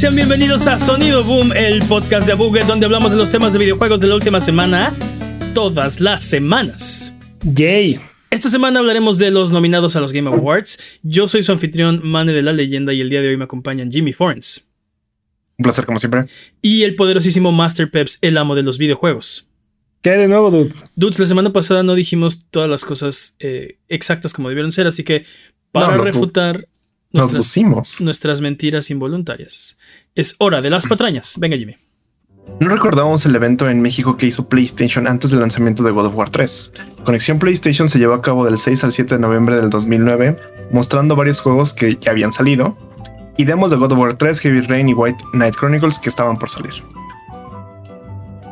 Sean 0.00 0.16
bienvenidos 0.16 0.66
a 0.66 0.78
Sonido 0.78 1.22
Boom, 1.22 1.52
el 1.52 1.82
podcast 1.82 2.24
de 2.24 2.32
Abuget, 2.32 2.64
donde 2.64 2.86
hablamos 2.86 3.10
de 3.10 3.18
los 3.18 3.30
temas 3.30 3.52
de 3.52 3.58
videojuegos 3.58 4.00
de 4.00 4.06
la 4.06 4.14
última 4.14 4.40
semana, 4.40 4.94
todas 5.52 6.00
las 6.00 6.24
semanas. 6.24 7.12
Yay. 7.42 8.00
Esta 8.30 8.48
semana 8.48 8.78
hablaremos 8.78 9.18
de 9.18 9.30
los 9.30 9.50
nominados 9.50 9.96
a 9.96 10.00
los 10.00 10.14
Game 10.14 10.30
Awards. 10.30 10.78
Yo 11.02 11.28
soy 11.28 11.42
su 11.42 11.52
anfitrión, 11.52 12.00
Mane 12.02 12.32
de 12.32 12.40
la 12.40 12.54
Leyenda, 12.54 12.94
y 12.94 13.02
el 13.02 13.10
día 13.10 13.20
de 13.20 13.28
hoy 13.28 13.36
me 13.36 13.44
acompañan 13.44 13.92
Jimmy 13.92 14.14
Forens. 14.14 14.70
Un 15.58 15.64
placer, 15.64 15.84
como 15.84 15.98
siempre. 15.98 16.24
Y 16.62 16.84
el 16.84 16.96
poderosísimo 16.96 17.52
Master 17.52 17.90
Peps, 17.90 18.16
el 18.22 18.38
amo 18.38 18.54
de 18.54 18.62
los 18.62 18.78
videojuegos. 18.78 19.50
¿Qué 20.00 20.12
hay 20.12 20.18
de 20.20 20.28
nuevo, 20.28 20.50
dude? 20.50 20.72
Dudes, 20.96 21.18
la 21.18 21.26
semana 21.26 21.52
pasada 21.52 21.82
no 21.82 21.94
dijimos 21.94 22.46
todas 22.50 22.70
las 22.70 22.86
cosas 22.86 23.36
eh, 23.38 23.76
exactas 23.90 24.32
como 24.32 24.48
debieron 24.48 24.72
ser, 24.72 24.86
así 24.86 25.04
que 25.04 25.26
para 25.72 25.98
No, 25.98 26.02
refutar 26.02 26.66
Nos 27.12 27.32
nuestras, 27.32 27.38
lucimos. 27.38 28.00
nuestras 28.00 28.40
mentiras 28.40 28.90
involuntarias, 28.90 29.76
es 30.14 30.36
hora 30.38 30.62
de 30.62 30.70
las 30.70 30.86
patrañas. 30.86 31.34
Venga, 31.38 31.56
Jimmy. 31.56 31.76
No 32.60 32.68
recordamos 32.68 33.24
el 33.26 33.34
evento 33.34 33.68
en 33.68 33.80
México 33.80 34.16
que 34.16 34.26
hizo 34.26 34.48
PlayStation 34.48 35.06
antes 35.06 35.30
del 35.30 35.40
lanzamiento 35.40 35.82
de 35.82 35.90
God 35.90 36.06
of 36.06 36.16
War 36.16 36.30
3. 36.30 36.72
Conexión 37.04 37.38
PlayStation 37.38 37.88
se 37.88 37.98
llevó 37.98 38.14
a 38.14 38.22
cabo 38.22 38.44
del 38.44 38.58
6 38.58 38.84
al 38.84 38.92
7 38.92 39.14
de 39.16 39.20
noviembre 39.20 39.56
del 39.56 39.70
2009, 39.70 40.36
mostrando 40.72 41.16
varios 41.16 41.40
juegos 41.40 41.72
que 41.72 41.96
ya 42.00 42.10
habían 42.10 42.32
salido 42.32 42.76
y 43.36 43.44
demos 43.44 43.70
de 43.70 43.76
God 43.78 43.92
of 43.92 43.98
War 43.98 44.14
3, 44.14 44.38
Heavy 44.40 44.60
Rain 44.62 44.88
y 44.88 44.92
White 44.92 45.24
Knight 45.32 45.54
Chronicles 45.56 45.98
que 45.98 46.10
estaban 46.10 46.38
por 46.38 46.50
salir. 46.50 46.72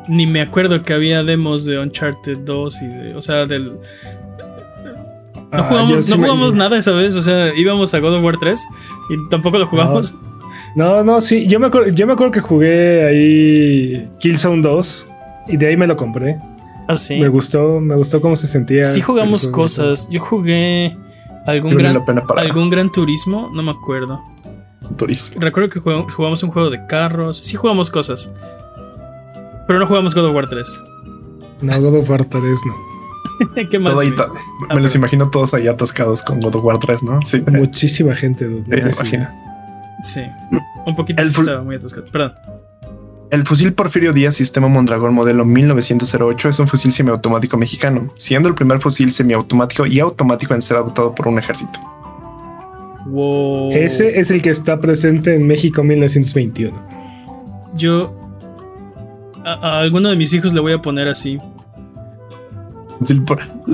Ni 0.08 0.26
me 0.26 0.40
acuerdo 0.40 0.82
que 0.82 0.94
había 0.94 1.22
demos 1.22 1.66
de 1.66 1.78
Uncharted 1.78 2.38
2 2.38 2.82
y 2.82 2.86
de. 2.86 3.14
O 3.14 3.20
sea, 3.20 3.44
del. 3.44 3.78
No 5.52 5.58
Ah, 5.58 5.62
jugamos, 5.62 6.04
sí 6.04 6.18
no 6.18 6.36
me- 6.36 6.52
nada 6.56 6.76
esa 6.76 6.92
vez, 6.92 7.16
o 7.16 7.22
sea, 7.22 7.54
íbamos 7.54 7.94
a 7.94 8.00
God 8.00 8.16
of 8.16 8.24
War 8.24 8.36
3 8.36 8.60
y 9.10 9.28
tampoco 9.30 9.58
lo 9.58 9.66
jugamos. 9.66 10.14
No, 10.76 11.02
no, 11.02 11.20
sí. 11.20 11.46
Yo 11.46 11.58
me, 11.58 11.68
acuerdo, 11.68 11.88
yo 11.90 12.06
me 12.06 12.12
acuerdo 12.12 12.30
que 12.32 12.40
jugué 12.40 13.04
ahí 13.06 14.10
Killzone 14.20 14.60
2 14.62 15.08
y 15.48 15.56
de 15.56 15.66
ahí 15.68 15.76
me 15.76 15.86
lo 15.86 15.96
compré. 15.96 16.38
Así. 16.86 17.18
Me 17.18 17.28
gustó, 17.28 17.80
me 17.80 17.94
gustó 17.96 18.20
cómo 18.20 18.36
se 18.36 18.46
sentía. 18.46 18.84
Sí 18.84 19.00
jugamos 19.00 19.46
cosas. 19.48 20.08
Yo 20.10 20.20
jugué 20.20 20.96
algún 21.46 21.74
gran, 21.74 22.02
algún 22.36 22.70
gran 22.70 22.92
turismo, 22.92 23.50
no 23.54 23.62
me 23.62 23.70
acuerdo. 23.72 24.22
turismo. 24.96 25.40
Recuerdo 25.40 25.70
que 25.70 25.80
jugamos, 25.80 26.14
jugamos 26.14 26.42
un 26.42 26.50
juego 26.50 26.70
de 26.70 26.86
carros. 26.86 27.38
Sí 27.38 27.56
jugamos 27.56 27.90
cosas. 27.90 28.32
Pero 29.66 29.78
no 29.78 29.86
jugamos 29.86 30.14
God 30.14 30.26
of 30.26 30.34
War 30.34 30.48
3. 30.48 30.80
No, 31.62 31.80
God 31.80 31.96
of 31.98 32.10
War 32.10 32.24
3 32.24 32.42
no. 32.66 32.74
¿Qué 33.70 33.78
más? 33.78 33.98
Ahí 33.98 34.12
Ah, 34.68 34.74
me 34.74 34.80
los 34.80 34.94
imagino 34.94 35.30
todos 35.30 35.54
ahí 35.54 35.66
atascados 35.68 36.22
con 36.22 36.40
God 36.40 36.56
of 36.56 36.64
War 36.64 36.78
3, 36.78 37.02
¿no? 37.02 37.20
Sí. 37.22 37.42
Muchísima 37.50 38.14
gente, 38.14 38.44
dude. 38.44 38.64
Sí, 38.82 38.88
Muchísima. 38.88 39.34
Un 40.86 40.96
poquito 40.96 41.22
El 41.22 41.30
sí 41.30 41.40
estaba 41.40 41.62
muy 41.62 41.76
atascado. 41.76 42.06
Perdón. 42.12 42.34
El 43.30 43.44
fusil 43.44 43.74
Porfirio 43.74 44.12
Díaz 44.14 44.36
Sistema 44.36 44.68
Mondragón 44.68 45.12
modelo 45.12 45.44
1908 45.44 46.48
es 46.48 46.58
un 46.60 46.66
fusil 46.66 46.90
semiautomático 46.90 47.58
mexicano, 47.58 48.08
siendo 48.16 48.48
el 48.48 48.54
primer 48.54 48.78
fusil 48.78 49.12
semiautomático 49.12 49.84
y 49.84 50.00
automático 50.00 50.54
en 50.54 50.62
ser 50.62 50.78
adoptado 50.78 51.14
por 51.14 51.28
un 51.28 51.38
ejército. 51.38 51.78
Wow. 53.06 53.72
Ese 53.72 54.18
es 54.18 54.30
el 54.30 54.40
que 54.40 54.50
está 54.50 54.80
presente 54.80 55.34
en 55.34 55.46
México 55.46 55.82
1921. 55.82 56.78
Yo. 57.74 58.14
A, 59.44 59.52
a 59.52 59.80
alguno 59.80 60.08
de 60.08 60.16
mis 60.16 60.32
hijos 60.32 60.52
le 60.54 60.60
voy 60.60 60.72
a 60.72 60.80
poner 60.80 61.08
así. 61.08 61.38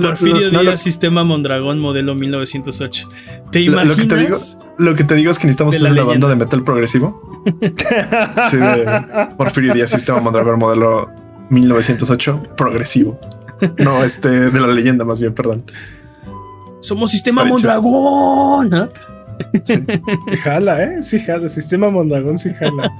Porfirio 0.01 0.51
no, 0.51 0.61
Díaz, 0.61 0.81
Sistema 0.81 1.23
Mondragón, 1.23 1.79
modelo 1.79 2.15
1908. 2.15 3.09
¿Te 3.51 3.59
Lo- 3.59 3.65
imaginas? 3.65 3.87
lo 3.87 3.95
que 4.03 4.07
te 4.09 4.15
digo- 4.17 4.37
Lo, 4.77 4.85
lo 4.91 4.95
que 4.95 5.03
te 5.03 5.15
digo 5.15 5.31
es 5.31 5.39
que 5.39 5.47
necesitamos 5.47 5.75
hacer 5.75 5.81
una 5.87 5.91
leyenda. 5.95 6.11
banda 6.11 6.29
de 6.29 6.35
metal 6.35 6.63
progresivo. 6.63 7.21
Sí, 8.49 8.57
de 8.57 9.03
Porfirio 9.37 9.73
Díaz 9.73 9.91
Sistema 9.91 10.19
Mondragón 10.19 10.59
modelo 10.59 11.09
1908 11.49 12.41
progresivo. 12.57 13.19
No, 13.77 14.03
este 14.03 14.49
de 14.51 14.59
la 14.59 14.67
leyenda 14.67 15.05
más 15.05 15.19
bien, 15.19 15.33
perdón. 15.33 15.63
Somos 16.81 17.11
Sistema 17.11 17.41
Está 17.41 17.49
Mondragón. 17.53 18.89
Sí 19.63 19.83
jala, 20.43 20.83
¿eh? 20.83 21.03
Sí 21.03 21.19
jala. 21.19 21.47
Sistema 21.47 21.89
Mondragón 21.89 22.37
sí 22.37 22.51
jala. 22.53 22.91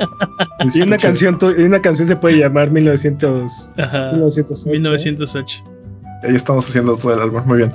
Y 0.73 0.81
una 0.81 0.97
canción, 0.97 1.37
y 1.57 1.61
una 1.63 1.81
canción 1.81 2.07
se 2.07 2.15
puede 2.15 2.39
llamar 2.39 2.71
1900, 2.71 3.73
Ajá. 3.77 4.11
1908. 4.13 4.69
1908. 4.71 5.63
Ahí 6.27 6.35
estamos 6.35 6.67
haciendo 6.67 6.95
todo 6.95 7.13
el 7.13 7.21
álbum, 7.21 7.41
muy 7.45 7.57
bien. 7.57 7.73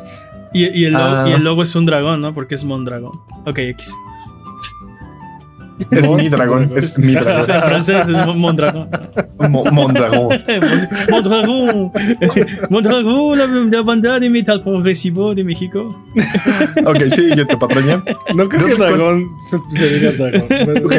Y, 0.52 0.66
y 0.80 0.84
el, 0.86 0.92
lo- 0.94 0.98
Ah. 0.98 1.24
y 1.28 1.32
el 1.32 1.44
logo 1.44 1.62
es 1.62 1.74
un 1.76 1.86
dragón, 1.86 2.20
¿no? 2.20 2.34
Porque 2.34 2.54
es 2.56 2.64
Mondragón. 2.64 3.20
Ok, 3.46 3.58
X. 3.58 3.94
Es 5.90 6.10
mi 6.10 6.28
dragón, 6.28 6.72
es 6.76 6.98
mi 6.98 7.16
O 7.16 7.20
dragón. 7.22 7.42
sea, 7.42 7.56
en 7.56 7.62
francés 7.62 8.06
es 8.06 8.26
Mon- 8.26 8.38
Mondragón. 8.38 8.88
Mo- 9.48 9.64
Mondragón. 9.72 10.28
Mon- 10.28 10.88
Mondragón. 11.10 11.92
Mondragón, 12.70 13.38
la, 13.38 13.46
la 13.46 13.82
banda 13.82 14.20
de 14.20 14.28
metal 14.28 14.62
progresivo 14.62 15.34
de 15.34 15.42
México. 15.44 15.96
Ok, 16.84 16.98
sí, 17.08 17.30
yo 17.34 17.46
te 17.46 17.56
patraña. 17.56 18.02
No 18.34 18.46
creo 18.48 18.66
que 18.66 18.74
dragón 18.74 19.24
se, 19.48 19.78
se 19.78 19.98
diga 19.98 20.12
dragón. 20.12 20.84
Ok. 20.84 20.94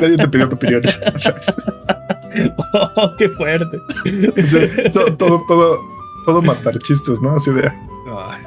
Nadie 0.00 0.16
te 0.16 0.28
pidió 0.28 0.48
tu 0.48 0.56
opinión. 0.56 0.82
Oh, 2.96 3.12
qué 3.18 3.28
fuerte. 3.30 3.76
O 3.76 4.46
sea, 4.46 4.92
todo, 4.92 5.14
todo, 5.16 5.44
todo, 5.48 5.78
todo 6.24 6.42
matar 6.42 6.78
chistes, 6.78 7.20
¿no? 7.20 7.34
Así 7.34 7.50
de. 7.52 7.68
Ay, 7.68 8.42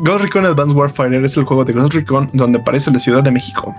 Ghost 0.00 0.24
Recon 0.24 0.44
Advanced 0.46 0.74
Warfighter 0.76 1.24
es 1.24 1.36
el 1.36 1.44
juego 1.44 1.64
de 1.64 1.72
Ghost 1.72 1.94
Recon 1.94 2.28
donde 2.32 2.58
aparece 2.58 2.90
la 2.90 2.98
Ciudad 2.98 3.22
de 3.22 3.30
México. 3.30 3.74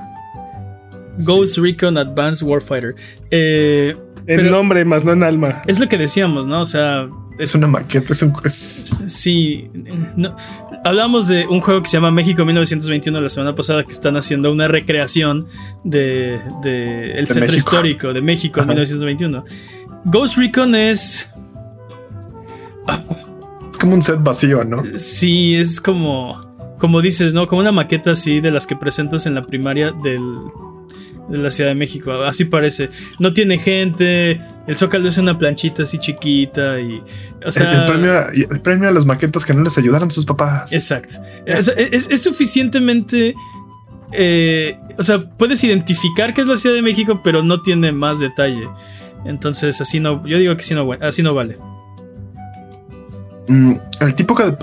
Ghost 1.19 1.57
Recon 1.57 1.97
Advanced 1.97 2.43
Warfighter. 2.47 2.95
Eh, 3.31 3.95
En 4.25 4.37
Pero- 4.37 4.51
nombre, 4.51 4.85
más 4.85 5.03
no 5.03 5.11
en 5.11 5.21
alma. 5.23 5.61
es 5.67 5.79
lo 5.81 5.89
que 5.89 5.97
decíamos, 5.97 6.47
¿no? 6.47 6.61
O 6.61 6.65
sea, 6.65 7.09
Es 7.37 7.55
una 7.55 7.67
maqueta, 7.67 8.13
es 8.13 8.21
un. 8.21 8.33
es- 8.43 8.93
Sí, 9.07 9.69
no, 10.15 10.35
hablamos 10.83 11.27
de 11.27 11.47
un 11.47 11.61
juego 11.61 11.81
que 11.81 11.89
se 11.89 11.97
llama 11.97 12.11
México 12.11 12.45
1921 12.45 13.19
la 13.21 13.29
semana 13.29 13.55
pasada 13.55 13.83
que 13.83 13.91
están 13.91 14.15
haciendo 14.17 14.51
una 14.51 14.67
recreación 14.67 15.47
de, 15.83 16.39
de 16.61 17.11
el 17.13 17.27
centro 17.27 17.41
México. 17.51 17.57
histórico 17.57 18.13
de 18.13 18.21
México 18.21 18.59
en 18.59 18.65
Ajá. 18.65 18.73
1921. 18.73 19.45
Ghost 20.05 20.37
Recon 20.37 20.75
es 20.75 21.29
es 23.71 23.77
como 23.79 23.93
un 23.95 24.01
set 24.01 24.21
vacío, 24.21 24.63
¿no? 24.63 24.83
sí, 24.97 25.55
es 25.55 25.79
como 25.81 26.51
como 26.79 27.01
dices, 27.01 27.33
¿no? 27.33 27.47
Como 27.47 27.61
una 27.61 27.71
maqueta 27.71 28.11
así 28.11 28.41
de 28.41 28.51
las 28.51 28.67
que 28.67 28.75
presentas 28.75 29.25
en 29.25 29.35
la 29.35 29.43
primaria 29.43 29.91
del 30.03 30.21
de 31.29 31.37
la 31.37 31.49
Ciudad 31.51 31.69
de 31.69 31.75
México, 31.75 32.11
así 32.11 32.45
parece. 32.45 32.89
No 33.19 33.33
tiene 33.33 33.57
gente, 33.57 34.41
el 34.67 34.75
zócalo 34.75 35.07
es 35.07 35.17
una 35.17 35.37
planchita 35.37 35.83
así 35.83 35.97
chiquita 35.97 36.79
y 36.79 37.01
o 37.45 37.51
sea, 37.51 37.71
el, 37.71 37.79
el 37.81 37.85
premio, 37.85 38.13
a- 38.13 38.29
el 38.55 38.61
premio 38.61 38.89
a 38.89 38.91
las 38.91 39.05
maquetas 39.05 39.45
que 39.45 39.53
no 39.53 39.63
les 39.63 39.77
ayudaron 39.77 40.11
sus 40.11 40.25
papás. 40.25 40.71
Exacto. 40.73 41.15
O 41.57 41.61
sea, 41.61 41.73
es, 41.75 42.09
es 42.11 42.21
suficientemente. 42.21 43.35
eh, 44.11 44.77
o 44.97 45.03
sea, 45.03 45.19
puedes 45.19 45.63
identificar 45.63 46.33
que 46.33 46.41
es 46.41 46.47
la 46.47 46.55
Ciudad 46.55 46.75
de 46.75 46.81
México, 46.81 47.21
pero 47.23 47.41
no 47.41 47.61
tiene 47.61 47.91
más 47.91 48.19
detalle. 48.19 48.67
Entonces, 49.25 49.79
así 49.81 49.99
no. 50.01 50.25
Yo 50.27 50.37
digo 50.37 50.55
que 50.55 50.61
así 50.61 50.73
no, 50.75 50.91
así 51.01 51.23
no 51.23 51.33
vale. 51.33 51.57
Mm, 53.47 53.73
el, 53.99 54.15
tipo 54.15 54.35
que- 54.35 54.55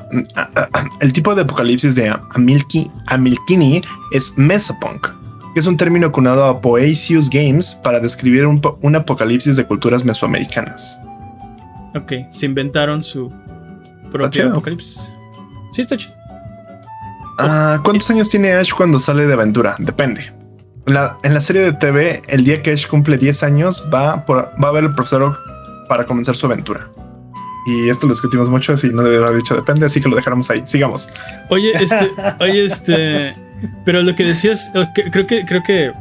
el 1.00 1.12
tipo 1.12 1.34
de 1.34 1.42
apocalipsis 1.42 1.94
de 1.96 2.14
Amilki, 2.30 2.90
Amilkini 3.06 3.82
es 4.12 4.32
Mesopunk, 4.38 5.08
que 5.54 5.60
es 5.60 5.66
un 5.66 5.76
término 5.76 6.06
acunado 6.08 6.44
a 6.44 6.60
Poesius 6.60 7.28
Games 7.30 7.74
para 7.74 8.00
describir 8.00 8.46
un, 8.46 8.60
po- 8.60 8.78
un 8.82 8.96
apocalipsis 8.96 9.56
de 9.56 9.64
culturas 9.66 10.04
mesoamericanas. 10.04 11.00
Ok, 11.94 12.12
se 12.30 12.46
inventaron 12.46 13.02
su 13.02 13.32
propio 14.12 14.48
apocalipsis. 14.50 15.12
Sí, 15.72 15.80
está 15.80 15.96
chido. 15.96 16.14
Ah, 17.38 17.80
¿Cuántos 17.84 18.10
años 18.10 18.28
tiene 18.28 18.52
Ash 18.52 18.72
cuando 18.72 18.98
sale 18.98 19.26
de 19.26 19.32
aventura? 19.32 19.76
Depende. 19.78 20.32
La- 20.86 21.16
en 21.22 21.34
la 21.34 21.40
serie 21.40 21.62
de 21.62 21.72
TV, 21.72 22.22
el 22.28 22.44
día 22.44 22.60
que 22.62 22.72
Ash 22.72 22.86
cumple 22.86 23.16
10 23.18 23.42
años, 23.42 23.88
va, 23.92 24.24
por- 24.24 24.50
va 24.62 24.68
a 24.68 24.72
ver 24.72 24.84
el 24.84 24.94
profesor 24.94 25.22
Oak 25.22 25.38
para 25.88 26.04
comenzar 26.04 26.36
su 26.36 26.46
aventura. 26.46 26.88
Y 27.66 27.88
esto 27.88 28.06
lo 28.06 28.12
discutimos 28.14 28.48
mucho, 28.48 28.72
así 28.72 28.88
no 28.90 29.02
debe 29.02 29.18
haber 29.24 29.36
dicho 29.36 29.54
depende, 29.54 29.84
así 29.86 30.00
que 30.00 30.08
lo 30.08 30.16
dejaremos 30.16 30.50
ahí. 30.50 30.62
Sigamos. 30.64 31.10
Oye, 31.50 31.72
este. 31.74 32.10
oye, 32.40 32.64
este. 32.64 33.34
Pero 33.84 34.02
lo 34.02 34.14
que 34.14 34.24
decías. 34.24 34.70
que- 34.94 35.10
Creo 35.10 35.26
que. 35.26 35.44
Creo 35.44 35.62
que. 35.62 35.92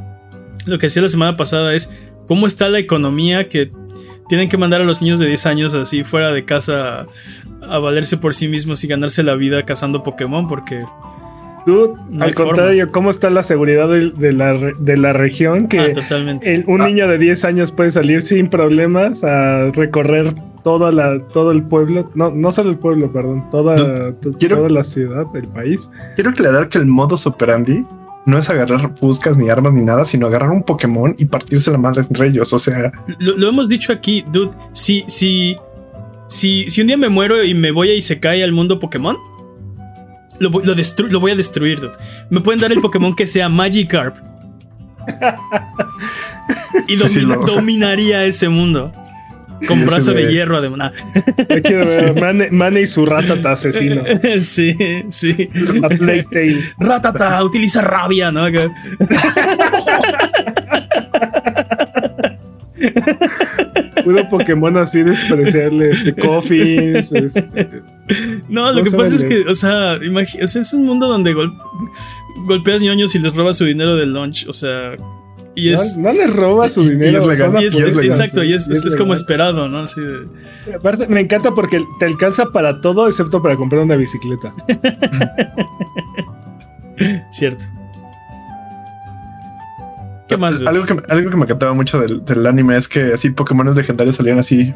Lo 0.65 0.77
que 0.77 0.87
decía 0.87 1.01
la 1.01 1.09
semana 1.09 1.37
pasada 1.37 1.73
es. 1.73 1.89
¿Cómo 2.27 2.45
está 2.47 2.69
la 2.69 2.79
economía 2.79 3.49
que 3.49 3.71
tienen 4.27 4.49
que 4.49 4.57
mandar 4.57 4.81
a 4.81 4.83
los 4.83 5.01
niños 5.01 5.17
de 5.17 5.25
10 5.27 5.45
años 5.47 5.73
así 5.73 6.03
fuera 6.03 6.31
de 6.31 6.45
casa 6.45 7.01
a, 7.01 7.75
a 7.75 7.79
valerse 7.79 8.17
por 8.17 8.35
sí 8.35 8.47
mismos 8.47 8.83
y 8.83 8.87
ganarse 8.87 9.23
la 9.23 9.33
vida 9.35 9.63
cazando 9.65 10.03
Pokémon? 10.03 10.47
Porque. 10.47 10.83
Dude, 11.65 11.93
No 12.09 12.25
al 12.25 12.33
contrario, 12.35 12.91
¿cómo 12.91 13.09
está 13.09 13.29
la 13.29 13.43
seguridad 13.43 13.87
de, 13.89 14.11
de 14.11 14.31
la, 14.33 14.53
de 14.53 14.97
la 14.97 15.13
región? 15.13 15.67
Que 15.67 15.79
ah, 15.79 15.93
totalmente. 15.93 16.53
el- 16.53 16.63
un 16.67 16.81
Ah. 16.81 16.87
niño 16.87 17.07
de 17.07 17.17
10 17.17 17.45
años 17.45 17.71
puede 17.71 17.91
salir 17.91 18.21
sin 18.21 18.49
problemas 18.49 19.23
a 19.23 19.69
recorrer 19.71 20.33
toda 20.63 20.91
la, 20.91 21.19
todo 21.33 21.51
el 21.51 21.63
pueblo. 21.63 22.09
No, 22.15 22.31
no 22.31 22.51
solo 22.51 22.69
el 22.71 22.77
pueblo, 22.77 23.11
perdón. 23.11 23.45
Toda, 23.51 23.75
quiero- 24.39 24.57
toda 24.57 24.69
la 24.69 24.83
ciudad, 24.83 25.25
el 25.35 25.47
país. 25.49 25.89
Quiero 26.15 26.31
aclarar 26.31 26.69
que 26.69 26.77
el 26.79 26.85
modus 26.85 27.25
operandi 27.27 27.85
no 28.25 28.37
es 28.37 28.49
agarrar 28.49 28.93
buscas 29.01 29.37
ni 29.37 29.49
armas 29.49 29.73
ni 29.73 29.81
nada, 29.81 30.05
sino 30.05 30.27
agarrar 30.27 30.51
un 30.51 30.61
Pokémon 30.63 31.15
y 31.17 31.25
partirse 31.25 31.71
la 31.71 31.77
madre 31.77 32.01
entre 32.01 32.27
ellos. 32.27 32.51
O 32.53 32.59
sea, 32.59 32.91
Lo, 33.19 33.37
lo 33.37 33.49
hemos 33.49 33.69
dicho 33.69 33.91
aquí, 33.93 34.23
dude. 34.31 34.51
Si, 34.73 35.03
si, 35.07 35.57
si, 36.27 36.69
si 36.69 36.81
un 36.81 36.87
día 36.87 36.97
me 36.97 37.09
muero 37.09 37.43
y 37.43 37.53
me 37.53 37.71
voy 37.71 37.89
a 37.89 37.93
Isekai 37.95 38.43
al 38.43 38.51
mundo 38.51 38.77
Pokémon, 38.77 39.15
lo, 40.39 40.49
voy- 40.49 40.63
lo, 40.65 40.75
destru- 40.75 41.09
lo 41.09 41.19
voy 41.19 41.31
a 41.31 41.35
destruir, 41.35 41.79
dude. 41.79 41.93
Me 42.29 42.39
pueden 42.41 42.59
dar 42.61 42.71
el 42.71 42.79
Pokémon 42.81 43.15
que 43.15 43.27
sea 43.27 43.49
Magikarp. 43.49 44.15
Y 46.87 46.97
Sí, 46.97 47.09
sí, 47.09 47.21
lo- 47.21 47.37
dominaría 47.37 48.25
ese 48.25 48.49
mundo. 48.49 48.91
Con 49.67 49.79
Sí, 49.79 49.85
brazo 49.85 50.13
de 50.13 50.31
hierro, 50.31 50.55
además. 50.57 50.93
Yo 51.49 51.61
quiero 51.61 51.85
ver 51.85 52.09
a 52.09 52.13
Mane, 52.13 52.49
Mane 52.49 52.81
y 52.81 52.87
su 52.87 53.05
ratata 53.05 53.51
asesino. 53.51 54.03
sí, 54.41 54.77
sí. 55.09 55.49
A. 55.83 55.89
Ratata, 56.81 57.43
utiliza 57.43 57.81
rabia, 57.81 58.31
¿no? 58.31 58.47
Puro 64.03 64.27
Pokémon 64.29 64.77
así 64.77 65.03
despreciable. 65.03 65.89
Este, 65.91 66.13
Coffins. 66.15 67.11
este, 67.11 67.81
No, 68.47 68.71
lo 68.73 68.83
que 68.83 68.91
pasa 68.91 69.15
es 69.15 69.25
que, 69.25 69.41
o 69.49 69.55
sea, 69.55 69.97
imagi- 69.97 70.41
o 70.43 70.47
sea, 70.47 70.61
es 70.61 70.73
un 70.73 70.85
mundo 70.85 71.07
donde 71.07 71.33
gol- 71.33 71.53
golpeas 72.45 72.81
ñoños 72.81 73.13
y 73.15 73.19
les 73.19 73.35
robas 73.35 73.57
su 73.57 73.65
dinero 73.65 73.95
del 73.95 74.13
lunch, 74.13 74.45
o 74.47 74.53
sea, 74.53 74.95
y 75.55 75.73
es... 75.73 75.97
no, 75.97 76.03
no 76.03 76.13
les 76.13 76.33
roba 76.33 76.69
su 76.69 76.87
dinero. 76.87 77.23
exacto, 78.01 78.43
y 78.43 78.53
es, 78.53 78.69
como 78.97 79.13
esperado, 79.13 79.67
¿no? 79.67 79.79
Así 79.79 79.99
de- 79.99 80.75
Aparte, 80.75 81.07
me 81.07 81.19
encanta 81.21 81.53
porque 81.53 81.83
te 81.99 82.05
alcanza 82.05 82.45
para 82.51 82.79
todo 82.81 83.07
excepto 83.07 83.41
para 83.41 83.55
comprar 83.57 83.81
una 83.83 83.95
bicicleta. 83.95 84.53
cierto. 87.31 87.63
¿Qué 90.29 90.37
más? 90.37 90.61
algo 90.65 90.85
que, 90.85 90.93
me- 90.93 91.03
algo 91.09 91.29
que 91.29 91.35
me 91.35 91.43
encantaba 91.43 91.73
mucho 91.73 91.99
del, 91.99 92.23
del 92.23 92.45
anime 92.47 92.77
es 92.77 92.87
que 92.87 93.13
así 93.13 93.29
Pokémones 93.31 93.75
legendarios 93.75 94.15
salían 94.15 94.39
así 94.39 94.73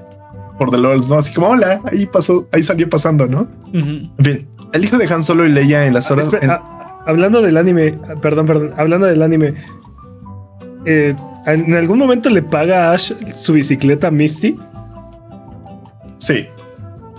por 0.57 0.69
The 0.71 0.77
LOLs, 0.77 1.09
¿no? 1.09 1.17
Así 1.19 1.33
como, 1.33 1.47
hola, 1.49 1.79
ahí 1.91 2.05
pasó, 2.05 2.47
ahí 2.51 2.61
salió 2.63 2.89
pasando, 2.89 3.25
¿no? 3.27 3.47
En 3.73 4.11
fin, 4.19 4.47
el 4.73 4.83
hijo 4.83 4.97
de 4.97 5.05
Han 5.13 5.23
Solo 5.23 5.45
y 5.45 5.49
Leia 5.49 5.85
en 5.85 5.93
las 5.93 6.09
horas. 6.11 6.25
Espera, 6.25 6.43
en- 6.43 6.51
ah, 6.51 7.01
hablando 7.05 7.41
del 7.41 7.55
anime, 7.57 7.97
ah, 8.09 8.19
perdón, 8.21 8.45
perdón, 8.47 8.73
hablando 8.77 9.07
del 9.07 9.21
anime, 9.21 9.53
eh, 10.85 11.15
¿en 11.45 11.73
algún 11.75 11.97
momento 11.99 12.29
le 12.29 12.41
paga 12.41 12.89
a 12.89 12.93
Ash 12.93 13.13
su 13.35 13.53
bicicleta 13.53 14.07
a 14.07 14.11
Misty? 14.11 14.55
sí, 16.17 16.47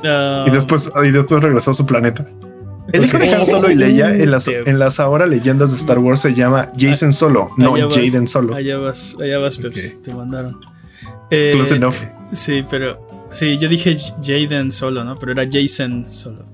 Ah, 0.07 0.45
y 0.47 0.51
después, 0.51 0.93
y 1.03 1.11
después 1.11 1.43
regresó 1.43 1.71
a 1.71 1.75
su 1.75 1.87
planeta. 1.87 2.27
El 2.93 3.05
hijo 3.07 3.19
de 3.19 3.35
Han. 3.35 3.47
Solo 3.47 3.71
y 3.71 3.75
Leia 3.75 4.15
en 4.15 4.31
las, 4.31 4.47
en 4.49 4.79
las 4.79 5.01
ahora 5.01 5.27
leyendas 5.27 5.71
de 5.71 5.77
Star 5.79 5.99
Wars 5.99 6.21
se 6.21 6.35
llama 6.35 6.69
Jason 6.79 7.13
Solo, 7.13 7.51
no 7.57 7.73
vas. 7.73 7.95
Jaden 7.95 8.29
Solo. 8.29 8.55
Allá 8.55 8.77
vas, 8.79 9.17
allá 9.23 9.39
vas, 9.39 9.57
Peps, 9.57 10.03
te 10.03 10.13
mandaron. 10.13 10.61
Eh, 11.31 11.53
Close 11.55 11.77
enough. 11.77 11.95
sí, 12.33 12.65
pero... 12.69 13.03
Sí, 13.31 13.59
yo 13.59 13.69
dije 13.69 13.97
Jaden 14.23 14.71
solo, 14.71 15.03
¿no? 15.03 15.17
Pero 15.17 15.33
era 15.33 15.45
Jason 15.51 16.05
solo. 16.09 16.45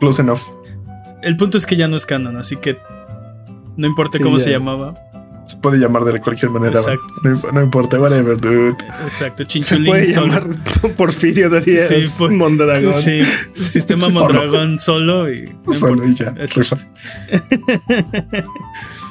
Close 0.00 0.20
enough. 0.22 0.40
El 1.22 1.36
punto 1.36 1.58
es 1.58 1.64
que 1.66 1.76
ya 1.76 1.86
no 1.86 1.94
es 1.96 2.06
canon, 2.06 2.36
así 2.36 2.56
que 2.56 2.76
no 3.76 3.86
importa 3.86 4.18
Sí, 4.18 4.24
cómo 4.24 4.38
ya. 4.38 4.44
se 4.44 4.50
llamaba. 4.50 4.94
Se 5.46 5.56
puede 5.58 5.78
llamar 5.78 6.04
de 6.04 6.18
cualquier 6.20 6.50
manera. 6.50 6.78
Exacto. 6.78 7.04
No, 7.22 7.52
no 7.52 7.62
importa, 7.62 8.00
whatever, 8.00 8.36
dude. 8.40 8.76
Exacto, 9.04 9.42
Se 9.42 9.48
Chinchulín 9.48 9.86
puede 9.86 10.12
solo. 10.12 10.26
llamar 10.26 10.94
Porfirio 10.96 11.50
Díaz 11.60 11.88
Sí, 11.88 11.96
por- 12.18 12.30
Mondragón. 12.30 12.94
Sí, 12.94 13.20
sistema 13.54 14.10
Solo. 14.10 14.20
Mondragón 14.34 14.80
solo 14.80 15.32
y. 15.32 15.54
no 15.66 15.72
Solo 15.72 16.08
y 16.08 16.14
ya. 16.14 16.34
Exacto. 16.38 16.86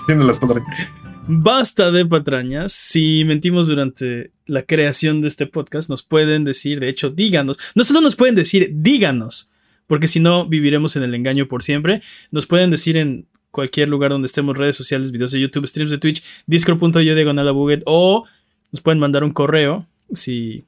Tiene 0.08 0.24
las 0.26 0.40
patrañas. 0.40 0.90
Basta 1.28 1.92
de 1.92 2.06
patrañas. 2.06 2.74
Si 2.74 3.24
mentimos 3.26 3.68
durante 3.68 4.32
la 4.46 4.64
creación 4.64 5.22
de 5.22 5.28
este 5.30 5.48
podcast, 5.48 5.90
nos 5.90 6.04
pueden 6.04 6.44
decir, 6.44 6.80
de 6.80 6.90
hecho, 6.90 7.10
díganos. 7.12 7.58
No 7.76 7.84
solo 7.84 8.02
nos 8.02 8.16
pueden 8.16 8.36
decir, 8.36 8.70
díganos, 8.74 9.52
porque 9.88 10.08
si 10.08 10.20
no, 10.20 10.48
viviremos 10.48 10.96
en 10.98 11.04
el 11.04 11.16
engaño 11.16 11.48
por 11.48 11.64
siempre. 11.64 12.02
Nos 12.32 12.46
pueden 12.46 12.72
decir 12.72 12.98
en 12.98 13.28
cualquier 13.54 13.88
lugar 13.88 14.10
donde 14.10 14.26
estemos, 14.26 14.58
redes 14.58 14.76
sociales, 14.76 15.12
videos 15.12 15.32
de 15.32 15.40
YouTube, 15.40 15.68
streams 15.68 15.92
de 15.92 16.00
Twitch, 16.00 16.24
discord.io 16.48 17.16
diagonal 17.16 17.54
Buget, 17.54 17.84
o 17.86 18.26
nos 18.72 18.82
pueden 18.82 18.98
mandar 19.00 19.24
un 19.24 19.32
correo 19.32 19.86
si, 20.12 20.66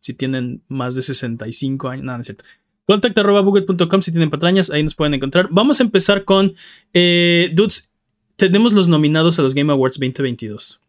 si 0.00 0.14
tienen 0.14 0.62
más 0.66 0.94
de 0.94 1.02
65 1.02 1.90
años. 1.90 2.04
No, 2.04 2.14
no 2.14 2.20
es 2.20 2.26
cierto. 2.26 2.44
Contacta 2.86 3.20
arroba 3.20 3.42
buget.com 3.42 4.02
si 4.02 4.10
tienen 4.10 4.30
patrañas, 4.30 4.70
ahí 4.70 4.82
nos 4.82 4.94
pueden 4.94 5.12
encontrar. 5.12 5.48
Vamos 5.50 5.78
a 5.80 5.82
empezar 5.82 6.24
con 6.24 6.54
eh, 6.94 7.50
Dudes. 7.52 7.90
Tenemos 8.36 8.72
los 8.72 8.88
nominados 8.88 9.38
a 9.38 9.42
los 9.42 9.54
Game 9.54 9.70
Awards 9.70 9.98
2022. 10.00 10.80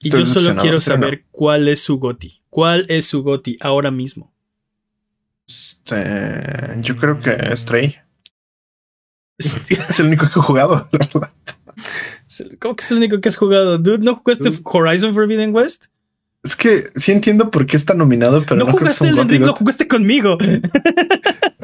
Y 0.00 0.08
Estoy 0.08 0.20
yo 0.20 0.26
solo 0.26 0.56
quiero 0.56 0.80
saber 0.80 1.24
cuál 1.30 1.68
es 1.68 1.80
su 1.82 1.98
GOTI. 1.98 2.40
¿Cuál 2.48 2.86
es 2.88 3.04
su 3.06 3.22
GOTI 3.22 3.58
ahora 3.60 3.90
mismo? 3.90 4.32
Este, 5.46 6.02
yo 6.80 6.96
creo 6.96 7.18
que 7.18 7.54
Stray 7.54 8.01
es 9.88 10.00
el 10.00 10.06
único 10.06 10.26
que 10.30 10.38
he 10.38 10.42
jugado, 10.42 10.88
la 10.92 10.98
verdad. 10.98 11.30
¿Cómo 12.60 12.74
que 12.74 12.84
es 12.84 12.90
el 12.92 12.98
único 12.98 13.20
que 13.20 13.28
has 13.28 13.36
jugado? 13.36 13.78
Dude, 13.78 13.98
¿no 14.04 14.16
jugaste 14.16 14.50
Dude. 14.50 14.60
Horizon 14.64 15.14
Forbidden 15.14 15.54
West? 15.54 15.86
Es 16.44 16.56
que 16.56 16.82
sí 16.96 17.12
entiendo 17.12 17.50
por 17.50 17.66
qué 17.66 17.76
está 17.76 17.94
nominado, 17.94 18.42
pero 18.42 18.56
no, 18.56 18.64
no, 18.66 18.72
creo 18.72 18.78
que 18.78 18.80
jugaste 18.80 19.08
el 19.08 19.18
Enric, 19.18 19.40
lo 19.46 19.52
jugaste 19.52 19.86
conmigo. 19.88 20.38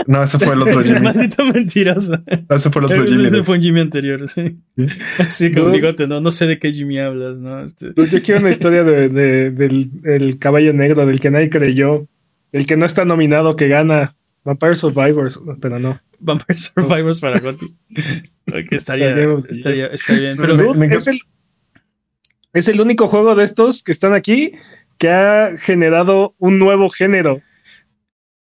No, 0.07 0.23
ese 0.23 0.39
fue 0.39 0.55
el 0.55 0.63
otro 0.63 0.83
Jimmy. 0.83 1.01
Maldito 1.03 1.45
mentiroso. 1.45 2.15
Ese 2.49 2.71
fue 2.71 2.81
el 2.81 2.87
otro 2.87 3.05
Jimmy. 3.05 3.27
Ese 3.27 3.43
fue 3.43 3.57
un 3.57 3.63
Jimmy 3.63 3.81
anterior, 3.81 4.27
sí. 4.27 4.57
Sí. 4.75 4.87
Así 5.19 5.53
con 5.53 5.65
Dude. 5.65 5.73
bigote, 5.77 6.07
no, 6.07 6.23
no 6.23 6.31
sé 6.31 6.47
de 6.47 6.59
qué 6.59 6.73
Jimmy 6.73 6.99
hablas, 6.99 7.37
¿no? 7.37 7.63
Este- 7.63 7.93
Yo 7.95 8.23
quiero 8.23 8.41
una 8.41 8.49
historia 8.49 8.85
de- 8.85 9.11
de- 9.11 9.51
del, 9.51 10.01
del 10.01 10.39
caballo 10.39 10.73
negro, 10.73 11.05
del 11.05 11.21
que 11.21 11.31
nadie 11.31 11.51
creyó, 11.51 12.07
el 12.53 12.67
que 12.67 12.79
no 12.79 12.87
está 12.87 13.05
nominado, 13.05 13.55
que 13.55 13.69
gana 13.69 14.17
Vampire 14.45 14.75
Survivors, 14.77 15.39
pero 15.61 15.79
no. 15.79 16.01
Vampire 16.21 16.59
Survivors 16.59 17.21
para 17.21 17.39
Gotti. 17.41 17.67
Ok, 18.49 18.73
estaría, 18.73 19.11
estaría, 19.51 19.89
estaría 19.89 20.21
bien. 20.23 20.37
Pero 20.39 20.57
Dude, 20.57 20.79
me 20.79 20.87
es, 20.87 21.07
el, 21.07 21.19
es 22.55 22.67
el 22.67 22.81
único 22.81 23.07
juego 23.07 23.35
de 23.35 23.45
estos 23.45 23.83
que 23.83 23.93
están 23.93 24.15
aquí 24.15 24.53
que 24.97 25.11
ha 25.11 25.51
generado 25.59 26.35
un 26.39 26.59
nuevo 26.59 26.89
género. 26.89 27.43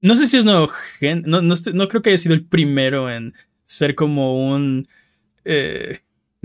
no 0.03 0.15
sé 0.15 0.27
si 0.27 0.37
es 0.37 0.45
nuevo 0.45 0.69
gen. 0.99 1.23
No, 1.27 1.41
no 1.41 1.89
creo 1.89 2.03
que 2.03 2.11
haya 2.11 2.19
sido 2.19 2.35
el 2.35 2.45
primero 2.45 3.11
en 3.11 3.33
ser 3.65 3.95
como 3.95 4.51
un. 4.51 4.87
eh, 5.47 6.01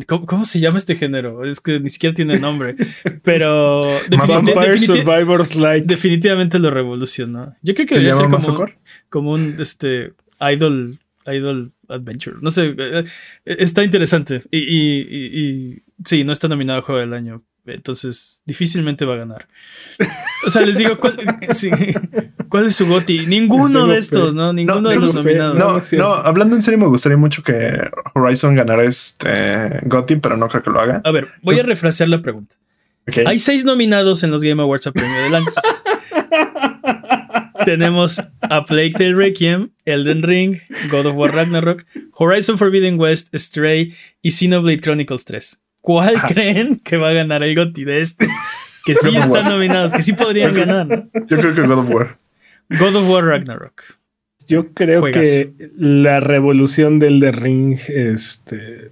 ¿cómo, 0.07 0.25
cómo 0.25 0.45
se 0.45 0.59
llama 0.59 0.77
este 0.77 0.95
género? 0.95 1.43
Es 1.45 1.59
que 1.61 1.79
ni 1.79 1.89
siquiera 1.89 2.13
tiene 2.13 2.39
nombre. 2.39 2.75
Pero. 3.23 3.79
Más 3.79 4.29
defini- 4.29 4.45
de- 4.45 4.53
Vampire 4.53 4.75
definiti- 4.75 5.03
Survivors 5.03 5.55
Like. 5.55 5.85
definitivamente 5.87 6.59
lo 6.59 6.71
revolucionó. 6.71 7.55
Yo 7.61 7.73
creo 7.73 7.87
que 7.87 7.95
¿Se 7.95 7.99
debería 8.01 8.13
ser 8.13 8.25
como 8.25 8.37
un, 8.37 8.41
Massacre? 8.43 8.77
como 9.09 9.31
un 9.31 9.55
este, 9.59 10.13
idol, 10.39 10.97
idol 11.25 11.71
adventure. 11.87 12.37
No 12.41 12.51
sé, 12.51 12.73
eh, 12.77 13.03
eh, 13.45 13.55
está 13.59 13.83
interesante. 13.83 14.43
Y, 14.51 14.57
y- 14.59 15.07
y- 15.09 15.39
y 15.75 15.83
sí, 16.05 16.23
no 16.23 16.31
está 16.33 16.47
nominado 16.47 16.79
a 16.79 16.81
Juego 16.81 17.01
del 17.01 17.13
Año. 17.13 17.43
Entonces, 17.65 18.41
difícilmente 18.45 19.05
va 19.05 19.13
a 19.13 19.17
ganar. 19.17 19.47
O 20.47 20.49
sea, 20.49 20.63
les 20.63 20.79
digo, 20.79 20.97
¿cuál, 20.97 21.15
sí, 21.53 21.69
¿cuál 22.51 22.67
es 22.67 22.75
su 22.75 22.85
goti? 22.85 23.19
Ninguno 23.27 23.87
de 23.87 23.97
estos. 23.97 24.35
¿no? 24.35 24.53
Ninguno 24.53 24.81
No, 24.81 24.89
de 24.89 24.95
los 24.97 25.15
nominados. 25.15 25.57
no, 25.57 25.81
No, 25.97 26.13
hablando 26.13 26.55
en 26.55 26.61
serio, 26.61 26.77
me 26.77 26.85
gustaría 26.85 27.17
mucho 27.17 27.41
que 27.41 27.71
Horizon 28.13 28.53
ganara 28.55 28.83
este 28.83 29.79
GOTY, 29.85 30.17
pero 30.17 30.37
no 30.37 30.47
creo 30.47 30.61
que 30.61 30.69
lo 30.69 30.79
haga. 30.79 31.01
A 31.03 31.11
ver, 31.11 31.29
voy 31.41 31.59
a 31.59 31.63
refrasear 31.63 32.09
la 32.09 32.21
pregunta. 32.21 32.55
Hay 33.25 33.39
seis 33.39 33.65
nominados 33.65 34.21
en 34.23 34.29
los 34.29 34.43
Game 34.43 34.61
Awards 34.61 34.85
a 34.85 34.91
premio 34.91 35.23
del 35.23 35.35
año. 35.35 35.45
Tenemos 37.65 38.19
a 38.41 38.65
Plague 38.65 38.93
Tale 38.93 39.13
Requiem, 39.15 39.71
Elden 39.85 40.23
Ring, 40.23 40.57
God 40.89 41.05
of 41.07 41.15
War 41.15 41.33
Ragnarok, 41.33 41.85
Horizon 42.13 42.57
Forbidden 42.57 42.99
West, 42.99 43.33
Stray 43.35 43.93
y 44.21 44.31
Xenoblade 44.31 44.79
Chronicles 44.81 45.25
3. 45.25 45.61
¿Cuál 45.81 46.15
Ajá. 46.15 46.27
creen 46.27 46.79
que 46.83 46.97
va 46.97 47.09
a 47.09 47.13
ganar 47.13 47.43
el 47.43 47.55
GOTY 47.55 47.83
de 47.85 48.01
estos? 48.01 48.27
Que 48.85 48.95
sí 48.95 49.15
están 49.15 49.45
nominados, 49.45 49.93
que 49.93 50.01
sí 50.01 50.13
podrían 50.13 50.53
ganar. 50.55 51.05
Yo 51.27 51.37
creo 51.37 51.53
que 51.53 51.61
God 51.61 51.79
of 51.79 51.89
War. 51.89 52.17
God 52.79 52.95
of 52.95 53.09
War 53.09 53.25
Ragnarok. 53.25 53.83
Yo 54.47 54.73
creo 54.73 55.01
Juegazo. 55.01 55.21
que 55.23 55.71
la 55.77 56.19
revolución 56.19 56.99
del 56.99 57.19
The 57.19 57.31
Ring 57.31 57.77
este, 57.87 58.91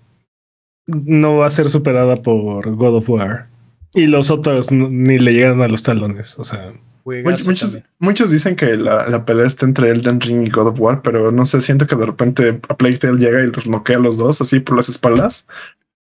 no 0.88 1.38
va 1.38 1.48
a 1.48 1.52
ser 1.52 1.70
superada 1.70 2.18
por 2.18 2.70
God 2.76 2.96
of 2.98 3.10
War. 3.10 3.48
Y 3.94 4.06
los 4.08 4.30
otros 4.32 4.72
no- 4.72 4.90
ni 4.90 5.18
le 5.18 5.34
llegan 5.34 5.62
a 5.62 5.68
los 5.68 5.84
talones. 5.84 6.38
O 6.40 6.44
sea, 6.44 6.72
muchos, 7.06 7.80
muchos 7.98 8.32
dicen 8.32 8.56
que 8.56 8.78
la, 8.78 9.08
la 9.10 9.26
pelea 9.26 9.48
está 9.48 9.66
entre 9.66 9.90
Elden 9.90 10.22
Ring 10.22 10.46
y 10.48 10.50
God 10.52 10.68
of 10.68 10.80
War, 10.80 11.02
pero 11.02 11.32
no 11.32 11.44
sé, 11.46 11.60
siento 11.60 11.88
que 11.88 11.96
de 11.96 12.06
repente 12.06 12.60
a 12.70 12.78
Plague 12.78 12.98
Tale 13.00 13.18
llega 13.18 13.42
y 13.44 13.48
los 13.48 13.68
noquea 13.68 13.98
a 13.98 14.00
los 14.02 14.18
dos 14.18 14.40
así 14.42 14.60
por 14.60 14.76
las 14.78 14.90
espaldas, 14.90 15.48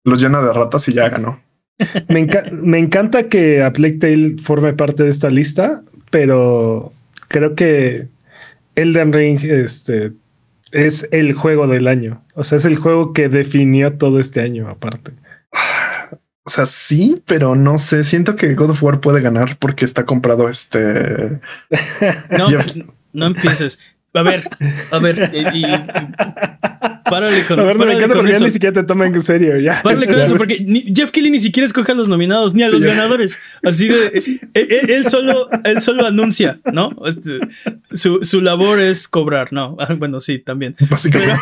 los 0.03 0.21
llena 0.21 0.41
de 0.41 0.53
ratas 0.53 0.87
y 0.89 0.93
ya 0.93 1.09
ganó. 1.09 1.41
me, 2.09 2.27
enca- 2.27 2.51
me 2.51 2.77
encanta 2.79 3.29
que 3.29 3.63
a 3.63 3.71
Plague 3.71 3.97
Tale 3.97 4.35
forme 4.41 4.73
parte 4.73 5.03
de 5.03 5.09
esta 5.09 5.29
lista, 5.29 5.81
pero 6.11 6.91
creo 7.27 7.55
que 7.55 8.07
Elden 8.75 9.13
Ring 9.13 9.39
este, 9.43 10.13
es 10.71 11.07
el 11.11 11.33
juego 11.33 11.67
del 11.67 11.87
año. 11.87 12.23
O 12.35 12.43
sea, 12.43 12.57
es 12.57 12.65
el 12.65 12.75
juego 12.75 13.13
que 13.13 13.29
definió 13.29 13.93
todo 13.97 14.19
este 14.19 14.41
año 14.41 14.69
aparte. 14.69 15.11
O 16.43 16.49
sea, 16.49 16.65
sí, 16.65 17.21
pero 17.25 17.55
no 17.55 17.77
sé. 17.77 18.03
Siento 18.03 18.35
que 18.35 18.53
God 18.55 18.69
of 18.69 18.83
War 18.83 19.01
puede 19.01 19.21
ganar 19.21 19.57
porque 19.57 19.85
está 19.85 20.05
comprado 20.05 20.47
este. 20.47 21.39
No, 22.37 22.47
no 23.13 23.25
empieces. 23.25 23.79
A 24.17 24.23
ver, 24.23 24.43
a 24.91 24.99
ver, 24.99 25.29
y, 25.33 25.57
y 25.59 25.63
párale 27.09 27.43
con, 27.47 27.59
A 27.59 27.63
ver, 27.63 27.75
me 27.77 27.85
párale 27.85 28.07
con 28.09 28.27
eso. 28.27 28.45
ni 28.45 28.51
siquiera 28.51 28.73
te 28.73 28.83
toman 28.83 29.13
en 29.13 29.21
serio. 29.21 29.57
Ya. 29.59 29.81
Párale 29.81 30.07
con 30.07 30.19
eso, 30.19 30.35
porque 30.35 30.59
ni- 30.59 30.81
Jeff 30.95 31.11
Kelly 31.11 31.29
ni 31.31 31.39
siquiera 31.39 31.65
escoge 31.65 31.91
a 31.91 31.95
los 31.95 32.07
nominados 32.09 32.53
ni 32.53 32.63
a 32.63 32.69
los 32.69 32.81
ganadores. 32.81 33.37
Así 33.63 33.87
de. 33.87 34.07
Él, 34.13 34.39
él- 34.69 34.89
él 34.91 35.07
solo, 35.07 35.49
él 35.63 35.81
solo 35.81 36.05
anuncia, 36.05 36.59
¿no? 36.73 36.89
Este, 37.05 37.39
su, 37.93 38.19
su 38.23 38.41
labor 38.41 38.79
es 38.79 39.07
cobrar, 39.07 39.53
¿no? 39.53 39.77
Ah, 39.79 39.93
Bueno, 39.97 40.19
sí, 40.19 40.39
también. 40.39 40.75
Básicamente. 40.89 41.35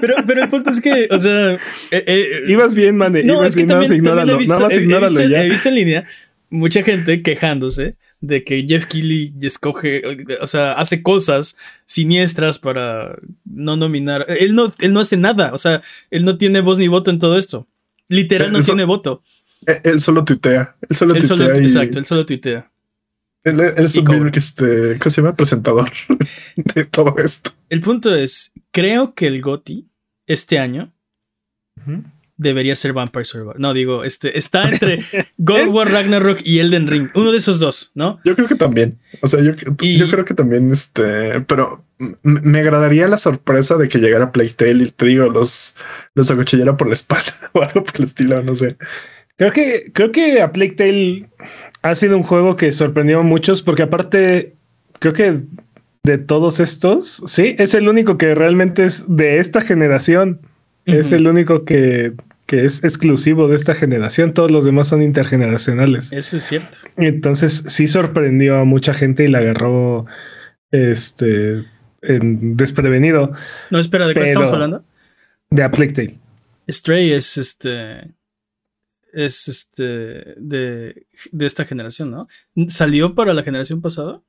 Pero, 0.00 0.14
pero 0.26 0.42
el 0.42 0.48
punto 0.48 0.70
es 0.70 0.80
que, 0.80 1.08
o 1.10 1.20
sea. 1.20 1.52
eh, 1.54 1.58
eh, 2.06 2.28
Ibas 2.48 2.74
bien, 2.74 2.96
man. 2.96 3.12
no, 3.12 3.18
ibas 3.18 3.48
es 3.48 3.54
que 3.56 3.62
bien, 3.62 3.68
nada 3.68 3.80
más 3.80 3.88
también, 3.88 3.88
también 3.88 3.92
he 3.92 3.96
ignóralo. 3.96 4.38
visto, 4.38 4.54
Nada 4.54 4.64
más 4.68 4.72
he 4.78 4.82
ignóralo 4.82 5.08
visto 5.10 5.22
en- 5.24 5.30
ya. 5.30 5.44
he 5.44 5.50
visto 5.50 5.68
en 5.68 5.74
línea 5.74 6.04
mucha 6.50 6.82
gente 6.82 7.22
quejándose 7.22 7.96
de 8.26 8.42
que 8.44 8.64
Jeff 8.68 8.86
Keighley 8.86 9.34
escoge, 9.42 10.02
o 10.40 10.46
sea, 10.46 10.72
hace 10.72 11.02
cosas 11.02 11.56
siniestras 11.86 12.58
para 12.58 13.16
no 13.44 13.76
nominar. 13.76 14.26
Él 14.28 14.54
no, 14.54 14.72
él 14.80 14.92
no 14.92 15.00
hace 15.00 15.16
nada, 15.16 15.52
o 15.54 15.58
sea, 15.58 15.82
él 16.10 16.24
no 16.24 16.38
tiene 16.38 16.60
voz 16.60 16.78
ni 16.78 16.88
voto 16.88 17.10
en 17.10 17.18
todo 17.18 17.36
esto. 17.38 17.66
Literal 18.08 18.52
no 18.52 18.60
tiene 18.60 18.84
voto. 18.84 19.22
Él- 19.82 20.00
solo 20.00 20.24
tuitea. 20.24 20.76
Él 20.88 20.96
solo 20.96 21.14
Él 21.14 21.20
tuitea. 21.20 21.36
solo, 21.46 21.60
y- 21.60 21.62
exacto, 21.64 21.98
él 21.98 22.06
solo 22.06 22.26
tuitea. 22.26 22.70
Él, 23.44 23.60
él 23.60 23.74
es 23.84 23.94
un 23.96 24.30
que 24.30 24.38
este, 24.38 24.98
¿cómo 24.98 25.10
se 25.10 25.20
llama? 25.20 25.36
Presentador 25.36 25.90
de 26.56 26.84
todo 26.86 27.14
esto. 27.18 27.50
El 27.68 27.80
punto 27.80 28.14
es, 28.14 28.52
creo 28.70 29.14
que 29.14 29.26
el 29.26 29.42
GOTY 29.42 29.86
este 30.26 30.58
año. 30.58 30.92
Debería 32.36 32.74
ser 32.76 32.92
Vampire 32.92 33.24
Survivor. 33.24 33.58
No, 33.60 33.72
digo, 33.74 34.04
este 34.04 34.38
está 34.38 34.68
entre 34.68 35.00
God 35.38 35.68
War 35.68 35.90
Ragnarok 35.90 36.40
y 36.44 36.58
Elden 36.58 36.86
Ring. 36.88 37.08
Uno 37.14 37.30
de 37.32 37.38
esos 37.38 37.60
dos, 37.60 37.92
¿no? 37.94 38.18
Yo 38.24 38.34
creo 38.34 38.48
que 38.48 38.54
también. 38.56 38.98
O 39.20 39.28
sea, 39.28 39.40
yo, 39.40 39.52
Y- 39.80 39.96
yo 39.98 40.10
creo 40.10 40.24
que 40.24 40.34
también, 40.34 40.70
este, 40.72 41.40
pero 41.42 41.84
me 42.22 42.58
agradaría 42.58 43.06
la 43.08 43.18
sorpresa 43.18 43.76
de 43.76 43.88
que 43.88 43.98
llegara 43.98 44.32
Playtale 44.32 44.84
y 44.84 44.90
te 44.90 45.06
digo, 45.06 45.28
los, 45.28 45.76
los 46.14 46.30
acuchillara 46.30 46.76
por 46.76 46.88
la 46.88 46.94
espalda 46.94 47.32
o 47.52 47.62
algo 47.62 47.84
por 47.84 47.96
el 47.98 48.04
estilo, 48.04 48.42
no 48.42 48.54
sé. 48.54 48.76
Creo 49.36 49.52
que, 49.52 49.90
creo 49.92 50.12
que 50.12 50.40
a 50.42 50.52
Plague 50.52 50.72
Tale 50.76 51.28
ha 51.82 51.94
sido 51.96 52.16
un 52.16 52.22
juego 52.22 52.56
que 52.56 52.70
sorprendió 52.72 53.18
a 53.20 53.22
muchos 53.22 53.62
porque 53.62 53.82
aparte, 53.82 54.54
creo 55.00 55.12
que 55.12 55.40
de 56.04 56.18
todos 56.18 56.60
estos, 56.60 57.22
sí, 57.26 57.56
es 57.58 57.74
el 57.74 57.88
único 57.88 58.16
que 58.18 58.34
realmente 58.34 58.84
es 58.84 59.04
de 59.08 59.38
esta 59.38 59.60
generación. 59.60 60.40
Es 60.86 61.12
el 61.12 61.26
único 61.26 61.64
que, 61.64 62.12
que 62.46 62.64
es 62.64 62.84
exclusivo 62.84 63.48
de 63.48 63.56
esta 63.56 63.74
generación. 63.74 64.32
Todos 64.34 64.50
los 64.50 64.64
demás 64.64 64.88
son 64.88 65.02
intergeneracionales. 65.02 66.12
Eso 66.12 66.36
es 66.36 66.44
cierto. 66.44 66.78
Entonces 66.96 67.64
sí 67.68 67.86
sorprendió 67.86 68.58
a 68.58 68.64
mucha 68.64 68.94
gente 68.94 69.24
y 69.24 69.28
la 69.28 69.38
agarró 69.38 70.06
este 70.70 71.64
en 72.02 72.56
desprevenido 72.56 73.32
No, 73.70 73.78
espera, 73.78 74.06
¿de 74.06 74.14
qué 74.14 74.24
estamos 74.24 74.52
hablando? 74.52 74.84
de 75.50 75.62
a 75.62 75.70
Plague 75.70 75.92
Tale. 75.92 76.18
Stray 76.68 77.12
es 77.12 77.36
este. 77.38 78.14
Es 79.12 79.48
este. 79.48 80.34
De, 80.36 81.06
de 81.30 81.46
esta 81.46 81.64
generación, 81.64 82.10
¿no? 82.10 82.28
¿Salió 82.68 83.14
para 83.14 83.34
la 83.34 83.42
generación 83.42 83.80
pasada? 83.80 84.20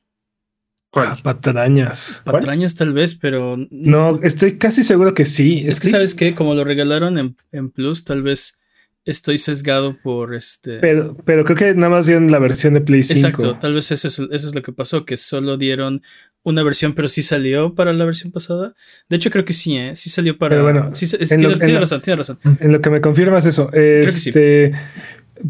Ah, 0.95 1.17
patrañas. 1.21 2.21
¿Cuál? 2.23 2.35
Patrañas 2.37 2.75
tal 2.75 2.93
vez, 2.93 3.15
pero. 3.15 3.57
No, 3.69 4.19
estoy 4.23 4.57
casi 4.57 4.83
seguro 4.83 5.13
que 5.13 5.25
sí. 5.25 5.63
Es 5.67 5.79
que, 5.79 5.89
¿sabes 5.89 6.15
qué? 6.15 6.33
Como 6.35 6.53
lo 6.55 6.63
regalaron 6.63 7.17
en, 7.17 7.35
en 7.51 7.69
Plus, 7.69 8.03
tal 8.05 8.21
vez 8.23 8.59
estoy 9.03 9.37
sesgado 9.37 9.97
por 10.01 10.33
este. 10.33 10.79
Pero, 10.79 11.13
pero 11.25 11.43
creo 11.43 11.57
que 11.57 11.73
nada 11.75 11.89
más 11.89 12.07
dieron 12.07 12.31
la 12.31 12.39
versión 12.39 12.73
de 12.73 12.81
Play 12.81 13.03
5. 13.03 13.17
Exacto, 13.19 13.57
tal 13.59 13.73
vez 13.75 13.91
eso 13.91 14.07
es, 14.07 14.17
eso 14.19 14.47
es 14.47 14.55
lo 14.55 14.61
que 14.61 14.71
pasó, 14.71 15.05
que 15.05 15.15
solo 15.17 15.57
dieron 15.57 16.01
una 16.41 16.61
versión, 16.63 16.93
pero 16.93 17.07
sí 17.07 17.23
salió 17.23 17.73
para 17.75 17.91
la 17.93 18.05
versión 18.05 18.31
pasada. 18.31 18.73
De 19.09 19.17
hecho, 19.17 19.29
creo 19.31 19.45
que 19.45 19.53
sí, 19.53 19.77
¿eh? 19.77 19.95
Sí 19.95 20.09
salió 20.09 20.37
para. 20.37 20.51
Pero 20.55 20.63
bueno, 20.63 20.89
sí, 20.93 21.07
tiene, 21.27 21.43
lo- 21.43 21.53
en 21.53 21.59
tiene 21.59 21.79
razón, 21.79 22.01
tiene 22.01 22.17
razón. 22.17 22.39
En 22.59 22.71
lo 22.71 22.81
que 22.81 22.89
me 22.89 23.01
confirmas 23.01 23.45
eso. 23.45 23.69
que 23.71 24.07
sí. 24.11 24.31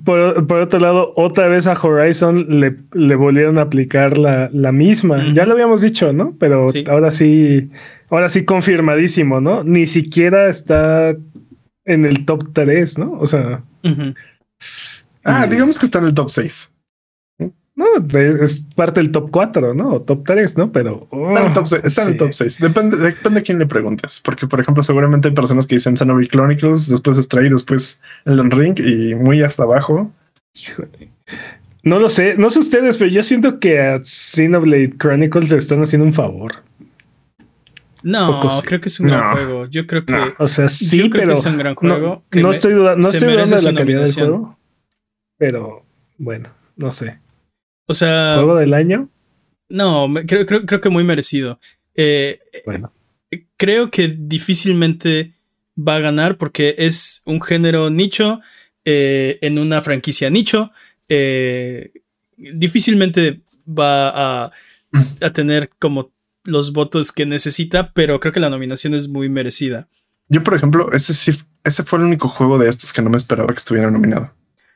Por, 0.03 0.47
por 0.47 0.59
otro 0.61 0.79
lado, 0.79 1.13
otra 1.15 1.47
vez 1.47 1.67
a 1.67 1.73
Horizon 1.73 2.59
le, 2.59 2.75
le 2.93 3.15
volvieron 3.15 3.59
a 3.59 3.61
aplicar 3.61 4.17
la, 4.17 4.49
la 4.51 4.71
misma. 4.71 5.31
Ya 5.33 5.45
lo 5.45 5.53
habíamos 5.53 5.81
dicho, 5.81 6.11
¿no? 6.11 6.35
Pero 6.39 6.69
Sí. 6.69 6.83
ahora 6.87 7.11
sí, 7.11 7.69
ahora 8.09 8.29
sí 8.29 8.45
confirmadísimo, 8.45 9.41
¿no? 9.41 9.63
Ni 9.63 9.85
siquiera 9.85 10.49
está 10.49 11.15
en 11.85 12.05
el 12.05 12.25
top 12.25 12.51
3, 12.53 12.97
¿no? 12.97 13.11
O 13.19 13.27
sea. 13.27 13.63
Ah, 15.23 15.47
digamos 15.47 15.77
que 15.79 15.85
está 15.85 15.99
en 15.99 16.05
el 16.05 16.13
top 16.13 16.29
6. 16.29 16.71
No, 17.75 17.85
es, 18.19 18.65
parte 18.75 19.01
del 19.01 19.11
top 19.11 19.29
4, 19.31 19.73
¿no? 19.73 19.93
O 19.95 20.01
top 20.01 20.23
3, 20.25 20.57
¿no? 20.57 20.71
Pero 20.71 21.07
Está 21.11 21.41
en 21.41 21.47
el 21.47 21.53
top 21.53 21.67
6. 21.67 21.81
Está 21.83 22.01
en 22.03 22.07
el 22.07 22.13
sí. 22.13 22.17
top 22.17 22.33
6. 22.33 22.59
Depende, 22.59 22.97
depende 22.97 23.39
de 23.39 23.43
quién 23.45 23.59
le 23.59 23.65
preguntes. 23.65 24.21
Porque, 24.23 24.47
por 24.47 24.59
ejemplo, 24.59 24.81
seguramente 24.81 25.27
hay 25.27 25.33
personas 25.33 25.67
que 25.67 25.75
dicen 25.75 25.97
Xenoblade 25.97 26.29
Chronicles, 26.29 26.89
después 26.89 27.17
Stray, 27.17 27.49
después 27.49 28.01
Elden 28.25 28.51
Ring 28.51 28.79
y 28.79 29.15
muy 29.15 29.41
hasta 29.41 29.63
abajo. 29.63 30.09
Híjole. 30.53 31.09
No 31.83 31.99
lo 31.99 32.09
sé, 32.09 32.35
no 32.37 32.49
sé 32.49 32.59
ustedes, 32.59 32.97
pero 32.97 33.11
yo 33.11 33.21
siento 33.23 33.59
que 33.59 33.79
a 33.79 33.99
Xenoblade 34.03 34.93
Chronicles 34.97 35.51
le 35.51 35.57
están 35.57 35.83
haciendo 35.83 36.05
un 36.05 36.13
favor. 36.13 36.53
No, 38.03 38.39
Poco 38.39 38.51
sí. 38.51 38.67
creo 38.67 38.81
que 38.81 38.89
es 38.89 38.99
un 38.99 39.07
gran 39.07 39.31
juego. 39.33 39.65
Yo 39.65 39.85
creo 39.87 40.05
que. 40.05 40.13
No. 40.13 40.33
O 40.37 40.47
sea, 40.47 40.69
sí, 40.69 40.97
Yo 40.97 41.09
creo 41.09 41.11
que 41.11 41.19
pero 41.19 41.33
es 41.33 41.45
un 41.45 41.57
gran 41.57 41.73
juego 41.75 42.23
no, 42.31 42.51
estoy, 42.51 42.73
duda- 42.73 42.95
no 42.95 43.09
estoy 43.09 43.31
dudando 43.31 43.55
de 43.55 43.61
la 43.63 43.73
calidad 43.73 44.01
del 44.03 44.13
juego. 44.13 44.57
Pero 45.37 45.83
bueno, 46.17 46.49
no 46.77 46.91
sé. 46.91 47.19
O 47.87 47.93
sea, 47.93 48.33
Juego 48.35 48.55
del 48.55 48.73
año. 48.73 49.09
no, 49.69 50.07
me- 50.07 50.25
creo, 50.25 50.45
creo, 50.45 50.65
creo 50.65 50.81
que 50.81 50.89
muy 50.89 51.03
merecido. 51.03 51.59
Eh, 51.95 52.39
Bueno, 52.65 52.91
creo 53.57 53.89
que 53.91 54.15
difícilmente 54.17 55.33
va 55.77 55.95
a 55.95 55.99
ganar 55.99 56.37
porque 56.37 56.75
es 56.77 57.21
un 57.25 57.41
género 57.41 57.89
nicho 57.89 58.41
eh, 58.85 59.37
en 59.41 59.59
una 59.59 59.81
franquicia 59.81 60.29
nicho. 60.29 60.71
eh, 61.09 61.91
difícilmente 62.37 63.41
va 63.67 64.09
a, 64.45 64.51
a 65.21 65.29
tener 65.33 65.69
como 65.79 66.11
los 66.43 66.73
votos 66.73 67.11
que 67.11 67.25
necesita, 67.25 67.91
pero 67.93 68.19
creo 68.19 68.33
que 68.33 68.39
la 68.39 68.49
nominación 68.49 68.93
es 68.93 69.07
muy 69.07 69.29
merecida. 69.29 69.87
Yo, 70.29 70.43
por 70.43 70.53
ejemplo, 70.55 70.91
ese 70.91 71.13
sí, 71.13 71.31
ese 71.63 71.83
fue 71.83 71.99
el 71.99 72.05
único 72.05 72.27
juego 72.27 72.57
de 72.57 72.67
estos 72.69 72.91
que 72.93 73.01
no 73.01 73.09
me 73.09 73.17
esperaba 73.17 73.47
que 73.47 73.57
estuviera 73.57 73.89
nominado. 73.91 74.31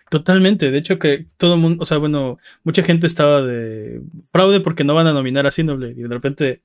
Totalmente. 0.09 0.71
De 0.71 0.77
hecho, 0.77 0.97
que 0.99 1.25
todo 1.37 1.53
el 1.55 1.59
mundo, 1.59 1.83
o 1.83 1.85
sea, 1.85 1.97
bueno, 1.97 2.37
mucha 2.63 2.83
gente 2.83 3.05
estaba 3.07 3.41
de 3.41 4.01
fraude 4.31 4.59
porque 4.59 4.83
no 4.83 4.95
van 4.95 5.07
a 5.07 5.13
nominar 5.13 5.45
a 5.45 5.51
Xenoblade 5.51 5.93
y 5.97 6.01
de 6.03 6.07
repente 6.07 6.61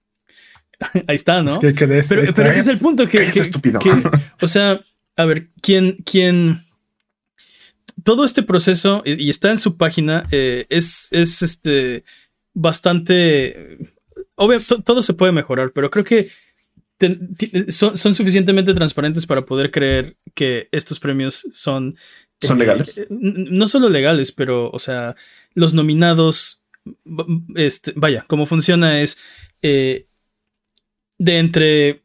ahí 1.06 1.14
está, 1.14 1.42
¿no? 1.42 1.52
es 1.52 1.58
que 1.58 1.74
crees. 1.74 2.08
Pero, 2.08 2.32
pero 2.34 2.48
ese 2.48 2.60
es 2.60 2.68
el 2.68 2.78
punto 2.78 3.06
que, 3.06 3.30
que- 3.30 3.40
estúpido. 3.40 3.78
que- 3.80 3.90
o 4.40 4.46
sea, 4.48 4.80
a 5.16 5.24
ver, 5.26 5.48
¿quién, 5.62 5.96
quién, 6.04 6.64
todo 8.02 8.24
este 8.24 8.42
proceso, 8.42 9.02
y 9.04 9.22
y 9.26 9.30
está 9.30 9.50
en 9.50 9.58
su 9.58 9.76
página, 9.76 10.26
eh, 10.32 10.66
es, 10.70 11.08
es 11.12 11.42
este, 11.42 12.04
bastante, 12.54 13.78
obvio, 14.34 14.60
to- 14.60 14.82
todo 14.82 15.02
se 15.02 15.14
puede 15.14 15.32
mejorar, 15.32 15.72
pero 15.72 15.90
creo 15.90 16.04
que 16.04 16.28
son, 17.68 17.96
son 17.96 18.14
suficientemente 18.14 18.72
transparentes 18.72 19.26
para 19.26 19.42
poder 19.44 19.70
creer 19.70 20.16
que 20.34 20.68
estos 20.72 20.98
premios 21.00 21.46
son... 21.52 21.96
¿Son 22.40 22.56
eh, 22.56 22.60
legales? 22.60 22.98
eh, 22.98 23.06
no 23.10 23.66
solo 23.66 23.88
legales, 23.88 24.32
pero, 24.32 24.70
o 24.70 24.78
sea, 24.78 25.16
los 25.54 25.74
nominados, 25.74 26.62
este, 27.54 27.92
vaya, 27.96 28.24
cómo 28.28 28.46
funciona 28.46 29.00
es... 29.00 29.18
eh, 29.62 30.06
de 31.18 31.38
entre 31.38 32.02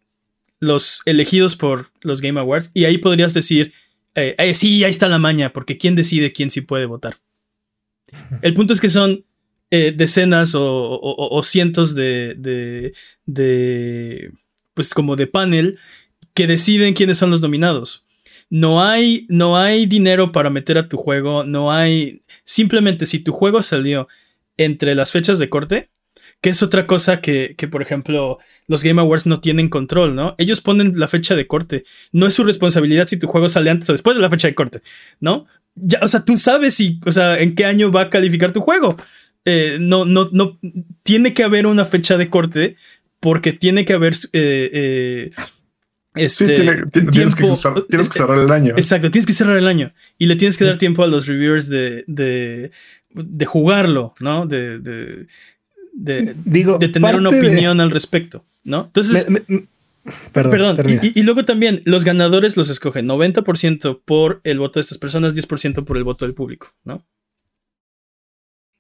los 0.59 1.01
elegidos 1.05 1.55
por 1.55 1.91
los 2.01 2.21
Game 2.21 2.39
Awards. 2.39 2.69
Y 2.73 2.85
ahí 2.85 2.99
podrías 2.99 3.33
decir, 3.33 3.73
eh, 4.15 4.35
eh, 4.37 4.53
sí, 4.53 4.83
ahí 4.83 4.91
está 4.91 5.07
la 5.09 5.17
maña, 5.19 5.51
porque 5.51 5.77
¿quién 5.77 5.95
decide 5.95 6.31
quién 6.31 6.51
sí 6.51 6.61
puede 6.61 6.85
votar? 6.85 7.15
El 8.41 8.53
punto 8.53 8.73
es 8.73 8.79
que 8.79 8.89
son 8.89 9.25
decenas 9.71 10.55
o, 10.55 10.63
o- 10.63 10.97
o- 11.15 11.37
o 11.37 11.43
cientos 11.43 11.93
de, 11.95 12.33
de, 12.35 12.93
de, 13.25 14.31
pues 14.73 14.93
como 14.93 15.15
de 15.15 15.27
panel 15.27 15.77
que 16.33 16.47
deciden 16.47 16.93
quiénes 16.93 17.17
son 17.17 17.29
los 17.31 17.41
nominados. 17.41 18.05
No 18.49 18.83
hay, 18.83 19.25
no 19.29 19.57
hay 19.57 19.85
dinero 19.85 20.31
para 20.31 20.49
meter 20.49 20.77
a 20.77 20.87
tu 20.87 20.97
juego, 20.97 21.43
no 21.43 21.71
hay... 21.71 22.21
Simplemente 22.43 23.05
si 23.05 23.19
tu 23.19 23.31
juego 23.31 23.61
salió 23.61 24.07
entre 24.57 24.95
las 24.95 25.11
fechas 25.11 25.39
de 25.39 25.49
corte, 25.49 25.89
que 26.41 26.49
es 26.49 26.63
otra 26.63 26.87
cosa 26.87 27.21
que, 27.21 27.55
que, 27.57 27.67
por 27.67 27.81
ejemplo, 27.81 28.39
los 28.67 28.83
Game 28.83 29.01
Awards 29.01 29.25
no 29.25 29.41
tienen 29.41 29.69
control, 29.69 30.15
¿no? 30.15 30.35
Ellos 30.37 30.61
ponen 30.61 30.97
la 30.97 31.07
fecha 31.07 31.35
de 31.35 31.47
corte. 31.47 31.83
No 32.11 32.27
es 32.27 32.33
su 32.33 32.43
responsabilidad 32.43 33.07
si 33.07 33.17
tu 33.17 33.27
juego 33.27 33.49
sale 33.49 33.69
antes 33.69 33.89
o 33.89 33.93
después 33.93 34.15
de 34.15 34.21
la 34.21 34.29
fecha 34.29 34.47
de 34.47 34.55
corte, 34.55 34.81
¿no? 35.19 35.45
Ya, 35.75 35.99
o 36.01 36.07
sea, 36.07 36.23
tú 36.23 36.37
sabes 36.37 36.75
si, 36.75 36.99
o 37.05 37.11
sea, 37.11 37.39
en 37.39 37.55
qué 37.55 37.65
año 37.65 37.91
va 37.91 38.01
a 38.03 38.09
calificar 38.09 38.51
tu 38.51 38.61
juego. 38.61 38.97
Eh, 39.45 39.77
no, 39.79 40.05
no, 40.05 40.29
no. 40.31 40.59
Tiene 41.03 41.33
que 41.33 41.43
haber 41.43 41.67
una 41.67 41.85
fecha 41.85 42.17
de 42.17 42.29
corte 42.29 42.77
porque 43.19 43.53
tiene 43.53 43.85
que 43.85 43.93
haber 43.93 44.13
eh, 44.33 44.69
eh, 44.73 45.31
Este, 46.19 46.47
sí, 46.47 46.53
tiene- 46.53 46.85
tiene- 46.91 47.11
tienes, 47.11 47.35
que, 47.35 47.43
tienes 47.89 48.09
cerrar 48.09 48.37
el 48.39 48.51
año. 48.51 48.73
Exacto, 48.77 49.09
tienes 49.11 49.25
que 49.25 49.33
cerrar 49.33 49.57
el 49.57 49.67
año 49.67 49.93
y 50.17 50.25
le 50.27 50.35
tienes 50.35 50.57
que 50.57 50.65
dar 50.65 50.77
tiempo 50.77 51.03
a 51.03 51.07
los 51.07 51.27
reviewers 51.27 51.67
de, 51.69 52.03
de, 52.07 52.71
de 53.13 53.45
jugarlo, 53.45 54.13
¿no? 54.19 54.45
De, 54.47 54.79
de, 54.79 55.27
de, 55.93 56.35
Digo, 56.45 56.77
de 56.77 56.87
tener 56.89 57.15
una 57.15 57.29
opinión 57.29 57.79
al 57.81 57.91
respecto, 57.91 58.45
¿no? 58.63 58.85
Entonces, 58.85 59.29
Me- 59.29 59.43
me- 59.47 59.65
perdón, 60.31 60.77
y, 61.15 61.23
luego 61.23 61.45
también 61.45 61.81
los 61.85 62.03
ganadores 62.05 62.57
los 62.57 62.69
escogen 62.69 63.05
90% 63.07 64.01
por 64.05 64.41
el 64.43 64.57
voto 64.59 64.79
de 64.79 64.81
estas 64.81 64.97
personas, 64.97 65.33
10% 65.35 65.83
por 65.85 65.97
el 65.97 66.03
voto 66.03 66.25
del 66.25 66.33
público, 66.33 66.73
¿no? 66.83 67.03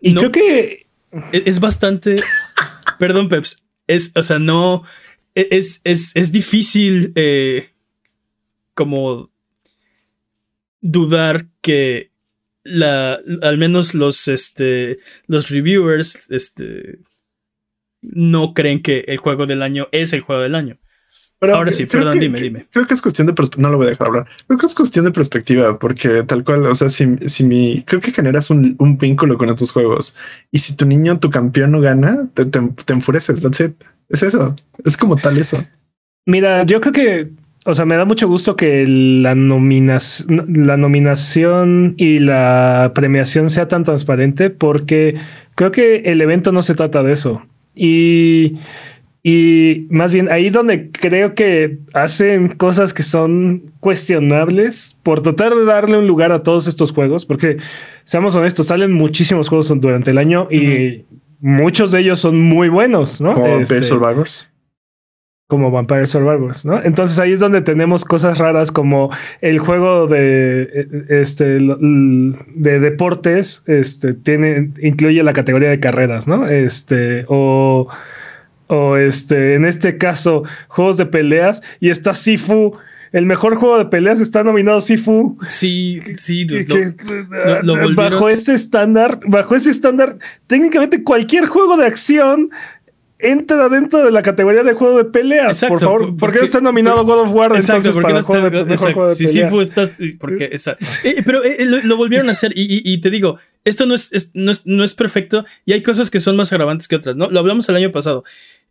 Y 0.01 0.13
no- 0.13 0.21
creo 0.21 0.31
que 0.31 0.87
Es, 1.31 1.43
es 1.45 1.59
bastante, 1.59 2.15
perdón, 2.99 3.29
Peps, 3.29 3.63
es, 3.87 4.11
o 4.15 4.21
sea, 4.23 4.37
no, 4.39 4.83
e- 4.83 4.83
es, 5.51 5.81
es, 5.83 6.15
es 6.15 6.31
difícil 6.31 7.11
eh, 7.15 7.69
como 8.73 9.31
dudar 10.81 11.47
que 11.61 12.11
la, 12.63 13.19
al 13.41 13.57
menos 13.57 13.93
los, 13.93 14.27
este, 14.27 14.99
los 15.27 15.49
reviewers, 15.49 16.29
este, 16.31 16.99
no 18.01 18.53
creen 18.53 18.81
que 18.81 19.05
el 19.07 19.17
juego 19.17 19.45
del 19.45 19.61
año 19.61 19.87
es 19.91 20.13
el 20.13 20.21
juego 20.21 20.41
del 20.41 20.55
año. 20.55 20.77
Pero 21.41 21.55
Ahora 21.55 21.71
sí, 21.71 21.85
perdón, 21.85 22.15
que- 22.15 22.19
dime, 22.19 22.37
que- 22.37 22.43
dime. 22.43 22.67
Creo 22.69 22.85
que 22.85 22.93
es 22.93 23.01
cuestión 23.01 23.25
de 23.27 23.33
perspectiva. 23.33 23.61
No 23.63 23.71
lo 23.71 23.77
voy 23.77 23.87
a 23.87 23.91
dejar 23.91 24.07
hablar. 24.07 24.27
Creo 24.45 24.59
que 24.59 24.65
es 24.65 24.75
cuestión 24.75 25.05
de 25.05 25.11
perspectiva, 25.11 25.79
porque 25.79 26.23
tal 26.23 26.43
cual, 26.43 26.65
o 26.65 26.75
sea, 26.75 26.89
si, 26.89 27.05
si 27.27 27.45
mi 27.45 27.81
creo 27.83 28.01
que 28.01 28.11
generas 28.11 28.49
un, 28.49 28.75
un 28.77 28.97
vínculo 28.97 29.37
con 29.37 29.49
estos 29.49 29.71
juegos 29.71 30.17
y 30.51 30.59
si 30.59 30.75
tu 30.75 30.85
niño, 30.85 31.17
tu 31.21 31.29
campeón 31.29 31.71
no 31.71 31.79
gana, 31.79 32.29
te, 32.33 32.43
te, 32.45 32.59
te 32.85 32.93
enfureces. 32.93 33.41
That's 33.41 33.61
it. 33.61 33.73
Es 34.09 34.23
eso. 34.23 34.55
Es 34.83 34.97
como 34.97 35.15
tal 35.15 35.37
eso. 35.37 35.63
Mira, 36.25 36.63
yo 36.63 36.81
creo 36.81 36.93
que, 36.93 37.29
o 37.65 37.73
sea, 37.73 37.85
me 37.85 37.95
da 37.95 38.05
mucho 38.05 38.27
gusto 38.27 38.55
que 38.55 38.85
la 38.87 39.35
nominación, 39.35 40.45
la 40.47 40.77
nominación 40.77 41.95
y 41.97 42.19
la 42.19 42.91
premiación 42.93 43.49
sea 43.49 43.67
tan 43.67 43.83
transparente 43.83 44.49
porque 44.49 45.15
creo 45.55 45.71
que 45.71 45.97
el 46.05 46.21
evento 46.21 46.51
no 46.51 46.61
se 46.61 46.75
trata 46.75 47.03
de 47.03 47.13
eso. 47.13 47.41
Y, 47.75 48.53
y 49.23 49.87
más 49.89 50.13
bien 50.13 50.29
ahí 50.31 50.49
donde 50.49 50.91
creo 50.91 51.35
que 51.35 51.77
hacen 51.93 52.49
cosas 52.49 52.93
que 52.93 53.03
son 53.03 53.63
cuestionables 53.79 54.97
por 55.03 55.21
tratar 55.21 55.53
de 55.53 55.65
darle 55.65 55.97
un 55.97 56.07
lugar 56.07 56.31
a 56.31 56.43
todos 56.43 56.67
estos 56.67 56.91
juegos, 56.91 57.25
porque 57.25 57.57
seamos 58.03 58.35
honestos, 58.35 58.67
salen 58.67 58.91
muchísimos 58.91 59.49
juegos 59.49 59.67
durante 59.79 60.11
el 60.11 60.17
año 60.17 60.47
y 60.49 61.05
muchos 61.39 61.91
de 61.91 61.99
ellos 62.01 62.19
son 62.19 62.41
muy 62.41 62.69
buenos, 62.69 63.21
¿no? 63.21 63.33
Como 63.33 63.45
Este, 63.45 63.75
Vampire 63.75 63.83
Survivors. 63.83 64.51
como 65.47 65.71
Vampire 65.71 66.05
Survivors, 66.05 66.65
¿no? 66.65 66.83
Entonces 66.83 67.17
ahí 67.19 67.31
es 67.31 67.39
donde 67.39 67.61
tenemos 67.61 68.05
cosas 68.05 68.37
raras 68.37 68.71
como 68.71 69.09
el 69.41 69.57
juego 69.57 70.05
de 70.07 70.63
eh, 70.71 70.87
este 71.09 71.57
de 71.59 72.79
deportes, 72.79 73.63
este 73.65 74.13
tiene 74.13 74.69
incluye 74.81 75.23
la 75.23 75.33
categoría 75.33 75.69
de 75.69 75.79
carreras, 75.79 76.27
¿no? 76.27 76.47
Este 76.47 77.25
o 77.29 77.87
o 78.67 78.97
este 78.97 79.55
en 79.55 79.65
este 79.65 79.97
caso 79.97 80.43
juegos 80.67 80.97
de 80.97 81.07
peleas 81.07 81.63
y 81.79 81.89
está 81.89 82.13
Sifu 82.13 82.77
el 83.11 83.25
mejor 83.25 83.55
juego 83.55 83.77
de 83.77 83.85
peleas 83.85 84.19
está 84.19 84.43
nominado 84.43 84.81
Sifu. 84.81 85.37
Sí, 85.47 85.99
sí, 86.15 86.45
que- 86.47 86.65
lo- 86.67 86.75
que- 86.75 86.93
lo- 87.29 87.63
lo 87.63 87.73
volvieron- 87.75 87.95
bajo 87.95 88.29
ese 88.29 88.53
estándar, 88.53 89.19
bajo 89.25 89.55
ese 89.55 89.71
estándar, 89.71 90.17
técnicamente 90.47 91.03
cualquier 91.03 91.45
juego 91.47 91.77
de 91.77 91.85
acción 91.85 92.49
entra 93.21 93.67
dentro 93.67 94.01
de 94.05 94.11
la 94.11 94.21
categoría 94.21 94.63
de 94.63 94.71
juego 94.71 94.97
de 94.97 95.03
peleas. 95.05 95.47
Exacto, 95.47 95.73
por 95.73 95.79
favor, 95.81 96.01
por- 96.07 96.17
¿por 96.17 96.31
qué 96.31 96.37
no 96.39 96.45
está 96.45 96.61
nominado 96.61 97.03
God 97.03 97.19
of 97.21 97.31
War 97.33 97.53
Exacto, 97.55 97.91
porque 97.91 98.13
no 98.13 98.19
está. 98.19 98.33
de, 98.37 98.49
mejor 98.49 98.71
exacto, 98.71 98.93
juego 98.93 99.09
de 99.09 99.15
si? 99.15 99.27
Sifu 99.27 99.61
está. 99.61 99.89
Porque. 100.19 100.55
Eh, 101.03 101.21
pero 101.25 101.43
eh, 101.43 101.65
lo, 101.65 101.79
lo 101.83 101.97
volvieron 101.97 102.29
a 102.29 102.31
hacer 102.31 102.53
y, 102.55 102.61
y- 102.63 102.81
y 102.93 103.01
te 103.01 103.09
digo, 103.09 103.37
esto 103.65 103.85
no 103.85 103.93
es, 103.95 104.13
es- 104.13 104.31
no, 104.35 104.51
es, 104.51 104.65
no 104.65 104.85
es 104.85 104.93
perfecto 104.93 105.45
y 105.65 105.73
hay 105.73 105.81
cosas 105.83 106.09
que 106.09 106.21
son 106.21 106.37
más 106.37 106.53
agravantes 106.53 106.87
que 106.87 106.95
otras, 106.95 107.17
¿no? 107.17 107.29
Lo 107.29 107.39
hablamos 107.39 107.67
el 107.67 107.75
año 107.75 107.91
pasado. 107.91 108.23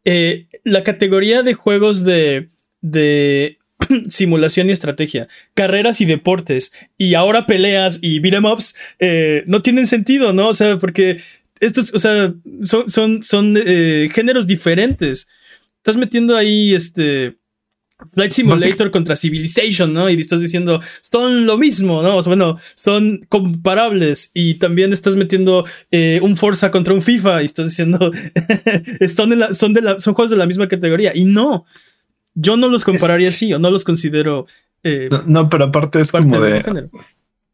Eh, 0.07 0.47
la 0.65 0.83
categoría 0.83 1.43
de 1.43 1.53
juegos 1.53 2.03
de, 2.05 2.49
de 2.81 3.58
simulación 4.09 4.69
y 4.69 4.73
estrategia, 4.73 5.29
carreras 5.55 6.01
y 6.01 6.05
deportes, 6.05 6.73
y 6.97 7.15
ahora 7.15 7.47
peleas 7.47 7.99
y 8.03 8.21
beat'em 8.21 8.45
ups, 8.45 8.75
eh, 8.99 9.43
no 9.47 9.63
tienen 9.63 9.87
sentido, 9.87 10.33
¿no? 10.33 10.49
O 10.49 10.55
sea, 10.55 10.79
porque 10.79 11.21
estos, 11.61 11.93
o 11.95 11.99
sea, 11.99 12.33
son, 12.63 12.91
son, 12.91 13.23
son 13.23 13.55
eh, 13.65 14.09
géneros 14.15 14.47
diferentes. 14.47 15.29
Estás 15.77 15.97
metiendo 15.97 16.37
ahí 16.37 16.75
este. 16.75 17.37
Flight 18.15 18.31
Simulator 18.31 18.93
contra 18.93 19.17
Civilization, 19.17 19.93
¿no? 19.93 20.09
Y 20.09 20.15
estás 20.21 20.41
diciendo, 20.41 20.81
son 21.01 21.47
lo 21.47 21.59
mismo, 21.59 22.01
¿no? 22.01 22.17
O 22.19 22.23
sea, 22.23 22.31
bueno, 22.31 22.57
son 22.77 23.27
comparables. 23.29 24.31
Y 24.35 24.55
también 24.55 24.93
estás 24.93 25.17
metiendo 25.17 25.65
eh, 25.91 26.21
un 26.23 26.37
Forza 26.37 26.71
contra 26.71 26.95
un 26.95 27.03
FIFA 27.03 27.43
y 27.43 27.47
estás 27.47 27.67
diciendo, 27.67 27.99
son, 29.17 29.31
de 29.31 29.37
la- 29.37 29.53
son, 29.53 29.73
de 29.75 29.83
la- 29.83 29.99
son 29.99 30.15
juegos 30.15 30.31
de 30.31 30.37
la 30.37 30.47
misma 30.47 30.69
categoría. 30.69 31.11
Y 31.13 31.25
no, 31.25 31.65
yo 32.41 32.57
no 32.57 32.69
los 32.69 32.85
compararía 32.85 33.29
así 33.31 33.53
o 33.53 33.59
no 33.59 33.71
los 33.71 33.85
considero 33.85 34.47
eh, 34.85 35.09
No, 35.11 35.23
no, 35.27 35.49
pero 35.51 35.65
aparte 35.65 36.01
es 36.01 36.13
como 36.13 36.41
de 36.41 36.89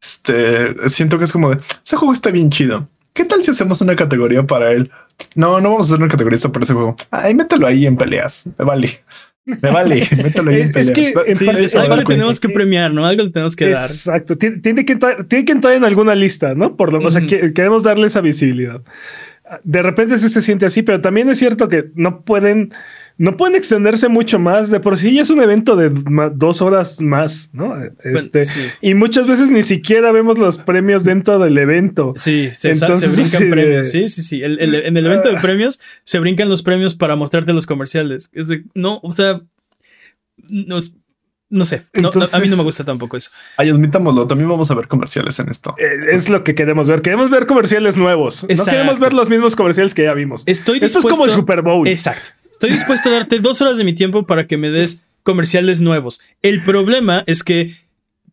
este. 0.01 0.75
Siento 0.89 1.17
que 1.17 1.23
es 1.25 1.31
como 1.31 1.51
de 1.51 1.57
ese 1.57 1.95
juego 1.97 2.13
está 2.13 2.31
bien 2.31 2.49
chido. 2.49 2.87
¿Qué 3.13 3.23
tal 3.25 3.41
si 3.43 3.51
hacemos 3.51 3.81
una 3.81 3.95
categoría 3.95 4.43
para 4.43 4.71
él? 4.73 4.91
No, 5.35 5.59
no 5.61 5.71
vamos 5.71 5.87
a 5.87 5.93
hacer 5.93 6.01
una 6.03 6.11
categoría 6.11 6.37
para 6.51 6.63
ese 6.63 6.73
juego. 6.73 6.95
Ay, 7.11 7.33
mételo 7.33 7.65
ahí 7.65 7.85
en 7.85 7.95
peleas. 7.95 8.45
Me 8.57 8.65
vale. 8.65 8.89
Me 9.45 9.71
vale. 9.71 10.03
Mételo 10.23 10.51
ahí 10.51 10.57
en 10.61 10.63
Es- 10.63 10.71
peleas. 10.71 10.89
es 10.89 10.91
que 10.91 11.13
en 11.27 11.35
Sí, 11.35 11.45
parte 11.45 11.61
algo 11.77 11.95
le 11.95 12.03
cuenta. 12.03 12.09
tenemos 12.09 12.39
que 12.39 12.49
premiar, 12.49 12.93
¿no? 12.93 13.05
Algo 13.05 13.23
le 13.23 13.29
tenemos 13.29 13.55
que 13.55 13.69
dar. 13.69 13.83
Exacto, 13.83 14.37
tiene, 14.37 14.57
tiene 14.59 14.85
que 14.85 14.93
entrar, 14.93 15.23
tiene 15.25 15.45
que 15.45 15.51
entrar 15.53 15.73
en 15.75 15.85
alguna 15.85 16.13
lista, 16.13 16.53
¿no? 16.53 16.75
Por 16.75 16.91
lo, 16.91 16.99
o 16.99 17.09
sea, 17.11 17.21
Ujú. 17.21 17.29
que- 17.29 17.53
queremos 17.53 17.83
darle 17.83 18.07
esa 18.07 18.21
visibilidad. 18.21 18.81
De 19.63 19.81
repente 19.81 20.17
sí 20.17 20.27
se 20.29 20.41
siente 20.41 20.65
así, 20.65 20.81
pero 20.81 20.99
también 21.01 21.29
es 21.29 21.37
cierto 21.37 21.69
que 21.69 21.91
no 21.95 22.21
pueden, 22.21 22.73
no 23.17 23.37
pueden 23.37 23.55
extenderse 23.55 24.09
mucho 24.09 24.39
más. 24.39 24.69
De 24.71 24.79
por 24.79 24.97
sí 24.97 25.13
ya 25.13 25.21
es 25.21 25.29
un 25.29 25.41
evento 25.41 25.75
de 25.75 25.89
dos 26.35 26.61
horas 26.61 27.01
más, 27.01 27.49
¿no? 27.53 27.75
Este, 28.03 28.43
sí. 28.43 28.61
Y 28.81 28.93
muchas 28.93 29.27
veces 29.27 29.51
ni 29.51 29.63
siquiera 29.63 30.11
vemos 30.11 30.37
los 30.37 30.57
premios 30.57 31.03
dentro 31.05 31.39
del 31.39 31.57
evento. 31.57 32.13
Sí, 32.17 32.49
se, 32.53 32.71
Entonces, 32.71 33.15
brincan 33.15 33.41
sí, 33.41 33.49
premios. 33.49 33.89
Sí, 33.91 34.09
sí, 34.09 34.21
sí. 34.21 34.41
El- 34.43 34.59
el- 34.59 34.75
en 34.75 34.97
el 34.97 35.05
evento 35.05 35.29
de 35.29 35.35
premios 35.39 35.79
se 36.03 36.19
brincan 36.19 36.49
los 36.49 36.61
premios 36.63 36.95
para 36.95 37.15
mostrarte 37.15 37.53
los 37.53 37.65
comerciales. 37.65 38.29
Es 38.33 38.47
de- 38.49 38.63
no, 38.73 38.99
o 39.01 39.11
sea, 39.11 39.41
no, 40.49 40.77
es- 40.77 40.93
no 41.49 41.63
sé. 41.63 41.83
No, 41.93 42.11
no, 42.13 42.25
a 42.33 42.39
mí 42.39 42.49
no 42.49 42.57
me 42.57 42.63
gusta 42.63 42.83
tampoco 42.83 43.15
eso. 43.17 43.29
Ay, 43.55 43.69
admitámoslo. 43.69 44.27
También 44.27 44.49
vamos 44.49 44.71
a 44.71 44.75
ver 44.75 44.87
comerciales 44.87 45.39
en 45.39 45.47
esto. 45.49 45.75
Eh, 45.77 46.07
Es 46.11 46.27
lo 46.27 46.43
que 46.43 46.55
queremos 46.55 46.89
ver. 46.89 47.01
Queremos 47.01 47.29
ver 47.29 47.45
comerciales 47.45 47.97
nuevos. 47.97 48.45
No 48.49 48.65
queremos 48.65 48.99
ver 48.99 49.13
los 49.13 49.29
mismos 49.29 49.55
comerciales 49.55 49.93
que 49.93 50.03
ya 50.03 50.13
vimos. 50.13 50.43
Estoy 50.47 50.77
Esto 50.77 50.85
es 50.85 50.93
dispuesto. 50.95 51.09
como 51.11 51.25
el 51.25 51.31
Super 51.31 51.61
Bowl. 51.61 51.87
Exacto. 51.87 52.29
Estoy 52.55 52.71
dispuesto 52.71 53.09
a 53.09 53.13
darte 53.13 53.39
dos 53.39 53.61
horas 53.61 53.77
de 53.77 53.83
mi 53.83 53.93
tiempo 53.93 54.25
para 54.25 54.47
que 54.47 54.55
me 54.57 54.69
des 54.69 55.03
comerciales 55.23 55.81
nuevos. 55.81 56.21
El 56.41 56.63
problema 56.63 57.23
es 57.27 57.43
que 57.43 57.75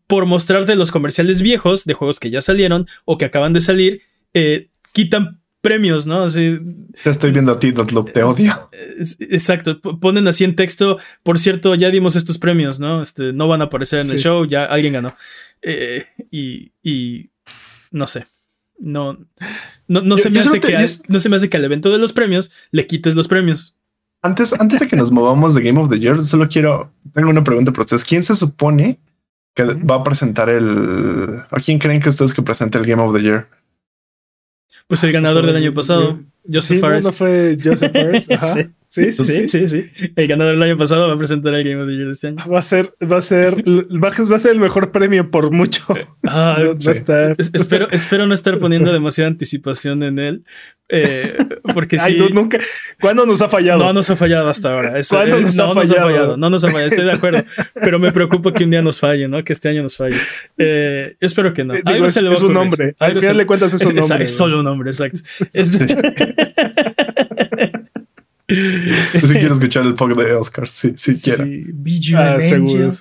por 0.07 0.25
mostrarte 0.25 0.75
los 0.75 0.91
comerciales 0.91 1.41
viejos 1.41 1.83
de 1.85 1.93
juegos 1.93 2.19
que 2.19 2.29
ya 2.29 2.41
salieron 2.41 2.87
o 3.05 3.17
que 3.17 3.25
acaban 3.25 3.51
de 3.53 3.59
salir, 3.61 4.01
eh, 4.33 4.69
quitan 4.93 5.41
premios, 5.61 6.05
¿no? 6.07 6.23
Así, 6.23 6.57
Te 7.03 7.09
estoy 7.09 7.31
viendo 7.31 7.51
a 7.51 7.59
ti, 7.59 7.71
Dotloop. 7.71 8.11
Te 8.11 8.23
odio. 8.23 8.69
Exacto, 9.19 9.79
ponen 9.79 10.27
así 10.27 10.43
en 10.43 10.55
texto, 10.55 10.99
por 11.23 11.37
cierto, 11.39 11.75
ya 11.75 11.89
dimos 11.89 12.15
estos 12.15 12.37
premios, 12.37 12.79
¿no? 12.79 13.01
Este, 13.01 13.33
no 13.33 13.47
van 13.47 13.61
a 13.61 13.65
aparecer 13.65 14.01
en 14.05 14.11
el 14.11 14.19
show, 14.19 14.45
ya 14.45 14.65
alguien 14.65 14.93
ganó. 14.93 15.15
Eh, 15.61 16.05
y, 16.31 16.71
y 16.81 17.29
no 17.91 18.07
sé. 18.07 18.25
No, 18.79 19.13
no, 19.87 20.01
no 20.01 20.17
Yo- 20.17 20.23
se 20.23 20.29
me 20.29 20.35
yo 20.35 20.39
hace 20.41 20.49
solo 20.49 20.61
te- 20.61 20.67
que 20.67 20.75
al- 20.77 20.87
yo- 20.87 20.95
no 21.07 21.19
se 21.19 21.29
me 21.29 21.35
hace 21.37 21.49
que 21.49 21.57
al 21.57 21.63
evento 21.65 21.91
de 21.91 21.97
los 21.99 22.11
premios 22.13 22.51
le 22.71 22.85
quites 22.87 23.15
los 23.15 23.27
premios. 23.29 23.77
Antes, 24.23 24.53
antes 24.59 24.79
de 24.79 24.87
que 24.87 24.95
nos 24.95 25.11
movamos 25.11 25.53
de 25.53 25.61
Game 25.61 25.79
of 25.79 25.89
the 25.89 25.99
Year, 25.99 26.21
solo 26.21 26.47
quiero. 26.47 26.91
Tengo 27.13 27.29
una 27.29 27.43
pregunta 27.43 27.71
para 27.71 27.81
ustedes. 27.81 28.05
¿Quién 28.05 28.23
se 28.23 28.35
supone 28.35 28.97
que 29.53 29.63
va 29.65 29.95
a 29.95 30.03
presentar 30.03 30.49
el. 30.49 31.43
¿A 31.51 31.57
quién 31.57 31.77
creen 31.77 32.01
que 32.01 32.09
ustedes 32.09 32.33
que 32.33 32.41
presente 32.41 32.77
el 32.77 32.85
Game 32.85 33.01
of 33.03 33.13
the 33.13 33.21
Year? 33.21 33.47
Pues 34.87 35.03
el 35.03 35.11
ganador 35.11 35.45
del 35.45 35.55
año 35.57 35.73
pasado, 35.73 36.19
Joseph 36.45 36.63
Sí, 36.63 36.75
no, 36.75 36.81
Fares. 36.81 37.05
no 37.05 37.11
fue 37.11 37.57
Joseph 37.63 37.91
Fares. 37.93 38.31
Ajá. 38.31 38.53
Sí. 38.53 38.61
Sí, 38.93 39.11
sí, 39.11 39.23
Sí, 39.23 39.47
sí, 39.47 39.67
sí. 39.67 39.85
El 40.15 40.27
ganador 40.27 40.53
del 40.53 40.61
año 40.61 40.77
pasado 40.77 41.07
va 41.07 41.15
a 41.15 41.17
presentar 41.17 41.51
el 41.55 41.63
Game 41.63 41.81
of 41.81 41.87
the 41.87 41.93
Year 41.95 42.05
de 42.05 42.11
este 42.13 42.27
año. 42.27 42.37
Va 42.51 42.59
a 42.59 42.61
ser, 42.61 42.93
va 43.01 43.17
a 43.17 43.21
ser, 43.21 43.55
va 43.67 44.35
a 44.35 44.39
ser 44.39 44.51
el 44.51 44.59
mejor 44.59 44.91
premio 44.91 45.31
por 45.31 45.49
mucho. 45.49 45.83
Ah, 46.27 46.57
No- 46.63 46.79
sí. 46.79 46.91
espero, 47.53 47.87
espero 47.89 48.27
no 48.27 48.33
estar 48.35 48.59
poniendo 48.59 48.93
demasiada 48.93 49.29
anticipación 49.31 50.03
en 50.03 50.19
él. 50.19 50.43
eh, 50.89 51.33
porque 51.73 51.97
Ay, 51.99 52.13
sí. 52.13 52.19
no, 52.19 52.29
nunca. 52.29 52.59
¿Cuándo 53.01 53.25
nos 53.25 53.41
ha 53.41 53.49
fallado? 53.49 53.83
No 53.83 53.93
nos 53.93 54.09
ha 54.11 54.15
fallado 54.15 54.47
hasta 54.49 54.71
ahora. 54.73 54.93
¿Cuándo 55.09 55.37
eh, 55.37 55.41
nos 55.41 55.55
no 55.55 55.71
ha 55.71 55.73
nos 55.73 55.91
ha 55.91 55.95
fallado? 55.95 56.37
No 56.37 56.49
nos 56.51 56.63
ha 56.63 56.69
fallado. 56.69 56.89
Estoy 56.89 57.05
de 57.05 57.11
acuerdo. 57.13 57.43
Pero 57.73 57.97
me 57.97 58.11
preocupa 58.11 58.53
que 58.53 58.63
un 58.65 58.69
día 58.69 58.81
nos 58.83 58.99
falle, 58.99 59.27
¿no? 59.27 59.43
Que 59.43 59.53
este 59.53 59.69
año 59.69 59.81
nos 59.81 59.97
falle. 59.97 60.17
Eh, 60.57 61.15
yo 61.19 61.25
espero 61.25 61.51
que 61.53 61.63
no. 61.63 61.73
Eh, 61.73 61.77
digo, 61.83 61.89
Algo 61.95 62.05
es, 62.07 62.13
se 62.13 62.21
le 62.21 62.29
va 62.29 62.35
a 62.35 62.45
un. 62.45 62.57
Algo 62.57 62.93
Al 62.99 63.15
final 63.15 63.37
de 63.37 63.45
cuentas 63.47 63.73
es 63.73 63.83
un 63.85 63.97
es- 63.97 64.11
hombre. 64.11 64.25
es 64.25 64.35
solo 64.37 64.59
un 64.59 64.67
hombre, 64.67 64.91
exacto. 64.91 65.19
Es- 65.51 65.71
Sí. 65.77 65.85
Si 68.47 69.33
quiero 69.33 69.53
escuchar 69.53 69.85
el 69.85 69.95
pog 69.95 70.15
de 70.15 70.33
Oscar, 70.33 70.67
sí, 70.67 70.93
sí 70.95 71.15
quiero. 71.15 71.45
Sí, 71.45 72.13
ah, 72.15 72.37
seguro. 72.41 72.91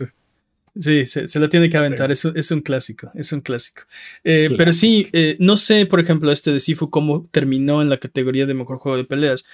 Sí, 0.79 1.05
se, 1.05 1.39
la 1.39 1.51
tiene 1.51 1.69
que 1.69 1.77
aventar, 1.77 2.11
es, 2.11 2.25
un 2.25 2.61
clásico, 2.61 3.11
es 3.15 3.31
un 3.33 3.43
clásico. 3.43 3.83
Eh, 4.25 4.49
pero 4.57 4.73
sí, 4.73 5.09
eh, 5.13 5.37
no 5.39 5.59
sé, 5.59 5.85
por 5.85 6.01
ejemplo, 6.01 6.33
este 6.33 6.51
de 6.51 6.61
Sifu, 6.61 6.89
cómo 6.89 7.29
terminó 7.31 7.83
en 7.83 7.91
la 7.91 7.99
categoría 7.99 8.47
de 8.47 8.55
mejor 8.55 8.79
juego 8.79 8.97
de 8.97 9.05
peleas, 9.05 9.45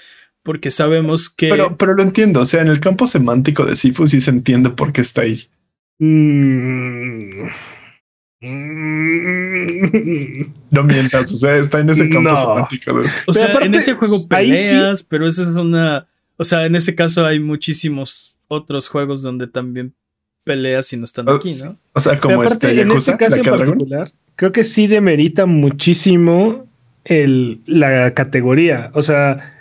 porque 0.44 0.70
sabemos 0.70 1.28
que... 1.28 1.48
Pero, 1.48 1.76
pero 1.76 1.94
lo 1.94 2.02
entiendo, 2.02 2.40
o 2.40 2.44
sea, 2.44 2.60
en 2.60 2.68
el 2.68 2.78
campo 2.78 3.08
semántico 3.08 3.64
de 3.64 3.74
Sifu 3.74 4.06
sí 4.06 4.20
se 4.20 4.30
entiende 4.30 4.70
por 4.70 4.92
qué 4.92 5.00
está 5.00 5.22
ahí. 5.22 5.48
Mm. 5.98 7.48
No 8.40 8.52
mientas, 10.84 11.32
o 11.32 11.36
sea, 11.36 11.56
está 11.56 11.80
en 11.80 11.90
ese 11.90 12.08
campo 12.08 12.36
semántico. 12.36 13.02
O 13.26 13.32
sea, 13.32 13.52
en 13.60 13.74
ese 13.74 13.94
juego 13.94 14.16
peleas, 14.28 15.02
pero 15.02 15.26
esa 15.26 15.42
es 15.42 15.48
una... 15.48 16.06
O 16.36 16.44
sea, 16.44 16.66
en 16.66 16.76
ese 16.76 16.94
caso 16.94 17.26
hay 17.26 17.40
muchísimos 17.40 18.36
otros 18.46 18.88
juegos 18.88 19.22
donde 19.22 19.48
también 19.48 19.94
peleas 20.44 20.92
y 20.92 20.96
no 20.96 21.04
están 21.04 21.28
aquí, 21.28 21.52
¿no? 21.64 21.78
O 21.92 22.00
sea, 22.00 22.18
como 22.20 22.42
este 22.42 22.80
en 22.80 22.92
este 22.92 23.16
caso 23.16 23.36
en 23.36 23.44
particular, 23.44 24.12
creo 24.36 24.52
que 24.52 24.64
sí 24.64 24.86
demerita 24.86 25.46
muchísimo 25.46 26.66
el, 27.04 27.60
la 27.66 28.14
categoría. 28.14 28.90
O 28.94 29.02
sea, 29.02 29.54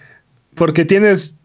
porque 0.56 0.86
tienes. 0.86 1.38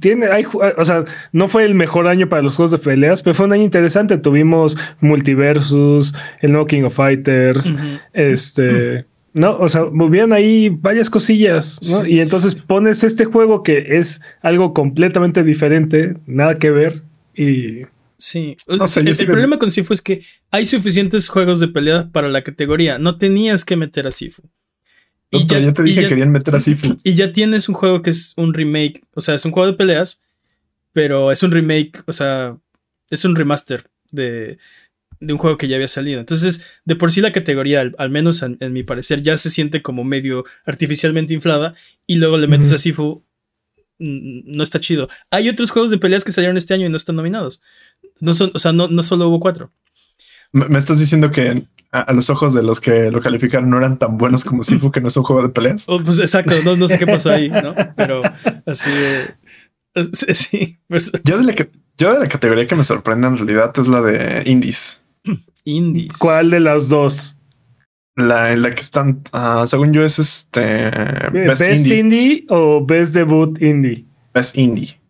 Tiene, 0.00 0.26
hay, 0.26 0.44
o 0.52 0.84
sea, 0.84 1.04
no 1.32 1.48
fue 1.48 1.64
el 1.64 1.74
mejor 1.74 2.06
año 2.06 2.28
para 2.28 2.42
los 2.42 2.56
juegos 2.56 2.70
de 2.72 2.78
peleas, 2.78 3.22
pero 3.22 3.34
fue 3.34 3.46
un 3.46 3.52
año 3.52 3.62
interesante. 3.62 4.18
Tuvimos 4.18 4.76
Multiversus, 5.00 6.14
el 6.40 6.52
No 6.52 6.66
King 6.66 6.82
of 6.82 6.94
Fighters, 6.94 7.74
este. 8.12 9.04
No, 9.32 9.58
o 9.58 9.68
sea, 9.68 9.86
movían 9.86 10.32
ahí 10.32 10.68
varias 10.68 11.10
cosillas, 11.10 11.80
¿no? 11.90 12.06
Y 12.06 12.20
entonces 12.20 12.54
pones 12.54 13.02
este 13.02 13.24
juego 13.24 13.64
que 13.64 13.98
es 13.98 14.22
algo 14.42 14.72
completamente 14.72 15.42
diferente, 15.42 16.14
nada 16.26 16.56
que 16.56 16.70
ver, 16.70 17.02
y 17.34 17.82
Sí, 18.24 18.56
el, 18.68 19.26
problema 19.26 19.58
con 19.58 19.70
Sifu 19.70 19.92
es 19.92 20.00
que 20.00 20.24
hay 20.50 20.66
suficientes 20.66 21.28
juegos 21.28 21.60
de 21.60 21.68
pelea 21.68 22.08
para 22.10 22.28
la 22.28 22.42
categoría. 22.42 22.98
No 22.98 23.16
tenías 23.16 23.64
que 23.64 23.76
meter 23.76 24.06
a 24.06 24.12
Sifu. 24.12 24.42
Y 25.34 25.46
ya, 25.46 25.72
te 25.72 25.82
dije 25.82 26.02
que 26.02 26.08
querían 26.08 26.32
meter 26.32 26.54
a 26.54 26.60
Sifu. 26.60 26.96
Y 27.02 27.14
ya 27.14 27.32
tienes 27.32 27.68
un 27.68 27.74
juego 27.74 28.02
que 28.02 28.10
es 28.10 28.34
un 28.36 28.54
remake. 28.54 29.02
O 29.14 29.20
sea, 29.20 29.34
es 29.34 29.44
un 29.44 29.52
juego 29.52 29.70
de 29.70 29.76
peleas, 29.76 30.22
pero 30.92 31.32
es 31.32 31.42
un 31.42 31.50
remake. 31.50 32.02
O 32.06 32.12
sea, 32.12 32.56
es 33.10 33.24
un 33.24 33.36
remaster 33.36 33.84
de, 34.10 34.58
un 35.20 35.38
juego 35.38 35.58
que 35.58 35.68
ya 35.68 35.76
había 35.76 35.88
salido. 35.88 36.20
Entonces, 36.20 36.62
de 36.84 36.96
por 36.96 37.10
sí 37.10 37.20
la 37.20 37.32
categoría, 37.32 37.82
al, 37.98 38.10
menos 38.10 38.42
en, 38.42 38.72
mi 38.72 38.82
parecer, 38.82 39.22
ya 39.22 39.36
se 39.38 39.50
siente 39.50 39.82
como 39.82 40.04
medio 40.04 40.44
artificialmente 40.64 41.34
inflada. 41.34 41.74
Y 42.06 42.16
luego 42.16 42.38
le 42.38 42.46
metes 42.46 42.72
a 42.72 42.78
Sifu. 42.78 43.24
No 43.98 44.62
está 44.62 44.80
chido. 44.80 45.08
Hay 45.30 45.48
otros 45.48 45.70
juegos 45.70 45.90
de 45.90 45.98
peleas 45.98 46.24
que 46.24 46.32
salieron 46.32 46.56
este 46.56 46.74
año 46.74 46.86
y 46.86 46.90
no 46.90 46.96
están 46.96 47.16
nominados. 47.16 47.62
No 48.20 48.32
son, 48.32 48.50
o 48.54 48.58
sea, 48.58 48.72
no, 48.72 48.88
no 48.88 49.02
solo 49.02 49.28
hubo 49.28 49.40
cuatro. 49.40 49.72
Me, 50.54 50.78
estás 50.78 51.00
diciendo 51.00 51.32
que 51.32 51.64
a, 51.94 52.12
los 52.12 52.28
ojos 52.28 52.54
de 52.54 52.62
los 52.62 52.80
que 52.80 53.10
lo 53.12 53.20
calificaron 53.20 53.70
no 53.70 53.78
eran 53.78 53.98
tan 53.98 54.18
buenos 54.18 54.44
como 54.44 54.64
Sifu, 54.64 54.90
que 54.90 55.00
no 55.00 55.08
es 55.08 55.16
un 55.16 55.22
juego 55.22 55.42
de 55.42 55.48
peleas. 55.48 55.84
Oh, 55.86 56.02
pues 56.02 56.18
exacto, 56.18 56.54
no, 56.76 56.88
sé 56.88 56.98
qué 56.98 57.06
pasó 57.06 57.30
ahí, 57.30 57.48
¿no? 57.48 57.72
Pero 57.96 58.22
así 58.66 58.90
sí. 60.34 60.78
Pues, 60.88 61.12
yo, 61.22 61.38
de 61.38 61.44
la 61.44 61.52
que, 61.52 61.70
yo 61.96 62.12
de 62.12 62.18
la 62.18 62.28
categoría 62.28 62.66
que 62.66 62.74
me 62.74 62.82
sorprende 62.82 63.28
en 63.28 63.36
realidad 63.36 63.72
es 63.78 63.86
la 63.86 64.02
de 64.02 64.42
indies. 64.44 65.02
Indies. 65.64 66.16
¿Cuál 66.18 66.50
de 66.50 66.60
las 66.60 66.88
dos? 66.88 67.36
La 68.16 68.52
en 68.52 68.62
la 68.62 68.74
que 68.74 68.80
están, 68.80 69.22
ah, 69.32 69.64
según 69.66 69.92
yo, 69.92 70.04
es 70.04 70.18
este 70.18 70.90
Best, 71.32 71.62
indie. 71.62 71.98
indie. 71.98 72.46
o 72.48 72.84
Best 72.84 73.14
Debut 73.14 73.60
Indie. 73.62 74.04
Best 74.32 74.56
Indie. 74.56 75.00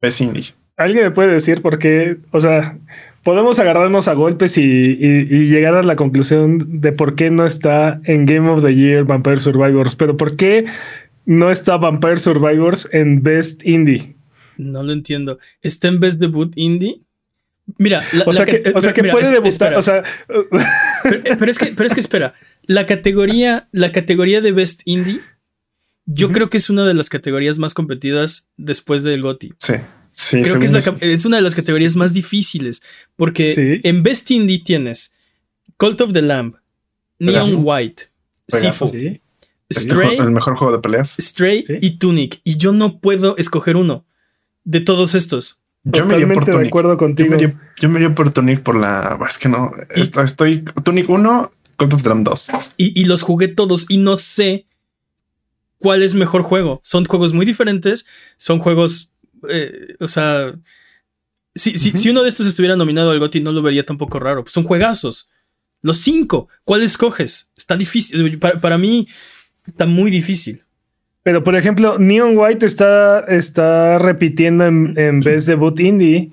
Best 0.00 0.20
Indie. 0.20 0.54
¿Alguien 0.76 1.04
me 1.04 1.10
puede 1.10 1.32
decir 1.32 1.60
por 1.60 1.78
qué? 1.78 2.18
O 2.30 2.40
sea, 2.40 2.78
podemos 3.22 3.58
agarrarnos 3.58 4.08
a 4.08 4.14
golpes 4.14 4.56
y, 4.58 4.96
llegar 4.96 5.74
a 5.74 5.82
la 5.82 5.96
conclusión 5.96 6.80
de 6.80 6.92
por 6.92 7.14
qué 7.14 7.30
no 7.30 7.44
está 7.44 8.00
en 8.04 8.26
Game 8.26 8.48
of 8.48 8.62
the 8.62 8.74
Year 8.74 9.04
Vampire 9.04 9.40
Survivors, 9.40 9.96
pero 9.96 10.16
¿por 10.16 10.36
qué 10.36 10.66
no 11.26 11.50
está 11.50 11.76
Vampire 11.76 12.18
Survivors 12.18 12.88
en 12.92 13.22
Best 13.22 13.64
Indie? 13.64 14.16
No 14.56 14.82
lo 14.82 14.92
entiendo. 14.92 15.38
¿Está 15.62 15.88
en 15.88 16.00
Best 16.00 16.20
Debut 16.20 16.52
Indie? 16.56 17.02
Mira, 17.78 18.02
o, 18.26 18.32
sea 18.32 18.46
que, 18.46 18.58
puede 19.10 19.30
debutar, 19.30 19.74
o 19.74 19.82
sea, 19.82 20.02
pero, 21.38 21.50
es 21.50 21.58
que, 21.58 21.66
pero 21.66 21.86
es 21.86 21.94
que 21.94 22.00
espera, 22.00 22.34
la 22.64 22.84
categoría, 22.84 23.68
la 23.70 23.92
categoría 23.92 24.40
de 24.40 24.50
Best 24.50 24.82
Indie, 24.86 25.20
yo 26.04 26.32
creo 26.32 26.50
que 26.50 26.56
es 26.56 26.68
una 26.68 26.84
de 26.84 26.94
las 26.94 27.08
categorías 27.08 27.58
más 27.58 27.74
competidas 27.74 28.50
después 28.56 29.04
del 29.04 29.22
GOTY. 29.22 29.54
Sí. 29.58 29.74
Creo 30.30 30.58
que 30.58 30.66
es, 30.66 31.24
una 31.24 31.36
de 31.36 31.42
las 31.42 31.54
categorías 31.54 31.96
más 31.96 32.12
difíciles. 32.12 32.82
Porque 33.16 33.80
en 33.82 34.02
Best 34.02 34.30
Indie 34.30 34.62
tienes 34.62 35.12
Cult 35.76 36.00
of 36.00 36.12
the 36.12 36.22
Lamb, 36.22 36.56
Neon 37.18 37.48
White, 37.58 38.04
Sifu, 38.48 38.92
Stray, 39.72 40.18
el 40.18 40.30
mejor 40.30 40.56
juego 40.56 40.72
de 40.76 40.82
peleas, 40.82 41.16
Stray 41.18 41.64
y 41.80 41.98
Tunic. 41.98 42.40
Y 42.44 42.56
yo 42.56 42.72
no 42.72 43.00
puedo 43.00 43.36
escoger 43.36 43.76
uno 43.76 44.04
de 44.64 44.80
todos 44.80 45.14
estos. 45.14 45.60
Yo 45.84 46.04
me 46.04 46.14
iría 46.14 46.34
por 46.34 46.44
Tunic. 46.44 46.60
De 46.60 46.68
acuerdo 46.68 46.96
contigo. 46.96 47.36
Yo 47.80 47.88
me, 47.88 47.98
iría, 48.00 48.14
por 48.14 48.32
Tunic 48.32 48.62
por 48.62 48.76
la. 48.76 49.18
Es 49.26 49.38
que 49.38 49.48
no. 49.48 49.72
estoy, 49.94 50.62
Tunic 50.84 51.08
1, 51.08 51.52
Cult 51.76 51.94
of 51.94 52.02
the 52.02 52.08
Lamb 52.08 52.24
2. 52.24 52.50
Y, 52.76 53.00
y 53.00 53.04
los 53.04 53.22
jugué 53.22 53.48
todos 53.48 53.86
y 53.88 53.98
no 53.98 54.18
sé 54.18 54.66
cuál 55.78 56.02
es 56.02 56.14
mejor 56.14 56.42
juego. 56.42 56.80
Son 56.84 57.04
juegos 57.04 57.32
muy 57.32 57.46
diferentes. 57.46 58.06
Son 58.36 58.58
juegos 58.58 59.10
eh, 59.48 59.96
o 60.00 60.08
sea, 60.08 60.54
si, 61.54 61.78
si, 61.78 62.08
uno 62.10 62.22
de 62.22 62.28
estos 62.28 62.46
estuviera 62.46 62.76
nominado 62.76 63.10
al 63.10 63.18
GOTY, 63.18 63.40
no 63.40 63.52
lo 63.52 63.62
vería 63.62 63.84
tampoco 63.84 64.18
raro. 64.18 64.44
son 64.46 64.64
juegazos. 64.64 65.30
Los 65.82 65.98
cinco, 65.98 66.48
¿cuál 66.64 66.82
escoges? 66.82 67.50
Está 67.56 67.76
difícil. 67.76 68.38
Para, 68.38 68.78
mí, 68.78 69.08
está 69.66 69.86
muy 69.86 70.10
difícil. 70.10 70.62
Pero, 71.22 71.42
por 71.42 71.56
ejemplo, 71.56 71.98
Neon 71.98 72.36
White 72.36 72.66
está, 72.66 73.20
está 73.28 73.98
repitiendo 73.98 74.64
en, 74.66 75.20
vez 75.20 75.46
de 75.46 75.54
Boot 75.54 75.80
Indie, 75.80 76.30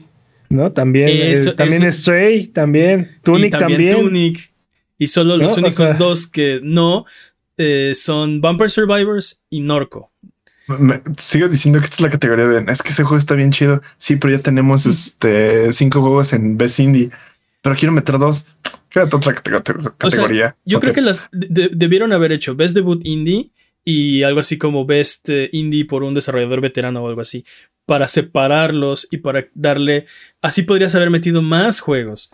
¿no? 0.49 0.71
También, 0.71 1.09
eh, 1.11 1.53
también 1.55 1.91
Stray, 1.91 2.47
también. 2.47 3.17
Tunic 3.23 3.47
y 3.47 3.49
también, 3.49 3.89
Tunic. 3.91 4.51
Y 4.97 5.07
solo 5.07 5.37
los 5.37 5.57
únicos 5.57 5.97
dos 5.97 6.27
que 6.27 6.59
no 6.63 7.05
eh, 7.57 7.93
son 7.95 8.41
Bumper 8.41 8.69
Survivors 8.69 9.43
y 9.49 9.61
Norco. 9.61 10.11
Me, 10.67 11.01
sigo 11.17 11.47
diciendo 11.47 11.79
que 11.79 11.85
esta 11.85 11.95
es 11.95 12.01
la 12.01 12.09
categoría 12.09 12.47
de 12.47 12.71
es 12.71 12.83
que 12.83 12.89
ese 12.89 13.03
juego 13.03 13.17
está 13.17 13.35
bien 13.35 13.51
chido. 13.51 13.81
Sí, 13.97 14.15
pero 14.17 14.35
ya 14.35 14.43
tenemos 14.43 14.85
este 14.85 15.71
cinco 15.71 16.01
juegos 16.01 16.33
en 16.33 16.57
Best 16.57 16.79
Indie, 16.79 17.09
pero 17.61 17.75
quiero 17.75 17.93
meter 17.93 18.17
dos. 18.17 18.55
Créate 18.89 19.15
otra 19.15 19.33
categoría. 19.33 20.55
yo 20.65 20.79
creo 20.79 20.93
que 20.93 21.01
las 21.01 21.29
debieron 21.31 22.13
haber 22.13 22.31
hecho 22.31 22.55
Best 22.55 22.75
Debut 22.75 23.01
Indie 23.05 23.51
y 23.83 24.23
algo 24.23 24.39
así 24.39 24.57
como 24.57 24.85
Best 24.85 25.29
eh, 25.29 25.49
Indie 25.51 25.85
por 25.85 26.03
un 26.03 26.13
desarrollador 26.13 26.61
veterano 26.61 27.03
o 27.03 27.07
algo 27.07 27.21
así 27.21 27.45
para 27.85 28.07
separarlos 28.07 29.07
y 29.11 29.17
para 29.17 29.47
darle 29.53 30.07
así 30.41 30.63
podrías 30.63 30.93
haber 30.95 31.09
metido 31.09 31.41
más 31.41 31.79
juegos 31.79 32.31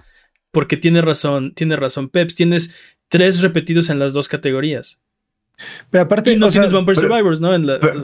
porque 0.54 0.78
tiene 0.78 1.02
razón, 1.02 1.54
tiene 1.56 1.76
razón 1.76 2.10
Peps, 2.10 2.36
tienes 2.36 2.76
tres 3.10 3.42
repetidos 3.42 3.90
en 3.90 3.98
las 4.00 4.14
dos 4.14 4.28
categorías. 4.28 5.02
Pero 5.92 6.04
aparte, 6.04 6.36
no 6.38 6.50
tienes 6.50 6.72
Vampire 6.72 6.96
Survivors, 6.96 7.40
¿no? 7.40 7.52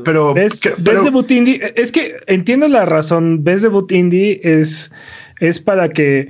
pero, 0.03 0.33
ves, 0.33 0.61
debut 0.77 1.29
indie. 1.31 1.73
Es 1.75 1.91
que 1.91 2.17
entiendo 2.27 2.67
la 2.67 2.85
razón. 2.85 3.43
Ves 3.43 3.61
debut 3.61 3.91
indie 3.91 4.39
es, 4.43 4.91
es 5.39 5.59
para 5.59 5.89
que 5.89 6.27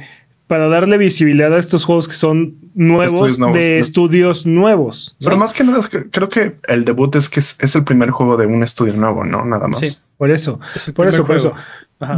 para 0.48 0.68
darle 0.68 0.98
visibilidad 0.98 1.54
a 1.54 1.60
estos 1.60 1.86
juegos 1.86 2.08
que 2.08 2.16
son 2.16 2.56
nuevos, 2.74 3.38
de 3.38 3.78
estudios 3.78 4.48
nuevos. 4.48 5.16
Pero 5.24 5.38
más 5.38 5.54
que 5.54 5.64
nada, 5.64 5.88
creo 6.10 6.28
que 6.28 6.56
el 6.68 6.86
debut 6.86 7.16
es 7.16 7.30
que 7.30 7.40
es, 7.40 7.76
el 7.76 7.84
primer 7.84 8.10
juego 8.10 8.36
de 8.36 8.48
un 8.48 8.64
estudio 8.64 8.96
nuevo, 8.96 9.24
¿no? 9.24 9.46
Nada 9.46 9.68
más. 9.68 9.80
Sí, 9.80 10.00
por 10.18 10.32
eso. 10.32 10.60
Por 10.96 11.08
eso, 11.08 11.24
por 11.24 11.36
eso. 11.36 11.54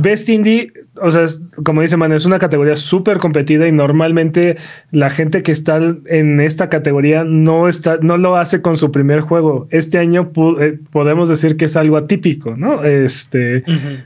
Best 0.02 0.30
Indie, 0.30 0.72
o 1.02 1.10
sea, 1.10 1.26
como 1.64 1.82
dice 1.82 1.98
Man, 1.98 2.12
es 2.12 2.26
una 2.26 2.38
categoría 2.38 2.76
súper 2.76 3.18
competida 3.18 3.68
y 3.68 3.72
normalmente 3.72 4.58
la 4.92 5.10
gente 5.10 5.42
que 5.42 5.52
está 5.52 5.80
en 6.06 6.40
esta 6.40 6.70
categoría 6.70 7.24
no 7.24 7.68
está, 7.68 7.98
no 8.00 8.18
lo 8.18 8.38
hace 8.38 8.62
con 8.62 8.78
su 8.78 8.92
primer 8.92 9.22
juego. 9.22 9.68
Este 9.72 9.98
año 9.98 10.32
eh, 10.60 10.78
podemos 10.92 11.30
decir 11.30 11.58
que 11.58 11.66
es 11.66 11.76
algo 11.76 11.98
atípico, 11.98 12.56
¿no? 12.56 12.84
Este, 12.84 13.64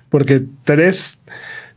porque 0.09 0.43
tres, 0.63 1.19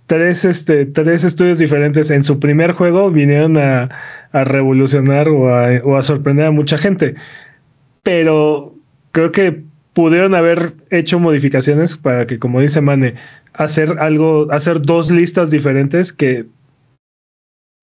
tres, 0.07 0.45
este, 0.45 0.87
tres 0.87 1.25
estudios 1.25 1.59
diferentes 1.59 2.11
en 2.11 2.23
su 2.23 2.39
primer 2.39 2.73
juego 2.73 3.11
vinieron 3.11 3.59
a, 3.59 3.89
revolucionar 4.33 5.29
o 5.29 5.53
a, 5.53 5.71
o 5.83 5.97
a 5.97 6.03
sorprender 6.03 6.47
a 6.47 6.51
mucha 6.53 6.79
gente. 6.79 7.17
Pero 8.05 8.77
creo 9.11 9.33
que 9.33 9.65
pudieron 9.99 10.37
haber 10.37 10.75
hecho 10.91 11.19
modificaciones 11.19 11.97
para 11.97 12.25
que, 12.25 12.39
como 12.39 12.61
dice 12.61 12.81
Mane, 12.81 13.17
hacer 13.53 13.99
algo, 13.99 14.47
hacer 14.53 14.81
dos 14.81 15.11
listas 15.11 15.51
diferentes 15.51 16.13
que 16.13 16.47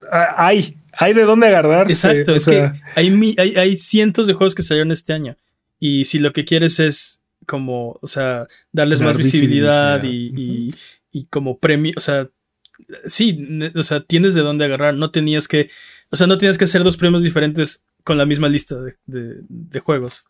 hay, 0.10 0.78
hay 0.94 1.14
de 1.14 1.24
dónde 1.24 1.48
agarrar. 1.48 1.92
Exacto, 1.92 2.34
es 2.34 2.46
que 2.46 2.72
hay, 2.96 3.36
hay, 3.38 3.56
hay, 3.58 3.78
cientos 3.78 4.28
de 4.28 4.34
juegos 4.34 4.56
que 4.56 4.64
salieron 4.64 4.92
este 4.94 5.12
año. 5.12 5.36
Y 5.78 6.06
si 6.06 6.20
lo 6.20 6.32
que 6.32 6.46
quieres 6.46 6.80
es 6.80 7.22
como, 7.46 8.00
o 8.02 8.08
sea, 8.08 8.48
darles 8.72 9.00
Dar 9.00 9.08
más 9.10 9.18
visibilidad, 9.18 10.02
visibilidad. 10.02 10.40
y, 10.40 10.70
y- 10.70 10.76
y 11.12 11.26
como 11.26 11.60
premio, 11.60 11.92
o 11.98 12.00
sea, 12.00 12.30
sí, 13.08 13.46
o 13.76 13.84
sea, 13.84 14.00
tienes 14.06 14.36
de 14.36 14.42
dónde 14.42 14.64
agarrar, 14.64 14.96
no 14.96 15.12
tenías 15.12 15.50
que, 15.50 15.70
o 16.12 16.16
sea, 16.16 16.28
no 16.28 16.38
tienes 16.38 16.58
que 16.58 16.64
hacer 16.64 16.86
dos 16.86 16.96
premios 16.96 17.24
diferentes 17.24 17.84
con 18.06 18.18
la 18.18 18.26
misma 18.26 18.48
lista 18.48 18.76
de, 18.82 18.96
de- 19.06 19.42
de 19.50 19.80
juegos. 19.82 20.24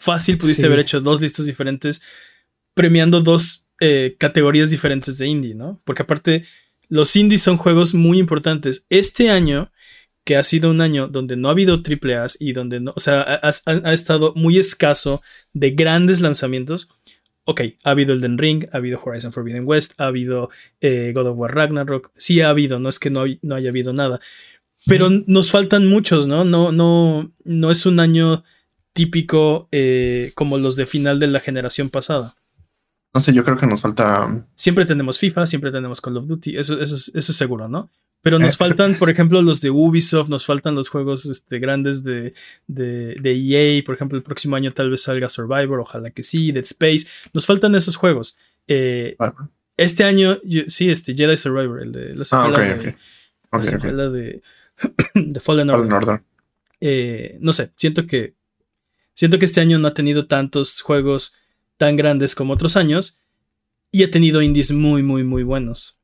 Fácil 0.00 0.38
pudiste 0.38 0.62
Sí. 0.62 0.66
haber 0.66 0.78
hecho 0.80 1.00
dos 1.00 1.20
listas 1.20 1.44
diferentes 1.46 2.00
premiando 2.74 3.20
dos 3.20 3.66
eh, 3.82 4.16
categorías 4.18 4.70
diferentes 4.70 5.18
de 5.18 5.26
indie, 5.26 5.54
¿no? 5.54 5.80
Porque 5.84 6.02
aparte, 6.02 6.44
los 6.88 7.14
indies 7.16 7.42
son 7.42 7.56
juegos 7.56 7.94
muy 7.94 8.18
importantes. 8.18 8.84
Este 8.90 9.30
año, 9.30 9.70
que 10.24 10.36
ha 10.36 10.42
sido 10.42 10.70
un 10.70 10.80
año 10.80 11.08
donde 11.08 11.36
no 11.36 11.48
ha 11.48 11.52
habido 11.52 11.82
triple 11.82 12.14
A's 12.16 12.36
y 12.40 12.52
donde 12.52 12.80
no, 12.80 12.92
o 12.96 13.00
sea, 13.00 13.20
ha, 13.22 13.48
ha- 13.48 13.80
ha 13.84 13.92
estado 13.94 14.32
muy 14.36 14.58
escaso 14.58 15.22
de 15.54 15.70
grandes 15.70 16.20
lanzamientos. 16.20 16.88
Ok, 17.44 17.62
ha 17.84 17.90
habido 17.92 18.12
Elden 18.12 18.36
Ring, 18.38 18.66
ha 18.72 18.76
habido 18.76 19.00
Horizon 19.02 19.32
Forbidden 19.32 19.64
West, 19.66 19.92
ha 19.98 20.06
habido 20.06 20.50
eh, 20.80 21.12
God 21.14 21.28
of 21.28 21.38
War 21.38 21.54
Ragnarok. 21.54 22.10
Sí 22.16 22.40
ha 22.42 22.50
habido, 22.50 22.78
no 22.80 22.88
es 22.90 22.98
que 22.98 23.10
no, 23.10 23.22
hay- 23.22 23.38
no 23.42 23.54
haya 23.54 23.70
habido 23.70 23.92
nada. 23.92 24.20
Pero 24.86 25.08
nos 25.26 25.50
faltan 25.50 25.86
muchos, 25.86 26.26
¿no? 26.26 26.44
No, 26.44 26.70
no, 26.72 27.32
no 27.44 27.70
es 27.70 27.86
un 27.86 27.98
año 28.00 28.44
típico 28.92 29.68
eh, 29.72 30.32
como 30.34 30.58
los 30.58 30.76
de 30.76 30.86
final 30.86 31.18
de 31.20 31.26
la 31.28 31.40
generación 31.40 31.90
pasada. 31.90 32.34
No 33.12 33.20
sé, 33.20 33.32
yo 33.32 33.42
creo 33.44 33.56
que 33.56 33.66
nos 33.66 33.80
falta. 33.80 34.46
Siempre 34.54 34.84
tenemos 34.86 35.18
FIFA, 35.18 35.46
siempre 35.46 35.72
tenemos 35.72 36.00
Call 36.00 36.16
of 36.16 36.26
Duty, 36.26 36.56
eso, 36.56 36.80
eso, 36.80 36.94
es- 36.94 37.10
eso 37.14 37.32
es 37.32 37.36
seguro, 37.36 37.68
¿no? 37.68 37.90
Pero 38.22 38.38
nos 38.38 38.54
Eh. 38.54 38.56
faltan, 38.56 38.94
por 38.94 39.08
ejemplo, 39.10 39.42
los 39.42 39.60
de 39.60 39.70
Ubisoft, 39.70 40.28
nos 40.28 40.44
faltan 40.46 40.74
los 40.74 40.88
juegos 40.90 41.26
este, 41.26 41.58
grandes 41.58 42.04
de, 42.04 42.34
de, 42.68 43.16
de 43.20 43.32
EA, 43.32 43.82
por 43.84 43.94
ejemplo, 43.94 44.16
el 44.18 44.22
próximo 44.22 44.54
año 44.56 44.72
tal 44.72 44.90
vez 44.90 45.02
salga 45.02 45.28
Survivor, 45.28 45.80
ojalá 45.80 46.10
que 46.10 46.22
sí, 46.22 46.52
Dead 46.52 46.64
Space, 46.64 47.06
nos 47.32 47.46
faltan 47.46 47.74
esos 47.74 47.96
juegos. 47.96 48.38
Eh, 48.68 49.16
este 49.76 50.04
año, 50.04 50.38
yo- 50.44 50.64
sí, 50.68 50.90
este 50.90 51.14
Jedi 51.16 51.36
Survivor, 51.36 51.82
el 51.82 51.90
de 51.92 52.14
la 52.14 52.22
Ah, 52.22 52.24
secuela, 52.24 52.58
ok, 52.58 52.64
de, 52.64 52.74
ok. 52.74 52.84
la 52.84 53.58
Ok, 53.58 53.64
ok. 53.64 53.64
secuela 53.64 54.08
de, 54.10 54.42
de 55.14 55.40
Fallen 55.40 55.70
Order. 55.70 55.86
Fallen 55.88 55.92
Order. 56.08 56.22
Eh, 56.80 57.38
no 57.40 57.52
sé, 57.52 57.72
siento 57.76 58.06
que 58.06 58.34
siento 59.20 59.38
que 59.38 59.44
este 59.44 59.60
año 59.60 59.78
no 59.78 59.88
ha 59.88 59.92
tenido 59.94 60.26
tantos 60.26 60.80
juegos 60.80 61.34
tan 61.76 61.94
grandes 61.96 62.34
como 62.34 62.54
otros 62.54 62.76
años 62.76 63.20
y 63.92 64.02
ha 64.02 64.10
tenido 64.10 64.40
indies 64.40 64.72
muy, 64.72 65.02
muy, 65.02 65.24
muy 65.24 65.42
buenos. 65.42 65.98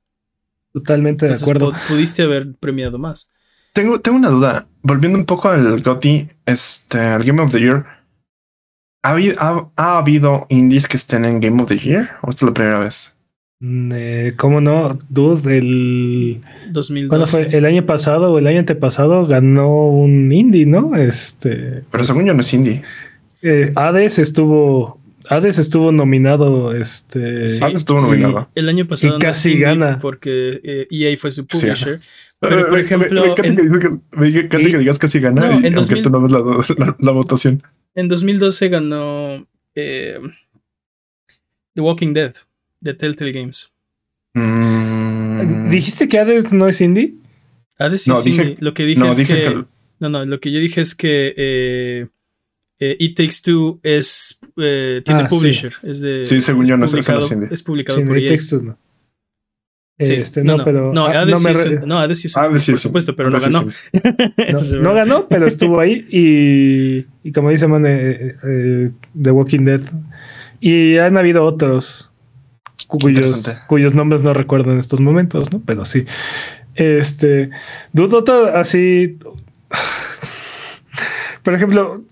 Totalmente 0.74 1.26
de 1.26 1.32
acuerdo. 1.34 1.72
pu- 1.72 1.88
pudiste 1.88 2.22
haber 2.22 2.54
premiado 2.56 2.98
más. 2.98 3.28
Tengo, 3.72 3.98
tengo 4.00 4.18
una 4.18 4.28
duda. 4.28 4.68
Volviendo 4.82 5.18
un 5.18 5.24
poco 5.24 5.48
al 5.48 5.80
GOTY, 5.82 6.28
este, 6.44 6.98
al 7.00 7.24
Game 7.24 7.40
of 7.42 7.52
the 7.52 7.60
Year. 7.60 7.86
¿Ha 9.02 9.10
habido, 9.12 9.34
ha, 9.38 9.70
ha 9.76 9.98
habido 9.98 10.46
indies 10.50 10.86
que 10.86 10.98
estén 10.98 11.24
en 11.24 11.40
Game 11.40 11.62
of 11.62 11.68
the 11.68 11.78
Year? 11.78 12.10
¿O 12.22 12.28
esta 12.28 12.44
es 12.44 12.50
la 12.50 12.54
primera 12.54 12.78
vez? 12.80 13.15
Mm, 13.60 13.92
eh, 13.94 14.32
¿Cómo 14.36 14.60
no? 14.60 14.98
Dude, 15.08 15.56
el. 15.58 16.42
2012. 16.70 17.08
¿Cuándo 17.08 17.26
fue? 17.26 17.56
El 17.56 17.64
año 17.64 17.86
pasado 17.86 18.32
o 18.32 18.38
el 18.38 18.46
año 18.46 18.58
antepasado 18.58 19.26
ganó 19.26 19.88
un 19.88 20.30
indie, 20.30 20.66
¿no? 20.66 20.94
Este. 20.96 21.82
Pero 21.90 22.04
según 22.04 22.26
yo 22.26 22.34
no 22.34 22.40
es 22.40 22.52
indie. 22.52 22.82
eh, 23.42 23.72
Hades 23.74 24.18
estuvo. 24.18 25.00
Hades 25.30 25.58
estuvo 25.58 25.90
nominado. 25.90 26.74
Este. 26.76 27.48
Sí. 27.48 27.60
Ah, 27.62 27.68
estuvo 27.74 28.00
nominado. 28.02 28.48
El 28.54 28.68
año 28.68 28.86
pasado 28.86 29.14
Y 29.14 29.16
no 29.16 29.18
casi 29.20 29.58
gana. 29.58 29.98
porque 30.00 30.60
eh, 30.62 30.86
EA 30.90 31.16
fue 31.16 31.30
su 31.30 31.46
Sí. 31.50 31.66
publisher. 31.66 31.98
Pero, 32.38 32.66
por 32.68 32.72
Me- 32.74 32.80
ejemplo, 32.80 33.22
me, 33.22 33.28
encanta 33.30 33.46
en- 33.46 34.50
que, 34.50 34.78
digas 34.78 34.98
que 34.98 35.08
sí 35.08 35.20
gana, 35.20 35.40
No, 35.40 35.52
y- 35.52 35.66
en 35.66 35.74
aunque 35.74 35.94
2000 35.94 36.02
tú 36.02 36.10
no 36.10 36.20
ves 36.20 36.30
la, 36.30 36.38
la- 36.86 36.96
la 37.00 37.12
votación. 37.12 37.62
En 37.94 38.08
2012 38.08 38.68
ganó 38.68 39.46
eh, 39.74 40.18
The 41.74 41.80
Walking 41.80 42.12
Dead 42.12 42.34
de 42.80 42.94
Telltale 42.94 43.32
Games. 43.32 43.72
Mm, 44.34 45.70
¿Dijiste 45.70 46.08
que 46.08 46.18
Hades 46.18 46.52
no 46.52 46.68
es 46.68 46.80
indie? 46.80 47.14
Hades 47.78 48.02
sí 48.02 48.10
No, 48.10 48.18
es 48.18 48.24
dije- 48.24 48.42
indie. 48.42 48.56
Lo 48.60 48.74
que 48.74 48.84
dije 48.84 49.00
no, 49.00 49.10
es 49.10 49.16
dije 49.16 49.34
que, 49.34 49.42
que. 49.48 49.64
No, 50.00 50.08
no, 50.08 50.24
lo 50.24 50.40
que 50.40 50.52
yo 50.52 50.60
dije 50.60 50.80
es 50.82 50.94
que 50.94 51.34
eh, 51.36 52.06
eh, 52.78 52.96
It 52.98 53.16
Takes 53.16 53.36
Two 53.42 53.80
es, 53.82 54.38
eh, 54.58 55.00
tiene 55.04 55.22
Ah, 55.22 55.28
publisher. 55.28 55.72
Es 55.82 56.00
de, 56.00 56.26
Sí, 56.26 56.40
según 56.40 56.62
es 56.64 56.68
yo 56.68 56.76
no 56.76 56.84
eso 56.86 56.96
no 56.96 57.02
publicado, 57.02 57.24
es 57.26 57.32
indie. 57.32 57.48
es 57.50 57.62
publicado 57.62 57.98
Sí, 57.98 58.04
por 58.04 58.12
no 58.12 58.18
hay 58.18 58.24
EA. 58.24 58.30
textos, 58.30 58.62
no. 58.62 58.78
Sí, 59.98 60.12
Este, 60.12 60.44
no, 60.44 60.62
pero. 60.62 60.92
No, 60.92 61.06
ah, 61.06 61.22
Hades 61.22 61.30
no 61.32 61.38
sí 61.38 61.46
Hades 61.48 62.18
sí 62.20 62.28
Ah, 62.36 62.44
sí, 62.44 62.50
por 62.50 62.60
sí. 62.60 62.76
supuesto, 62.76 63.16
pero 63.16 63.30
no 63.30 63.40
Sí, 63.40 63.46
sí, 63.50 63.52
ganó. 63.52 63.70
sí. 63.70 64.76
No, 64.76 64.82
no 64.82 64.94
ganó, 64.94 65.26
pero 65.28 65.46
estuvo 65.46 65.80
ahí 65.80 66.06
y, 66.10 67.06
y 67.26 67.32
como 67.32 67.48
dice 67.48 67.66
Man, 67.66 67.86
eh, 67.86 68.36
eh, 68.44 68.90
The 69.20 69.30
Walking 69.30 69.64
Dead. 69.64 69.80
Y 70.60 70.98
han 70.98 71.16
habido 71.16 71.44
otros 71.44 72.05
cuyos, 72.86 73.44
cuyos 73.68 73.94
nombres 73.94 74.22
no 74.22 74.32
recuerdo 74.34 74.72
en 74.72 74.78
estos 74.78 75.00
momentos, 75.00 75.52
¿no? 75.52 75.60
Pero 75.64 75.84
sí. 75.84 76.04
Este, 76.74 77.50
dudo 77.92 78.18
otra 78.18 78.58
así. 78.60 79.18
Por 81.42 81.54
ejemplo, 81.54 82.04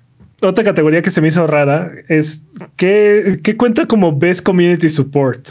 otra 0.42 0.64
categoría 0.64 1.02
que 1.02 1.10
se 1.10 1.20
me 1.20 1.28
hizo 1.28 1.46
rara 1.46 1.90
es 2.08 2.46
que, 2.76 3.38
que 3.42 3.56
cuenta 3.56 3.86
como 3.86 4.16
Best 4.16 4.44
Community 4.44 4.88
Support. 4.88 5.50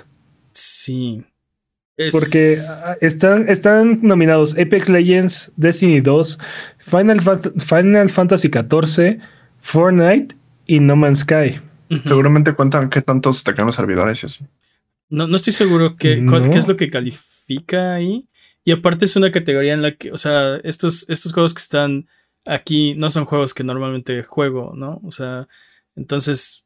Sí. 0.52 1.24
Es- 1.98 2.12
Porque 2.14 2.58
están, 3.02 3.48
están 3.50 4.00
nominados 4.02 4.54
Apex 4.58 4.90
Legends, 4.90 5.52
Destiny 5.58 6.02
2, 6.02 6.40
Final, 6.80 7.22
Final 7.60 8.10
Fantasy 8.10 8.50
XIV, 8.50 9.20
Fortnite 9.60 10.36
y 10.66 10.80
No 10.80 10.96
Man's 10.96 11.20
Sky. 11.20 11.60
Seguramente 12.06 12.54
cuentan 12.54 12.90
qué 12.90 13.02
tantos 13.04 13.36
destacan 13.36 13.68
los 13.68 13.76
servidores 13.76 14.24
y 14.24 14.26
así. 14.26 14.46
No, 15.14 15.28
no 15.28 15.36
estoy 15.36 15.54
seguro 15.54 15.96
qué, 15.96 16.18
No. 16.18 16.50
qué 16.50 16.58
es 16.58 16.68
lo 16.68 16.76
que 16.76 16.90
califica 16.90 17.94
ahí. 17.96 18.28
Y 18.66 18.72
aparte 18.72 19.06
es 19.06 19.16
una 19.16 19.32
categoría 19.32 19.74
en 19.74 19.82
la 19.82 19.96
que, 19.96 20.12
o 20.12 20.18
sea, 20.18 20.56
estos, 20.64 21.06
estos 21.10 21.34
juegos 21.34 21.54
que 21.54 21.60
están 21.62 22.08
aquí 22.46 22.96
no 22.96 23.10
son 23.10 23.26
juegos 23.26 23.54
que 23.54 23.64
normalmente 23.64 24.24
juego, 24.24 24.74
¿no? 24.76 25.00
O 25.04 25.12
sea, 25.12 25.48
entonces, 25.96 26.66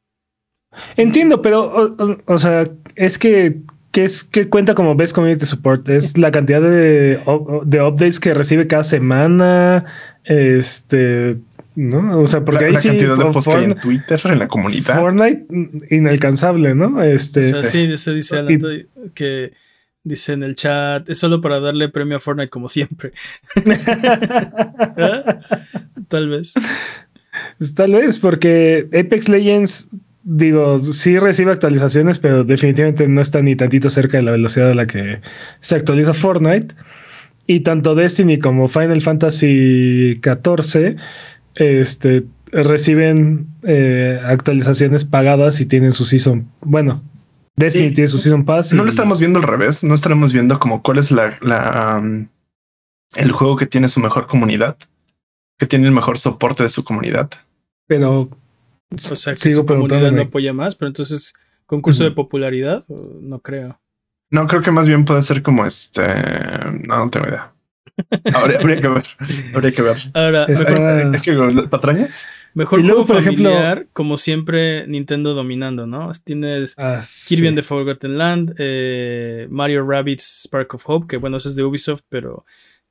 Entiendo, 0.97 1.41
pero, 1.41 1.61
o, 1.63 1.95
o- 2.03 2.17
o 2.25 2.37
sea, 2.37 2.67
es 2.95 3.17
que, 3.17 3.61
que 3.91 4.03
es 4.03 4.23
que 4.23 4.49
cuenta 4.49 4.75
como 4.75 4.95
Best 4.95 5.15
Community 5.15 5.45
Support. 5.45 5.87
Es 5.89 6.17
la 6.17 6.29
cantidad 6.31 6.61
de, 6.61 7.19
de 7.65 7.81
updates 7.81 8.19
que 8.19 8.33
recibe 8.33 8.67
cada 8.67 8.83
semana. 8.83 9.85
Este, 10.25 11.37
¿no? 11.77 12.19
O 12.19 12.27
sea, 12.27 12.43
porque 12.43 12.61
la 12.61 12.67
ahí 12.67 12.73
la 12.73 12.81
sí, 12.81 12.87
cantidad 12.89 13.17
de 13.17 13.25
posts 13.25 13.51
que 13.51 13.57
hay 13.57 13.63
en 13.65 13.79
Twitter, 13.79 14.19
en 14.25 14.39
la 14.39 14.47
comunidad. 14.47 14.99
Fortnite, 14.99 15.45
mm, 15.47 15.83
inalcanzable, 15.91 16.73
¿no? 16.73 17.03
Este, 17.03 17.41
o 17.41 17.43
sea, 17.43 17.63
sí, 17.63 17.95
se 17.97 18.13
dice 18.13 18.39
Alan 18.39 18.87
que 19.13 19.53
dice 20.03 20.33
en 20.33 20.41
el 20.41 20.55
chat, 20.55 21.07
es 21.07 21.19
solo 21.19 21.39
para 21.39 21.59
darle 21.59 21.89
premio 21.89 22.17
a 22.17 22.19
Fortnite 22.19 22.49
como 22.49 22.67
siempre. 22.67 23.11
¿Eh? 24.97 25.23
Tal 26.07 26.29
vez. 26.29 26.55
Pues 27.59 27.75
tal 27.75 27.91
vez, 27.91 28.17
porque 28.17 28.87
Apex 28.97 29.29
Legends, 29.29 29.89
digo, 30.23 30.79
sí 30.79 31.19
recibe 31.19 31.51
actualizaciones, 31.51 32.17
pero 32.17 32.43
definitivamente 32.43 33.07
no 33.07 33.21
está 33.21 33.43
ni 33.43 33.55
tantito 33.55 33.91
cerca 33.91 34.17
de 34.17 34.23
la 34.23 34.31
velocidad 34.31 34.71
a 34.71 34.75
la 34.75 34.87
que 34.87 35.19
se 35.59 35.75
actualiza 35.75 36.15
Fortnite. 36.15 36.73
Y 37.45 37.59
tanto 37.59 37.93
Destiny 37.93 38.39
como 38.39 38.67
Final 38.67 39.01
Fantasy 39.01 40.19
XIV 40.23 40.97
este, 41.57 42.25
reciben 42.51 43.47
eh, 43.63 44.19
actualizaciones 44.25 45.05
pagadas 45.05 45.59
y 45.61 45.65
tienen 45.65 45.91
su 45.91 46.05
season. 46.05 46.49
Bueno, 46.61 47.01
Destiny 47.55 47.93
tiene 47.93 48.07
su 48.07 48.17
season 48.17 48.45
pass. 48.45 48.71
No 48.73 48.81
y- 48.81 48.85
lo 48.85 48.89
estamos 48.89 49.19
viendo 49.19 49.39
al 49.39 49.47
revés, 49.47 49.83
no 49.83 49.93
estaremos 49.93 50.33
viendo 50.33 50.59
como 50.59 50.81
cuál 50.83 50.99
es 50.99 51.11
la, 51.11 51.37
la 51.41 51.99
um, 52.01 52.27
el 53.15 53.31
juego 53.31 53.55
que 53.55 53.65
tiene 53.65 53.87
su 53.87 53.99
mejor 53.99 54.27
comunidad, 54.27 54.77
que 55.57 55.65
tiene 55.65 55.87
el 55.87 55.93
mejor 55.93 56.17
soporte 56.17 56.63
de 56.63 56.69
su 56.69 56.83
comunidad. 56.83 57.29
Pero 57.87 58.29
O 58.91 59.15
sea, 59.15 59.33
que 59.33 59.39
sigo 59.39 59.61
su 59.61 59.65
comunidad 59.65 59.65
lo 59.65 59.87
preguntándome. 59.99 60.21
apoya 60.27 60.53
más, 60.53 60.75
pero 60.75 60.87
entonces, 60.89 61.33
concurso 61.65 62.03
de 62.03 62.11
popularidad, 62.11 62.85
no 62.87 63.39
creo. 63.39 63.79
No, 64.29 64.45
creo 64.45 64.61
que 64.61 64.71
más 64.71 64.87
bien 64.87 65.05
puede 65.05 65.21
ser 65.23 65.41
como 65.41 65.65
este. 65.65 66.03
No, 66.85 66.97
no 66.97 67.09
tengo 67.09 67.27
idea. 67.27 67.53
Habría, 68.33 68.59
habría 68.59 68.81
que 68.81 68.87
ver. 68.87 69.03
Habría 69.55 69.71
que 69.71 69.81
ver. 69.81 69.97
Ahora, 70.13 70.45
mejor, 70.47 71.15
Es 71.15 71.21
que 71.23 71.67
patrañas. 71.69 72.27
mejor 72.53 72.79
Y 72.79 72.83
luego, 72.83 73.05
juego 73.05 73.07
por 73.07 73.17
ejemplo- 73.23 73.49
familiar, 73.49 73.87
como 73.93 74.17
siempre, 74.17 74.85
Nintendo 74.87 75.33
dominando, 75.33 75.87
¿no? 75.87 76.11
Tienes 76.23 76.75
ah, 76.77 77.01
Kirby 77.27 77.41
sí. 77.41 77.47
and 77.47 77.57
the 77.57 77.63
Forgotten 77.63 78.17
Land, 78.17 78.55
eh, 78.59 79.47
Mario 79.49 79.83
Rabbids 79.87 80.43
Spark 80.45 80.73
of 80.75 80.83
Hope, 80.87 81.07
que 81.07 81.17
bueno, 81.17 81.37
ese 81.37 81.49
es 81.49 81.55
de 81.55 81.63
Ubisoft, 81.63 82.01
pero... 82.09 82.45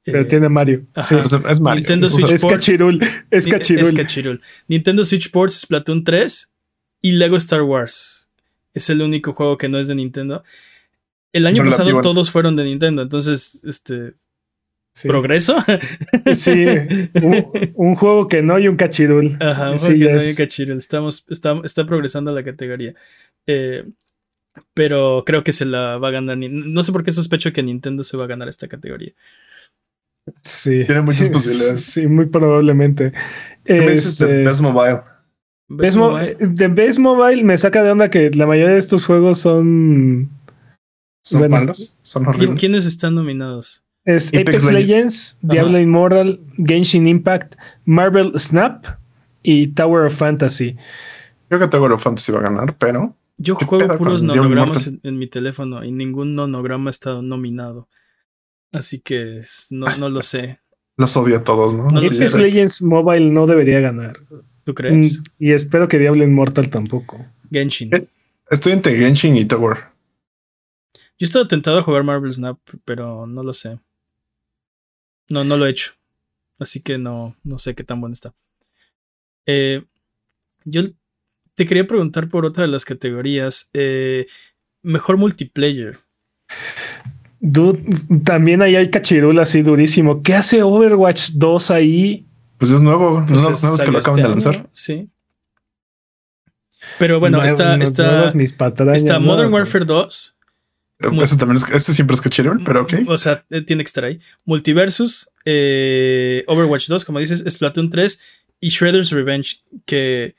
eh, 0.05 0.13
Pero 0.13 0.27
tiene 0.27 0.49
Mario. 0.49 0.87
Sí. 1.05 1.15
Es, 1.49 1.61
Mario. 1.61 1.81
Nintendo 1.81 2.09
Switch 2.09 2.27
Es 2.27 2.33
Sports. 2.43 2.55
cachirul. 2.67 3.01
Es 3.31 3.47
cachirul. 3.47 3.83
Es 3.85 3.93
Cachirul. 3.93 4.41
Nintendo 4.69 5.05
Switch 5.05 5.27
Sports, 5.27 5.61
Splatoon 5.61 6.03
3 6.05 6.53
y 7.03 7.13
Lego 7.13 7.37
Star 7.37 7.63
Wars. 7.63 8.31
Es 8.75 8.91
el 8.91 9.01
único 9.03 9.33
juego 9.33 9.57
que 9.57 9.69
no 9.69 9.79
es 9.79 9.87
de 9.87 9.95
Nintendo. 9.95 10.43
El 11.33 11.47
año 11.47 11.63
Relativo. 11.63 11.85
pasado 11.85 12.01
todos 12.03 12.31
fueron 12.31 12.57
de 12.57 12.65
Nintendo, 12.65 13.03
entonces, 13.03 13.63
este... 13.65 14.15
Sí. 14.97 15.09
¿Progreso? 15.09 15.57
Sí, 16.35 16.65
un, 17.23 17.71
un 17.75 17.95
juego 17.97 18.27
que 18.29 18.43
no 18.43 18.59
y 18.59 18.67
un 18.67 18.77
cachirul. 18.77 19.37
Ajá, 19.41 19.73
un 19.73 19.79
Sí, 19.79 19.89
juego 19.89 20.01
que 20.07 20.13
no 20.13 20.19
es- 20.21 20.27
hay 20.29 20.35
cachirul. 20.35 20.79
Estamos, 20.79 21.27
está, 21.29 21.61
está 21.65 21.85
progresando 21.85 22.33
la 22.33 22.43
categoría. 22.43 22.95
Eh, 23.47 23.85
pero 24.73 25.23
creo 25.27 25.45
que 25.45 25.53
se 25.53 25.67
la 25.67 25.99
va 25.99 26.09
a 26.09 26.13
ganar. 26.13 26.39
No 26.39 26.83
sé 26.83 26.93
por 26.93 27.05
qué 27.05 27.13
sospecho 27.13 27.53
que 27.53 27.63
Nintendo 27.63 28.05
se 28.05 28.17
va 28.17 28.25
a 28.25 28.29
ganar 28.29 28.49
esta 28.49 28.69
categoría. 28.69 29.13
Sí. 30.43 30.85
Tiene 30.87 31.03
muchas 31.03 31.29
posibilidades. 31.29 31.85
Sí, 31.85 32.07
muy 32.07 32.25
probablemente. 32.27 33.13
¿Qué 33.65 33.75
me 33.81 33.93
dices 33.93 34.19
de 34.19 34.25
Este, 34.27 34.49
Best 34.49 34.61
Mobile? 34.63 35.01
¿Ves 35.69 35.79
Best 35.79 35.97
Mo- 35.99 36.11
mobile? 36.13 36.37
de 36.41 36.69
Best 36.69 36.99
Mobile 36.99 37.45
me 37.45 37.59
saca 37.59 37.83
de 37.83 37.91
onda 37.91 38.09
que 38.09 38.31
la 38.31 38.47
mayoría 38.47 38.73
de 38.73 38.79
estos 38.79 39.05
juegos 39.05 39.41
son. 39.41 40.31
¿Son 41.23 41.41
bueno, 41.41 41.57
malos? 41.57 41.97
¿Son 42.03 42.25
¿Qui- 42.25 42.29
horribles? 42.31 42.61
¿Quiénes 42.61 42.87
están 42.87 43.15
nominados? 43.15 43.83
Es 44.07 44.29
Apex 44.29 44.65
Apex, 44.65 44.73
Legends. 44.73 45.39
Diablo 45.43 45.79
Immortal, 45.79 46.41
Genshin 46.65 47.09
Impact, 47.09 47.57
Marvel 47.85 48.33
Snap 48.39 48.87
y 49.43 49.69
Tower 49.69 50.07
of 50.07 50.15
Fantasy. 50.15 50.77
Creo 51.49 51.61
que 51.61 51.69
Tower 51.69 51.93
of 51.93 52.03
Fantasy 52.03 52.33
va 52.33 52.39
a 52.39 52.43
ganar, 52.43 52.77
pero 52.79 53.17
Yo 53.37 53.57
¿Qué 53.57 53.65
juego 53.65 53.95
puros 53.97 54.23
nonogramas 54.23 54.89
en, 55.03 55.19
mi 55.19 55.27
teléfono 55.27 55.85
y 55.85 55.91
ningún 55.91 56.37
nonograma 56.37 56.91
está 56.91 57.21
nominado. 57.21 57.89
Así 58.73 59.01
que 59.01 59.43
no, 59.71 59.87
no 59.99 60.09
lo 60.09 60.23
sé. 60.23 60.61
los 60.97 61.17
odio 61.17 61.39
a 61.39 61.45
todos, 61.45 61.75
¿no? 61.75 61.89
Apex 61.89 62.17
sé. 62.17 62.39
Legends 62.39 62.83
Mobile 62.83 63.31
no 63.31 63.47
debería 63.47 63.81
ganar. 63.81 64.17
¿Tú 64.65 64.75
crees? 64.75 65.19
Mm, 65.19 65.25
Y 65.41 65.51
espero 65.53 65.89
que 65.89 65.99
Diablo 65.99 66.23
Immortal 66.25 66.71
tampoco. 66.71 67.25
Genshin. 67.51 67.95
Eh. 67.95 68.07
Estoy 68.51 68.73
entre 68.73 68.97
Genshin 68.97 69.37
y 69.37 69.45
Tower. 69.45 69.79
Yo 71.19 71.25
he 71.25 71.25
estado 71.25 71.49
tentado 71.49 71.79
a 71.79 71.83
jugar 71.83 72.05
Marvel 72.05 72.33
Snap, 72.33 72.59
pero 72.85 73.27
no 73.27 73.43
lo 73.43 73.53
sé. 73.55 73.79
No, 75.29 75.45
no 75.45 75.57
lo 75.57 75.67
he 75.67 75.71
hecho. 75.71 75.93
Así 76.59 76.81
que 76.81 76.99
no, 76.99 77.37
no 77.45 77.59
sé 77.59 77.75
qué 77.75 77.85
tan 77.85 78.01
bueno 78.01 78.15
está. 78.15 78.33
Eh, 79.47 79.85
yo 80.65 80.83
te 81.55 81.67
quería 81.67 81.87
preguntar 81.87 82.29
por 82.29 82.45
otra 82.47 82.65
de 82.65 82.73
las 82.73 82.85
categorías. 82.85 83.71
Eh, 83.75 84.27
mejor 84.83 85.17
multiplayer. 85.19 85.99
Dude, 87.41 87.81
también 88.25 88.63
ahí 88.63 88.77
hay 88.77 88.91
cachirul 88.91 89.39
así 89.39 89.63
durísimo. 89.63 90.23
¿Qué 90.23 90.35
hace 90.35 90.63
Overwatch 90.63 91.31
2 91.35 91.71
ahí? 91.71 92.27
Pues 92.59 92.73
es 92.73 92.81
nuevo, 92.83 93.23
Pues 93.29 93.43
no, 93.43 93.51
es- 93.51 93.63
no 93.63 93.75
es 93.75 93.81
que 93.83 93.91
lo 93.91 93.99
acaban 93.99 94.19
este 94.19 94.23
de 94.23 94.29
lanzar. 94.35 94.55
año, 94.57 94.71
Sí. 94.73 95.11
Pero 96.99 97.21
bueno, 97.21 97.39
Nuevo- 97.39 97.51
está, 97.51 97.77
nuevas 97.77 97.89
está, 97.89 98.35
mis 98.39 98.53
patrañas, 98.53 99.03
está 99.03 99.15
¿no? 99.19 99.27
Modern 99.27 99.53
Warfare 99.53 99.85
2. 99.85 100.36
Ese 100.99 101.37
también 101.37 101.57
es, 101.57 101.71
este 101.71 101.93
siempre 101.93 102.15
es 102.15 102.21
cachirul, 102.23 102.63
pero 102.65 102.83
ok. 102.83 102.95
O 103.07 103.19
sea, 103.19 103.45
eh, 103.51 103.61
tiene 103.61 103.83
que 103.85 103.89
estar 103.89 104.05
ahí. 104.05 104.19
Multiversus, 104.45 105.31
eh, 105.45 106.43
Overwatch 106.47 106.89
2, 106.89 107.05
como 107.05 107.19
dices, 107.19 107.45
Splatoon 107.49 107.91
3 107.91 108.19
y 108.61 108.71
Shredder's 108.71 109.11
Revenge, 109.11 109.59
que 109.85 110.35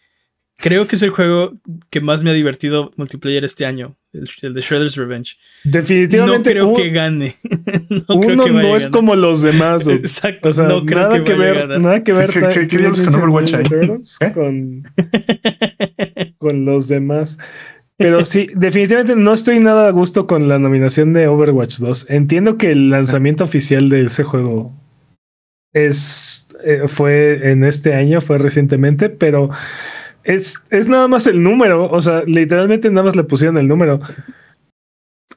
creo 0.58 0.88
que 0.88 0.96
es 0.96 1.04
el 1.04 1.12
juego 1.12 1.54
que 1.92 2.02
más 2.02 2.24
me 2.24 2.32
ha 2.32 2.34
divertido 2.34 2.90
multiplayer 2.98 3.46
este 3.46 3.68
año, 3.68 3.96
el, 4.14 4.28
el 4.42 4.54
de 4.56 4.62
Shredder's 4.62 4.96
Revenge. 4.96 5.38
No 5.64 5.72
Definitivamente 5.74 6.52
creo 6.52 6.70
un- 6.70 6.76
que 6.76 6.90
gane. 6.90 7.36
no 8.08 8.20
creo 8.20 8.34
uno 8.34 8.44
que 8.46 8.52
vaya 8.52 8.68
no 8.70 8.76
es 8.78 8.88
como 8.88 9.16
los 9.16 9.44
demás. 9.44 9.88
Exacto, 9.88 10.50
O 10.50 10.54
sea, 10.54 10.66
no 10.66 10.84
creo 10.88 11.02
nada 11.04 11.20
que, 11.20 11.24
que, 11.26 11.34
vaya 11.34 11.44
a 11.44 11.54
ver, 11.54 11.58
ganar. 11.68 11.80
nada 11.82 12.04
que 12.04 12.16
Sí, 12.16 12.22
ver. 12.22 12.68
¿qué- 12.68 13.04
con 13.06 13.16
Overwatch 13.16 13.54
ahí? 13.54 13.64
¿Eh? 14.22 14.32
Con, 14.34 14.84
con 16.40 16.66
los 16.66 16.88
demás. 16.88 17.38
Pero 17.98 18.24
sí, 18.26 18.50
definitivamente 18.54 19.16
no 19.16 19.34
estoy 19.34 19.60
nada 19.60 19.88
a 19.88 19.92
gusto 19.92 20.28
con 20.28 20.48
la 20.48 20.60
nominación 20.60 21.14
de 21.14 21.28
Overwatch 21.28 21.80
2. 21.80 22.08
Entiendo 22.10 22.58
que 22.58 22.72
el 22.72 22.92
lanzamiento 22.92 23.44
oficial 23.44 23.90
de 23.90 24.04
ese 24.04 24.24
juego 24.24 24.72
es 25.74 26.56
eh, 26.64 26.84
fue 26.88 27.52
en 27.52 27.64
este 27.64 27.94
año, 27.96 28.22
fue 28.22 28.38
recientemente, 28.38 29.10
pero 29.10 29.50
es, 30.24 30.60
es 30.70 30.88
nada 30.88 31.08
más 31.08 31.28
el 31.28 31.42
número. 31.42 31.90
O 31.90 32.02
sea, 32.02 32.24
literalmente 32.26 32.90
nada 32.90 33.06
más 33.08 33.16
le 33.16 33.24
pusieron 33.24 33.58
el 33.58 33.68
número. 33.68 34.00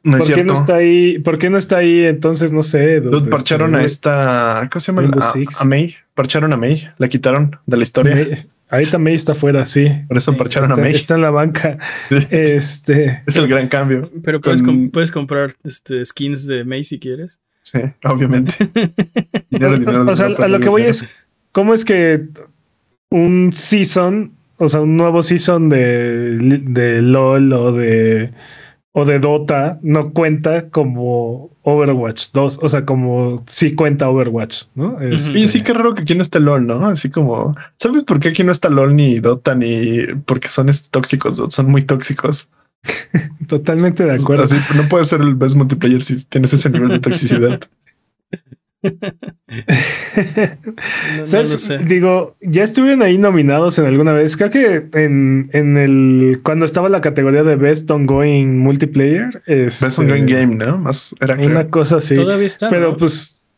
No 0.03 0.17
es 0.17 0.25
¿Por 0.25 0.29
qué 0.29 0.35
cierto. 0.35 0.55
no 0.55 0.61
está 0.61 0.75
ahí? 0.77 1.19
¿Por 1.19 1.39
qué 1.39 1.51
no 1.51 1.59
está 1.59 1.79
ahí? 1.79 2.05
Entonces 2.05 2.53
no 2.53 2.63
sé. 2.63 3.01
Dude, 3.01 3.29
parcharon 3.31 3.75
a 3.75 3.85
esta. 3.85 4.69
¿Cómo 4.73 4.81
se 4.81 4.93
llama? 4.93 5.19
A 5.59 5.65
May. 5.65 5.95
Parcharon 6.15 6.53
a 6.53 6.57
May. 6.57 6.89
La 6.99 7.09
quitaron 7.09 7.57
de 7.67 7.77
la 7.77 7.83
historia. 7.83 8.15
May- 8.15 8.47
Ahorita 8.71 8.99
May 8.99 9.15
está 9.15 9.35
fuera, 9.35 9.65
sí. 9.65 9.89
Por 10.09 10.17
eso 10.17 10.33
Sí, 10.33 10.39
parcharon 10.39 10.71
Está, 10.71 10.81
a 10.81 10.85
May. 10.85 10.95
está 10.95 11.15
en 11.17 11.21
la 11.23 11.31
banca. 11.31 11.79
Este. 12.31 13.23
Es 13.27 13.37
el 13.37 13.49
gran 13.49 13.69
cambio. 13.69 14.11
Pero 14.23 14.41
puedes, 14.41 14.63
con- 14.63 14.77
com- 14.77 14.91
puedes 14.91 15.11
comprar 15.11 15.55
este, 15.65 16.05
skins 16.05 16.47
de 16.47 16.65
May 16.65 16.85
si 16.85 16.99
quieres. 16.99 17.41
Sí, 17.63 17.79
obviamente. 18.05 18.55
Dinero, 19.51 19.79
dinero, 19.79 20.11
o 20.11 20.15
sea, 20.15 20.27
dinero, 20.29 20.45
a 20.45 20.49
lo 20.49 20.61
que 20.61 20.69
voy 20.69 20.83
es, 20.83 21.07
¿cómo 21.53 21.75
es 21.75 21.85
que 21.85 22.23
un 23.11 23.51
season, 23.53 24.33
o 24.57 24.69
sea, 24.69 24.81
un 24.81 24.97
nuevo 24.97 25.23
season 25.23 25.69
de, 25.69 26.61
de 26.63 27.03
LOL 27.03 27.53
o 27.53 27.73
de 27.73 28.31
o 28.93 29.05
de 29.05 29.19
Dota 29.21 29.79
no 29.83 30.13
cuenta 30.13 30.69
como 30.71 31.57
Overwatch 31.63 32.33
2, 32.33 32.59
o 32.63 32.69
sea, 32.69 32.85
como 32.85 33.45
sí 33.47 33.75
cuenta 33.75 34.09
Overwatch, 34.09 34.65
¿no? 34.75 35.01
Este, 35.01 35.41
Sí, 35.41 35.49
sí, 35.49 35.63
qué 35.63 35.73
raro 35.73 35.95
que 35.95 36.03
aquí 36.03 36.15
no 36.15 36.23
esté 36.23 36.41
LOL, 36.41 36.67
¿no? 36.67 36.89
Así 36.89 37.11
como, 37.11 37.57
¿sabes 37.77 38.03
por 38.03 38.19
qué 38.19 38.29
aquí 38.29 38.43
no 38.43 38.53
está 38.53 38.69
LOL 38.69 38.97
ni 38.97 39.21
Dota 39.21 39.55
ni 39.55 40.07
porque 40.27 40.49
son 40.49 40.69
este, 40.69 40.89
tóxicos? 40.91 41.41
Son 41.49 41.71
muy 41.71 41.83
tóxicos. 41.83 42.49
Totalmente 43.49 44.05
de 44.05 44.15
acuerdo. 44.15 44.45
Así 44.45 44.57
no 44.75 44.89
puede 44.89 45.05
ser 45.05 45.21
el 45.21 45.35
best 45.35 45.57
multiplayer 45.57 46.03
si 46.03 46.25
tienes 46.25 46.53
ese 46.53 46.71
nivel 46.71 46.89
de 46.89 47.01
toxicidad. 47.01 47.61
No, 48.83 48.91
no 51.19 51.27
¿Sabes? 51.27 51.53
lo 51.53 51.59
sé. 51.59 51.79
Digo, 51.79 52.37
ya 52.41 52.65
estuvieron 52.65 53.03
ahí 53.03 53.19
nominados 53.19 53.79
en 53.79 53.87
alguna 53.87 54.13
vez. 54.13 54.37
Creo 54.37 54.51
que 54.51 54.87
en, 54.95 55.51
en 55.53 55.77
el 55.77 56.41
cuando 56.43 56.65
estaba 56.65 56.89
la 56.89 57.01
categoría 57.01 57.43
de 57.43 57.57
Best 57.57 57.91
Ongoing 57.91 58.59
Multiplayer. 58.59 59.43
Best 59.47 59.83
este, 59.83 60.01
ongoing 60.03 60.27
game, 60.27 60.55
¿no? 60.57 60.79
Más 60.79 61.15
era 61.21 61.37
creo. 61.37 61.49
Una 61.51 61.69
cosa 61.69 61.97
así. 61.97 62.15
Todavía 62.15 62.47
está. 62.47 62.69
Pero 62.71 62.93
¿no? 62.93 62.97
pues 62.97 63.49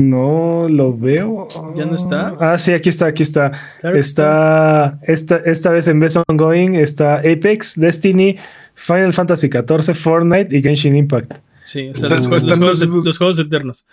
no 0.00 0.68
lo 0.68 0.96
veo. 0.96 1.48
¿Ya 1.74 1.86
no 1.86 1.94
está? 1.94 2.34
Ah, 2.38 2.58
sí, 2.58 2.72
aquí 2.72 2.88
está, 2.88 3.06
aquí 3.06 3.22
está. 3.22 3.52
Claro 3.80 3.96
está 3.98 4.98
esta, 5.02 5.36
esta 5.38 5.70
vez 5.70 5.88
en 5.88 6.00
Best 6.00 6.18
Ongoing 6.28 6.74
está 6.76 7.16
Apex, 7.18 7.74
Destiny, 7.76 8.36
Final 8.74 9.12
Fantasy 9.12 9.48
XIV, 9.48 9.94
Fortnite 9.94 10.56
y 10.56 10.62
Genshin 10.62 10.94
Impact. 10.96 11.34
Sí, 11.64 11.90
o 11.90 11.94
sea, 11.94 12.08
Están- 12.08 12.10
los, 12.10 12.26
juegos, 12.28 12.42
los 12.44 12.52
están 12.52 12.58
juegos, 12.60 12.80
los- 12.88 13.06
los 13.06 13.18
juegos 13.18 13.38
eternos, 13.40 13.86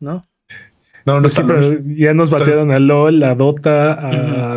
¿no? 0.00 0.26
No, 1.06 1.14
no 1.14 1.20
Pues 1.22 1.32
sí, 1.34 1.42
pero 1.46 1.78
ya 1.96 2.12
nos 2.12 2.30
batearon 2.30 2.70
a 2.72 2.78
LOL, 2.78 3.22
a 3.22 3.34
Dota, 3.34 3.92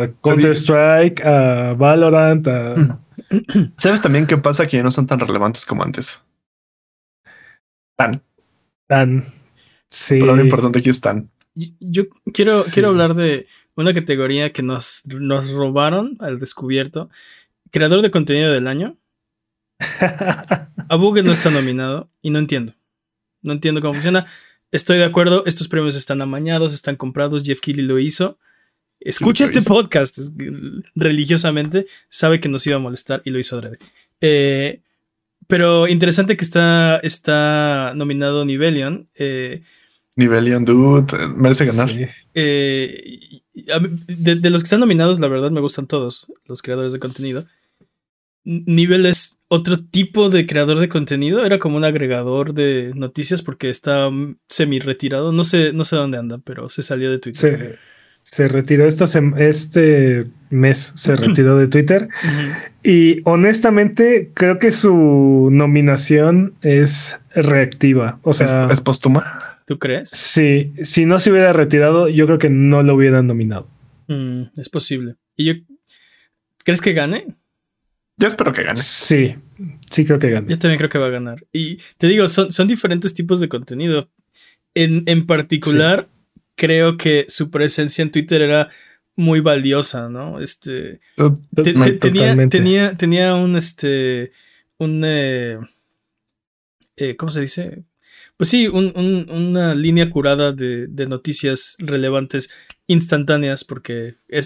a 0.02 0.10
Counter 0.22 0.50
Strike, 0.54 1.24
a 1.24 1.72
Valorant, 1.74 2.46
a 2.48 2.74
¿Sabes 3.78 4.02
también 4.02 4.26
qué 4.26 4.36
pasa? 4.36 4.66
Que 4.66 4.76
ya 4.76 4.82
no 4.82 4.90
son 4.90 5.06
tan 5.06 5.20
relevantes 5.20 5.64
como 5.64 5.82
antes. 5.82 6.22
Tan. 7.96 8.22
Tan. 8.86 9.24
Sí. 9.88 10.18
Pero 10.20 10.36
lo 10.36 10.42
importante 10.42 10.80
aquí 10.80 10.90
están. 10.90 11.30
Y- 11.54 11.74
Yo 11.80 12.04
quiero, 12.32 12.60
Sí. 12.62 12.72
quiero 12.72 12.88
hablar 12.90 13.14
de 13.14 13.46
una 13.76 13.92
categoría 13.94 14.52
que 14.52 14.62
nos, 14.62 15.02
nos 15.06 15.50
robaron 15.52 16.16
al 16.20 16.38
descubierto. 16.38 17.08
Creador 17.70 18.02
de 18.02 18.10
contenido 18.10 18.52
del 18.52 18.66
año. 18.66 18.98
Abugue 20.88 21.22
no 21.22 21.32
está 21.32 21.50
nominado 21.50 22.10
y 22.22 22.30
no 22.30 22.38
entiendo. 22.38 22.74
No 23.42 23.52
entiendo 23.52 23.80
cómo 23.80 23.94
funciona. 23.94 24.26
Estoy 24.74 24.98
de 24.98 25.04
acuerdo, 25.04 25.44
estos 25.46 25.68
premios 25.68 25.94
están 25.94 26.20
amañados, 26.20 26.74
están 26.74 26.96
comprados. 26.96 27.44
Jeff 27.44 27.60
Keighley 27.60 27.86
lo 27.86 28.00
hizo. 28.00 28.38
Escucha 28.98 29.44
este 29.44 29.62
podcast 29.62 30.18
religiosamente. 30.96 31.86
Sabe 32.08 32.40
que 32.40 32.48
nos 32.48 32.66
iba 32.66 32.74
a 32.74 32.80
molestar 32.80 33.22
y 33.24 33.30
lo 33.30 33.38
hizo 33.38 33.54
adrede. 33.54 33.78
Eh, 34.20 34.80
pero 35.46 35.86
interesante 35.86 36.36
que 36.36 36.44
está, 36.44 36.96
está 37.04 37.92
nominado 37.94 38.44
Nivelion. 38.44 39.06
Eh, 39.14 39.62
Nivelion, 40.16 40.64
dude, 40.64 41.22
eh, 41.22 41.28
merece 41.36 41.66
ganar. 41.66 41.92
Sí. 41.92 42.06
eh, 42.34 43.40
de 43.54 44.50
los 44.50 44.62
que 44.62 44.66
están 44.66 44.80
nominados, 44.80 45.20
la 45.20 45.28
verdad 45.28 45.52
me 45.52 45.60
gustan 45.60 45.86
todos 45.86 46.26
los 46.46 46.62
creadores 46.62 46.92
de 46.92 46.98
contenido. 46.98 47.46
Nivel 48.44 49.06
es 49.06 49.38
otro 49.48 49.78
tipo 49.78 50.28
de 50.30 50.46
creador 50.46 50.78
de 50.78 50.88
contenido, 50.88 51.46
era 51.46 51.58
como 51.58 51.76
un 51.76 51.84
agregador 51.84 52.52
de 52.54 52.92
noticias 52.94 53.40
porque 53.42 53.70
está 53.70 54.10
semi 54.48 54.78
retirado. 54.80 55.32
No 55.32 55.44
sé, 55.44 55.72
no 55.72 55.84
sé 55.84 55.96
dónde 55.96 56.18
anda, 56.18 56.38
pero 56.38 56.68
se 56.68 56.82
salió 56.82 57.10
de 57.10 57.18
Twitter. 57.18 57.78
Se, 58.22 58.36
se 58.36 58.48
retiró 58.48 58.86
esta 58.86 59.06
sem- 59.06 59.38
este 59.38 60.26
mes, 60.50 60.92
se 60.94 61.16
retiró 61.16 61.56
de 61.56 61.68
Twitter. 61.68 62.08
Y 62.82 63.20
honestamente, 63.24 64.30
creo 64.34 64.58
que 64.58 64.72
su 64.72 65.48
nominación 65.50 66.54
es 66.60 67.18
reactiva. 67.34 68.18
O 68.22 68.30
Es, 68.32 68.36
sea, 68.38 68.68
es 68.70 68.80
póstuma. 68.80 69.56
¿Tú 69.66 69.78
crees? 69.78 70.10
sí, 70.10 70.74
si 70.82 71.06
no 71.06 71.18
se 71.18 71.30
hubiera 71.30 71.54
retirado, 71.54 72.10
yo 72.10 72.26
creo 72.26 72.38
que 72.38 72.50
no 72.50 72.82
lo 72.82 72.94
hubieran 72.94 73.26
nominado. 73.26 73.66
Mm, 74.08 74.42
es 74.60 74.68
posible. 74.68 75.14
¿Y 75.36 75.44
yo 75.46 75.54
crees 76.64 76.82
que 76.82 76.92
gane? 76.92 77.34
Yo 78.16 78.28
espero 78.28 78.52
que 78.52 78.62
gane. 78.62 78.80
Sí, 78.80 79.34
sí 79.90 80.04
creo 80.04 80.18
que 80.18 80.30
gana. 80.30 80.48
Yo 80.48 80.58
también 80.58 80.78
creo 80.78 80.90
que 80.90 80.98
va 80.98 81.06
a 81.06 81.10
ganar. 81.10 81.44
Y 81.52 81.78
te 81.98 82.06
digo, 82.06 82.28
son, 82.28 82.52
son 82.52 82.68
diferentes 82.68 83.14
tipos 83.14 83.40
de 83.40 83.48
contenido. 83.48 84.08
en, 84.74 85.02
en 85.06 85.26
particular, 85.26 86.08
creo 86.54 86.96
que 86.96 87.26
su 87.28 87.50
presencia 87.50 88.02
en 88.02 88.10
Twitter 88.10 88.42
era 88.42 88.70
muy 89.16 89.40
valiosa, 89.40 90.08
¿no? 90.08 90.40
Este. 90.40 91.00
tenía, 91.54 92.48
tenía, 92.48 92.96
tenía 92.96 93.34
un 93.34 93.56
este. 93.56 94.32
Un. 94.78 95.02
Eh, 95.04 95.58
eh, 96.96 97.16
¿Cómo 97.16 97.30
se 97.30 97.40
dice? 97.40 97.84
Pues 98.36 98.50
sí, 98.50 98.66
una 98.66 99.74
línea 99.74 100.10
curada 100.10 100.52
de, 100.52 101.06
noticias 101.06 101.76
relevantes 101.78 102.50
instantáneas, 102.86 103.64
porque 103.64 104.16
eh, 104.28 104.42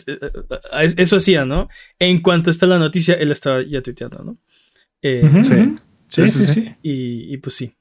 eso 0.97 1.16
hacía, 1.16 1.45
¿no? 1.45 1.68
En 1.99 2.20
cuanto 2.20 2.51
está 2.51 2.66
la 2.66 2.78
noticia, 2.78 3.14
él 3.14 3.32
estaba 3.32 3.62
ya 3.62 3.82
tuiteando, 3.82 4.22
¿no? 4.22 4.39
sí. 5.43 5.74
Sí, 6.09 6.26
sí, 6.26 6.47
sí. 6.47 6.74
Y, 6.82 7.36
pues 7.39 7.55
sí. 7.55 7.74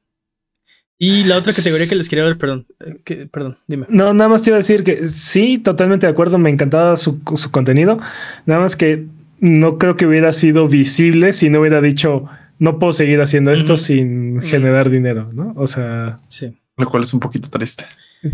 Y 1.00 1.24
la 1.24 1.38
otra 1.38 1.54
categoría 1.54 1.88
que 1.88 1.96
les 1.96 2.10
quería 2.10 2.26
ver, 2.26 2.38
perdón, 2.38 2.68
que, 3.04 3.28
perdón, 3.28 3.60
dime. 3.68 3.86
No, 3.90 4.14
nada 4.14 4.30
más 4.30 4.44
te 4.44 4.50
iba 4.50 4.58
a 4.58 4.60
decir 4.60 4.84
que 4.84 5.08
sí, 5.08 5.60
totalmente 5.60 6.08
de 6.08 6.12
acuerdo, 6.12 6.38
me 6.38 6.50
encantaba 6.50 6.98
su, 6.98 7.22
su 7.36 7.52
contenido, 7.52 8.00
nada 8.46 8.62
más 8.62 8.76
que 8.76 9.06
no 9.40 9.78
creo 9.78 9.96
que 9.96 10.08
hubiera 10.08 10.34
sido 10.34 10.68
visible 10.68 11.34
si 11.34 11.50
no 11.50 11.62
hubiera 11.62 11.82
dicho, 11.82 12.26
no 12.60 12.80
puedo 12.80 12.94
seguir 12.94 13.22
haciendo 13.22 13.52
esto 13.52 13.78
sin 13.78 14.42
generar 14.42 14.90
dinero, 14.90 15.30
¿no? 15.32 15.54
O 15.56 15.68
sea, 15.68 16.18
sí. 16.28 16.58
Lo 16.76 16.90
cual 16.90 17.04
es 17.04 17.14
un 17.14 17.20
poquito 17.20 17.50
triste. 17.50 17.86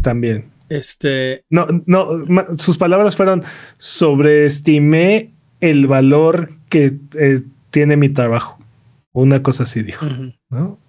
También. 0.02 0.46
Este. 0.70 1.46
No, 1.50 1.68
no, 1.86 2.26
sus 2.58 2.78
palabras 2.78 3.16
fueron 3.16 3.44
sobreestimé 3.78 5.34
el 5.60 5.88
valor 5.88 6.50
que 6.70 6.98
eh, 7.16 7.42
tiene 7.72 7.98
mi 7.98 8.10
trabajo. 8.10 8.60
Una 9.12 9.44
cosa 9.44 9.64
así 9.64 9.84
dijo, 9.84 10.06
¿no? 10.50 10.80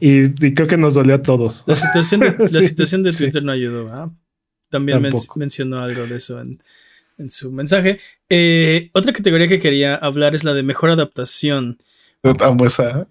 Y, 0.00 0.54
creo 0.54 0.66
que 0.66 0.76
nos 0.76 0.94
dolió 0.94 1.16
a 1.16 1.22
todos. 1.22 1.64
La 1.66 1.74
situación 1.74 2.20
de, 2.20 2.34
la 2.50 2.62
situación 2.62 3.02
de 3.02 3.12
Twitter 3.12 3.42
no 3.42 3.52
ayudó. 3.52 4.14
También 4.70 5.02
mencionó 5.36 5.80
algo 5.80 6.06
de 6.06 6.16
eso 6.16 6.40
en, 6.40 6.62
en 7.18 7.30
su 7.30 7.52
mensaje. 7.52 8.00
Eh, 8.28 8.90
otra 8.94 9.12
categoría 9.12 9.48
que 9.48 9.60
quería 9.60 9.94
hablar 9.94 10.34
es 10.34 10.44
la 10.44 10.54
de 10.54 10.62
mejor 10.62 10.90
adaptación. 10.90 11.78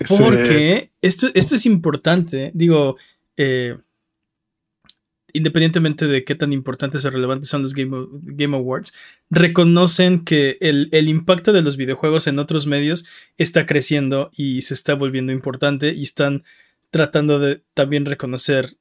Porque 0.07 0.91
esto, 1.01 1.27
esto 1.33 1.55
es 1.55 1.65
importante. 1.65 2.51
Digo, 2.53 2.97
eh, 3.37 3.77
independientemente 5.33 6.07
de 6.07 6.23
qué 6.23 6.35
tan 6.35 6.53
importantes 6.53 7.05
o 7.05 7.09
relevantes 7.09 7.49
son 7.49 7.63
los 7.63 7.73
Game, 7.73 8.55
Awards, 8.55 8.93
reconocen 9.29 10.23
que 10.23 10.57
el, 10.61 11.07
impacto 11.07 11.53
de 11.53 11.61
los 11.61 11.77
videojuegos 11.77 12.27
en 12.27 12.39
otros 12.39 12.67
medios 12.67 13.05
está 13.37 13.65
creciendo 13.65 14.29
y 14.35 14.61
se 14.63 14.73
está 14.73 14.93
volviendo 14.93 15.31
importante 15.31 15.93
y 15.93 16.03
están 16.03 16.43
tratando 16.89 17.39
de 17.39 17.63
también 17.73 18.05
reconocer 18.05 18.77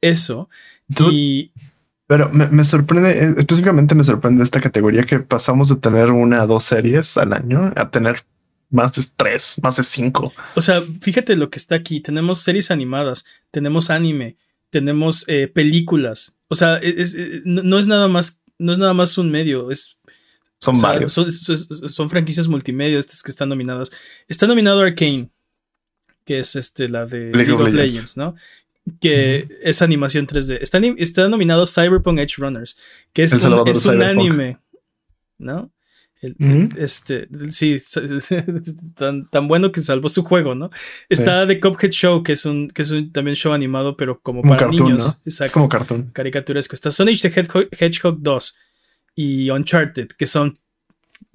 eso. 0.00 0.48
y. 0.88 1.52
Pero 2.08 2.28
me, 2.30 2.46
me, 2.46 2.62
sorprende, 2.62 3.10
eh, 3.10 3.34
específicamente 3.36 3.96
me 3.96 4.04
sorprende 4.04 4.44
esta 4.44 4.60
categoría 4.60 5.02
que 5.02 5.18
pasamos 5.18 5.68
de 5.68 5.76
tener 5.76 6.12
una 6.12 6.44
o 6.44 6.46
dos 6.46 6.62
series 6.62 7.16
al 7.16 7.32
año 7.32 7.72
a 7.74 7.90
tener 7.90 8.22
más 8.70 8.94
de 8.94 9.02
tres, 9.16 9.60
más 9.62 9.76
de 9.76 9.82
cinco. 9.82 10.32
O 10.54 10.60
sea, 10.60 10.82
fíjate 11.00 11.36
lo 11.36 11.50
que 11.50 11.58
está 11.58 11.74
aquí. 11.74 12.00
Tenemos 12.00 12.42
series 12.42 12.70
animadas, 12.70 13.24
tenemos 13.50 13.90
anime, 13.90 14.36
tenemos 14.76 15.24
eh, 15.26 15.48
películas. 15.48 16.38
O 16.48 16.54
sea, 16.54 16.78
no, 17.46 17.78
es 17.78 17.86
nada 17.86 18.08
más, 18.08 18.42
no 18.58 18.74
es 18.74 18.78
nada 18.78 18.92
más 18.92 19.16
un 19.16 19.30
medio, 19.30 19.70
es. 19.70 19.96
Son 20.58 20.78
varios. 20.82 21.14
Son, 21.14 22.10
franquicias 22.10 22.46
multimedia 22.46 22.98
estas 22.98 23.22
que 23.22 23.30
están 23.30 23.48
nominadas. 23.48 23.90
Está 24.28 24.46
nominado 24.46 24.82
Arcane, 24.82 25.30
que 26.26 26.40
es 26.40 26.56
este, 26.56 26.90
la 26.90 27.06
de 27.06 27.30
League, 27.32 27.52
of 27.52 27.72
Legends. 27.72 28.18
¿no? 28.18 28.34
Que 29.00 29.48
es 29.62 29.80
animación 29.80 30.26
3D. 30.26 30.58
Está, 30.60 30.78
está, 30.98 31.26
nominado 31.30 31.66
Cyberpunk 31.66 32.18
Edge 32.18 32.34
Runners, 32.36 32.76
que 33.14 33.22
es, 33.24 33.32
un, 33.32 33.66
es 33.66 33.86
un 33.86 34.02
anime, 34.02 34.58
¿no? 35.38 35.72
Este, 36.76 37.28
sí, 37.50 37.76
tan, 38.96 39.28
tan, 39.28 39.48
bueno 39.48 39.70
que 39.70 39.80
salvó 39.80 40.08
su 40.08 40.22
juego, 40.22 40.54
¿no? 40.54 40.70
Está 41.08 41.46
The 41.46 41.60
Cuphead 41.60 41.90
Show, 41.90 42.22
que 42.22 42.32
es 42.32 42.46
un, 42.46 42.68
que 42.68 42.82
es 42.82 42.90
un 42.90 43.12
también 43.12 43.36
show 43.36 43.52
animado, 43.52 43.96
pero 43.96 44.20
como 44.20 44.42
para 44.42 44.68
niños. 44.68 45.20
Exacto. 45.24 45.54
como 45.54 45.68
cartoon. 45.68 46.10
Caricaturesco. 46.12 46.74
Está 46.74 46.90
Sonic 46.90 47.20
the 47.20 47.68
Hedgehog, 47.78 48.16
2 48.20 48.58
y 49.14 49.50
Uncharted, 49.50 50.08
que 50.08 50.26
son 50.26 50.58